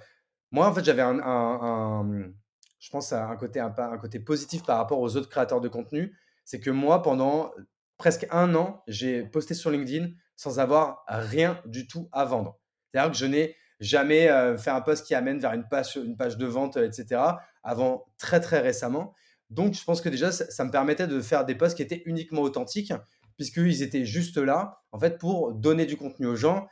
moi, 0.50 0.66
en 0.66 0.74
fait, 0.74 0.84
j'avais 0.84 1.02
un- 1.02 2.32
je 2.80 2.90
pense 2.90 3.12
à 3.12 3.28
un 3.28 3.36
côté, 3.36 3.60
un, 3.60 3.72
un 3.76 3.98
côté 3.98 4.18
positif 4.18 4.64
par 4.64 4.78
rapport 4.78 5.00
aux 5.00 5.16
autres 5.16 5.28
créateurs 5.28 5.60
de 5.60 5.68
contenu. 5.68 6.16
C'est 6.44 6.60
que 6.60 6.70
moi, 6.70 7.02
pendant 7.02 7.52
presque 7.98 8.26
un 8.30 8.54
an, 8.54 8.82
j'ai 8.86 9.24
posté 9.24 9.54
sur 9.54 9.70
LinkedIn 9.70 10.08
sans 10.36 10.60
avoir 10.60 11.04
rien 11.08 11.60
du 11.66 11.86
tout 11.86 12.08
à 12.12 12.24
vendre. 12.24 12.58
C'est-à-dire 12.90 13.10
que 13.10 13.18
je 13.18 13.26
n'ai 13.26 13.56
jamais 13.80 14.28
euh, 14.30 14.56
fait 14.56 14.70
un 14.70 14.80
post 14.80 15.06
qui 15.06 15.14
amène 15.14 15.38
vers 15.38 15.52
une 15.52 15.68
page, 15.68 15.94
de 15.94 16.46
vente, 16.46 16.76
euh, 16.76 16.86
etc. 16.86 17.20
avant 17.62 18.06
très, 18.18 18.40
très 18.40 18.60
récemment. 18.60 19.14
Donc, 19.50 19.74
je 19.74 19.84
pense 19.84 20.00
que 20.00 20.08
déjà, 20.08 20.30
ça, 20.32 20.64
me 20.64 20.70
permettait 20.70 21.06
de 21.06 21.20
faire 21.20 21.44
des 21.44 21.54
posts 21.54 21.76
qui 21.76 21.82
étaient 21.82 22.02
uniquement 22.04 22.42
authentiques, 22.42 22.92
puisqu'ils 23.36 23.82
étaient 23.82 24.04
juste 24.04 24.36
là, 24.36 24.82
en 24.92 24.98
fait, 24.98 25.18
pour 25.18 25.52
donner 25.52 25.86
du 25.86 25.96
contenu 25.96 26.26
aux 26.26 26.36
gens. 26.36 26.68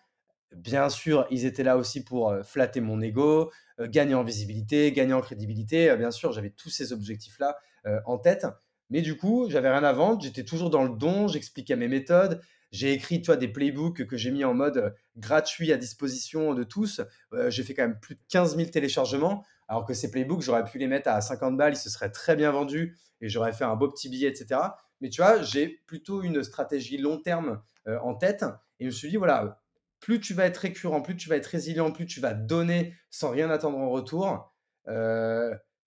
Bien 0.54 0.88
sûr, 0.88 1.26
ils 1.30 1.44
étaient 1.44 1.62
là 1.62 1.76
aussi 1.76 2.04
pour 2.04 2.30
euh, 2.30 2.42
flatter 2.42 2.80
mon 2.80 3.00
ego, 3.00 3.50
gagner 3.80 4.14
en 4.14 4.24
visibilité, 4.24 4.92
gagner 4.92 5.12
en 5.12 5.20
crédibilité. 5.20 5.94
Bien 5.96 6.10
sûr, 6.10 6.32
j'avais 6.32 6.50
tous 6.50 6.70
ces 6.70 6.92
objectifs-là 6.92 7.58
en 8.06 8.18
tête. 8.18 8.46
Mais 8.90 9.02
du 9.02 9.16
coup, 9.16 9.48
j'avais 9.50 9.70
rien 9.70 9.84
à 9.84 9.92
vendre. 9.92 10.20
J'étais 10.22 10.44
toujours 10.44 10.70
dans 10.70 10.84
le 10.84 10.96
don. 10.96 11.28
J'expliquais 11.28 11.76
mes 11.76 11.88
méthodes. 11.88 12.40
J'ai 12.72 12.92
écrit, 12.92 13.20
tu 13.20 13.26
vois, 13.26 13.36
des 13.36 13.48
playbooks 13.48 14.06
que 14.06 14.16
j'ai 14.16 14.30
mis 14.30 14.44
en 14.44 14.54
mode 14.54 14.76
euh, 14.78 14.90
gratuit 15.16 15.72
à 15.72 15.76
disposition 15.76 16.52
de 16.54 16.64
tous. 16.64 17.00
Euh, 17.32 17.50
j'ai 17.50 17.62
fait 17.62 17.74
quand 17.74 17.84
même 17.84 17.98
plus 18.00 18.16
de 18.16 18.20
15 18.28 18.56
000 18.56 18.70
téléchargements. 18.70 19.44
Alors 19.68 19.84
que 19.84 19.94
ces 19.94 20.10
playbooks, 20.10 20.42
j'aurais 20.42 20.64
pu 20.64 20.78
les 20.78 20.86
mettre 20.86 21.08
à 21.08 21.20
50 21.20 21.56
balles. 21.56 21.74
Ils 21.74 21.78
se 21.78 21.90
seraient 21.90 22.10
très 22.10 22.36
bien 22.36 22.50
vendus 22.50 22.96
et 23.20 23.28
j'aurais 23.28 23.52
fait 23.52 23.64
un 23.64 23.76
beau 23.76 23.88
petit 23.88 24.08
billet, 24.08 24.28
etc. 24.28 24.60
Mais 25.00 25.08
tu 25.08 25.20
vois, 25.20 25.42
j'ai 25.42 25.68
plutôt 25.86 26.22
une 26.22 26.42
stratégie 26.42 26.98
long 26.98 27.18
terme 27.18 27.62
euh, 27.86 27.98
en 28.00 28.14
tête. 28.14 28.44
Et 28.78 28.84
je 28.84 28.86
me 28.86 28.92
suis 28.92 29.08
dit, 29.08 29.16
voilà, 29.16 29.62
plus 30.00 30.20
tu 30.20 30.34
vas 30.34 30.46
être 30.46 30.58
récurrent, 30.58 31.00
plus 31.00 31.16
tu 31.16 31.28
vas 31.28 31.36
être 31.36 31.46
résilient, 31.46 31.90
plus 31.92 32.06
tu 32.06 32.20
vas 32.20 32.34
donner 32.34 32.94
sans 33.10 33.30
rien 33.30 33.50
attendre 33.50 33.78
en 33.78 33.88
retour. 33.88 34.52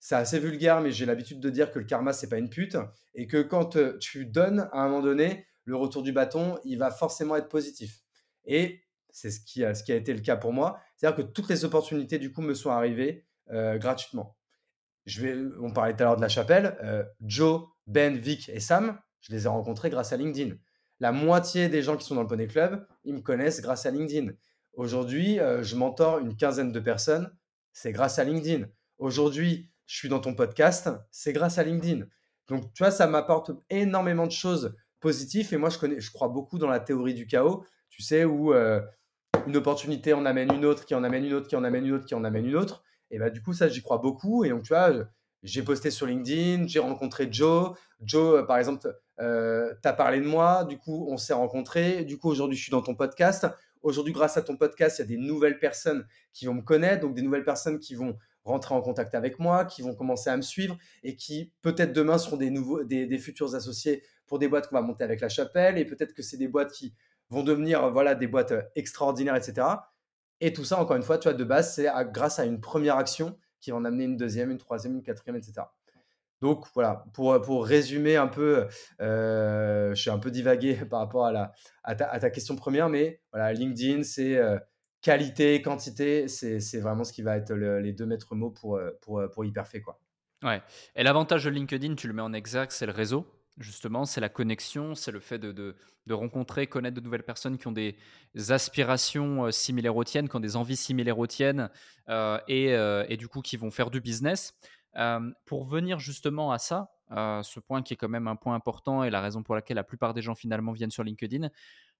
C'est 0.00 0.14
assez 0.14 0.38
vulgaire, 0.38 0.80
mais 0.80 0.92
j'ai 0.92 1.04
l'habitude 1.04 1.40
de 1.40 1.50
dire 1.50 1.70
que 1.70 1.78
le 1.78 1.84
karma, 1.84 2.14
c'est 2.14 2.28
pas 2.28 2.38
une 2.38 2.48
pute. 2.48 2.76
Et 3.14 3.26
que 3.26 3.42
quand 3.42 3.76
euh, 3.76 3.98
tu 3.98 4.24
donnes, 4.24 4.68
à 4.72 4.80
un 4.82 4.88
moment 4.88 5.02
donné, 5.02 5.46
le 5.64 5.76
retour 5.76 6.02
du 6.02 6.10
bâton, 6.10 6.58
il 6.64 6.78
va 6.78 6.90
forcément 6.90 7.36
être 7.36 7.48
positif. 7.48 8.00
Et 8.46 8.80
c'est 9.10 9.30
ce 9.30 9.40
qui 9.40 9.62
a, 9.62 9.74
ce 9.74 9.84
qui 9.84 9.92
a 9.92 9.96
été 9.96 10.14
le 10.14 10.20
cas 10.20 10.36
pour 10.36 10.54
moi. 10.54 10.80
C'est-à-dire 10.96 11.18
que 11.18 11.30
toutes 11.30 11.50
les 11.50 11.66
opportunités, 11.66 12.18
du 12.18 12.32
coup, 12.32 12.40
me 12.40 12.54
sont 12.54 12.70
arrivées 12.70 13.26
gratuitement. 13.48 14.36
Je 15.06 15.20
vais, 15.22 15.36
on 15.60 15.72
parlait 15.72 15.94
tout 15.94 16.02
à 16.02 16.06
l'heure 16.06 16.16
de 16.16 16.20
la 16.20 16.28
chapelle. 16.28 16.78
Joe, 17.20 17.62
Ben, 17.88 18.16
Vic 18.16 18.48
et 18.48 18.60
Sam, 18.60 18.96
je 19.20 19.32
les 19.32 19.44
ai 19.44 19.48
rencontrés 19.48 19.90
grâce 19.90 20.12
à 20.12 20.16
LinkedIn. 20.16 20.54
La 21.00 21.10
moitié 21.10 21.68
des 21.68 21.82
gens 21.82 21.96
qui 21.96 22.06
sont 22.06 22.14
dans 22.14 22.22
le 22.22 22.28
Poney 22.28 22.46
Club, 22.46 22.86
ils 23.02 23.14
me 23.14 23.20
connaissent 23.20 23.60
grâce 23.60 23.86
à 23.86 23.90
LinkedIn. 23.90 24.32
Aujourd'hui, 24.72 25.38
je 25.62 25.74
mentor 25.74 26.20
une 26.20 26.36
quinzaine 26.36 26.70
de 26.70 26.80
personnes, 26.80 27.36
c'est 27.72 27.90
grâce 27.90 28.20
à 28.20 28.24
LinkedIn. 28.24 28.66
Aujourd'hui, 28.98 29.68
je 29.90 29.96
suis 29.96 30.08
dans 30.08 30.20
ton 30.20 30.34
podcast, 30.34 30.88
c'est 31.10 31.32
grâce 31.32 31.58
à 31.58 31.64
LinkedIn. 31.64 32.06
Donc, 32.46 32.72
tu 32.72 32.84
vois, 32.84 32.92
ça 32.92 33.08
m'apporte 33.08 33.50
énormément 33.70 34.28
de 34.28 34.32
choses 34.32 34.76
positives. 35.00 35.52
Et 35.52 35.56
moi, 35.56 35.68
je, 35.68 35.78
connais, 35.78 35.98
je 35.98 36.12
crois 36.12 36.28
beaucoup 36.28 36.60
dans 36.60 36.68
la 36.68 36.78
théorie 36.78 37.12
du 37.12 37.26
chaos, 37.26 37.64
tu 37.88 38.00
sais, 38.00 38.24
où 38.24 38.54
une 38.54 39.56
opportunité 39.56 40.12
en 40.12 40.26
amène 40.26 40.52
une 40.52 40.64
autre, 40.64 40.84
qui 40.84 40.94
en 40.94 41.02
amène 41.02 41.24
une 41.24 41.34
autre, 41.34 41.48
qui 41.48 41.56
en 41.56 41.64
amène 41.64 41.86
une 41.86 41.94
autre, 41.94 42.06
qui 42.06 42.14
en 42.14 42.22
amène 42.22 42.46
une 42.46 42.54
autre. 42.54 42.84
Et 43.10 43.18
bah, 43.18 43.30
du 43.30 43.42
coup, 43.42 43.52
ça, 43.52 43.66
j'y 43.66 43.82
crois 43.82 43.98
beaucoup. 43.98 44.44
Et 44.44 44.50
donc, 44.50 44.62
tu 44.62 44.68
vois, 44.68 44.92
j'ai 45.42 45.64
posté 45.64 45.90
sur 45.90 46.06
LinkedIn, 46.06 46.68
j'ai 46.68 46.78
rencontré 46.78 47.26
Joe. 47.28 47.76
Joe, 48.00 48.38
euh, 48.38 48.42
par 48.44 48.58
exemple, 48.58 48.96
euh, 49.18 49.74
tu 49.82 49.88
as 49.88 49.92
parlé 49.92 50.20
de 50.20 50.26
moi, 50.26 50.62
du 50.62 50.78
coup, 50.78 51.08
on 51.10 51.16
s'est 51.16 51.34
rencontrés. 51.34 52.04
Du 52.04 52.16
coup, 52.16 52.28
aujourd'hui, 52.28 52.56
je 52.56 52.62
suis 52.62 52.70
dans 52.70 52.82
ton 52.82 52.94
podcast. 52.94 53.48
Aujourd'hui, 53.82 54.12
grâce 54.12 54.36
à 54.36 54.42
ton 54.42 54.56
podcast, 54.56 54.98
il 54.98 55.02
y 55.02 55.04
a 55.04 55.08
des 55.08 55.16
nouvelles 55.16 55.58
personnes 55.58 56.06
qui 56.32 56.46
vont 56.46 56.54
me 56.54 56.62
connaître, 56.62 57.00
donc 57.00 57.16
des 57.16 57.22
nouvelles 57.22 57.44
personnes 57.44 57.80
qui 57.80 57.96
vont 57.96 58.16
rentrer 58.44 58.74
en 58.74 58.80
contact 58.80 59.14
avec 59.14 59.38
moi, 59.38 59.64
qui 59.64 59.82
vont 59.82 59.94
commencer 59.94 60.30
à 60.30 60.36
me 60.36 60.42
suivre 60.42 60.76
et 61.02 61.16
qui 61.16 61.52
peut-être 61.62 61.92
demain 61.92 62.18
seront 62.18 62.36
des, 62.36 62.50
nouveaux, 62.50 62.84
des, 62.84 63.18
futurs 63.18 63.54
associés 63.54 64.02
pour 64.26 64.38
des 64.38 64.48
boîtes 64.48 64.68
qu'on 64.68 64.76
va 64.76 64.82
monter 64.82 65.04
avec 65.04 65.20
la 65.20 65.28
chapelle 65.28 65.78
et 65.78 65.84
peut-être 65.84 66.14
que 66.14 66.22
c'est 66.22 66.36
des 66.36 66.48
boîtes 66.48 66.72
qui 66.72 66.94
vont 67.28 67.42
devenir 67.42 67.90
voilà, 67.90 68.14
des 68.14 68.26
boîtes 68.26 68.52
euh, 68.52 68.62
extraordinaires, 68.74 69.36
etc. 69.36 69.66
Et 70.40 70.52
tout 70.52 70.64
ça, 70.64 70.80
encore 70.80 70.96
une 70.96 71.02
fois, 71.02 71.18
tu 71.18 71.28
vois, 71.28 71.36
de 71.36 71.44
base, 71.44 71.74
c'est 71.74 71.88
grâce 72.12 72.38
à 72.38 72.44
une 72.44 72.60
première 72.60 72.96
action 72.96 73.36
qui 73.60 73.70
va 73.70 73.76
en 73.76 73.84
amener 73.84 74.04
une 74.04 74.16
deuxième, 74.16 74.50
une 74.50 74.58
troisième, 74.58 74.94
une 74.94 75.02
quatrième, 75.02 75.36
etc. 75.36 75.62
Donc 76.40 76.64
voilà, 76.74 77.04
pour, 77.12 77.38
pour 77.42 77.66
résumer 77.66 78.16
un 78.16 78.26
peu, 78.26 78.66
euh, 79.00 79.94
je 79.94 80.00
suis 80.00 80.10
un 80.10 80.18
peu 80.18 80.30
divagué 80.30 80.74
par 80.90 81.00
rapport 81.00 81.26
à, 81.26 81.94
ta, 81.94 82.30
question 82.30 82.56
première, 82.56 82.88
mais 82.88 83.20
voilà, 83.32 83.52
LinkedIn, 83.52 84.02
c'est 84.02 84.36
euh, 84.36 84.58
qualité, 85.02 85.62
quantité, 85.62 86.28
c'est 86.28 86.80
vraiment 86.80 87.04
ce 87.04 87.12
qui 87.12 87.22
va 87.22 87.36
être 87.36 87.52
les 87.54 87.92
deux 87.92 88.06
maîtres 88.06 88.34
mots 88.34 88.50
pour, 88.50 88.76
euh, 88.76 88.90
pour, 89.02 89.22
pour 89.32 89.44
Hyperfait. 89.44 89.80
Quoi. 89.80 89.98
Ouais. 90.42 90.62
Et 90.96 91.02
l'avantage 91.02 91.44
de 91.44 91.50
LinkedIn, 91.50 91.94
tu 91.94 92.06
le 92.06 92.14
mets 92.14 92.22
en 92.22 92.32
exact, 92.32 92.72
c'est 92.72 92.86
le 92.86 92.92
réseau 92.92 93.26
justement, 93.60 94.04
c'est 94.04 94.20
la 94.20 94.28
connexion, 94.28 94.94
c'est 94.94 95.12
le 95.12 95.20
fait 95.20 95.38
de, 95.38 95.76
rencontrer, 96.08 96.66
connaître 96.66 96.96
de 96.96 97.00
nouvelles 97.00 97.22
personnes 97.22 97.56
qui 97.56 97.68
ont 97.68 97.72
des 97.72 97.96
aspirations 98.48 99.46
euh, 99.46 99.50
similaires 99.52 99.96
aux 99.96 100.02
tiennes, 100.02 100.28
qui 100.28 100.34
ont 100.34 100.40
des 100.40 100.56
envies 100.56 100.76
similaires 100.76 101.18
aux 101.18 101.26
tiennes, 101.26 101.70
euh, 102.08 102.38
euh, 102.50 103.04
et, 103.08 103.16
du 103.16 103.28
coup 103.28 103.42
qui 103.42 103.56
vont 103.56 103.70
faire 103.70 103.90
du 103.90 104.00
business. 104.00 104.54
pour 105.44 105.66
venir 105.66 106.00
justement 106.00 106.50
à 106.50 106.58
ça, 106.58 106.90
ce 107.10 107.60
point 107.60 107.82
qui 107.82 107.94
est 107.94 107.96
quand 107.96 108.08
même 108.08 108.26
un 108.26 108.36
point 108.36 108.54
important 108.54 109.04
et 109.04 109.10
la 109.10 109.20
raison 109.20 109.42
pour 109.42 109.54
laquelle 109.54 109.76
la 109.76 109.84
plupart 109.84 110.14
des 110.14 110.22
gens 110.22 110.34
finalement 110.34 110.72
viennent 110.72 110.90
sur 110.90 111.04
LinkedIn, 111.04 111.48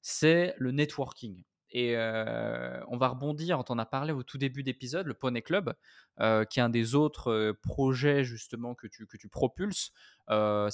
c'est 0.00 0.54
le 0.58 0.72
networking. 0.72 1.44
Et 1.72 1.96
on 1.96 2.96
va 2.96 3.08
rebondir, 3.08 3.58
on 3.58 3.72
en 3.72 3.78
a 3.78 3.86
parlé 3.86 4.12
au 4.12 4.22
tout 4.22 4.38
début 4.38 4.62
d'épisode, 4.62 5.06
le 5.06 5.14
Poney 5.14 5.42
Club, 5.42 5.74
qui 6.18 6.60
est 6.60 6.62
un 6.62 6.68
des 6.68 6.94
autres 6.94 7.56
projets 7.62 8.24
justement 8.24 8.74
que 8.74 8.86
tu, 8.86 9.06
que 9.06 9.16
tu 9.16 9.28
propulses. 9.28 9.92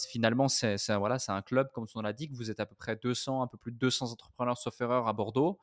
finalement, 0.09 0.49
c'est 0.49 0.76
voilà, 0.97 1.18
un 1.28 1.42
club, 1.42 1.68
comme 1.72 1.86
on 1.94 2.01
l'a 2.01 2.12
dit, 2.12 2.28
que 2.28 2.34
vous 2.34 2.51
êtes 2.51 2.61
à 2.61 2.66
peu 2.66 2.74
près 2.74 2.97
200, 2.97 3.42
un 3.42 3.47
peu 3.47 3.59
plus 3.59 3.72
de 3.72 3.78
200 3.78 4.12
entrepreneurs 4.12 4.59
sauf 4.59 4.80
erreur 4.80 5.09
à 5.09 5.12
Bordeaux. 5.12 5.59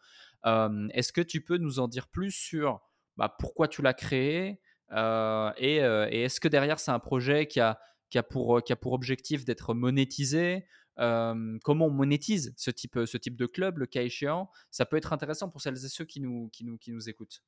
Est-ce 0.45 1.11
que 1.11 1.21
tu 1.21 1.41
peux 1.41 1.57
nous 1.57 1.79
en 1.79 1.87
dire 1.87 2.07
plus 2.07 2.31
sur 2.31 2.81
bah, 3.17 3.35
pourquoi 3.39 3.67
tu 3.67 3.81
l'as 3.81 3.93
créé 3.93 4.59
et, 4.91 5.77
et 5.77 6.21
est-ce 6.23 6.39
que 6.39 6.47
derrière, 6.47 6.79
c'est 6.79 6.91
un 6.91 6.99
projet 6.99 7.47
qui 7.47 7.59
a, 7.59 7.79
qui 8.13 8.19
a, 8.19 8.23
pour, 8.23 8.63
qui 8.63 8.71
a 8.71 8.75
pour 8.75 8.93
objectif 8.93 9.43
d'être 9.43 9.73
monétisé 9.73 10.67
comment 10.97 11.85
on 11.87 11.91
monétise 11.91 12.53
ce 12.57 12.71
type, 12.71 12.99
ce 13.05 13.17
type 13.17 13.35
de 13.35 13.45
club, 13.45 13.79
le 13.79 13.85
cas 13.85 14.01
échéant? 14.01 14.49
Ça 14.71 14.85
peut 14.85 14.97
être 14.97 15.13
intéressant 15.13 15.49
pour 15.49 15.61
celles 15.61 15.83
et 15.83 15.89
ceux 15.89 16.05
qui 16.05 16.21
nous, 16.21 16.49
qui 16.49 16.65
nous, 16.65 16.77
qui 16.77 16.91
nous 16.91 17.09
écoutent. 17.09 17.43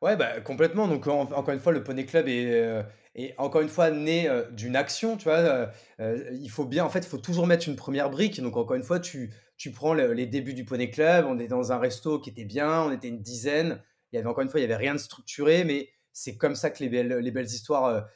Ouais, 0.00 0.16
bah, 0.16 0.40
complètement. 0.40 0.86
Donc, 0.86 1.08
encore 1.08 1.50
une 1.50 1.58
fois, 1.58 1.72
le 1.72 1.82
Poney 1.82 2.06
Club 2.06 2.28
est, 2.28 2.84
est 3.16 3.34
encore 3.36 3.62
une 3.62 3.68
fois 3.68 3.90
né 3.90 4.30
d'une 4.52 4.76
action. 4.76 5.16
Tu 5.16 5.24
vois, 5.24 5.72
il 5.98 6.48
faut 6.48 6.66
bien, 6.66 6.84
en 6.84 6.88
fait, 6.88 7.00
il 7.00 7.08
faut 7.08 7.18
toujours 7.18 7.48
mettre 7.48 7.68
une 7.68 7.74
première 7.74 8.08
brique. 8.08 8.40
Donc, 8.40 8.56
encore 8.56 8.76
une 8.76 8.84
fois, 8.84 9.00
tu, 9.00 9.34
tu 9.56 9.72
prends 9.72 9.94
les 9.94 10.26
débuts 10.26 10.54
du 10.54 10.64
Poney 10.64 10.90
Club. 10.90 11.26
On 11.28 11.40
est 11.40 11.48
dans 11.48 11.72
un 11.72 11.78
resto 11.78 12.20
qui 12.20 12.30
était 12.30 12.44
bien, 12.44 12.82
on 12.82 12.92
était 12.92 13.08
une 13.08 13.22
dizaine. 13.22 13.82
Il 14.12 14.16
y 14.16 14.18
avait 14.20 14.28
encore 14.28 14.44
une 14.44 14.48
fois, 14.48 14.60
il 14.60 14.62
y 14.62 14.66
avait 14.66 14.76
rien 14.76 14.94
de 14.94 15.00
structuré, 15.00 15.64
mais 15.64 15.90
c'est 16.12 16.36
comme 16.36 16.54
ça 16.54 16.70
que 16.70 16.82
les 16.82 16.88
belles, 16.88 17.12
les 17.18 17.30
belles 17.32 17.46
histoires 17.46 18.06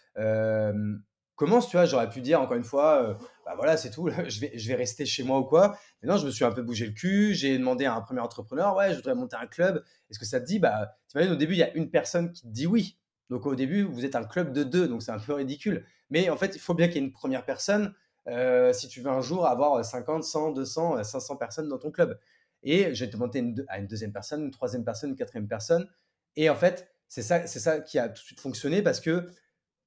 commencent. 1.35 1.69
Tu 1.69 1.77
vois, 1.77 1.85
j'aurais 1.85 2.09
pu 2.09 2.21
dire 2.21 2.41
encore 2.41 2.57
une 2.57 2.63
fois, 2.63 3.19
bah 3.45 3.55
voilà, 3.57 3.77
c'est 3.77 3.91
tout, 3.91 4.09
je 4.29 4.41
vais, 4.41 4.53
je 4.55 4.69
vais 4.69 4.75
rester 4.75 5.07
chez 5.07 5.23
moi 5.23 5.39
ou 5.39 5.45
quoi. 5.45 5.79
Mais 6.03 6.09
non, 6.09 6.17
je 6.17 6.27
me 6.27 6.31
suis 6.31 6.45
un 6.45 6.53
peu 6.53 6.63
bougé 6.63 6.87
le 6.87 6.93
cul, 6.93 7.35
j'ai 7.35 7.59
demandé 7.59 7.85
à 7.85 7.95
un 7.95 8.01
premier 8.01 8.21
entrepreneur, 8.21 8.77
ouais, 8.77 8.91
je 8.91 8.97
voudrais 8.97 9.15
monter 9.15 9.37
un 9.37 9.47
club, 9.47 9.83
est-ce 10.11 10.19
que 10.19 10.25
ça 10.25 10.41
te 10.41 10.47
dit? 10.47 10.59
Bah, 10.59 10.97
imagines, 11.15 11.33
au 11.33 11.37
début, 11.37 11.55
il 11.55 11.59
y 11.59 11.63
a 11.63 11.75
une 11.75 11.91
personne 11.91 12.33
qui 12.33 12.43
te 12.43 12.49
dit 12.49 12.67
oui. 12.67 12.99
Donc 13.31 13.47
au 13.47 13.55
début, 13.55 13.83
vous 13.83 14.05
êtes 14.05 14.15
un 14.15 14.25
club 14.25 14.53
de 14.53 14.63
deux, 14.63 14.89
donc 14.89 15.03
c'est 15.03 15.13
un 15.13 15.19
peu 15.19 15.33
ridicule. 15.33 15.87
Mais 16.11 16.29
en 16.29 16.37
fait, 16.37 16.55
il 16.55 16.61
faut 16.61 16.75
bien 16.75 16.89
qu'il 16.89 16.97
y 16.97 16.99
ait 16.99 17.07
une 17.07 17.13
première 17.13 17.47
personne 17.47 17.95
euh, 18.29 18.73
si 18.73 18.89
tu 18.89 19.01
veux 19.01 19.11
un 19.11 19.21
jour 19.21 19.47
avoir 19.47 19.85
50, 19.85 20.23
100, 20.23 20.53
200, 20.53 21.03
500 21.03 21.37
personnes 21.37 21.69
dans 21.69 21.79
ton 21.79 21.91
club. 21.91 22.19
Et 22.63 22.93
te 22.93 23.17
monter 23.17 23.55
à 23.69 23.79
une 23.79 23.87
deuxième 23.87 24.13
personne, 24.13 24.45
une 24.45 24.51
troisième 24.51 24.85
personne, 24.85 25.11
une 25.11 25.17
quatrième 25.17 25.49
personne. 25.49 25.89
Et 26.37 26.49
en 26.49 26.55
fait, 26.55 26.89
c'est 27.09 27.23
ça, 27.23 27.47
c'est 27.47 27.59
ça 27.59 27.81
qui 27.81 27.99
a 27.99 28.09
tout 28.09 28.21
de 28.21 28.27
suite 28.27 28.41
fonctionné 28.41 28.83
parce 28.83 29.01
que 29.01 29.29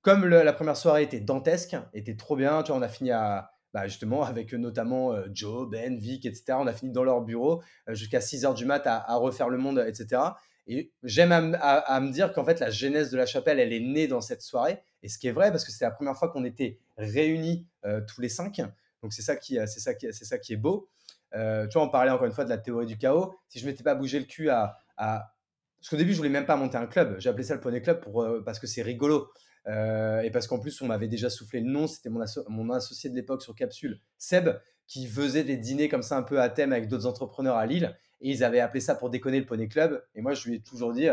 comme 0.05 0.27
la 0.27 0.53
première 0.53 0.77
soirée 0.77 1.01
était 1.01 1.19
dantesque, 1.19 1.75
était 1.91 2.15
trop 2.15 2.35
bien, 2.35 2.61
tu 2.61 2.71
vois, 2.71 2.79
on 2.79 2.83
a 2.83 2.87
fini 2.87 3.09
bah, 3.09 3.87
justement 3.87 4.23
avec 4.23 4.53
notamment 4.53 5.13
euh, 5.13 5.25
Joe, 5.33 5.67
Ben, 5.67 5.97
Vic, 5.97 6.27
etc. 6.27 6.59
On 6.59 6.67
a 6.67 6.73
fini 6.73 6.91
dans 6.91 7.03
leur 7.03 7.21
bureau 7.21 7.63
euh, 7.89 7.95
jusqu'à 7.95 8.21
6 8.21 8.45
heures 8.45 8.53
du 8.53 8.65
mat 8.65 8.83
à, 8.85 9.15
refaire 9.15 9.49
le 9.49 9.57
monde, 9.57 9.83
etc. 9.87 10.21
Et 10.67 10.93
j'aime 11.01 11.31
à, 11.59 11.99
me 12.01 12.11
dire 12.11 12.33
qu'en 12.33 12.45
fait, 12.45 12.59
la 12.59 12.69
genèse 12.69 13.09
de 13.09 13.17
la 13.17 13.25
chapelle, 13.25 13.59
elle 13.59 13.73
est 13.73 13.79
née 13.79 14.07
dans 14.07 14.21
cette 14.21 14.43
soirée. 14.43 14.77
Et 15.01 15.09
ce 15.09 15.17
qui 15.17 15.27
est 15.27 15.31
vrai, 15.31 15.49
parce 15.49 15.65
que 15.65 15.71
c'est 15.71 15.85
la 15.85 15.91
première 15.91 16.15
fois 16.15 16.29
qu'on 16.29 16.45
était 16.45 16.77
réunis 16.97 17.65
euh, 17.83 17.99
tous 18.07 18.21
les 18.21 18.29
cinq. 18.29 18.61
Donc, 19.01 19.11
c'est 19.11 19.23
ça, 19.23 19.35
qui, 19.35 19.55
ça 19.55 19.93
ça 20.11 20.37
qui 20.37 20.53
est 20.53 20.57
beau. 20.57 20.87
tu 21.33 21.39
vois, 21.73 21.81
on 21.81 21.89
parlait 21.89 22.11
encore 22.11 22.27
une 22.27 22.31
fois 22.31 22.45
de 22.45 22.49
la 22.49 22.59
théorie 22.59 22.85
du 22.85 22.99
chaos. 22.99 23.33
Si 23.49 23.57
je 23.57 23.65
ne 23.65 23.71
m'étais 23.71 23.83
pas 23.83 23.95
bougé 23.95 24.19
le 24.19 24.25
cul 24.25 24.51
à, 24.51 24.77
à... 24.97 25.33
Parce 25.79 25.89
qu'au 25.89 25.97
début, 25.97 26.11
je 26.11 26.17
voulais 26.17 26.29
même 26.29 26.45
pas 26.45 26.57
monter 26.57 26.77
un 26.77 26.85
club. 26.85 27.15
J'ai 27.17 27.29
appelé 27.29 27.43
ça 27.43 27.55
le 27.55 27.61
Poney 27.61 27.81
Club 27.81 28.01
pour, 28.01 28.23
parce 28.45 28.59
que 28.59 28.67
c'est 28.67 28.83
rigolo. 28.83 29.31
Euh, 29.67 30.21
et 30.21 30.31
parce 30.31 30.47
qu'en 30.47 30.59
plus, 30.59 30.81
on 30.81 30.87
m'avait 30.87 31.07
déjà 31.07 31.29
soufflé 31.29 31.59
le 31.59 31.69
nom, 31.69 31.87
c'était 31.87 32.09
mon, 32.09 32.69
associé 32.71 33.09
de 33.09 33.15
l'époque 33.15 33.41
sur 33.41 33.55
Capsule, 33.55 33.99
Seb, 34.17 34.49
qui 34.87 35.07
faisait 35.07 35.43
des 35.43 35.57
dîners 35.57 35.89
comme 35.89 36.03
ça 36.03 36.17
un 36.17 36.23
peu 36.23 36.39
à 36.39 36.49
thème 36.49 36.71
avec 36.71 36.87
d'autres 36.87 37.07
entrepreneurs 37.07 37.55
à 37.55 37.65
Lille. 37.65 37.97
Et 38.21 38.31
ils 38.31 38.43
avaient 38.43 38.59
appelé 38.59 38.79
ça 38.79 38.95
pour 38.95 39.09
déconner 39.09 39.39
le 39.39 39.45
Poney 39.45 39.67
Club. 39.67 40.03
Et 40.13 40.21
moi, 40.21 40.33
je 40.33 40.47
lui 40.47 40.55
ai 40.55 40.61
toujours 40.61 40.93
dit, 40.93 41.07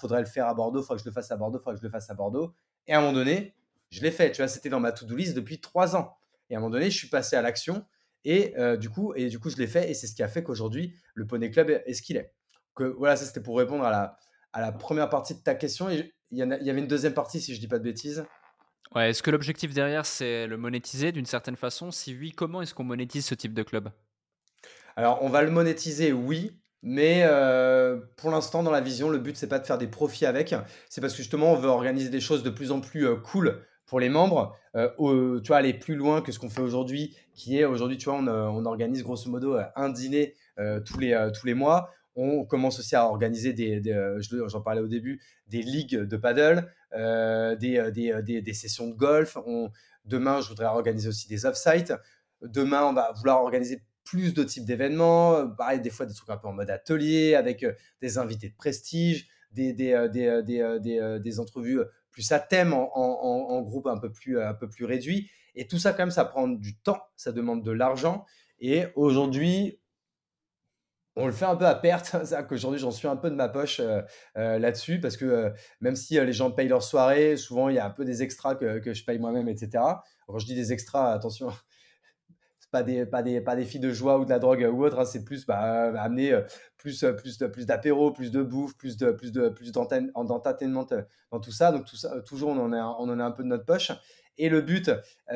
faudrait 0.00 0.20
le 0.20 0.26
faire 0.26 0.46
à 0.46 0.54
Bordeaux, 0.54 0.82
faudrait 0.82 0.96
que 0.96 1.04
je 1.04 1.08
le 1.08 1.12
fasse 1.12 1.30
à 1.30 1.36
Bordeaux, 1.36 1.58
faudrait 1.58 1.74
que 1.74 1.80
je 1.80 1.86
le 1.86 1.90
fasse 1.90 2.08
à 2.10 2.14
Bordeaux. 2.14 2.54
Et 2.86 2.94
à 2.94 2.98
un 2.98 3.00
moment 3.00 3.12
donné, 3.12 3.54
je 3.90 4.00
l'ai 4.00 4.10
fait. 4.10 4.32
Tu 4.32 4.38
vois, 4.38 4.48
c'était 4.48 4.68
dans 4.68 4.80
ma 4.80 4.92
to-do 4.92 5.14
list 5.16 5.34
depuis 5.34 5.60
trois 5.60 5.96
ans. 5.96 6.16
Et 6.50 6.54
à 6.54 6.58
un 6.58 6.60
moment 6.60 6.72
donné, 6.72 6.90
je 6.90 6.96
suis 6.96 7.08
passé 7.08 7.36
à 7.36 7.42
l'action. 7.42 7.84
Et, 8.24 8.54
euh, 8.58 8.76
du 8.76 8.90
coup, 8.90 9.12
et 9.14 9.28
du 9.28 9.38
coup, 9.38 9.50
je 9.50 9.56
l'ai 9.56 9.66
fait. 9.66 9.90
Et 9.90 9.94
c'est 9.94 10.06
ce 10.06 10.14
qui 10.14 10.22
a 10.22 10.28
fait 10.28 10.42
qu'aujourd'hui, 10.42 10.94
le 11.14 11.26
Poney 11.26 11.50
Club 11.50 11.70
est 11.70 11.94
ce 11.94 12.02
qu'il 12.02 12.16
est. 12.16 12.32
Que, 12.74 12.84
voilà, 12.84 13.16
ça 13.16 13.24
c'était 13.24 13.40
pour 13.40 13.56
répondre 13.56 13.84
à 13.84 14.16
la, 14.54 14.72
première 14.72 15.08
partie 15.08 15.34
de 15.34 15.40
ta 15.40 15.54
question. 15.54 15.88
Il 16.30 16.38
y, 16.38 16.42
en 16.42 16.50
il 16.50 16.66
y 16.66 16.70
avait 16.70 16.80
une 16.80 16.88
deuxième 16.88 17.14
partie, 17.14 17.40
si 17.40 17.54
je 17.54 17.60
dis 17.60 17.68
pas 17.68 17.78
de 17.78 17.84
bêtises. 17.84 18.24
Ouais, 18.94 19.10
est-ce 19.10 19.22
que 19.22 19.30
l'objectif 19.30 19.74
derrière, 19.74 20.06
c'est 20.06 20.46
le 20.46 20.56
monétiser 20.56 21.12
d'une 21.12 21.26
certaine 21.26 21.56
façon? 21.56 21.90
Si 21.90 22.14
oui, 22.14 22.32
comment 22.32 22.62
est-ce 22.62 22.74
qu'on 22.74 22.84
monétise 22.84 23.26
ce 23.26 23.34
type 23.34 23.52
de 23.52 23.62
club? 23.62 23.90
Alors, 24.96 25.22
on 25.22 25.28
va 25.28 25.42
le 25.42 25.50
monétiser, 25.50 26.12
oui. 26.12 26.56
Mais 26.82 27.22
euh, 27.24 27.98
pour 28.16 28.30
l'instant, 28.30 28.62
dans 28.62 28.70
la 28.70 28.80
vision, 28.80 29.10
le 29.10 29.18
but, 29.18 29.36
c'est 29.36 29.48
pas 29.48 29.58
de 29.58 29.66
faire 29.66 29.78
des 29.78 29.88
profits 29.88 30.24
avec. 30.24 30.54
C'est 30.88 31.00
parce 31.00 31.14
que 31.14 31.18
justement, 31.18 31.52
on 31.52 31.56
veut 31.56 31.68
organiser 31.68 32.10
des 32.10 32.20
choses 32.20 32.42
de 32.42 32.50
plus 32.50 32.70
en 32.70 32.80
plus 32.80 33.06
euh, 33.06 33.16
cool 33.16 33.62
pour 33.86 33.98
les 33.98 34.08
membres. 34.08 34.56
Euh, 34.76 35.40
tu 35.40 35.48
vois, 35.48 35.56
aller 35.56 35.74
plus 35.74 35.96
loin 35.96 36.22
que 36.22 36.32
ce 36.32 36.38
qu'on 36.38 36.48
fait 36.48 36.60
aujourd'hui, 36.60 37.16
qui 37.34 37.58
est 37.58 37.64
aujourd'hui, 37.64 37.98
tu 37.98 38.08
vois, 38.08 38.18
on, 38.18 38.28
on, 38.28 38.64
organise 38.66 39.02
grosso 39.02 39.28
modo 39.28 39.58
un 39.74 39.88
dîner 39.88 40.34
tous, 40.84 40.98
les, 40.98 41.30
tous 41.38 41.46
les 41.46 41.54
mois 41.54 41.90
on 42.16 42.44
commence 42.46 42.78
aussi 42.78 42.96
à 42.96 43.06
organiser 43.06 43.52
des, 43.52 43.80
euh, 43.92 44.20
j'en 44.48 44.62
parlais 44.62 44.80
au 44.80 44.88
début, 44.88 45.20
des 45.46 45.62
ligues 45.62 45.96
de 45.96 46.16
paddle, 46.16 46.72
euh, 46.94 47.54
euh, 47.62 47.90
des, 47.90 48.54
sessions 48.54 48.88
de 48.88 48.94
golf. 48.94 49.36
demain, 50.04 50.40
je 50.40 50.48
voudrais 50.48 50.66
organiser 50.66 51.08
aussi 51.08 51.28
des 51.28 51.44
off-sites. 51.44 51.92
Demain, 52.42 52.84
on 52.84 52.94
va 52.94 53.12
vouloir 53.12 53.42
organiser 53.42 53.82
plus 54.04 54.32
de 54.32 54.44
types 54.44 54.64
d'événements, 54.64 55.48
pareil, 55.50 55.80
des 55.80 55.90
fois 55.90 56.06
des 56.06 56.14
trucs 56.14 56.30
un 56.30 56.36
peu 56.36 56.48
en 56.48 56.52
mode 56.52 56.70
atelier, 56.70 57.34
avec 57.34 57.66
des 58.00 58.18
invités 58.18 58.48
de 58.48 58.54
prestige, 58.54 59.28
des, 59.52 59.80
entrevues 61.38 61.80
plus 62.12 62.32
à 62.32 62.38
thème, 62.38 62.72
en, 62.72 63.62
groupe 63.62 63.88
un 63.88 63.98
peu, 63.98 64.10
plus, 64.10 64.40
un 64.40 64.54
peu 64.54 64.68
plus 64.68 64.84
réduit. 64.84 65.28
Et 65.54 65.66
tout 65.66 65.78
ça, 65.78 65.92
quand 65.92 66.02
même, 66.02 66.10
ça 66.10 66.24
prend 66.24 66.48
du 66.48 66.76
temps, 66.78 67.02
ça 67.16 67.32
demande 67.32 67.64
de 67.64 67.72
l'argent. 67.72 68.24
Et 68.60 68.84
aujourd'hui, 68.94 69.80
on 71.16 71.26
le 71.26 71.32
fait 71.32 71.46
un 71.46 71.56
peu 71.56 71.66
à 71.66 71.74
perte. 71.74 72.14
C'est 72.24 72.46
qu'aujourd'hui, 72.46 72.78
j'en 72.78 72.90
suis 72.90 73.08
un 73.08 73.16
peu 73.16 73.30
de 73.30 73.34
ma 73.34 73.48
poche 73.48 73.80
là-dessus 74.34 75.00
parce 75.00 75.16
que 75.16 75.52
même 75.80 75.96
si 75.96 76.14
les 76.14 76.32
gens 76.32 76.50
payent 76.50 76.68
leur 76.68 76.82
soirée, 76.82 77.36
souvent 77.36 77.68
il 77.68 77.76
y 77.76 77.78
a 77.78 77.86
un 77.86 77.90
peu 77.90 78.04
des 78.04 78.22
extras 78.22 78.54
que, 78.54 78.92
je 78.92 79.04
paye 79.04 79.18
moi-même, 79.18 79.48
etc. 79.48 79.82
Quand 80.26 80.38
je 80.38 80.46
dis 80.46 80.54
des 80.54 80.72
extras, 80.72 81.12
attention, 81.12 81.48
pas 82.70 82.82
des, 82.82 83.06
pas, 83.06 83.22
des, 83.22 83.64
filles 83.64 83.80
de 83.80 83.92
joie 83.92 84.18
ou 84.18 84.24
de 84.24 84.30
la 84.30 84.38
drogue 84.38 84.68
ou 84.70 84.84
autre, 84.84 84.98
hein, 84.98 85.04
c'est 85.04 85.24
plus 85.24 85.46
bah, 85.46 85.58
amener 86.00 86.38
plus, 86.76 87.04
plus, 87.16 87.38
plus 87.38 87.66
d'apéro, 87.66 88.12
plus 88.12 88.30
de 88.30 88.42
bouffe, 88.42 88.76
plus 88.76 88.96
de 88.96 89.10
plus 89.10 89.32
de 89.32 89.48
plus 89.48 89.72
d'entertainment 89.72 90.86
dans 91.30 91.40
tout 91.40 91.52
ça. 91.52 91.72
Donc 91.72 91.88
ça, 91.88 92.20
toujours 92.22 92.50
en, 92.50 92.58
on 92.58 93.08
en 93.08 93.20
a 93.20 93.24
un 93.24 93.30
peu 93.30 93.42
de 93.42 93.48
notre 93.48 93.64
poche. 93.64 93.92
Et 94.38 94.48
le 94.48 94.60
but, 94.60 94.90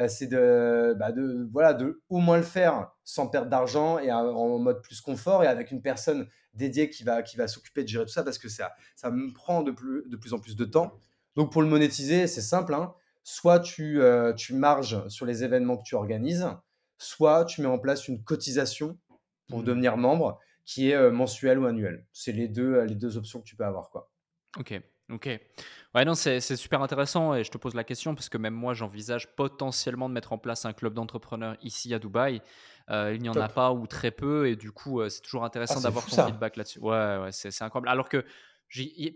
c'est 0.08 0.26
de, 0.26 0.94
bah 0.98 1.10
de, 1.12 1.48
voilà, 1.52 1.72
de 1.72 2.02
au 2.08 2.18
moins 2.18 2.36
le 2.36 2.42
faire 2.42 2.90
sans 3.04 3.28
perdre 3.28 3.48
d'argent 3.48 3.98
et 3.98 4.12
en 4.12 4.58
mode 4.58 4.82
plus 4.82 5.00
confort 5.00 5.42
et 5.42 5.46
avec 5.46 5.70
une 5.70 5.80
personne 5.80 6.26
dédiée 6.52 6.90
qui 6.90 7.02
va, 7.02 7.22
qui 7.22 7.36
va 7.36 7.48
s'occuper 7.48 7.82
de 7.82 7.88
gérer 7.88 8.04
tout 8.04 8.12
ça 8.12 8.22
parce 8.22 8.38
que 8.38 8.48
ça, 8.48 8.72
ça 8.96 9.10
me 9.10 9.32
prend 9.32 9.62
de 9.62 9.70
plus, 9.70 10.02
de 10.06 10.16
plus 10.16 10.34
en 10.34 10.38
plus 10.38 10.54
de 10.54 10.64
temps. 10.64 10.92
Donc 11.34 11.50
pour 11.50 11.62
le 11.62 11.68
monétiser, 11.68 12.26
c'est 12.26 12.42
simple. 12.42 12.74
Hein. 12.74 12.92
Soit 13.24 13.60
tu, 13.60 14.00
tu 14.36 14.54
marges 14.54 15.08
sur 15.08 15.24
les 15.24 15.44
événements 15.44 15.78
que 15.78 15.84
tu 15.84 15.94
organises, 15.94 16.46
soit 16.98 17.46
tu 17.46 17.62
mets 17.62 17.68
en 17.68 17.78
place 17.78 18.06
une 18.06 18.22
cotisation 18.22 18.98
pour 19.48 19.60
mmh. 19.60 19.64
devenir 19.64 19.96
membre 19.96 20.38
qui 20.70 20.90
est 20.90 20.94
euh, 20.94 21.10
mensuelle 21.10 21.58
ou 21.58 21.66
annuelle. 21.66 22.06
C'est 22.12 22.30
les 22.30 22.46
deux, 22.46 22.74
euh, 22.74 22.86
les 22.86 22.94
deux 22.94 23.16
options 23.16 23.40
que 23.40 23.44
tu 23.44 23.56
peux 23.56 23.64
avoir. 23.64 23.90
Quoi. 23.90 24.08
Ok, 24.56 24.80
ok. 25.10 25.40
Ouais, 25.94 26.04
non, 26.04 26.14
c'est 26.14 26.40
super 26.40 26.82
intéressant 26.82 27.34
et 27.34 27.42
je 27.42 27.50
te 27.50 27.58
pose 27.58 27.74
la 27.74 27.84
question 27.84 28.14
parce 28.14 28.28
que 28.28 28.38
même 28.38 28.54
moi, 28.54 28.74
j'envisage 28.74 29.34
potentiellement 29.34 30.08
de 30.08 30.14
mettre 30.14 30.32
en 30.32 30.38
place 30.38 30.64
un 30.64 30.72
club 30.72 30.94
d'entrepreneurs 30.94 31.56
ici 31.62 31.92
à 31.94 31.98
Dubaï. 31.98 32.42
Euh, 32.90 33.12
il 33.14 33.22
n'y 33.22 33.28
en 33.28 33.34
a 33.34 33.48
pas 33.48 33.72
ou 33.72 33.86
très 33.86 34.10
peu 34.10 34.48
et 34.48 34.56
du 34.56 34.72
coup, 34.72 35.00
c'est 35.08 35.20
toujours 35.20 35.44
intéressant 35.44 35.78
ah, 35.78 35.82
d'avoir 35.82 36.06
ton 36.06 36.26
feedback 36.26 36.56
là-dessus. 36.56 36.80
Ouais, 36.80 37.18
ouais, 37.18 37.32
c'est 37.32 37.62
incroyable. 37.62 37.88
Alors 37.88 38.08
que 38.08 38.24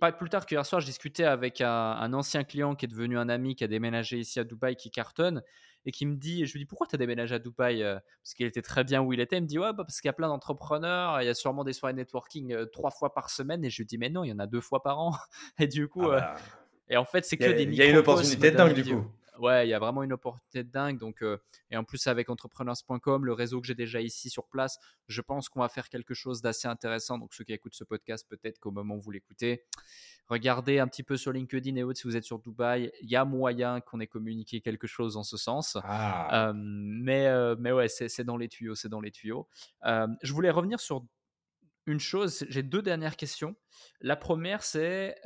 pas 0.00 0.12
plus 0.12 0.28
tard 0.28 0.46
qu'hier 0.46 0.66
soir, 0.66 0.80
je 0.80 0.86
discutais 0.86 1.24
avec 1.24 1.60
un, 1.60 1.70
un, 1.70 2.12
ancien 2.12 2.42
client 2.44 2.74
qui 2.74 2.86
est 2.86 2.88
devenu 2.88 3.18
un 3.18 3.28
ami 3.28 3.54
qui 3.54 3.62
a 3.62 3.68
déménagé 3.68 4.18
ici 4.18 4.40
à 4.40 4.44
Dubaï, 4.44 4.74
qui 4.74 4.90
cartonne 4.90 5.42
et 5.86 5.92
qui 5.92 6.06
me 6.06 6.16
dit, 6.16 6.46
je 6.46 6.52
lui 6.52 6.60
dis 6.60 6.66
pourquoi 6.66 6.86
tu 6.86 6.94
as 6.94 6.98
déménagé 6.98 7.34
à 7.34 7.38
Dubaï 7.38 7.82
euh, 7.82 7.98
Parce 8.22 8.34
qu'il 8.34 8.46
était 8.46 8.62
très 8.62 8.84
bien 8.84 9.02
où 9.02 9.12
il 9.12 9.20
était. 9.20 9.36
Il 9.36 9.42
me 9.42 9.46
dit 9.46 9.58
ouais, 9.58 9.72
bah, 9.72 9.84
parce 9.84 10.00
qu'il 10.00 10.08
y 10.08 10.10
a 10.10 10.14
plein 10.14 10.28
d'entrepreneurs, 10.28 11.20
il 11.20 11.26
y 11.26 11.28
a 11.28 11.34
sûrement 11.34 11.64
des 11.64 11.72
soirées 11.72 11.94
networking 11.94 12.52
euh, 12.52 12.66
trois 12.66 12.90
fois 12.90 13.12
par 13.12 13.30
semaine. 13.30 13.64
Et 13.64 13.70
je 13.70 13.78
lui 13.78 13.86
dis 13.86 13.98
mais 13.98 14.08
non, 14.08 14.24
il 14.24 14.30
y 14.30 14.32
en 14.32 14.38
a 14.38 14.46
deux 14.46 14.60
fois 14.60 14.82
par 14.82 14.98
an. 14.98 15.14
et 15.58 15.66
du 15.66 15.88
coup, 15.88 16.10
ah 16.10 16.14
euh, 16.14 16.20
bah. 16.20 16.34
et 16.88 16.96
en 16.96 17.04
fait, 17.04 17.24
c'est 17.24 17.36
que 17.36 17.44
des 17.44 17.64
Il 17.64 17.74
y 17.74 17.82
a 17.82 17.86
une 17.86 17.96
opportunité 17.96 18.50
dingue 18.50 18.74
du 18.74 18.84
coup. 18.84 19.04
Ouais, 19.40 19.66
il 19.66 19.70
y 19.70 19.74
a 19.74 19.80
vraiment 19.80 20.04
une 20.04 20.12
opportunité 20.12 20.62
dingue. 20.62 20.96
Donc, 20.96 21.24
et 21.68 21.76
en 21.76 21.82
plus, 21.82 22.06
avec 22.06 22.30
entrepreneurs.com, 22.30 23.24
le 23.24 23.32
réseau 23.32 23.60
que 23.60 23.66
j'ai 23.66 23.74
déjà 23.74 24.00
ici 24.00 24.30
sur 24.30 24.46
place, 24.46 24.78
je 25.08 25.20
pense 25.20 25.48
qu'on 25.48 25.58
va 25.58 25.68
faire 25.68 25.88
quelque 25.88 26.14
chose 26.14 26.40
d'assez 26.40 26.68
intéressant. 26.68 27.18
Donc, 27.18 27.34
ceux 27.34 27.42
qui 27.42 27.52
écoutent 27.52 27.74
ce 27.74 27.82
podcast, 27.82 28.24
peut-être 28.30 28.60
qu'au 28.60 28.70
moment 28.70 28.94
où 28.94 29.00
vous 29.00 29.10
l'écoutez, 29.10 29.64
regardez 30.28 30.78
un 30.78 30.88
petit 30.88 31.02
peu 31.02 31.16
sur 31.16 31.32
LinkedIn 31.32 31.76
et 31.76 31.82
autres 31.82 32.00
si 32.00 32.06
vous 32.06 32.16
êtes 32.16 32.24
sur 32.24 32.38
Dubaï. 32.38 32.90
Il 33.02 33.10
y 33.10 33.16
a 33.16 33.24
moyen 33.24 33.80
qu'on 33.80 34.00
ait 34.00 34.06
communiqué 34.06 34.60
quelque 34.60 34.86
chose 34.86 35.16
en 35.16 35.22
ce 35.22 35.36
sens. 35.36 35.76
Ah. 35.84 36.52
mais, 36.54 37.28
mais 37.56 37.72
ouais, 37.72 37.88
c'est 37.88 38.24
dans 38.24 38.36
les 38.36 38.48
tuyaux, 38.48 38.74
c'est 38.74 38.88
dans 38.88 39.00
les 39.00 39.10
tuyaux. 39.10 39.48
je 39.84 40.32
voulais 40.32 40.50
revenir 40.50 40.80
sur 40.80 41.04
une 41.86 42.00
chose. 42.00 42.46
J'ai 42.48 42.62
deux 42.62 42.82
dernières 42.82 43.16
questions. 43.16 43.56
La 44.00 44.16
première, 44.16 44.62
c'est 44.62 45.16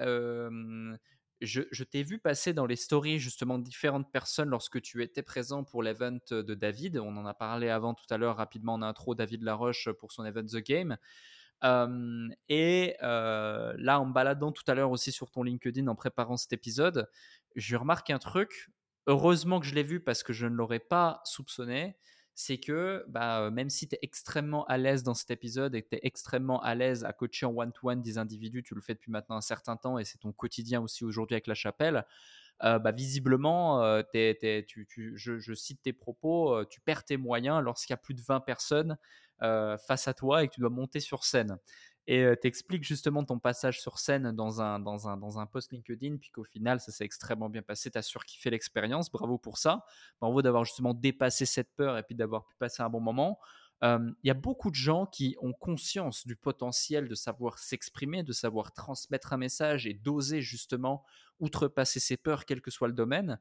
je, 1.41 1.85
t'ai 1.85 2.03
vu 2.03 2.19
passer 2.19 2.53
dans 2.53 2.67
les 2.67 2.77
stories 2.77 3.19
justement 3.19 3.59
différentes 3.59 4.11
personnes 4.11 4.49
lorsque 4.49 4.81
tu 4.81 5.03
étais 5.03 5.23
présent 5.23 5.65
pour 5.65 5.83
l'event 5.83 6.19
de 6.31 6.55
David. 6.55 6.99
On 6.99 7.17
en 7.17 7.27
a 7.27 7.35
parlé 7.35 7.69
avant 7.69 7.95
tout 7.95 8.07
à 8.11 8.17
l'heure 8.17 8.37
rapidement 8.37 8.75
en 8.75 8.83
intro, 8.83 9.15
David 9.15 9.43
Laroche 9.43 9.89
pour 10.01 10.13
son 10.13 10.25
event 10.25 10.47
The 10.47 10.59
Game 10.59 10.97
et 11.63 12.97
là, 13.01 14.01
en 14.01 14.07
me 14.07 14.13
baladant 14.13 14.53
tout 14.53 14.65
à 14.67 14.75
l'heure 14.75 14.91
aussi 14.91 15.13
sur 15.13 15.31
ton 15.31 15.43
LinkedIn 15.43 15.87
en 15.89 15.95
préparant 15.95 16.37
cet 16.37 16.53
épisode, 16.53 17.09
je 17.57 17.77
remarque 17.77 18.11
un 18.11 18.19
truc. 18.19 18.69
Heureusement 19.07 19.59
que 19.59 19.67
je 19.67 19.75
l'ai 19.75 19.83
vu 19.83 20.01
parce 20.01 20.23
que 20.23 20.33
je 20.33 20.47
ne 20.47 20.55
l'aurais 20.55 20.81
pas 20.81 21.21
soupçonné. 21.25 21.97
C'est 22.35 22.59
que 22.59 23.05
bah, 23.09 23.51
même 23.51 23.69
si 23.69 23.89
tu 23.89 23.97
es 23.97 23.99
extrêmement 24.03 24.65
à 24.67 24.77
l'aise 24.77 25.03
dans 25.03 25.15
cet 25.15 25.33
épisode 25.33 25.75
et 25.75 25.83
que 25.83 25.89
tu 25.89 25.97
es 25.97 26.01
extrêmement 26.05 26.63
à 26.63 26.77
l'aise 26.77 27.05
à 27.05 27.13
coacher 27.13 27.47
en 27.47 27.57
one-to-one 27.57 28.01
des 28.01 28.17
individus, 28.17 28.63
tu 28.63 28.77
le 28.77 28.81
fais 28.81 28.95
depuis 28.95 29.11
maintenant 29.11 29.37
un 29.37 29.41
certain 29.41 29.77
temps 29.77 29.99
et 29.99 30.05
c'est 30.05 30.19
ton 30.19 30.33
quotidien 30.33 30.81
aussi 30.81 31.05
aujourd'hui 31.05 31.35
avec 31.35 31.49
la 31.49 31.55
chapelle. 31.55 32.05
Bah, 32.61 32.93
visiblement, 32.93 33.83
je, 34.13 35.39
je, 35.39 35.55
cite 35.55 35.83
tes 35.83 35.93
propos, 35.93 36.65
tu 36.67 36.81
perds 36.81 37.05
tes 37.05 37.17
moyens 37.17 37.63
lorsqu'il 37.63 37.93
y 37.93 37.95
a 37.95 37.99
plus 37.99 38.15
de 38.15 38.23
20 38.23 38.41
personnes 38.41 38.97
euh, 39.43 39.79
face 39.79 40.09
à 40.09 40.15
toi 40.15 40.43
et 40.43 40.49
que 40.49 40.55
tu 40.55 40.61
dois 40.61 40.71
monter 40.71 40.99
sur 40.99 41.23
scène. 41.23 41.59
Et 42.09 42.25
euh, 42.25 42.35
t'expliques 42.35 42.83
justement 42.83 43.23
ton 43.23 43.39
passage 43.39 43.81
sur 43.81 44.01
scène 44.01 44.33
dans 44.33 44.61
un, 44.61 44.81
dans 44.81 45.09
un, 45.09 45.17
dans 45.17 45.39
un 45.39 45.47
post 45.47 45.71
LinkedIn, 45.71 46.17
puis 46.17 46.31
qu'au 46.31 46.43
final, 46.43 46.81
ça 46.81 46.91
s'est 46.91 47.05
extrêmement 47.05 47.49
bien 47.49 47.63
passé. 47.63 47.89
Tu 47.89 47.99
as 47.99 48.03
surkiffé 48.03 48.51
l'expérience. 48.51 49.13
Bravo 49.13 49.39
pour 49.39 49.59
ça. 49.59 49.85
Bravo 50.21 50.43
d'avoir 50.43 50.65
justement 50.65 50.93
dépassé 50.93 51.47
cette 51.47 51.73
peur 51.77 51.97
et 51.99 52.03
puis 52.03 52.17
d'avoir 52.17 52.47
pu 52.47 52.57
passer 52.59 52.83
un 52.83 52.91
bon 52.91 53.01
moment. 53.01 53.39
Il 53.81 54.17
y 54.25 54.31
a 54.31 54.35
beaucoup 54.35 54.71
de 54.71 54.75
gens 54.75 55.07
qui 55.07 55.37
ont 55.41 55.53
conscience 55.53 56.27
du 56.27 56.35
potentiel 56.35 57.07
de 57.07 57.15
savoir 57.15 57.61
s'exprimer, 57.61 58.25
de 58.25 58.33
savoir 58.33 58.73
transmettre 58.73 59.33
un 59.33 59.37
message 59.37 59.87
et 59.87 59.95
d'oser 59.95 60.41
justement 60.41 61.05
outrepasser 61.41 62.01
ses 62.01 62.17
peurs, 62.17 62.45
quel 62.45 62.61
que 62.61 62.71
soit 62.71 62.89
le 62.89 62.95
domaine. 62.95 63.39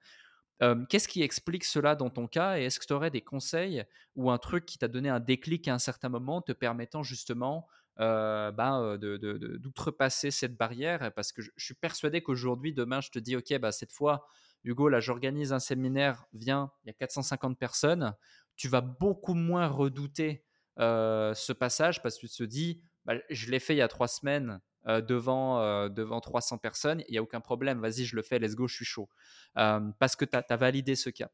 Qu'est-ce 0.89 1.07
qui 1.07 1.21
explique 1.21 1.63
cela 1.63 1.95
dans 1.95 2.09
ton 2.09 2.27
cas 2.27 2.57
et 2.57 2.63
est-ce 2.63 2.79
que 2.79 2.85
tu 2.85 2.93
aurais 2.93 3.11
des 3.11 3.21
conseils 3.21 3.85
ou 4.15 4.31
un 4.31 4.39
truc 4.39 4.65
qui 4.65 4.79
t'a 4.79 4.87
donné 4.87 5.07
un 5.07 5.19
déclic 5.19 5.67
à 5.67 5.75
un 5.75 5.79
certain 5.79 6.09
moment 6.09 6.41
te 6.41 6.51
permettant 6.51 7.03
justement 7.03 7.67
ben, 7.99 8.97
d'outrepasser 8.97 10.31
cette 10.31 10.57
barrière? 10.57 11.13
Parce 11.13 11.31
que 11.31 11.43
je, 11.43 11.51
suis 11.57 11.75
persuadé 11.75 12.23
qu'aujourd'hui, 12.23 12.73
demain, 12.73 13.01
je 13.01 13.11
te 13.11 13.19
dis, 13.19 13.35
OK, 13.35 13.55
bah, 13.59 13.71
cette 13.71 13.91
fois, 13.91 14.25
Hugo, 14.63 14.89
là, 14.89 14.99
j'organise 14.99 15.53
un 15.53 15.59
séminaire, 15.59 16.25
viens, 16.33 16.71
il 16.83 16.87
y 16.87 16.89
a 16.89 16.93
450 16.93 17.59
personnes, 17.59 18.15
tu 18.55 18.67
vas 18.67 18.81
beaucoup 18.81 19.35
moins 19.35 19.67
redouter 19.67 20.43
ce 20.79 21.53
passage 21.53 22.01
parce 22.01 22.17
que 22.17 22.25
tu 22.25 22.35
te 22.35 22.43
dis, 22.43 22.81
bah, 23.05 23.13
je 23.29 23.49
l'ai 23.49 23.59
fait 23.59 23.73
il 23.73 23.77
y 23.77 23.81
a 23.81 23.87
trois 23.87 24.07
semaines, 24.07 24.59
euh, 24.87 25.01
devant, 25.01 25.61
euh, 25.61 25.89
devant 25.89 26.21
300 26.21 26.59
personnes, 26.59 27.03
il 27.09 27.11
n'y 27.11 27.17
a 27.17 27.21
aucun 27.21 27.41
problème, 27.41 27.81
vas-y, 27.81 28.05
je 28.05 28.15
le 28.15 28.21
fais, 28.21 28.39
let's 28.39 28.55
go, 28.55 28.67
je 28.67 28.75
suis 28.75 28.85
chaud. 28.85 29.09
Euh, 29.57 29.81
parce 29.99 30.15
que 30.15 30.23
tu 30.23 30.37
as, 30.37 30.55
validé 30.55 30.95
ce 30.95 31.09
cap. 31.09 31.31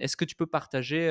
Est-ce 0.00 0.16
que 0.16 0.24
tu 0.24 0.34
peux 0.34 0.46
partager, 0.46 1.06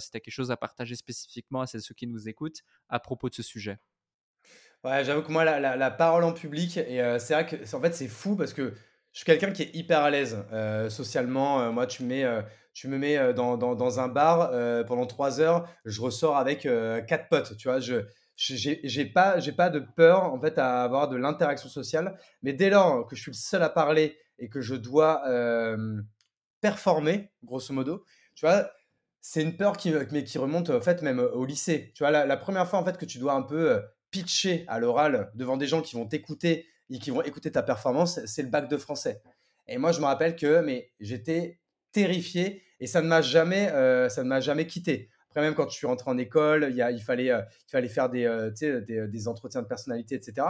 si 0.00 0.10
tu 0.10 0.16
as 0.16 0.20
quelque 0.20 0.34
chose 0.34 0.52
à 0.52 0.56
partager 0.56 0.94
spécifiquement 0.94 1.62
à 1.62 1.66
ceux 1.66 1.94
qui 1.94 2.06
nous 2.06 2.28
écoutent 2.28 2.60
à 2.88 3.00
propos 3.00 3.28
de 3.28 3.34
ce 3.34 3.42
sujet? 3.42 3.78
Ouais, 4.84 5.04
j'avoue 5.04 5.22
que 5.22 5.32
moi, 5.32 5.44
la, 5.44 5.90
parole 5.90 6.22
en 6.22 6.32
public, 6.32 6.76
et 6.76 7.16
c'est 7.18 7.34
vrai 7.34 7.44
que 7.44 7.74
en 7.74 7.80
fait, 7.80 7.92
c'est 7.92 8.06
fou 8.06 8.36
parce 8.36 8.52
que 8.52 8.72
je 9.10 9.18
suis 9.18 9.24
quelqu'un 9.24 9.50
qui 9.50 9.62
est 9.62 9.74
hyper 9.74 9.98
à 9.98 10.10
l'aise 10.10 10.44
socialement. 10.90 11.72
moi, 11.72 11.88
tu, 11.88 12.04
mets, 12.04 12.24
tu 12.72 12.86
me 12.86 12.98
mets 12.98 13.34
dans, 13.34 13.56
dans, 13.56 13.74
dans 13.74 13.98
un 13.98 14.06
bar 14.06 14.52
pendant 14.86 15.06
trois 15.06 15.40
heures, 15.40 15.68
je 15.84 16.00
ressors 16.00 16.36
avec 16.36 16.60
quatre 17.08 17.28
potes. 17.28 17.56
Tu 17.56 17.66
vois, 17.66 17.80
je, 17.80 18.04
j'ai 18.36 19.06
pas, 19.06 19.38
j'ai 19.38 19.52
pas 19.52 19.70
de 19.70 19.78
peur 19.78 20.24
en 20.24 20.40
fait 20.40 20.58
à 20.58 20.82
avoir 20.82 21.08
de 21.08 21.16
l'interaction 21.16 21.68
sociale. 21.68 22.18
Mais 22.42 22.52
dès 22.52 22.70
lors 22.70 23.06
que 23.06 23.16
je 23.16 23.22
suis 23.22 23.30
le 23.30 23.36
seul 23.36 23.62
à 23.62 23.68
parler 23.68 24.18
et 24.38 24.48
que 24.48 24.60
je 24.60 24.74
dois 24.74 25.22
performer, 26.60 27.30
grosso 27.44 27.72
modo, 27.72 28.04
tu 28.34 28.46
vois, 28.46 28.70
c'est 29.20 29.42
une 29.42 29.56
peur 29.56 29.76
qui, 29.76 29.92
mais 30.10 30.24
qui 30.24 30.38
remonte 30.38 30.70
en 30.70 30.80
fait 30.80 31.02
même 31.02 31.20
au 31.20 31.44
lycée. 31.44 31.92
Tu 31.94 32.02
vois, 32.02 32.10
la, 32.10 32.36
première 32.36 32.68
fois 32.68 32.78
en 32.78 32.84
fait 32.84 32.98
que 32.98 33.04
tu 33.04 33.18
dois 33.18 33.34
un 33.34 33.42
peu 33.42 33.82
pitcher 34.10 34.64
à 34.68 34.78
l'oral 34.78 35.30
devant 35.34 35.56
des 35.56 35.66
gens 35.66 35.82
qui 35.82 35.96
vont 35.96 36.06
t'écouter 36.06 36.66
et 36.90 36.98
qui 36.98 37.10
vont 37.10 37.22
écouter 37.22 37.50
ta 37.50 37.62
performance, 37.62 38.20
c'est 38.26 38.42
le 38.42 38.48
bac 38.48 38.68
de 38.68 38.76
français. 38.76 39.22
Et 39.66 39.78
moi, 39.78 39.92
je 39.92 40.00
me 40.00 40.04
rappelle 40.04 40.36
que 40.36 40.60
mais 40.60 40.92
j'étais 41.00 41.60
terrifié 41.92 42.62
et 42.80 42.86
ça 42.86 43.00
ne 43.00 43.08
m'a 43.08 43.22
jamais, 43.22 43.68
ça 44.10 44.22
ne 44.22 44.28
m'a 44.28 44.40
jamais 44.40 44.66
quitté. 44.66 45.08
Après, 45.34 45.48
même 45.48 45.56
quand 45.56 45.68
je 45.68 45.74
suis 45.74 45.88
rentré 45.88 46.08
en 46.08 46.16
école, 46.16 46.68
il, 46.70 46.86
il, 46.92 47.02
fallait, 47.02 47.32
euh, 47.32 47.42
il 47.66 47.70
fallait 47.72 47.88
faire 47.88 48.08
des, 48.08 48.24
euh, 48.24 48.52
des, 48.52 49.08
des, 49.08 49.28
entretiens 49.28 49.62
de 49.62 49.66
personnalité, 49.66 50.14
etc. 50.14 50.46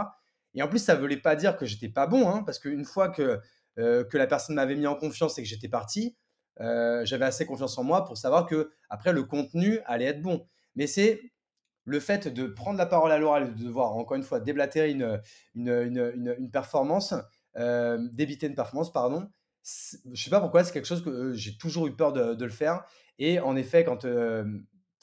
Et 0.53 0.61
en 0.61 0.67
plus, 0.67 0.77
ça 0.77 0.93
ne 0.93 0.99
voulait 0.99 1.17
pas 1.17 1.35
dire 1.35 1.57
que 1.57 1.65
j'étais 1.65 1.89
pas 1.89 2.05
bon, 2.05 2.29
hein, 2.29 2.43
parce 2.43 2.59
qu'une 2.59 2.85
fois 2.85 3.09
que, 3.09 3.39
euh, 3.79 4.03
que 4.03 4.15
la 4.15 4.27
personne 4.27 4.55
m'avait 4.55 4.75
mis 4.75 4.85
en 4.85 4.93
confiance 4.93 5.39
et 5.39 5.41
que 5.41 5.47
j'étais 5.47 5.69
parti, 5.69 6.15
j'avais 6.59 7.25
assez 7.25 7.47
confiance 7.47 7.77
en 7.79 7.83
moi 7.83 8.05
pour 8.05 8.15
savoir 8.15 8.45
que 8.45 8.71
après 8.89 9.11
le 9.11 9.23
contenu 9.23 9.79
allait 9.87 10.05
être 10.05 10.21
bon. 10.21 10.47
Mais 10.75 10.85
c'est 10.85 11.19
le 11.83 11.99
fait 11.99 12.27
de 12.27 12.45
prendre 12.45 12.77
la 12.77 12.85
parole 12.85 13.11
à 13.11 13.17
l'oral 13.17 13.47
et 13.47 13.51
de 13.59 13.63
devoir, 13.65 13.93
encore 13.95 14.15
une 14.15 14.23
fois, 14.23 14.39
déblatérer 14.39 14.91
une, 14.91 15.19
une, 15.55 15.67
une, 15.67 16.35
une 16.37 16.51
performance, 16.51 17.13
débiter 18.13 18.47
une 18.47 18.55
performance, 18.55 18.93
pardon, 18.93 19.29
je 19.65 20.23
sais 20.23 20.29
pas 20.29 20.39
pourquoi, 20.39 20.63
c'est 20.63 20.71
quelque 20.71 20.87
chose 20.87 21.03
que 21.03 21.33
j'ai 21.33 21.57
toujours 21.57 21.87
eu 21.87 21.95
peur 21.95 22.13
de, 22.13 22.45
le 22.45 22.51
faire. 22.51 22.85
Et 23.17 23.39
en 23.39 23.55
effet, 23.55 23.83
quand 23.83 24.05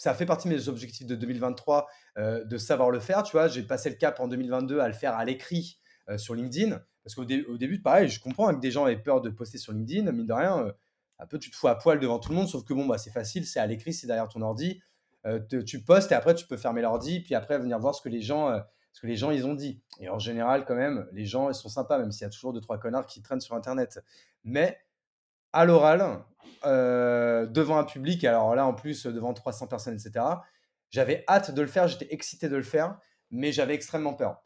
ça 0.02 0.14
fait 0.14 0.26
partie 0.26 0.48
de 0.48 0.54
mes 0.54 0.68
objectifs 0.68 1.06
de 1.06 1.14
2023 1.14 1.86
euh, 2.18 2.44
de 2.44 2.58
savoir 2.58 2.90
le 2.90 2.98
faire. 2.98 3.22
Tu 3.22 3.30
vois, 3.36 3.46
j'ai 3.46 3.62
passé 3.62 3.88
le 3.88 3.94
cap 3.94 4.18
en 4.18 4.26
2022 4.26 4.80
à 4.80 4.88
le 4.88 4.94
faire 4.94 5.14
à 5.14 5.24
l'écrit 5.24 5.78
euh, 6.08 6.18
sur 6.18 6.34
LinkedIn. 6.34 6.82
Parce 7.04 7.14
qu'au 7.14 7.24
début, 7.24 7.80
pareil, 7.80 8.08
je 8.08 8.18
comprends 8.18 8.52
que 8.52 8.58
des 8.58 8.72
gens 8.72 8.88
aient 8.88 8.96
peur 8.96 9.20
de 9.20 9.30
poster 9.30 9.58
sur 9.58 9.72
LinkedIn. 9.72 10.10
Mine 10.10 10.26
de 10.26 10.32
rien, 10.32 10.58
euh, 10.58 10.72
un 11.20 11.26
peu, 11.26 11.38
tu 11.38 11.52
te 11.52 11.56
fous 11.56 11.68
à 11.68 11.78
poil 11.78 12.00
devant 12.00 12.18
tout 12.18 12.30
le 12.30 12.34
monde. 12.34 12.48
Sauf 12.48 12.64
que 12.64 12.74
bon, 12.74 12.84
bah, 12.84 12.98
c'est 12.98 13.12
facile, 13.12 13.46
c'est 13.46 13.60
à 13.60 13.66
l'écrit, 13.66 13.92
c'est 13.92 14.08
derrière 14.08 14.26
ton 14.26 14.42
ordi. 14.42 14.82
tu 15.64 15.84
postes 15.84 16.10
et 16.10 16.16
après 16.16 16.34
tu 16.34 16.48
peux 16.48 16.56
fermer 16.56 16.82
l'ordi, 16.82 17.20
puis 17.20 17.36
après 17.36 17.56
venir 17.60 17.78
voir 17.78 17.94
ce 17.94 18.02
que 18.02 18.08
les 18.08 18.22
gens, 18.22 18.60
ce 18.92 19.02
que 19.02 19.06
les 19.06 19.14
gens 19.14 19.30
ils 19.30 19.46
ont 19.46 19.54
dit. 19.54 19.84
Et 20.00 20.08
en 20.08 20.18
général, 20.18 20.64
quand 20.64 20.74
même, 20.74 21.06
les 21.12 21.26
gens 21.26 21.48
ils 21.48 21.54
sont 21.54 21.68
sympas, 21.68 21.98
même 21.98 22.10
s'il 22.10 22.22
y 22.22 22.26
a 22.26 22.30
toujours 22.30 22.52
deux 22.52 22.60
trois 22.60 22.80
connards 22.80 23.06
qui 23.06 23.22
traînent 23.22 23.40
sur 23.40 23.54
Internet. 23.54 24.00
Mais 24.42 24.80
à 25.52 25.64
l'oral, 25.64 26.24
devant 26.64 27.78
un 27.78 27.84
public, 27.84 28.24
alors 28.24 28.54
là 28.54 28.66
en 28.66 28.74
plus 28.74 29.06
devant 29.06 29.34
300 29.34 29.66
personnes, 29.66 29.94
etc. 29.94 30.24
J'avais 30.90 31.24
hâte 31.28 31.52
de 31.52 31.62
le 31.62 31.68
faire, 31.68 31.88
j'étais 31.88 32.08
excité 32.10 32.48
de 32.48 32.56
le 32.56 32.62
faire, 32.62 32.98
mais 33.30 33.50
j'avais 33.50 33.74
extrêmement 33.74 34.14
peur. 34.14 34.44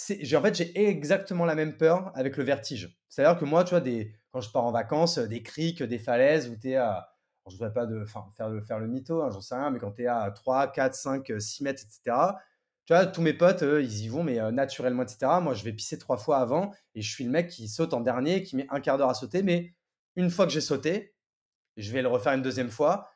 En 0.00 0.42
fait, 0.42 0.54
j'ai 0.54 0.88
exactement 0.88 1.44
la 1.44 1.56
même 1.56 1.76
peur 1.76 2.12
avec 2.14 2.36
le 2.36 2.44
vertige. 2.44 2.96
C'est-à-dire 3.08 3.38
que 3.38 3.44
moi, 3.44 3.64
tu 3.64 3.70
vois, 3.70 3.80
des, 3.80 4.14
quand 4.30 4.40
je 4.40 4.50
pars 4.50 4.64
en 4.64 4.70
vacances, 4.70 5.18
des 5.18 5.42
criques, 5.42 5.82
des 5.82 5.98
falaises, 5.98 6.48
où 6.48 6.56
tu 6.56 6.70
es 6.70 6.76
à. 6.76 7.08
je 7.46 7.54
ne 7.54 7.58
voudrais 7.58 7.72
pas 7.72 7.86
de, 7.86 8.04
faire, 8.04 8.28
faire 8.64 8.78
le 8.78 8.86
mytho, 8.86 9.22
hein, 9.22 9.30
j'en 9.32 9.40
sais 9.40 9.56
rien, 9.56 9.70
mais 9.70 9.80
quand 9.80 9.90
tu 9.90 10.02
es 10.02 10.06
à 10.06 10.30
3, 10.30 10.70
4, 10.70 10.94
5, 10.94 11.32
6 11.40 11.64
mètres, 11.64 11.82
etc., 11.82 12.16
tu 12.84 12.94
vois, 12.94 13.04
tous 13.04 13.20
mes 13.20 13.34
potes, 13.34 13.62
ils 13.62 14.04
y 14.04 14.08
vont, 14.08 14.22
mais 14.22 14.40
euh, 14.40 14.50
naturellement, 14.50 15.02
etc. 15.02 15.32
Moi, 15.42 15.52
je 15.52 15.62
vais 15.62 15.74
pisser 15.74 15.98
trois 15.98 16.16
fois 16.16 16.38
avant 16.38 16.72
et 16.94 17.02
je 17.02 17.10
suis 17.10 17.24
le 17.24 17.30
mec 17.30 17.48
qui 17.48 17.68
saute 17.68 17.92
en 17.92 18.00
dernier, 18.00 18.42
qui 18.42 18.56
met 18.56 18.66
un 18.70 18.80
quart 18.80 18.96
d'heure 18.96 19.10
à 19.10 19.14
sauter. 19.14 19.42
Mais 19.42 19.74
une 20.16 20.30
fois 20.30 20.46
que 20.46 20.52
j'ai 20.52 20.62
sauté, 20.62 21.14
je 21.78 21.92
vais 21.92 22.02
le 22.02 22.08
refaire 22.08 22.34
une 22.34 22.42
deuxième 22.42 22.70
fois. 22.70 23.10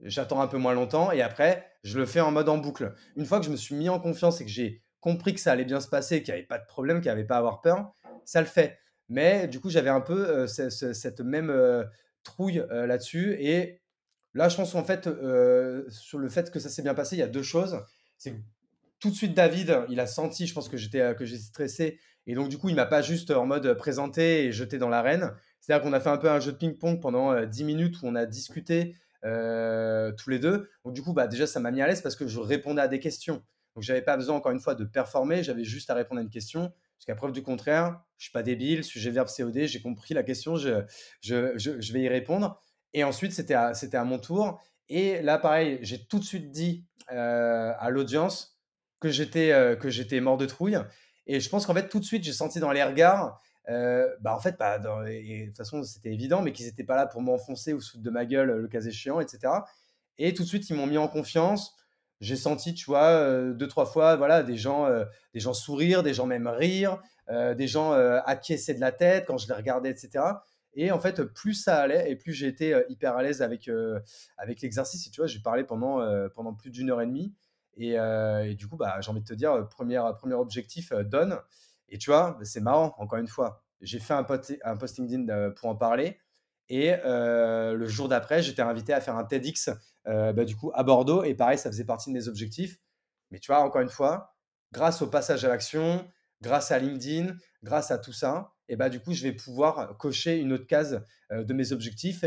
J'attends 0.00 0.40
un 0.40 0.46
peu 0.46 0.58
moins 0.58 0.74
longtemps 0.74 1.12
et 1.12 1.22
après, 1.22 1.70
je 1.84 1.98
le 1.98 2.06
fais 2.06 2.20
en 2.20 2.32
mode 2.32 2.48
en 2.48 2.58
boucle. 2.58 2.94
Une 3.16 3.24
fois 3.24 3.38
que 3.38 3.46
je 3.46 3.50
me 3.50 3.56
suis 3.56 3.74
mis 3.74 3.88
en 3.88 4.00
confiance 4.00 4.40
et 4.40 4.44
que 4.44 4.50
j'ai 4.50 4.82
compris 5.00 5.34
que 5.34 5.40
ça 5.40 5.52
allait 5.52 5.64
bien 5.64 5.80
se 5.80 5.88
passer, 5.88 6.22
qu'il 6.22 6.34
n'y 6.34 6.38
avait 6.38 6.46
pas 6.46 6.58
de 6.58 6.66
problème, 6.66 6.98
qu'il 6.98 7.06
n'y 7.06 7.12
avait 7.12 7.24
pas 7.24 7.36
à 7.36 7.38
avoir 7.38 7.60
peur, 7.60 7.92
ça 8.24 8.40
le 8.40 8.46
fait. 8.46 8.78
Mais 9.08 9.46
du 9.46 9.60
coup, 9.60 9.70
j'avais 9.70 9.90
un 9.90 10.00
peu 10.00 10.28
euh, 10.28 10.46
cette 10.46 11.20
même 11.20 11.50
euh, 11.50 11.84
trouille 12.24 12.64
là-dessus. 12.70 13.36
Et 13.38 13.80
là, 14.34 14.48
je 14.48 14.56
pense 14.56 14.72
qu'en 14.72 14.84
fait, 14.84 15.08
sur 15.88 16.18
le 16.18 16.28
fait 16.28 16.50
que 16.50 16.58
ça 16.58 16.68
s'est 16.68 16.82
bien 16.82 16.94
passé, 16.94 17.16
il 17.16 17.20
y 17.20 17.22
a 17.22 17.28
deux 17.28 17.42
choses. 17.42 17.80
C'est 18.18 18.34
tout 18.98 19.10
de 19.10 19.14
suite, 19.14 19.34
David, 19.34 19.84
il 19.88 20.00
a 20.00 20.06
senti, 20.06 20.46
je 20.46 20.54
pense 20.54 20.68
que 20.68 20.76
j'étais 20.76 21.14
que 21.14 21.24
stressé. 21.26 22.00
Et 22.26 22.34
donc, 22.34 22.48
du 22.48 22.58
coup, 22.58 22.68
il 22.68 22.74
m'a 22.74 22.86
pas 22.86 23.02
juste 23.02 23.30
en 23.30 23.46
mode 23.46 23.74
présenté 23.74 24.46
et 24.46 24.52
jeté 24.52 24.78
dans 24.78 24.88
l'arène. 24.88 25.32
C'est-à-dire 25.66 25.82
qu'on 25.82 25.92
a 25.92 26.00
fait 26.00 26.10
un 26.10 26.16
peu 26.16 26.30
un 26.30 26.38
jeu 26.38 26.52
de 26.52 26.56
ping-pong 26.56 27.00
pendant 27.00 27.44
10 27.44 27.64
minutes 27.64 27.96
où 28.00 28.06
on 28.06 28.14
a 28.14 28.24
discuté 28.24 28.94
tous 29.22 30.30
les 30.30 30.38
deux. 30.38 30.70
Donc, 30.84 30.94
du 30.94 31.02
coup, 31.02 31.12
bah, 31.12 31.26
déjà, 31.26 31.48
ça 31.48 31.58
m'a 31.58 31.72
mis 31.72 31.82
à 31.82 31.88
l'aise 31.88 32.02
parce 32.02 32.14
que 32.14 32.28
je 32.28 32.38
répondais 32.38 32.82
à 32.82 32.86
des 32.86 33.00
questions. 33.00 33.42
Donc, 33.74 33.82
j'avais 33.82 34.02
pas 34.02 34.16
besoin, 34.16 34.36
encore 34.36 34.52
une 34.52 34.60
fois, 34.60 34.76
de 34.76 34.84
performer. 34.84 35.42
J'avais 35.42 35.64
juste 35.64 35.90
à 35.90 35.94
répondre 35.94 36.20
à 36.20 36.22
une 36.22 36.30
question. 36.30 36.72
Jusqu'à 36.98 37.16
preuve 37.16 37.32
du 37.32 37.42
contraire, 37.42 38.00
je 38.16 38.26
suis 38.26 38.32
pas 38.32 38.44
débile, 38.44 38.84
sujet 38.84 39.10
verbe 39.10 39.28
COD, 39.28 39.66
j'ai 39.66 39.80
compris 39.82 40.14
la 40.14 40.22
question, 40.22 40.54
je, 40.56 41.92
vais 41.92 42.00
y 42.00 42.08
répondre. 42.08 42.62
Et 42.94 43.02
ensuite, 43.02 43.32
c'était 43.32 43.54
à, 43.54 43.72
à 43.92 44.04
mon 44.04 44.18
tour. 44.18 44.60
Et 44.88 45.20
là, 45.20 45.36
pareil, 45.36 45.80
j'ai 45.82 46.06
tout 46.06 46.20
de 46.20 46.24
suite 46.24 46.52
dit 46.52 46.86
à 47.08 47.90
l'audience, 47.90 48.56
que 49.00 49.10
j'étais 49.10 49.52
euh, 49.52 49.76
que 49.76 49.90
j'étais 49.90 50.20
mort 50.20 50.36
de 50.36 50.46
trouille. 50.46 50.78
Et 51.26 51.40
je 51.40 51.48
pense 51.48 51.66
qu'en 51.66 51.74
fait, 51.74 51.88
tout 51.88 52.00
de 52.00 52.04
suite, 52.04 52.24
j'ai 52.24 52.32
senti 52.32 52.60
dans 52.60 52.72
les 52.72 52.82
regards, 52.82 53.40
euh, 53.68 54.08
bah 54.20 54.34
en 54.34 54.40
fait, 54.40 54.56
bah, 54.58 54.78
dans, 54.78 55.04
et, 55.04 55.42
de 55.42 55.46
toute 55.46 55.56
façon, 55.56 55.82
c'était 55.82 56.12
évident, 56.12 56.42
mais 56.42 56.52
qu'ils 56.52 56.66
n'étaient 56.66 56.84
pas 56.84 56.96
là 56.96 57.06
pour 57.06 57.20
m'enfoncer 57.22 57.72
ou 57.72 57.80
se 57.80 57.98
de 57.98 58.10
ma 58.10 58.24
gueule 58.24 58.52
le 58.52 58.68
cas 58.68 58.80
échéant, 58.80 59.20
etc. 59.20 59.52
Et 60.18 60.34
tout 60.34 60.42
de 60.42 60.48
suite, 60.48 60.68
ils 60.70 60.76
m'ont 60.76 60.86
mis 60.86 60.98
en 60.98 61.08
confiance. 61.08 61.76
J'ai 62.20 62.36
senti, 62.36 62.74
tu 62.74 62.86
vois, 62.86 63.08
euh, 63.08 63.52
deux, 63.52 63.68
trois 63.68 63.86
fois, 63.86 64.16
voilà, 64.16 64.42
des 64.42 64.56
gens, 64.56 64.88
des 65.34 65.40
gens 65.40 65.52
sourire, 65.52 66.02
des 66.02 66.14
gens 66.14 66.26
même 66.26 66.46
rire, 66.46 67.00
des 67.30 67.66
gens 67.66 67.92
acquiescer 67.92 68.74
de 68.74 68.80
la 68.80 68.92
tête 68.92 69.26
quand 69.26 69.38
je 69.38 69.48
les 69.48 69.54
regardais, 69.54 69.90
etc. 69.90 70.24
Et 70.78 70.92
en 70.92 71.00
fait, 71.00 71.22
plus 71.22 71.54
ça 71.54 71.78
allait 71.78 72.10
et 72.10 72.16
plus 72.16 72.44
été 72.44 72.82
hyper 72.88 73.16
à 73.16 73.22
l'aise 73.22 73.42
avec, 73.42 73.70
avec 74.38 74.60
l'exercice. 74.62 75.06
Et 75.06 75.10
tu 75.10 75.20
vois, 75.20 75.26
j'ai 75.26 75.40
parlé 75.40 75.64
pendant, 75.64 76.00
pendant 76.30 76.54
plus 76.54 76.70
d'une 76.70 76.90
heure 76.90 77.02
et 77.02 77.06
demie. 77.06 77.34
Euh, 77.80 78.44
et, 78.44 78.54
du 78.54 78.66
coup, 78.66 78.76
bah, 78.76 79.00
j'ai 79.00 79.10
envie 79.10 79.20
de 79.20 79.26
te 79.26 79.34
dire, 79.34 79.68
premier, 79.68 80.02
premier 80.18 80.34
objectif, 80.34 80.92
euh, 80.92 81.02
donne. 81.02 81.38
Et 81.88 81.98
tu 81.98 82.10
vois, 82.10 82.38
c'est 82.42 82.60
marrant, 82.60 82.94
encore 82.98 83.18
une 83.18 83.28
fois. 83.28 83.62
J'ai 83.80 83.98
fait 83.98 84.14
un, 84.14 84.26
un 84.64 84.76
posting 84.76 85.08
LinkedIn 85.08 85.28
euh, 85.28 85.50
pour 85.50 85.68
en 85.68 85.76
parler. 85.76 86.18
Et 86.68 86.92
le 87.04 87.86
jour 87.86 88.08
d'après, 88.08 88.42
j'étais 88.42 88.62
invité 88.62 88.92
à 88.92 89.00
faire 89.00 89.16
un 89.16 89.24
TEDx 89.24 89.70
bah, 90.04 90.44
du 90.44 90.56
coup, 90.56 90.72
à 90.74 90.82
Bordeaux. 90.82 91.22
Et 91.22 91.34
pareil, 91.34 91.58
ça 91.58 91.70
faisait 91.70 91.84
partie 91.84 92.10
de 92.10 92.14
mes 92.14 92.26
objectifs. 92.26 92.80
Mais 93.30 93.38
tu 93.38 93.52
vois, 93.52 93.60
encore 93.60 93.82
une 93.82 93.88
fois, 93.88 94.34
grâce 94.72 95.00
au 95.00 95.06
passage 95.06 95.44
à 95.44 95.48
l'action, 95.48 96.04
grâce 96.40 96.72
à 96.72 96.80
LinkedIn, 96.80 97.36
grâce 97.62 97.92
à 97.92 97.98
tout 97.98 98.12
ça, 98.12 98.52
et 98.68 98.74
bah, 98.74 98.88
du 98.88 98.98
coup, 98.98 99.12
je 99.12 99.22
vais 99.22 99.32
pouvoir 99.32 99.96
cocher 99.96 100.38
une 100.40 100.52
autre 100.52 100.66
case 100.66 101.04
de 101.30 101.54
mes 101.54 101.70
objectifs 101.70 102.24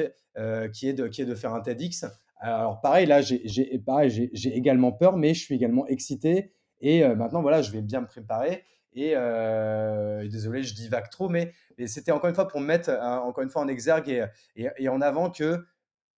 qui, 0.72 0.88
est 0.88 0.94
de, 0.94 1.10
qui 1.10 1.22
est 1.22 1.26
de 1.26 1.36
faire 1.36 1.54
un 1.54 1.60
TEDx 1.60 2.06
alors 2.40 2.80
pareil, 2.80 3.06
là, 3.06 3.22
j'ai 3.22 4.56
également 4.56 4.92
peur, 4.92 5.18
mais 5.18 5.34
je 5.34 5.42
suis 5.42 5.56
également 5.56 5.86
excité. 5.88 6.54
Et 6.80 7.04
euh, 7.04 7.16
maintenant, 7.16 7.42
voilà, 7.42 7.62
je 7.62 7.72
vais 7.72 7.82
bien 7.82 8.02
me 8.02 8.08
préparer. 8.08 8.64
Et, 8.94 9.14
euh, 9.16 10.28
désolé, 10.28 10.64
je 10.64 10.74
divague 10.74 11.10
trop, 11.10 11.30
mais, 11.30 11.54
c'était 11.86 12.12
encore 12.12 12.30
une 12.30 12.36
fois 12.36 12.48
pour 12.48 12.60
mettre 12.60 12.90
euh, 12.90 13.02
encore 13.02 13.44
une 13.44 13.50
fois 13.50 13.62
en 13.62 13.68
exergue 13.68 14.30
et, 14.56 14.90
en 14.90 15.02
avant 15.02 15.30
que 15.30 15.66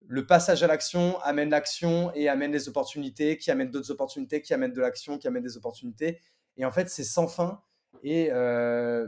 le 0.08 0.26
passage 0.26 0.64
à 0.64 0.68
l'action 0.68 1.20
amène 1.22 1.52
l'action 1.52 2.12
et 2.16 2.28
amène 2.28 2.52
les 2.52 2.68
opportunités, 2.68 3.38
qui 3.38 3.52
amène 3.52 3.70
d'autres 3.70 3.92
opportunités, 3.92 4.42
qui 4.42 4.54
amène 4.54 4.74
de 4.74 4.82
l'action, 4.82 5.18
qui 5.20 5.28
amène 5.28 5.44
des 5.44 5.58
opportunités. 5.58 6.20
Et 6.58 6.66
en 6.66 6.72
fait, 6.72 6.90
c'est 6.90 7.04
sans 7.04 7.28
fin. 7.28 7.62
Et 8.04 8.32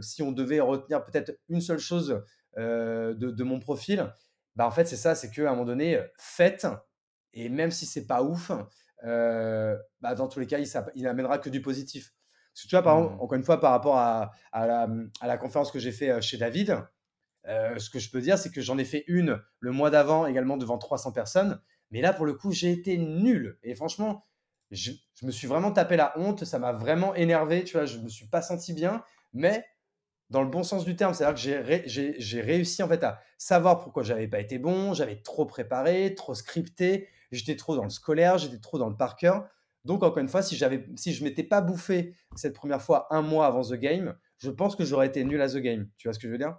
si 0.01 0.21
on 0.21 0.31
devait 0.31 0.59
retenir 0.59 1.03
peut-être 1.03 1.39
une 1.49 1.61
seule 1.61 1.79
chose 1.79 2.23
de, 2.55 3.43
mon 3.43 3.59
profil, 3.59 4.13
bah 4.55 4.67
en 4.67 4.71
fait, 4.71 4.85
c'est 4.85 4.97
ça, 4.97 5.15
c'est 5.15 5.31
qu'à 5.31 5.47
un 5.47 5.51
moment 5.51 5.65
donné, 5.65 5.99
faites, 6.19 6.67
et 7.33 7.49
même 7.49 7.71
si 7.71 7.87
c'est 7.87 8.05
pas 8.05 8.21
ouf, 8.21 8.51
euh, 9.03 9.77
bah, 10.01 10.15
dans 10.15 10.27
tous 10.27 10.39
les 10.39 10.47
cas, 10.47 10.59
il, 10.59 10.67
il 10.95 11.03
n'amènera 11.03 11.37
que 11.37 11.49
du 11.49 11.61
positif. 11.61 12.13
Parce 12.53 12.63
que 12.63 12.67
tu 12.67 12.75
vois, 12.75 12.83
par 12.83 12.97
exemple, 12.97 13.15
mmh. 13.15 13.21
encore 13.21 13.37
une 13.37 13.43
fois, 13.43 13.59
par 13.59 13.71
rapport 13.71 13.97
à, 13.97 14.31
à, 14.51 14.67
la, 14.67 14.87
à 15.21 15.27
la, 15.27 15.37
conférence 15.37 15.71
que 15.71 15.79
j'ai 15.79 15.91
fait 15.91 16.09
euh, 16.09 16.21
chez 16.21 16.37
David, 16.37 16.77
euh, 17.47 17.77
ce 17.79 17.89
que 17.89 17.99
je 17.99 18.09
peux 18.09 18.21
dire, 18.21 18.37
c'est 18.37 18.51
que 18.51 18.61
j'en 18.61 18.77
ai 18.77 18.85
fait 18.85 19.03
une 19.07 19.41
le 19.59 19.71
mois 19.71 19.89
d'avant 19.89 20.25
également 20.25 20.57
devant 20.57 20.77
300 20.77 21.11
personnes. 21.11 21.61
Mais 21.91 22.01
là, 22.01 22.13
pour 22.13 22.25
le 22.25 22.33
coup, 22.33 22.51
j'ai 22.51 22.71
été 22.71 22.97
nul. 22.97 23.57
Et 23.63 23.75
franchement, 23.75 24.25
je, 24.71 24.91
je, 25.15 25.25
me 25.25 25.31
suis 25.31 25.47
vraiment 25.47 25.71
tapé 25.71 25.97
la 25.97 26.17
honte. 26.17 26.45
Ça 26.45 26.59
m'a 26.59 26.71
vraiment 26.71 27.13
énervé. 27.15 27.63
Tu 27.63 27.73
vois, 27.73 27.85
je 27.85 27.97
me 27.97 28.07
suis 28.07 28.27
pas 28.27 28.41
senti 28.41 28.73
bien. 28.73 29.03
Mais 29.33 29.65
dans 30.33 30.41
le 30.41 30.49
bon 30.49 30.63
sens 30.63 30.83
du 30.83 30.95
terme. 30.95 31.13
C'est-à-dire 31.13 31.35
que 31.35 31.83
j'ai 32.17 32.41
réussi 32.41 32.83
en 32.83 32.87
fait 32.89 33.03
à 33.03 33.21
savoir 33.37 33.79
pourquoi 33.79 34.03
j'avais 34.03 34.27
pas 34.27 34.39
été 34.39 34.57
bon, 34.57 34.93
j'avais 34.93 35.21
trop 35.21 35.45
préparé, 35.45 36.15
trop 36.15 36.33
scripté, 36.33 37.07
j'étais 37.31 37.55
trop 37.55 37.75
dans 37.75 37.83
le 37.83 37.89
scolaire, 37.89 38.37
j'étais 38.39 38.59
trop 38.59 38.79
dans 38.79 38.89
le 38.89 38.97
par 38.97 39.15
cœur. 39.15 39.47
Donc 39.85 40.03
encore 40.03 40.19
une 40.19 40.29
fois, 40.29 40.41
si, 40.41 40.59
si 40.95 41.13
je 41.13 41.23
m'étais 41.23 41.43
pas 41.43 41.61
bouffé 41.61 42.15
cette 42.35 42.55
première 42.55 42.81
fois 42.81 43.07
un 43.11 43.21
mois 43.21 43.47
avant 43.47 43.63
The 43.63 43.73
Game, 43.73 44.15
je 44.37 44.49
pense 44.49 44.75
que 44.75 44.85
j'aurais 44.85 45.07
été 45.07 45.23
nul 45.23 45.41
à 45.41 45.49
The 45.49 45.57
Game. 45.57 45.89
Tu 45.97 46.07
vois 46.07 46.13
ce 46.13 46.19
que 46.19 46.27
je 46.27 46.31
veux 46.31 46.37
dire? 46.37 46.57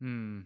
Mmh. 0.00 0.42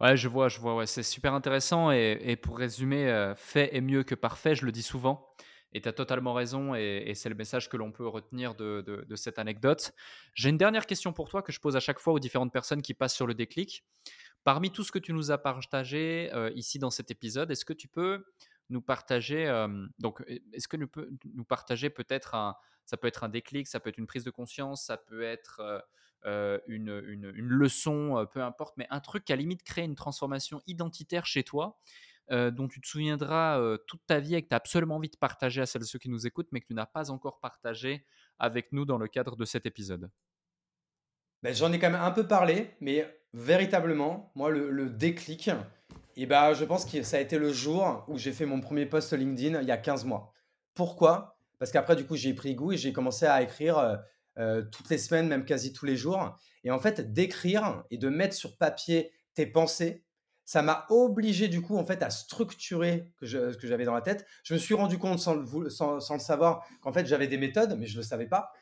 Ouais, 0.00 0.16
je 0.16 0.28
vois, 0.28 0.48
je 0.48 0.58
vois. 0.60 0.86
C'est 0.86 1.02
super 1.02 1.34
intéressant. 1.34 1.90
Et, 1.90 2.36
pour 2.40 2.58
résumer, 2.58 3.08
euh, 3.08 3.34
fait 3.34 3.74
est 3.74 3.80
mieux 3.80 4.02
que 4.02 4.14
parfait, 4.14 4.54
je 4.54 4.64
le 4.64 4.72
dis 4.72 4.82
souvent. 4.82 5.28
Et 5.72 5.80
tu 5.80 5.88
as 5.88 5.92
totalement 5.92 6.34
raison, 6.34 6.74
et, 6.76 7.12
c'est 7.16 7.28
le 7.28 7.34
message 7.34 7.68
que 7.68 7.76
l'on 7.76 7.90
peut 7.90 8.06
retenir 8.06 8.54
de, 8.54 9.04
cette 9.16 9.38
anecdote. 9.40 9.92
J'ai 10.34 10.50
une 10.50 10.58
dernière 10.58 10.86
question 10.86 11.12
pour 11.12 11.28
toi 11.28 11.42
que 11.42 11.52
je 11.52 11.58
pose 11.58 11.74
à 11.74 11.80
chaque 11.80 11.98
fois 11.98 12.12
aux 12.12 12.20
différentes 12.20 12.52
personnes 12.52 12.80
qui 12.80 12.94
passent 12.94 13.14
sur 13.14 13.26
le 13.26 13.34
déclic. 13.34 13.84
Parmi 14.44 14.70
tout 14.70 14.84
ce 14.84 14.92
que 14.92 14.98
tu 14.98 15.12
nous 15.12 15.30
as 15.30 15.38
partagé 15.38 16.30
euh, 16.32 16.50
ici 16.54 16.78
dans 16.78 16.90
cet 16.90 17.10
épisode, 17.10 17.50
est-ce 17.50 17.64
que 17.64 17.72
tu 17.72 17.88
peux 17.88 18.24
nous 18.70 18.80
partager, 18.80 19.46
donc 19.98 20.22
est-ce 20.52 20.68
que 20.68 20.76
tu 20.76 20.86
peux 20.86 21.10
nous 21.34 21.44
partager 21.44 21.90
peut-être 21.90 22.34
un, 22.34 22.56
ça 22.86 22.96
peut 22.96 23.06
être 23.06 23.24
un 23.24 23.28
déclic, 23.28 23.66
ça 23.66 23.80
peut 23.80 23.90
être 23.90 23.98
une 23.98 24.06
prise 24.06 24.24
de 24.24 24.30
conscience, 24.30 24.86
ça 24.86 24.96
peut 24.96 25.22
être 25.22 25.84
une, 26.24 27.02
une, 27.06 27.32
une, 27.34 27.48
leçon, 27.48 28.26
peu 28.32 28.42
importe, 28.42 28.76
mais 28.76 28.86
un 28.90 29.00
truc 29.00 29.24
qui 29.24 29.32
à 29.32 29.36
limite 29.36 29.62
crée 29.62 29.82
une 29.82 29.94
transformation 29.94 30.62
identitaire 30.66 31.26
chez 31.26 31.42
toi 31.42 31.78
dont 32.30 32.68
tu 32.68 32.80
te 32.80 32.86
souviendras 32.86 33.78
toute 33.86 34.04
ta 34.06 34.18
vie 34.18 34.34
et 34.34 34.42
que 34.42 34.48
tu 34.48 34.54
as 34.54 34.56
absolument 34.56 34.96
envie 34.96 35.10
de 35.10 35.16
partager 35.16 35.60
à 35.60 35.66
celles 35.66 35.82
et 35.82 35.86
ceux 35.86 35.98
qui 35.98 36.08
nous 36.08 36.26
écoutent, 36.26 36.48
mais 36.52 36.60
que 36.60 36.66
tu 36.66 36.74
n'as 36.74 36.86
pas 36.86 37.10
encore 37.10 37.40
partagé 37.40 38.06
avec 38.38 38.72
nous 38.72 38.84
dans 38.84 38.98
le 38.98 39.08
cadre 39.08 39.36
de 39.36 39.44
cet 39.44 39.66
épisode? 39.66 40.10
Ben, 41.42 41.54
J'en 41.54 41.72
ai 41.72 41.78
quand 41.78 41.90
même 41.90 42.00
un 42.00 42.10
peu 42.10 42.26
parlé, 42.26 42.70
mais 42.80 43.06
véritablement, 43.34 44.32
moi, 44.34 44.50
le, 44.50 44.88
déclic, 44.88 45.50
et 46.16 46.22
eh 46.22 46.26
ben, 46.26 46.54
je 46.54 46.64
pense 46.64 46.84
que 46.84 47.02
ça 47.02 47.16
a 47.16 47.20
été 47.20 47.38
le 47.38 47.52
jour 47.52 48.04
où 48.06 48.18
j'ai 48.18 48.32
fait 48.32 48.46
mon 48.46 48.60
premier 48.60 48.86
post 48.86 49.12
LinkedIn 49.12 49.60
il 49.60 49.66
y 49.66 49.72
a 49.72 49.76
15 49.76 50.04
mois. 50.04 50.32
Pourquoi? 50.74 51.36
Parce 51.58 51.72
qu'après, 51.72 51.96
du 51.96 52.06
coup, 52.06 52.14
j'ai 52.14 52.34
pris 52.34 52.54
goût 52.54 52.72
et 52.72 52.76
j'ai 52.76 52.92
commencé 52.92 53.26
à 53.26 53.42
écrire 53.42 53.98
euh, 54.38 54.62
toutes 54.70 54.90
les 54.90 54.98
semaines, 54.98 55.28
même 55.28 55.44
quasi 55.44 55.72
tous 55.72 55.86
les 55.86 55.96
jours. 55.96 56.36
Et 56.62 56.70
en 56.70 56.78
fait, 56.78 57.12
d'écrire 57.12 57.84
et 57.90 57.98
de 57.98 58.08
mettre 58.08 58.34
sur 58.34 58.56
papier 58.56 59.12
tes 59.34 59.46
pensées, 59.46 60.04
ça 60.44 60.62
m'a 60.62 60.86
obligé 60.90 61.48
du 61.48 61.62
coup 61.62 61.78
en 61.78 61.84
fait 61.84 62.02
à 62.02 62.10
structurer 62.10 63.10
ce 63.22 63.56
que 63.56 63.66
j'avais 63.66 63.84
dans 63.84 63.94
la 63.94 64.02
tête. 64.02 64.26
Je 64.42 64.54
me 64.54 64.58
suis 64.58 64.74
rendu 64.74 64.98
compte 64.98 65.18
sans 65.18 65.34
le, 65.34 65.70
sans, 65.70 66.00
savoir 66.18 66.66
qu'en 66.82 66.92
fait 66.92 67.06
j'avais 67.06 67.28
des 67.28 67.38
méthodes, 67.38 67.76
mais 67.78 67.86
je 67.86 67.94
ne 67.94 68.02
le 68.02 68.06
savais 68.06 68.26
pas. 68.26 68.52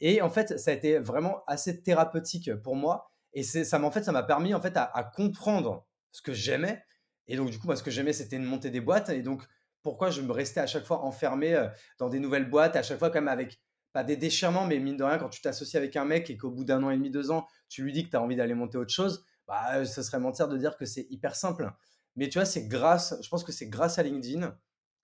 Et 0.00 0.22
en 0.22 0.30
fait, 0.30 0.58
ça 0.58 0.70
a 0.70 0.74
été 0.74 0.98
vraiment 0.98 1.44
assez 1.46 1.82
thérapeutique 1.82 2.54
pour 2.62 2.76
moi. 2.76 3.10
Et 3.34 3.42
ça 3.42 3.78
m'a 3.78 3.86
en 3.86 3.90
fait, 3.90 4.02
ça 4.02 4.12
m'a 4.12 4.22
permis 4.22 4.54
en 4.54 4.60
fait 4.60 4.76
à, 4.76 5.12
comprendre 5.14 5.86
ce 6.10 6.22
que 6.22 6.32
j'aimais. 6.32 6.82
Et 7.28 7.36
donc 7.36 7.50
du 7.50 7.58
coup, 7.58 7.66
moi, 7.66 7.76
ce 7.76 7.82
que 7.82 7.90
j'aimais, 7.90 8.12
c'était 8.12 8.38
de 8.38 8.44
monter 8.44 8.70
des 8.70 8.80
boîtes. 8.80 9.08
Et 9.10 9.22
donc 9.22 9.42
pourquoi 9.82 10.10
je 10.10 10.20
me 10.20 10.32
restais 10.32 10.60
à 10.60 10.66
chaque 10.66 10.84
fois 10.84 11.04
enfermé 11.04 11.68
dans 11.98 12.08
des 12.08 12.18
nouvelles 12.18 12.48
boîtes, 12.50 12.76
à 12.76 12.82
chaque 12.82 12.98
fois 12.98 13.10
quand 13.10 13.20
même 13.20 13.28
avec 13.28 13.60
pas 13.92 14.04
des 14.04 14.16
déchirements, 14.16 14.66
mais 14.66 14.78
mine 14.78 14.98
de 14.98 15.04
rien, 15.04 15.16
quand 15.16 15.30
tu 15.30 15.40
t'associes 15.40 15.76
avec 15.78 15.96
un 15.96 16.04
mec 16.04 16.28
et 16.28 16.36
qu'au 16.36 16.50
bout 16.50 16.64
d'un 16.64 16.82
an 16.82 16.90
et 16.90 16.96
demi, 16.96 17.10
deux 17.10 17.30
ans, 17.30 17.46
tu 17.68 17.82
lui 17.82 17.92
dis 17.92 18.04
que 18.04 18.10
tu 18.10 18.16
as 18.16 18.20
envie 18.20 18.36
d'aller 18.36 18.54
monter 18.54 18.76
autre 18.76 18.92
chose, 18.92 19.24
bah, 19.46 19.86
ce 19.86 20.02
serait 20.02 20.18
mentir 20.18 20.48
de 20.48 20.58
dire 20.58 20.76
que 20.76 20.84
c'est 20.84 21.06
hyper 21.08 21.34
simple. 21.34 21.72
Mais 22.14 22.28
tu 22.28 22.38
vois, 22.38 22.44
c'est 22.44 22.68
grâce, 22.68 23.14
je 23.22 23.28
pense 23.30 23.42
que 23.42 23.52
c'est 23.52 23.68
grâce 23.68 23.98
à 23.98 24.02
LinkedIn 24.02 24.54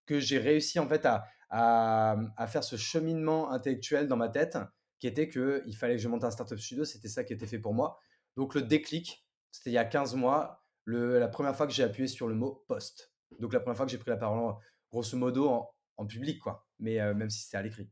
que 0.05 0.21
j'ai 0.21 0.39
réussi 0.39 0.79
en 0.79 0.87
fait 0.87 1.07
à, 1.07 1.25
à, 1.49 2.47
faire 2.47 2.65
ce 2.65 2.77
cheminement 2.77 3.51
intellectuel 3.51 4.09
dans 4.09 4.17
ma 4.17 4.29
tête 4.29 4.59
qui 4.99 5.07
était 5.07 5.29
qu'il 5.29 5.77
fallait 5.77 5.97
que 5.97 6.03
je 6.03 6.09
monte 6.09 6.25
un 6.25 6.31
startup 6.31 6.59
studio, 6.59 6.85
c'était 6.85 7.09
ça 7.09 7.25
qui 7.25 7.33
était 7.33 7.47
fait 7.47 7.59
pour 7.59 7.73
moi. 7.73 7.99
Donc 8.37 8.55
le 8.55 8.63
déclic, 8.63 9.27
c'était 9.51 9.71
il 9.71 9.75
y 9.75 9.79
a 9.79 9.85
15 9.85 10.15
mois, 10.15 10.62
la 10.87 11.29
première 11.29 11.57
fois 11.57 11.67
que 11.67 11.73
j'ai 11.73 11.83
appuyé 11.83 12.09
sur 12.09 12.29
le 12.29 12.35
mot 12.35 12.65
poste. 12.69 13.13
Donc 13.41 13.53
la 13.53 13.61
première 13.61 13.77
fois 13.77 13.87
que 13.87 13.93
j'ai 13.93 13.99
pris 13.99 14.11
la 14.11 14.17
parole, 14.17 14.55
grosso 14.91 15.17
modo, 15.17 15.49
en, 15.97 16.07
public, 16.07 16.41
quoi. 16.41 16.67
Mais 16.81 17.01
euh, 17.01 17.15
même 17.15 17.31
si 17.31 17.45
c'était 17.45 17.59
à 17.59 17.63
l'écrit. 17.63 17.89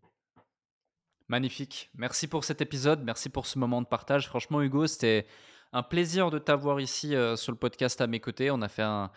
Magnifique. 1.29 1.91
Merci 1.95 2.27
pour 2.27 2.43
cet 2.43 2.61
épisode. 2.61 3.05
Merci 3.05 3.29
pour 3.29 3.47
ce 3.47 3.59
moment 3.59 3.81
de 3.81 3.87
partage. 3.87 4.27
Franchement, 4.27 4.61
Hugo, 4.63 4.89
c'était 4.89 5.27
un 5.73 5.85
plaisir 5.85 6.31
de 6.31 6.41
t'avoir 6.41 6.81
ici 6.81 7.15
euh, 7.15 7.37
sur 7.37 7.53
le 7.53 7.59
podcast 7.59 8.01
à 8.01 8.09
mes 8.09 8.19
côtés. 8.19 8.51
On 8.51 8.63
a 8.63 8.69
fait 8.69 8.83
un, 8.83 9.11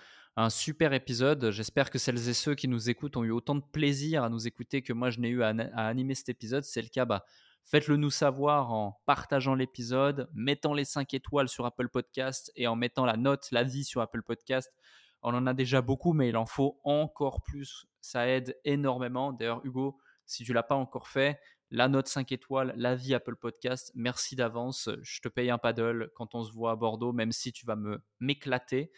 super 0.49 0.93
épisode. 0.93 1.49
J'espère 1.49 1.89
que 1.89 1.97
celles 1.97 2.29
et 2.29 2.33
ceux 2.33 2.53
qui 2.53 2.67
nous 2.67 2.89
écoutent 2.89 3.17
ont 3.17 3.23
eu 3.23 3.31
autant 3.31 3.55
de 3.55 3.63
plaisir 3.63 4.23
à 4.23 4.29
nous 4.29 4.47
écouter 4.47 4.83
que 4.83 4.93
moi 4.93 5.09
je 5.09 5.19
n'ai 5.19 5.29
eu 5.29 5.41
à, 5.41 5.49
animer 5.75 6.13
cet 6.13 6.29
épisode. 6.29 6.63
C'est 6.63 6.81
le 6.83 6.89
cas, 6.89 7.05
bah, 7.05 7.25
faites-le 7.65 7.97
nous 7.97 8.09
savoir 8.09 8.71
en 8.71 9.01
partageant 9.05 9.55
l'épisode, 9.55 10.29
mettant 10.33 10.73
les 10.73 10.85
5 10.85 11.13
étoiles 11.13 11.49
sur 11.49 11.65
Apple 11.65 11.89
Podcast 11.89 12.51
et 12.55 12.67
en 12.67 12.75
mettant 12.75 13.05
la 13.05 13.17
note, 13.17 13.47
la 13.51 13.63
vie 13.63 13.83
sur 13.83 14.01
Apple 14.01 14.23
Podcast. 14.23 14.71
On 15.21 15.33
en 15.33 15.47
a 15.47 15.53
déjà 15.53 15.81
beaucoup, 15.81 16.13
mais 16.13 16.29
il 16.29 16.37
en 16.37 16.45
faut 16.45 16.79
encore 16.83 17.41
plus. 17.41 17.85
Ça 18.01 18.27
aide 18.27 18.57
énormément. 18.65 19.31
D'ailleurs, 19.31 19.65
Hugo, 19.65 19.97
si 20.25 20.43
tu 20.43 20.53
l'as 20.53 20.63
pas 20.63 20.75
encore 20.75 21.07
fait, 21.07 21.39
la 21.71 21.87
note 21.87 22.07
5 22.07 22.31
étoiles, 22.31 22.73
la 22.77 22.95
vie 22.95 23.15
Apple 23.15 23.35
Podcast, 23.35 23.91
merci 23.95 24.35
d'avance. 24.35 24.89
Je 25.01 25.21
te 25.21 25.27
paye 25.27 25.49
un 25.49 25.57
paddle 25.57 26.11
quand 26.15 26.35
on 26.35 26.43
se 26.43 26.51
voit 26.51 26.71
à 26.71 26.75
Bordeaux, 26.75 27.13
même 27.13 27.31
si 27.31 27.51
tu 27.51 27.65
vas 27.65 27.75
me 27.75 28.03
m'éclater. 28.19 28.91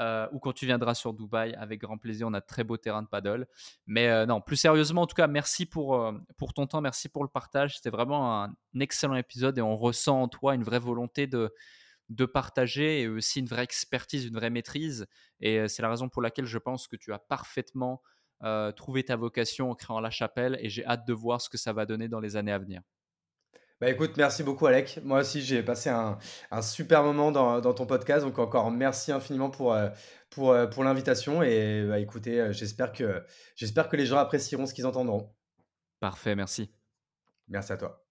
Euh, 0.00 0.26
ou 0.32 0.38
quand 0.38 0.52
tu 0.52 0.66
viendras 0.66 0.94
sur 0.94 1.12
Dubaï, 1.12 1.54
avec 1.54 1.80
grand 1.80 1.98
plaisir. 1.98 2.26
On 2.28 2.34
a 2.34 2.40
de 2.40 2.46
très 2.46 2.64
beaux 2.64 2.76
terrains 2.76 3.02
de 3.02 3.08
paddle. 3.08 3.46
Mais 3.86 4.08
euh, 4.08 4.26
non, 4.26 4.40
plus 4.40 4.56
sérieusement, 4.56 5.02
en 5.02 5.06
tout 5.06 5.14
cas, 5.14 5.26
merci 5.26 5.66
pour, 5.66 5.94
euh, 5.94 6.12
pour 6.38 6.54
ton 6.54 6.66
temps, 6.66 6.80
merci 6.80 7.08
pour 7.08 7.22
le 7.22 7.28
partage. 7.28 7.76
C'était 7.76 7.90
vraiment 7.90 8.42
un 8.42 8.54
excellent 8.80 9.16
épisode 9.16 9.58
et 9.58 9.62
on 9.62 9.76
ressent 9.76 10.22
en 10.22 10.28
toi 10.28 10.54
une 10.54 10.64
vraie 10.64 10.78
volonté 10.78 11.26
de, 11.26 11.54
de 12.08 12.24
partager 12.24 13.02
et 13.02 13.08
aussi 13.08 13.40
une 13.40 13.46
vraie 13.46 13.64
expertise, 13.64 14.26
une 14.26 14.34
vraie 14.34 14.50
maîtrise. 14.50 15.06
Et 15.40 15.68
c'est 15.68 15.82
la 15.82 15.90
raison 15.90 16.08
pour 16.08 16.22
laquelle 16.22 16.46
je 16.46 16.58
pense 16.58 16.88
que 16.88 16.96
tu 16.96 17.12
as 17.12 17.18
parfaitement 17.18 18.02
trouvé 18.74 19.04
ta 19.04 19.14
vocation 19.14 19.70
en 19.70 19.76
créant 19.76 20.00
la 20.00 20.10
chapelle 20.10 20.58
et 20.60 20.68
j'ai 20.68 20.84
hâte 20.84 21.06
de 21.06 21.12
voir 21.12 21.40
ce 21.40 21.48
que 21.48 21.56
ça 21.56 21.72
va 21.72 21.86
donner 21.86 22.08
dans 22.08 22.18
les 22.18 22.34
années 22.34 22.50
à 22.50 22.58
venir. 22.58 22.82
Bah 23.82 23.90
écoute, 23.90 24.16
merci 24.16 24.44
beaucoup 24.44 24.66
Alec. 24.66 25.00
Moi 25.02 25.22
aussi, 25.22 25.42
j'ai 25.42 25.60
passé 25.60 25.90
un, 25.90 26.16
super 26.62 27.02
moment 27.02 27.32
dans, 27.32 27.60
ton 27.74 27.84
podcast. 27.84 28.24
Donc 28.24 28.38
encore 28.38 28.70
merci 28.70 29.10
infiniment 29.10 29.50
pour, 29.50 29.74
euh, 29.74 29.88
pour, 30.30 30.52
euh, 30.52 30.68
pour 30.68 30.84
l'invitation. 30.84 31.42
Et 31.42 31.84
bah, 31.88 31.98
écoutez, 31.98 32.40
euh, 32.40 32.52
j'espère 32.52 32.92
que, 32.92 33.24
j'espère 33.56 33.88
que 33.88 33.96
les 33.96 34.06
gens 34.06 34.18
apprécieront 34.18 34.66
ce 34.66 34.74
qu'ils 34.74 34.86
entendront. 34.86 35.34
Parfait, 35.98 36.36
merci. 36.36 36.72
Merci 37.48 37.72
à 37.72 37.76
toi. 37.76 38.01